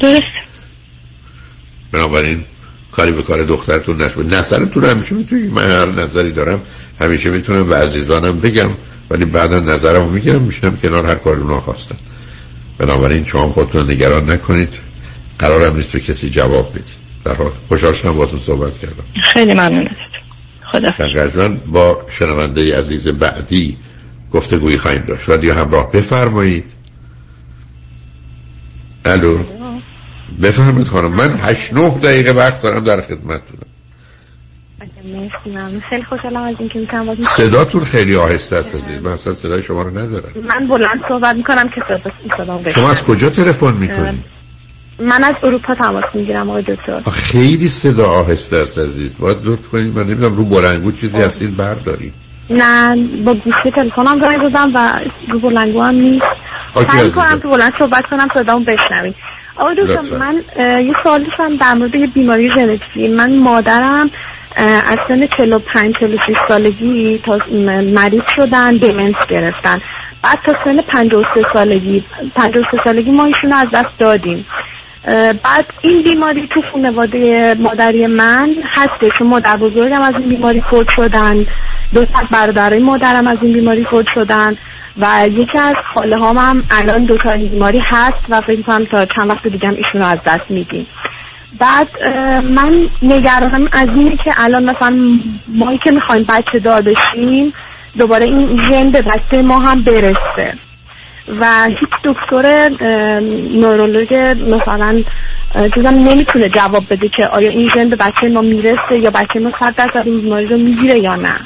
درست. 0.00 0.22
بنابراین 1.92 2.44
کاری 2.98 3.12
به 3.12 3.22
کار 3.22 3.44
دخترتون 3.44 4.02
نشد. 4.02 4.34
نظرتون 4.34 4.84
همیشه 4.84 5.14
می‌تونی 5.14 5.48
من 5.48 5.70
هر 5.70 5.86
نظری 5.86 6.32
دارم 6.32 6.60
همیشه 7.00 7.30
می‌تونم 7.30 7.68
به 7.68 7.76
عزیزانم 7.76 8.40
بگم 8.40 8.70
ولی 9.10 9.24
بعدا 9.24 9.60
نظرمو 9.60 10.10
می‌گیرم 10.10 10.42
میشنم 10.42 10.76
کنار 10.76 11.06
هر 11.06 11.14
کار 11.14 11.36
اونا 11.36 11.60
خواستن. 11.60 11.96
بنابراین 12.78 13.24
شما 13.24 13.48
خودتون 13.48 13.90
نگران 13.90 14.30
نکنید. 14.30 14.68
قرارم 15.38 15.76
نیست 15.76 15.92
به 15.92 16.00
کسی 16.00 16.30
جواب 16.30 16.70
بدید. 16.70 16.84
در 17.24 17.34
حال. 17.34 17.50
خوشحال 17.68 17.92
شدم 17.92 18.16
با 18.16 18.26
تو 18.26 18.38
صحبت 18.38 18.78
کردم. 18.78 19.04
خیلی 19.22 19.52
ممنون 19.52 19.88
خدا 20.72 20.90
با 21.66 22.02
شنونده 22.10 22.78
عزیز 22.78 23.08
بعدی 23.08 23.76
گفتگویی 24.32 24.78
خواهیم 24.78 25.02
داشت. 25.08 25.28
رادیو 25.28 25.54
همراه 25.54 25.92
بفرمایید. 25.92 26.64
الو. 29.04 29.57
بفرمایید 30.42 30.86
خانم 30.86 31.10
من 31.10 31.34
هشت 31.38 31.74
نه 31.74 31.90
دقیقه 31.90 32.32
وقت 32.32 32.62
دارم 32.62 32.84
در 32.84 33.00
خدمتتونم. 33.00 33.68
خیلی 35.90 36.02
خوشحالم 36.02 36.42
از 36.42 36.56
اینکه 36.58 36.78
می‌تونم 36.78 37.14
صداتون 37.14 37.84
خیلی 37.84 38.16
آهسته 38.16 38.56
است 38.56 38.74
از 38.74 38.90
من 38.90 39.12
اصلا 39.12 39.34
صدای 39.34 39.62
شما 39.62 39.82
رو 39.82 39.98
ندارم. 39.98 40.32
من 40.36 40.68
بلند 40.68 41.00
صحبت 41.08 41.36
می‌کنم 41.36 41.68
که 41.68 41.82
صدا 42.36 42.70
شما 42.70 42.90
از 42.90 43.04
کجا 43.04 43.30
تلفن 43.30 43.72
می‌کنید 43.72 44.24
من 44.98 45.24
از 45.24 45.34
اروپا 45.42 45.74
تماس 45.74 46.04
می‌گیرم 46.14 46.50
آقای 46.50 46.62
دکتر. 46.62 47.00
خیلی 47.10 47.68
صدا 47.68 48.06
آهسته 48.06 48.56
است 48.56 48.78
عزیز. 48.78 49.14
باید 49.18 49.38
لطف 49.42 49.68
کنید. 49.68 49.98
من 49.98 50.02
نمی‌دونم 50.02 50.34
رو 50.34 50.44
بلنگو 50.44 50.92
چیزی 50.92 51.18
هستید 51.18 51.56
بردارید. 51.56 52.14
نه 52.50 52.96
با 53.24 53.34
گوشی 53.34 53.70
تلفنم 53.76 54.20
زنگ 54.20 54.40
بودم 54.40 54.74
و 54.74 55.00
رو 55.28 55.40
بلنگو 55.40 55.82
هم 55.82 55.94
نیست. 55.94 56.26
سعی 56.74 57.10
کنم 57.10 57.38
تو 57.38 57.50
بلند 57.50 57.72
صحبت 57.78 58.04
کنم 58.10 58.28
صدامو 58.34 58.64
بشنوید. 58.64 59.14
آقای 59.58 59.74
دکتر 59.74 60.16
من 60.16 60.44
یه 60.84 60.92
سوالی 61.02 61.24
داشتم 61.24 61.56
در 61.56 61.74
مورد 61.74 61.94
یه 61.94 62.06
بیماری 62.06 62.50
ژنتیکی. 62.50 63.08
من 63.08 63.38
مادرم 63.38 64.10
از 64.86 64.98
سن 65.08 65.26
45 65.26 65.94
46 66.00 66.20
سالگی 66.48 67.20
تا 67.24 67.38
مریض 67.94 68.22
شدن 68.36 68.76
دیمنس 68.76 69.26
گرفتن. 69.28 69.80
بعد 70.22 70.38
تا 70.46 70.54
سن 70.64 70.76
53 70.76 71.42
سالگی 71.52 72.04
53 72.34 72.68
سالگی 72.84 73.10
ما 73.10 73.24
ایشون 73.24 73.52
از 73.52 73.68
دست 73.72 73.98
دادیم. 73.98 74.46
بعد 75.42 75.66
این 75.82 76.02
بیماری 76.02 76.48
تو 76.54 76.62
خانواده 76.72 77.54
مادری 77.58 78.06
من 78.06 78.54
هست 78.64 79.18
چون 79.18 79.26
مادر 79.26 79.56
بزرگم 79.56 80.00
از 80.00 80.14
این 80.14 80.28
بیماری 80.28 80.60
فوت 80.60 80.90
شدن. 80.90 81.46
دو 81.94 82.04
تا 82.04 82.22
برادرای 82.30 82.78
مادرم 82.78 83.26
از 83.26 83.38
این 83.42 83.52
بیماری 83.52 83.84
فوت 83.84 84.06
شدن. 84.14 84.56
و 85.00 85.28
یکی 85.28 85.58
از 85.58 85.74
خاله 85.94 86.16
هام 86.16 86.38
هم 86.38 86.62
الان 86.70 87.04
دو 87.04 87.16
تا 87.16 87.32
بیماری 87.32 87.82
هست 87.86 88.24
و 88.28 88.40
فکر 88.40 88.62
کنم 88.62 88.84
تا 88.84 89.06
چند 89.06 89.30
وقت 89.30 89.46
دیگه 89.46 89.68
هم 89.68 89.74
ایشون 89.74 90.02
از 90.02 90.18
دست 90.26 90.50
میدیم. 90.50 90.86
بعد 91.58 91.88
من 92.42 92.88
نگرانم 93.02 93.68
از 93.72 93.88
اینه 93.88 94.16
که 94.16 94.32
الان 94.36 94.64
مثلا 94.64 95.18
مایی 95.48 95.78
که 95.78 95.90
می‌خوایم 95.90 96.26
بچه 96.28 96.58
دار 96.58 96.82
بشیم 96.82 97.52
دوباره 97.98 98.24
این 98.24 98.62
ژن 98.62 98.90
به 98.90 99.02
بچه 99.02 99.42
ما 99.42 99.58
هم 99.58 99.82
برسه. 99.82 100.54
و 101.40 101.68
هیچ 101.68 101.90
دکتر 102.04 102.68
نورولوژ 103.60 104.12
مثلا 104.36 105.02
چیزم 105.74 105.94
نمی‌تونه 105.94 106.48
جواب 106.48 106.84
بده 106.90 107.08
که 107.16 107.26
آیا 107.26 107.50
این 107.50 107.68
ژن 107.74 107.88
به 107.88 107.96
بچه 107.96 108.28
ما 108.28 108.40
می‌رسه 108.40 108.98
یا 109.02 109.10
بچه 109.10 109.38
ما 109.42 109.50
صد 109.60 109.74
درصد 109.74 110.02
این 110.04 110.20
بیماری 110.20 110.46
رو 110.46 110.58
می‌گیره 110.58 110.98
یا 110.98 111.14
نه. 111.14 111.40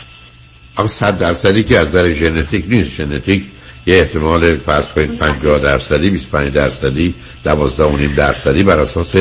اما 0.78 0.88
صد 0.88 1.18
درصدی 1.18 1.62
که 1.62 1.78
از 1.78 1.92
در 1.92 2.10
ژنتیک 2.10 2.64
نیست. 2.68 2.90
ژنتیک 2.90 3.44
یه 3.86 3.96
احتمال 3.96 4.56
فرض 4.56 4.92
کنید 4.92 5.18
50 5.18 5.58
درصدی 5.58 6.10
25 6.10 6.52
درصدی 6.52 7.14
12 7.44 7.84
و 7.84 7.96
نیم 7.96 8.14
درصدی 8.14 8.62
بر 8.62 8.80
اساس 8.80 9.14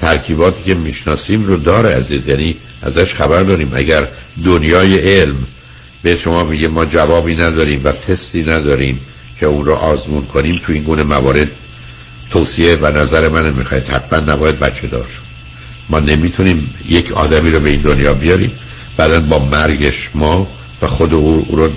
ترکیباتی 0.00 0.64
که 0.64 0.74
می‌شناسیم 0.74 1.44
رو 1.44 1.56
داره 1.56 1.94
عزیز. 1.94 2.28
یعنی 2.28 2.56
ازش 2.82 3.14
خبر 3.14 3.42
داریم. 3.42 3.72
اگر 3.74 4.08
دنیای 4.44 4.98
علم 4.98 5.46
به 6.02 6.16
شما 6.16 6.44
میگه 6.44 6.68
ما 6.68 6.84
جوابی 6.84 7.34
نداریم 7.36 7.80
و 7.84 7.92
تستی 7.92 8.42
نداریم 8.42 9.00
که 9.42 9.48
اون 9.48 9.64
رو 9.64 9.74
آزمون 9.74 10.24
کنیم 10.24 10.60
تو 10.66 10.72
این 10.72 10.82
گونه 10.82 11.02
موارد 11.02 11.48
توصیه 12.30 12.76
و 12.76 12.86
نظر 12.86 13.28
من 13.28 13.52
می‌خواید 13.52 13.88
حتما 13.88 14.32
نباید 14.32 14.58
بچه 14.58 14.86
دار 14.86 15.06
شد 15.06 15.22
ما 15.88 16.00
نمی‌تونیم 16.00 16.74
یک 16.88 17.12
آدمی 17.12 17.50
رو 17.50 17.60
به 17.60 17.70
این 17.70 17.80
دنیا 17.80 18.14
بیاریم. 18.14 18.52
بعدا 18.96 19.20
با 19.20 19.38
مرگش 19.38 20.10
ما 20.14 20.48
و 20.82 20.86
خود 20.86 21.14
او, 21.14 21.46
رو 21.50 21.70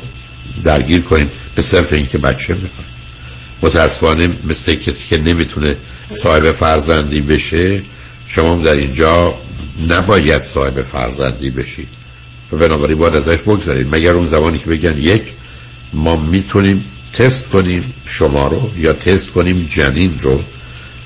درگیر 0.63 1.01
کنیم 1.01 1.31
به 1.55 1.61
صرف 1.61 1.93
اینکه 1.93 2.17
بچه 2.17 2.53
می‌خواد 2.53 2.85
متاسفانه 3.61 4.29
مثل 4.49 4.75
کسی 4.75 5.07
که 5.07 5.17
نمی‌تونه 5.17 5.75
صاحب 6.13 6.51
فرزندی 6.51 7.21
بشه 7.21 7.81
شما 8.27 8.55
در 8.55 8.75
اینجا 8.75 9.35
نباید 9.89 10.41
صاحب 10.41 10.81
فرزندی 10.81 11.49
بشید 11.49 11.87
و 12.51 12.57
بنابراین 12.57 12.97
باید 12.97 13.15
ازش 13.15 13.37
بگذارید 13.37 13.95
مگر 13.95 14.13
اون 14.13 14.27
زمانی 14.27 14.57
که 14.57 14.65
بگن 14.65 14.97
یک 14.97 15.23
ما 15.93 16.15
می‌تونیم 16.15 16.85
تست 17.17 17.49
کنیم 17.49 17.93
شما 18.05 18.47
رو 18.47 18.71
یا 18.77 18.93
تست 18.93 19.29
کنیم 19.29 19.65
جنین 19.69 20.19
رو 20.21 20.43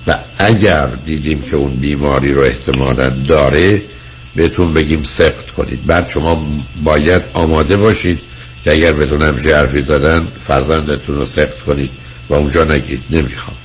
و 0.08 0.18
اگر 0.38 0.88
دیدیم 1.06 1.42
که 1.42 1.56
اون 1.56 1.74
بیماری 1.74 2.34
رو 2.34 2.42
احتمالا 2.42 3.10
داره 3.10 3.82
بهتون 4.36 4.74
بگیم 4.74 5.04
سخت 5.04 5.52
کنید. 5.52 5.86
بعد 5.86 6.10
شما 6.10 6.46
باید 6.84 7.22
آماده 7.34 7.78
باشید 7.78 8.20
که 8.64 8.72
اگر 8.72 8.94
بدون 8.94 9.22
همچه 9.22 9.56
حرفی 9.56 9.82
زدن 9.82 10.28
فرزندتون 10.48 11.16
رو 11.16 11.26
سخت 11.26 11.60
کنید 11.60 11.90
و 12.30 12.34
اونجا 12.34 12.64
نگید. 12.64 13.04
نمی‌خوام. 13.10 13.58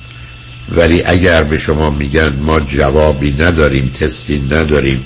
ولی 0.71 1.03
اگر 1.05 1.43
به 1.43 1.57
شما 1.57 1.89
میگن 1.89 2.33
ما 2.41 2.59
جوابی 2.59 3.31
نداریم 3.31 3.91
تستی 3.99 4.39
نداریم 4.39 5.03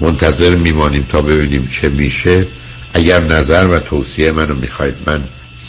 منتظر 0.00 0.54
میمانیم 0.54 1.06
تا 1.08 1.22
ببینیم 1.22 1.68
چه 1.72 1.88
میشه 1.88 2.46
اگر 2.94 3.20
نظر 3.20 3.66
و 3.66 3.78
توصیه 3.78 4.32
منو 4.32 4.54
می‌خواید 4.54 4.94
من 5.06 5.22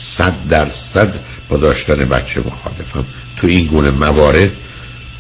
صد 0.04 0.48
درصد 0.50 1.14
با 1.50 1.58
داشتن 1.58 1.96
بچه 1.96 2.40
مخالفم. 2.40 3.06
تو 3.38 3.48
این 3.48 3.66
گونه 3.66 3.92
موارد 3.92 4.52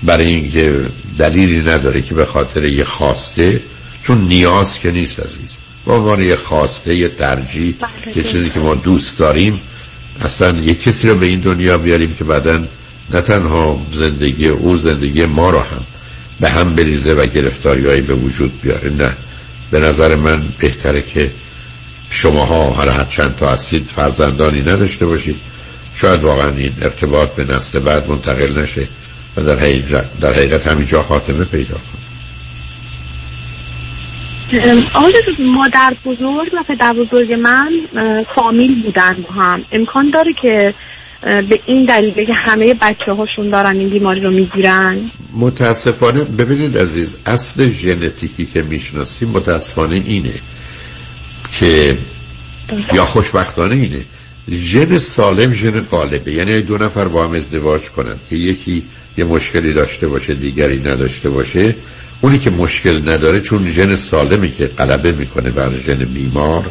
برای 0.03 0.27
اینکه 0.27 0.85
دلیلی 1.17 1.61
نداره 1.61 2.01
که 2.01 2.13
به 2.13 2.25
خاطر 2.25 2.63
یه 2.63 2.83
خواسته 2.83 3.61
چون 4.03 4.17
نیاز 4.21 4.79
که 4.79 4.91
نیست 4.91 5.19
عزیز. 5.19 5.57
با 5.85 5.95
عنوان 5.95 6.21
یه 6.21 6.35
خواسته 6.35 6.95
یه 6.95 7.07
ترجیح 7.07 7.75
بله، 7.79 8.17
یه 8.17 8.23
چیزی 8.23 8.49
که 8.49 8.59
ما 8.59 8.75
دوست 8.75 9.17
داریم 9.17 9.61
اصلا 10.21 10.59
یه 10.59 10.75
کسی 10.75 11.07
رو 11.07 11.15
به 11.15 11.25
این 11.25 11.39
دنیا 11.39 11.77
بیاریم 11.77 12.13
که 12.13 12.23
بعدا 12.23 12.67
نه 13.13 13.21
تنها 13.21 13.85
زندگی 13.93 14.47
او 14.47 14.77
زندگی 14.77 15.25
ما 15.25 15.49
رو 15.49 15.59
هم 15.59 15.83
به 16.39 16.49
هم 16.49 16.75
بریزه 16.75 17.13
و 17.13 17.25
گرفتاریهایی 17.25 18.01
به 18.01 18.13
وجود 18.13 18.61
بیاره 18.61 18.89
نه. 18.89 19.15
به 19.71 19.79
نظر 19.79 20.15
من 20.15 20.43
بهتره 20.59 21.01
که 21.01 21.31
شماها 22.13 22.69
حالا 22.69 22.91
هر 22.91 23.03
چند 23.03 23.35
تا 23.35 23.49
هستید 23.49 23.85
فرزندانی 23.85 24.61
نداشته 24.61 25.05
باشید. 25.05 25.35
شاید 25.95 26.23
واقعا 26.23 26.49
این 26.49 26.73
ارتباط 26.81 27.35
به 27.35 27.43
نسل 27.43 27.79
بعد 27.79 28.09
منتقل 28.09 28.59
نشه 28.61 28.87
و 29.37 29.41
در 29.41 29.59
حقیقت, 29.59 30.19
در 30.19 30.33
حقیقت 30.33 30.67
همینجا 30.67 31.01
خاتمه 31.01 31.45
پیدا 31.45 31.75
کنه. 31.75 32.03
آقای 34.93 35.13
مادر 35.39 35.93
بزرگ 36.05 36.53
و 36.53 36.63
پدر 36.67 36.93
بزرگ 36.93 37.33
من 37.33 37.71
فامیل 38.35 38.83
بودن 38.83 39.25
هم. 39.37 39.63
امکان 39.71 40.09
داره 40.09 40.33
که 40.41 40.73
به 41.21 41.59
این 41.65 41.83
دلیل 41.83 42.13
که 42.13 42.33
همه 42.35 42.73
بچه 42.73 43.11
هاشون 43.17 43.49
دارن 43.49 43.77
این 43.77 43.89
بیماری 43.89 44.21
رو 44.21 44.31
می‌گیرن؟ 44.31 45.11
متاسفانه 45.33 46.23
ببینید 46.23 46.77
عزیز 46.77 47.17
اصل 47.25 47.69
ژنتیکی 47.69 48.45
که 48.45 48.61
می‌شناسیم 48.61 49.29
متاسفانه 49.29 49.95
اینه. 49.95 50.33
که 51.59 51.97
یا 52.93 53.05
خوشبختانه 53.05 53.75
اینه. 53.75 54.05
ژن 54.51 54.97
سالم 54.97 55.53
ژن 55.53 55.81
غالبه. 55.81 56.31
یعنی 56.31 56.61
دو 56.61 56.77
نفر 56.77 57.07
با 57.07 57.23
هم 57.23 57.31
ازدواج 57.31 57.81
کنن. 57.81 58.15
که 58.29 58.35
یکی 58.35 58.83
یه 59.17 59.25
مشکلی 59.25 59.73
داشته 59.73 60.07
باشه 60.07 60.33
دیگری 60.33 60.77
نداشته 60.79 61.29
باشه. 61.29 61.75
اونی 62.21 62.39
که 62.39 62.49
مشکل 62.49 63.09
نداره 63.09 63.41
چون 63.41 63.71
ژن 63.71 63.95
سالمی 63.95 64.51
که 64.51 64.65
غلبه 64.65 65.11
می‌کنه 65.11 65.51
بر 65.51 65.77
ژن 65.77 66.05
بیمار 66.05 66.69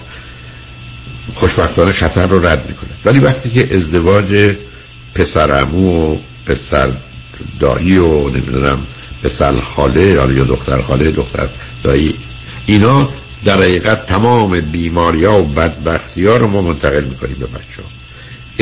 خوشبختانه 1.34 1.92
خطر 1.92 2.26
رو 2.26 2.46
رد 2.46 2.68
می‌کنه. 2.68 2.90
ولی 3.04 3.18
وقتی 3.18 3.50
که 3.50 3.76
ازدواج 3.76 4.54
پسر 5.14 5.64
و 5.64 6.16
پسر 6.46 6.90
دایی 7.60 7.98
و 7.98 8.28
نمی‌دونم 8.28 8.86
پسر 9.22 9.60
خاله 9.60 10.02
یا 10.02 10.44
دختر 10.44 10.82
خاله 10.82 11.10
دختر 11.10 11.48
دایی 11.82 12.14
اینا 12.66 13.08
در 13.44 13.56
حقیقت 13.56 14.06
تمام 14.06 14.60
بیماری 14.60 15.24
ها 15.24 15.42
و 15.42 15.46
بدبختی 15.46 16.26
ها 16.26 16.36
رو 16.36 16.48
ما 16.48 16.62
منتقل 16.62 17.04
می‌کنیم 17.04 17.36
به 17.40 17.46
بچه 17.46 17.82
ها 17.82 17.88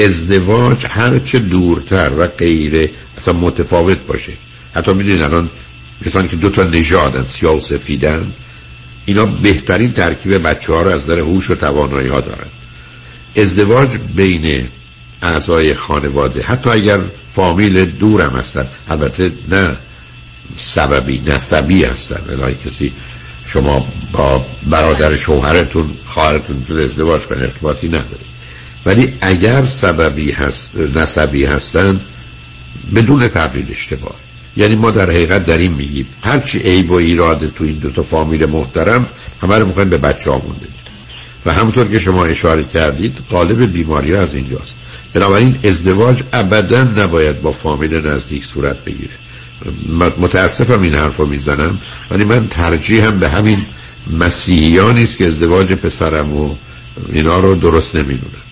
ازدواج 0.04 0.86
هرچه 0.88 1.38
دورتر 1.38 2.12
و 2.18 2.26
غیره 2.26 2.90
اصلا 3.18 3.34
متفاوت 3.34 3.98
باشه. 3.98 4.32
حتی 4.74 4.92
می‌دونید 4.92 5.22
الان 5.22 5.50
کسانی 6.04 6.28
که 6.28 6.36
دو 6.36 6.50
تا 6.50 6.64
نژادن 6.64 7.24
سیاه 7.24 7.56
و 7.56 7.60
سفیدن 7.60 8.32
اینا 9.06 9.24
بهترین 9.24 9.92
ترکیب 9.92 10.48
بچه 10.48 10.72
ها 10.72 10.82
رو 10.82 10.90
از 10.90 11.06
در 11.06 11.18
هوش 11.18 11.50
و 11.50 11.54
توانایی 11.54 12.08
ها 12.08 12.20
دارن. 12.20 12.48
ازدواج 13.36 13.88
بین 14.16 14.68
اعضای 15.22 15.74
خانواده 15.74 16.42
حتی 16.42 16.70
اگر 16.70 17.00
فامیل 17.32 17.84
دورم 17.84 18.36
هستن 18.36 18.68
البته 18.88 19.32
نه 19.48 19.76
سببی 20.56 21.22
نسبی 21.26 21.84
هستن. 21.84 22.22
الهی 22.30 22.54
کسی 22.66 22.92
شما 23.46 23.88
با 24.12 24.46
برادر 24.66 25.16
شوهرتون 25.16 25.90
خواهرتون 26.06 26.64
تو 26.68 26.74
ازدواج 26.74 27.22
کنه 27.22 27.42
ارتباطی 27.42 27.88
نداری 27.88 28.30
ولی 28.86 29.14
اگر 29.20 29.64
سببی 29.64 30.32
هست 30.32 30.76
نسبی 30.94 31.44
هستن 31.44 32.00
بدون 32.94 33.28
تبدیل 33.28 33.66
اشتباه. 33.70 34.14
یعنی 34.56 34.74
ما 34.74 34.90
در 34.90 35.10
حقیقت 35.10 35.44
در 35.44 35.58
این 35.58 35.72
میگیم 35.72 36.06
هرچی 36.22 36.58
عیب 36.58 36.90
و 36.90 36.94
ایراد 36.94 37.52
تو 37.54 37.64
این 37.64 37.78
دوتا 37.78 38.02
فامیل 38.02 38.46
محترم 38.46 39.06
همه 39.42 39.58
رو 39.58 39.66
می‌خوایم 39.66 39.88
به 39.88 39.98
بچه 39.98 40.30
ها 40.30 40.42
و 41.46 41.52
همونطور 41.52 41.88
که 41.88 41.98
شما 41.98 42.24
اشاره 42.24 42.64
کردید 42.64 43.18
قالب 43.30 43.72
بیماری 43.72 44.14
از 44.16 44.34
اینجاست. 44.34 44.74
بنابراین 45.14 45.58
ازدواج 45.64 46.22
ابدا 46.32 46.82
نباید 46.82 47.42
با 47.42 47.52
فامیل 47.52 48.06
نزدیک 48.06 48.44
صورت 48.44 48.84
بگیره. 48.84 49.14
متاسفم 50.18 50.82
این 50.82 50.94
حرف 50.94 51.16
رو 51.16 51.26
می‌زنم 51.26 51.78
ولی 52.10 52.24
من 52.24 52.48
ترجیح 52.48 53.06
هم 53.06 53.18
به 53.18 53.28
همین 53.28 53.66
مسیحیانی 54.18 55.04
است 55.04 55.18
که 55.18 55.26
ازدواج 55.26 55.72
پسرم 55.72 56.36
و 56.36 56.54
اینا 57.12 57.38
رو 57.38 57.54
درست 57.54 57.96
نمی‌دونن. 57.96 58.42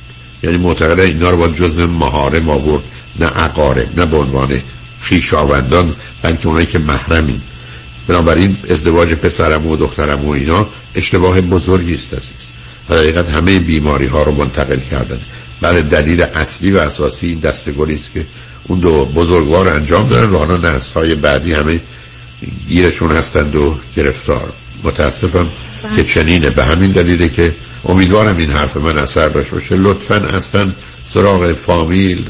یعنی 0.43 0.57
معتقده 0.57 1.03
اینا 1.03 1.31
رو 1.31 1.37
با 1.37 1.49
جزء 1.49 1.87
مهارم 1.87 2.49
آورد 2.49 2.83
نه 3.21 3.27
عقارب 3.27 4.01
نه 4.01 4.07
به 4.07 4.17
عنوان 4.17 4.61
خیشاوندان 5.01 5.95
بلکه 6.23 6.47
اونایی 6.47 6.67
که 6.67 6.79
محرمین. 6.79 7.41
بنابراین 8.07 8.57
ازدواج 8.71 9.15
پسرم 9.15 9.67
و 9.67 9.77
دخترم 9.77 10.25
و 10.25 10.31
اینا 10.31 10.69
اشتباه 10.95 11.41
بزرگی 11.41 11.95
است 11.95 12.11
در 12.89 12.97
حقیقت 12.97 13.29
همه 13.29 13.59
بیماری 13.59 14.07
ها 14.07 14.23
رو 14.23 14.33
منتقل 14.33 14.81
کردن. 14.91 15.21
برای 15.61 15.83
دلیل 15.83 16.23
اصلی 16.23 16.73
و 16.73 16.79
اساسی 16.79 17.27
این 17.27 17.39
دستگلی 17.39 17.95
است 17.95 18.13
که 18.13 18.27
اون 18.69 18.81
دو 18.81 19.05
بزرگوار 19.05 19.69
انجام 19.69 20.09
دادن 20.09 20.31
و 20.31 20.39
حالا 20.39 20.57
نسل 20.57 20.95
های 20.95 21.15
بعدی 21.15 21.53
همه 21.53 21.81
گیرشون 22.69 23.11
هستند 23.11 23.57
و 23.57 23.77
گرفتار. 23.97 24.53
متاسفم 24.85 25.47
که 25.83 25.89
بله. 25.89 26.05
چنینه. 26.05 26.51
به 26.51 26.65
همین 26.65 26.93
دلیله 26.93 27.29
که 27.29 27.55
امیدوارم 27.85 28.37
این 28.37 28.51
حرف 28.51 28.77
من 28.77 28.99
اثر 28.99 29.29
داشته 29.29 29.53
باشه. 29.53 29.77
لطفا 29.77 30.15
اصلا 30.15 30.73
سراغ 31.05 31.53
فامیل 31.53 32.25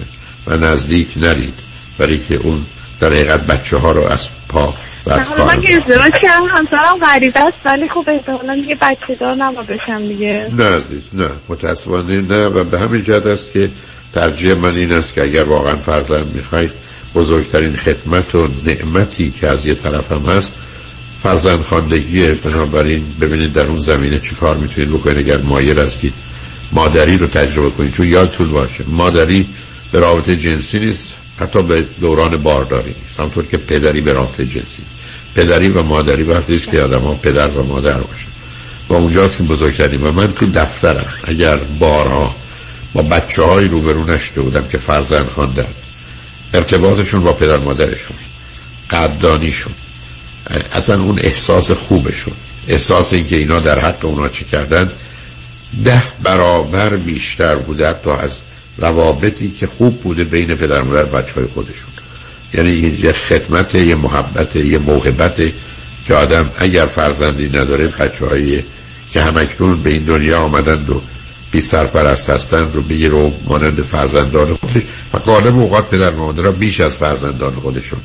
و 0.47 0.57
نزدیک 0.57 1.09
نرید. 1.17 1.55
برای 1.99 2.19
که 2.19 2.35
اون 2.35 2.67
در 3.01 3.09
حقیقت 3.09 3.47
بچه 3.47 3.77
ها 3.77 3.93
رو 3.93 4.13
از 4.13 4.29
پا 4.49 4.75
و 5.07 5.13
از 5.13 5.29
کار 5.29 5.47
من 5.47 5.61
که 5.61 5.77
ازدواج 5.77 6.13
کردم 6.13 6.47
همسرم 6.51 6.99
غریبه 7.03 7.41
است 7.41 7.57
ولی 7.65 7.89
خب 7.95 8.11
احتمالا 8.11 8.55
دیگه 8.55 8.75
بچه 8.75 9.15
دار 9.21 9.35
نما 9.35 9.63
بشم 9.63 10.09
دیگه. 10.09 10.49
نه 10.53 10.77
عزیز 10.77 11.09
نه. 11.13 11.29
متاسفانه 11.49 12.21
نه 12.21 12.47
و 12.47 12.65
به 12.65 12.79
همین 12.79 13.03
جهت 13.03 13.27
است 13.27 13.53
که 13.53 13.71
ترجیح 14.13 14.55
من 14.55 14.77
این 14.77 14.93
است 14.93 15.15
که 15.15 15.23
اگر 15.23 15.43
واقعا 15.45 15.77
فرزند 15.77 16.35
می‌خواید 16.35 16.71
بزرگترین 17.15 17.77
خدمت 17.77 18.35
و 18.35 18.49
نعمتی 18.65 19.31
که 19.31 19.49
از 19.49 19.67
یه 19.67 19.75
طرف 19.75 20.13
هم 20.13 20.23
هست 20.23 20.53
فرزند 21.23 21.63
خاندگیه 21.63 22.35
بنابراین 22.35 23.05
ببینید 23.21 23.53
در 23.53 23.67
اون 23.67 23.81
زمینه 23.81 24.19
چی 24.19 24.35
کار 24.35 24.57
می‌تونید 24.57 24.91
بکنید. 24.91 25.19
اگر 25.19 25.37
مایل 25.39 25.79
هستید 25.79 26.13
مادری 26.73 27.19
رو 27.19 27.27
تجربه 27.27 27.71
کنید. 27.71 27.93
چون 27.93 28.09
یادتون 28.09 28.53
باشه 28.53 28.85
مادری 28.87 29.49
به 29.93 29.99
رابطه 29.99 30.37
جنسی 30.37 30.79
نیست 30.79 31.17
حتی 31.41 31.63
به 31.63 31.85
دوران 32.01 32.37
بارداری 32.37 32.95
نیست. 33.03 33.21
همطور 33.21 33.47
که 33.47 33.57
پدری 33.57 34.01
به 34.01 34.13
رابطه 34.13 34.47
جنسی 34.47 34.83
پدری 35.35 35.69
و 35.69 35.83
مادری 35.83 36.23
وقتی 36.23 36.55
است 36.55 36.71
که 36.71 36.83
آدم 36.83 37.15
پدر 37.23 37.49
و 37.49 37.63
مادر 37.63 37.99
باشن. 37.99 38.29
و 38.89 38.95
اونجاست 38.95 39.37
که 39.37 39.43
بزرگترین 39.43 40.01
و 40.01 40.13
من 40.13 40.33
تو 40.33 40.47
دفترم. 40.47 41.15
اگر 41.25 41.57
بارها 41.57 42.35
با 42.95 43.03
بچه 43.03 43.43
های 43.43 43.69
روبرو 43.69 44.05
نشده 44.05 44.41
بودم 44.41 44.69
که 44.69 44.79
فرزند 44.79 45.27
خواندن. 45.27 45.69
ارتباطشون 46.55 47.21
با 47.23 47.33
پدر 47.33 47.57
مادرشون 47.57 48.17
قدردانیشون 48.91 49.73
اصلا 50.73 51.03
اون 51.03 51.19
احساس 51.23 51.71
خوبشون 51.71 52.35
احساس 52.69 53.13
اینکه 53.13 53.37
اینا 53.37 53.61
در 53.61 53.79
حق 53.79 54.05
اونا 54.05 54.29
چی 54.29 54.45
کردن 54.45 54.93
ده 55.85 56.03
برابر 56.23 56.97
بیشتر 56.97 57.55
بوده 57.55 57.93
تا 57.93 58.19
از 58.19 58.39
روابطی 58.79 59.51
که 59.51 59.67
خوب 59.67 60.01
بوده 60.01 60.25
بین 60.25 60.55
پدر 60.55 60.83
مادر 60.83 61.05
بچه 61.05 61.35
های 61.35 61.47
خودشون. 61.47 61.91
یعنی 62.55 62.71
یه 62.71 63.13
خدمت 63.13 63.75
یه 63.75 63.95
محبت 63.95 64.57
یه 64.57 64.79
موهبت 64.79 65.37
که 66.07 66.15
آدم 66.15 66.51
اگر 66.59 66.87
فرزندی 66.87 67.49
نداره 67.49 67.87
بچه 67.87 68.65
که 69.11 69.23
همکنون 69.23 69.83
به 69.83 69.91
این 69.91 70.05
دنیا 70.05 70.41
آمدند 70.41 70.91
و 70.91 71.03
بی 71.51 71.61
سرپرست 71.61 72.31
هستند 72.31 72.75
رو 72.75 72.83
بگیر 72.83 73.15
و 73.15 73.33
مانند 73.47 73.83
فرزندان 73.83 74.55
خودش. 74.55 74.83
و 75.15 75.19
غالب 75.19 75.59
اوقات 75.59 75.91
پدر 75.91 76.11
مادر 76.11 76.51
بیش 76.51 76.81
از 76.81 76.97
فرزندان 76.97 77.55
خودشون 77.55 78.01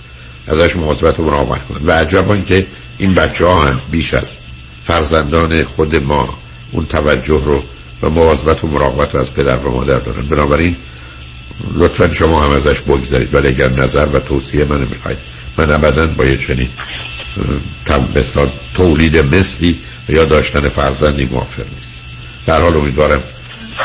ازش 0.47 0.75
مواظبت 0.75 1.19
و 1.19 1.23
مراقبت 1.23 1.67
کنند 1.67 1.87
و 1.87 1.91
عجبا 1.91 2.37
که 2.37 2.67
این 2.97 3.13
بچه 3.13 3.45
ها 3.45 3.63
هم 3.65 3.81
بیش 3.91 4.13
از 4.13 4.37
فرزندان 4.85 5.63
خود 5.63 5.95
ما 5.95 6.37
اون 6.71 6.85
توجه 6.85 7.41
رو 7.45 7.63
و 8.01 8.09
مواظبت 8.09 8.63
و 8.63 8.67
مراقبت 8.67 9.15
رو 9.15 9.21
از 9.21 9.33
پدر 9.33 9.55
و 9.55 9.71
مادر 9.71 9.99
دارن. 9.99 10.25
بنابراین 10.25 10.75
لطفا 11.73 12.13
شما 12.13 12.43
هم 12.43 12.51
ازش 12.51 12.79
بگذارید. 12.79 13.35
ولی 13.35 13.47
اگر 13.47 13.69
نظر 13.69 14.07
و 14.13 14.19
توصیه 14.19 14.65
منو 14.65 14.85
می‌خواید 14.89 15.17
من 15.57 15.71
ابدا 15.71 16.07
با 16.07 16.25
یه 16.25 16.37
چنین 16.37 16.69
تولید 18.73 19.35
مثلی 19.35 19.79
یا 20.09 20.25
داشتن 20.25 20.69
فرزندی 20.69 21.25
موافق 21.25 21.63
نیست 21.75 21.92
در 22.45 22.61
حال 22.61 22.77
امیدوارم 22.77 23.23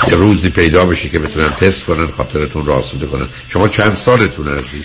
یه 0.08 0.14
روزی 0.14 0.50
پیدا 0.50 0.86
بشه 0.86 1.08
که 1.08 1.18
بتونن 1.18 1.50
تست 1.50 1.84
کنن 1.84 2.06
خاطرتون 2.06 2.66
را 2.66 2.74
آسوده 2.74 3.06
کنن 3.06 3.26
شما 3.48 3.68
چند 3.68 3.94
سالتون 3.94 4.48
عزیز؟ 4.48 4.84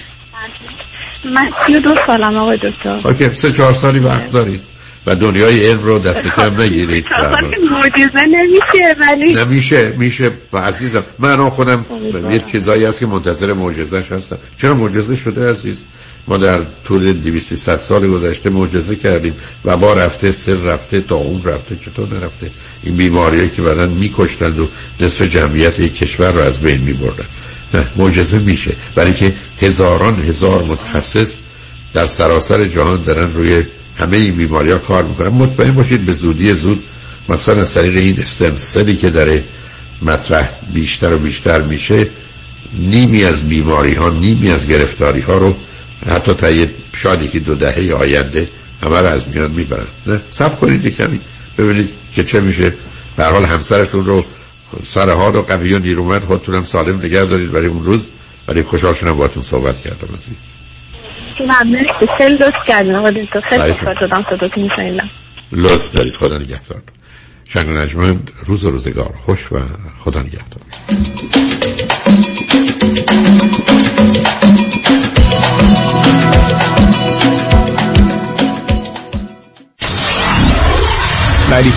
من 1.25 1.51
سی 1.67 1.79
دو 1.79 1.95
سالم 2.07 2.37
آقای 2.37 2.57
دکتر. 2.57 3.01
اوکی 3.07 3.33
سه 3.33 3.51
چهار 3.51 3.73
سالی 3.73 3.99
وقت 3.99 4.31
دارید 4.31 4.61
و 5.05 5.15
دنیای 5.15 5.65
علم 5.67 5.83
رو 5.83 5.99
دست 5.99 6.27
کم 6.27 6.61
نگیرید. 6.61 7.05
معجزه 7.71 8.25
نمیشه 8.27 8.95
ولی 8.99 9.33
نمیشه 9.33 9.93
میشه. 9.97 10.31
و 10.53 10.57
عزیزم 10.57 11.03
من 11.19 11.49
خودم 11.49 11.85
یه 12.31 12.39
چیزایی 12.39 12.85
هست 12.85 12.99
که 12.99 13.05
منتظر 13.05 13.53
معجزهش 13.53 14.11
هستم. 14.11 14.37
چرا 14.57 14.73
معجزه 14.73 15.15
شده 15.15 15.51
عزیز؟ 15.51 15.85
ما 16.27 16.37
در 16.37 16.61
طول 16.85 17.13
200 17.13 17.75
سال 17.75 18.07
گذشته 18.07 18.49
معجزه 18.49 18.95
کردیم 18.95 19.33
و 19.65 19.77
با 19.77 19.93
رفته 19.93 20.31
سر 20.31 20.53
رفته 20.53 21.01
تا 21.01 21.15
اون 21.15 21.43
رفته 21.43 21.75
چطور 21.75 22.07
نرفته؟ 22.07 22.51
این 22.83 22.95
بیماریایی 22.95 23.49
که 23.49 23.61
بعدا 23.61 23.85
میکشتند 23.85 24.59
و 24.59 24.67
نصف 24.99 25.21
جمعیت 25.21 25.79
یک 25.79 25.95
کشور 25.95 26.31
رو 26.31 26.39
از 26.39 26.59
بین 26.59 26.81
میبردن. 26.81 27.25
نه 27.73 27.87
معجزه 27.95 28.39
میشه. 28.39 28.75
برای 28.95 29.13
که 29.13 29.33
هزاران 29.61 30.23
هزار 30.23 30.63
متخصص 30.63 31.37
در 31.93 32.05
سراسر 32.05 32.65
جهان 32.65 33.03
دارن 33.03 33.33
روی 33.33 33.63
همه 33.97 34.17
این 34.17 34.35
بیماری 34.35 34.71
ها 34.71 34.77
کار 34.77 35.03
می‌کنن. 35.03 35.29
مطمئن 35.29 35.71
باشید 35.71 36.05
به 36.05 36.13
زودی 36.13 36.53
زود 36.53 36.83
مثلا 37.29 37.61
از 37.61 37.73
طریق 37.73 37.97
این 37.97 38.19
استم 38.19 38.95
که 38.95 39.09
داره 39.09 39.43
مطرح 40.01 40.49
بیشتر 40.73 41.13
و 41.13 41.17
بیشتر 41.19 41.61
میشه 41.61 42.09
نیمی 42.79 43.23
از 43.23 43.49
بیماری 43.49 43.93
ها 43.93 44.09
نیمی 44.09 44.51
از 44.51 44.67
گرفتاری 44.67 45.21
ها 45.21 45.37
رو 45.37 45.55
حتی 46.07 46.34
تا 46.34 46.49
یه 46.49 46.69
شاید 46.95 47.31
که 47.31 47.39
دو 47.39 47.55
دهه 47.55 47.93
آینده 47.93 48.49
همه 48.84 49.01
رو 49.01 49.07
از 49.07 49.30
میان 49.30 49.51
می‌برن. 49.51 49.88
نه؟ 50.07 50.21
سب 50.30 50.59
کنید 50.59 50.97
کمی. 50.97 51.19
ببینید 51.57 51.89
که 52.15 52.23
چه 52.23 52.39
میشه. 52.39 52.73
به 53.17 53.25
حال 53.25 53.45
همسرتون 53.45 54.05
رو 54.05 54.25
سرها 54.84 55.30
رو 55.30 55.41
قوی 55.41 55.73
و 55.73 55.80
نیرومند 55.80 56.21
خودتونم 56.21 56.63
سالم 56.63 56.97
نگه 56.97 57.25
دارید 57.25 57.51
برای 57.51 57.67
اون 57.67 57.84
روز. 57.84 58.07
برای 58.47 58.63
خوشحال 58.63 58.93
شدم 58.93 59.13
باتون 59.13 59.43
صحبت 59.43 59.81
کردم 59.81 60.15
عزیز. 60.15 60.38
ممنون. 61.39 61.85
خیلی 62.17 62.35
لطف 62.35 62.67
کردن 62.67 62.95
آقا 62.95 63.09
دکتر. 63.09 63.41
خیلی 63.49 63.73
خوشحال 63.73 63.95
شدم 63.99 64.25
صداتون 64.30 64.63
میشنیدم 64.63 65.09
لطف 65.51 65.91
دارید. 65.91 66.15
خدا 66.15 66.38
نگهدار. 66.38 66.81
شنگ 67.45 67.69
نجمند 67.69 68.31
روز 68.45 68.63
و 68.63 68.71
روزگار 68.71 69.13
خوش 69.25 69.51
و 69.51 69.59
خدا 69.99 70.21
نگهدار. 70.21 70.61
Ninety 81.53 81.69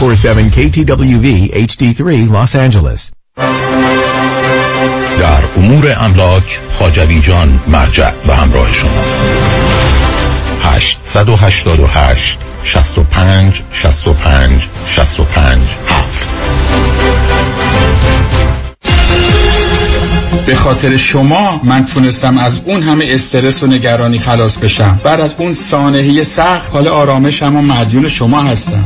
KTWV 0.56 1.28
HD3 1.68 2.30
Los 2.30 2.54
Angeles. 2.54 3.10
در 5.18 5.42
امور 5.56 5.94
املاک 5.98 6.60
خاجوی 6.78 7.20
جان 7.20 7.60
مرجع 7.66 8.10
و 8.26 8.34
همراه 8.34 8.72
شماست. 8.72 9.22
888 10.62 12.38
65 12.64 13.62
65 13.72 14.68
65 14.86 15.62
7 15.88 16.28
به 20.46 20.54
خاطر 20.54 20.96
شما 20.96 21.60
من 21.64 21.86
تونستم 21.86 22.38
از 22.38 22.60
اون 22.64 22.82
همه 22.82 23.04
استرس 23.08 23.62
و 23.62 23.66
نگرانی 23.66 24.18
خلاص 24.18 24.56
بشم. 24.56 25.00
بعد 25.04 25.20
از 25.20 25.34
اون 25.38 25.52
سانحه 25.52 26.22
سخت 26.22 26.70
حال 26.72 26.88
آرامشم 26.88 27.56
و 27.56 27.62
مدیون 27.62 28.08
شما 28.08 28.42
هستم. 28.42 28.84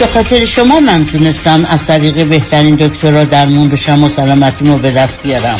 به 0.00 0.06
خاطر 0.06 0.44
شما 0.44 0.80
من 0.80 1.06
تونستم 1.06 1.64
از 1.70 1.86
طریق 1.86 2.26
بهترین 2.26 2.74
دکترا 2.74 3.24
درمون 3.24 3.68
بشم 3.68 4.04
و 4.04 4.08
سلامتیمو 4.08 4.78
به 4.78 4.90
دست 4.90 5.22
بیارم. 5.22 5.58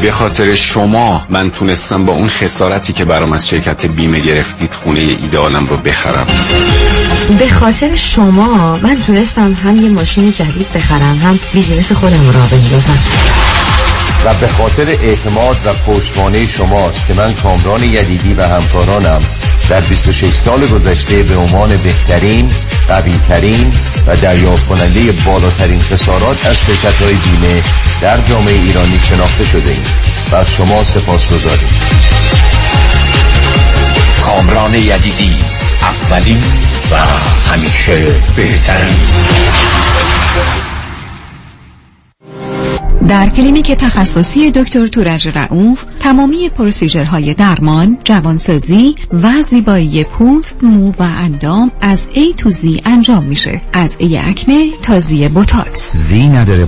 به 0.00 0.10
خاطر 0.10 0.54
شما 0.54 1.26
من 1.30 1.50
تونستم 1.50 2.04
با 2.06 2.12
اون 2.12 2.28
خسارتی 2.28 2.92
که 2.92 3.04
برام 3.04 3.32
از 3.32 3.48
شرکت 3.48 3.86
بیمه 3.86 4.20
گرفتید 4.20 4.72
خونه 4.72 5.00
ایدالم 5.00 5.66
رو 5.66 5.76
بخرم. 5.76 6.26
به 7.38 7.48
خاطر 7.48 7.96
شما 7.96 8.78
من 8.82 8.98
تونستم 9.06 9.52
هم 9.52 9.82
یه 9.82 9.88
ماشین 9.88 10.30
جدید 10.32 10.72
بخرم 10.74 11.18
هم 11.24 11.38
بیزینس 11.52 11.92
خودم 11.92 12.26
را 12.26 12.46
بندازم. 12.50 12.98
و 14.24 14.34
به 14.34 14.48
خاطر 14.48 14.86
اعتماد 14.88 15.56
و 15.64 15.72
پشتوانه 15.72 16.46
شماست 16.46 17.06
که 17.06 17.14
من 17.14 17.34
کامران 17.34 17.82
یدیدی 17.82 18.34
و 18.34 18.42
همکارانم 18.42 19.20
در 19.68 19.80
26 19.80 20.34
سال 20.34 20.66
گذشته 20.66 21.22
به 21.22 21.36
عنوان 21.36 21.76
بهترین 21.76 22.50
قوی 22.88 23.18
ترین 23.28 23.72
و 24.06 24.16
دریافت 24.16 24.66
کننده 24.66 25.12
بالاترین 25.12 25.80
خسارات 25.80 26.46
از 26.46 26.56
شرکت 26.56 27.02
های 27.02 27.14
بیمه 27.14 27.62
در 28.00 28.20
جامعه 28.20 28.54
ایرانی 28.54 29.00
شناخته 29.08 29.44
شده 29.44 29.70
ایم 29.70 29.82
و 30.32 30.36
از 30.36 30.52
شما 30.52 30.84
سپاس 30.84 31.32
گذاریم. 31.32 31.68
کامران 34.22 34.74
یدیدی 34.74 35.36
اولین 35.82 36.42
و 36.90 36.96
همیشه 37.52 37.96
بهترین. 38.36 38.96
در 43.08 43.28
کلینیک 43.28 43.72
تخصصی 43.72 44.50
دکتر 44.50 44.86
تورج 44.86 45.28
رئوف 45.28 45.84
تمامی 46.00 46.48
procedure 46.48 47.18
های 47.18 47.34
درمان، 47.34 47.98
جوانسازی 48.04 48.94
و 49.12 49.42
زیبایی 49.42 50.04
پوست، 50.04 50.64
مو 50.64 50.90
و 50.90 51.02
اندام 51.02 51.72
از 51.80 52.08
A 52.14 52.36
to 52.36 52.50
Z 52.50 52.80
انجام 52.84 53.24
میشه. 53.24 53.60
از 53.72 53.96
A 53.98 54.18
آکنه 54.18 54.70
تا 54.82 54.98
Z 54.98 55.28
بوتاکس. 55.28 55.96
Z 55.96 56.28
نداره 56.28 56.66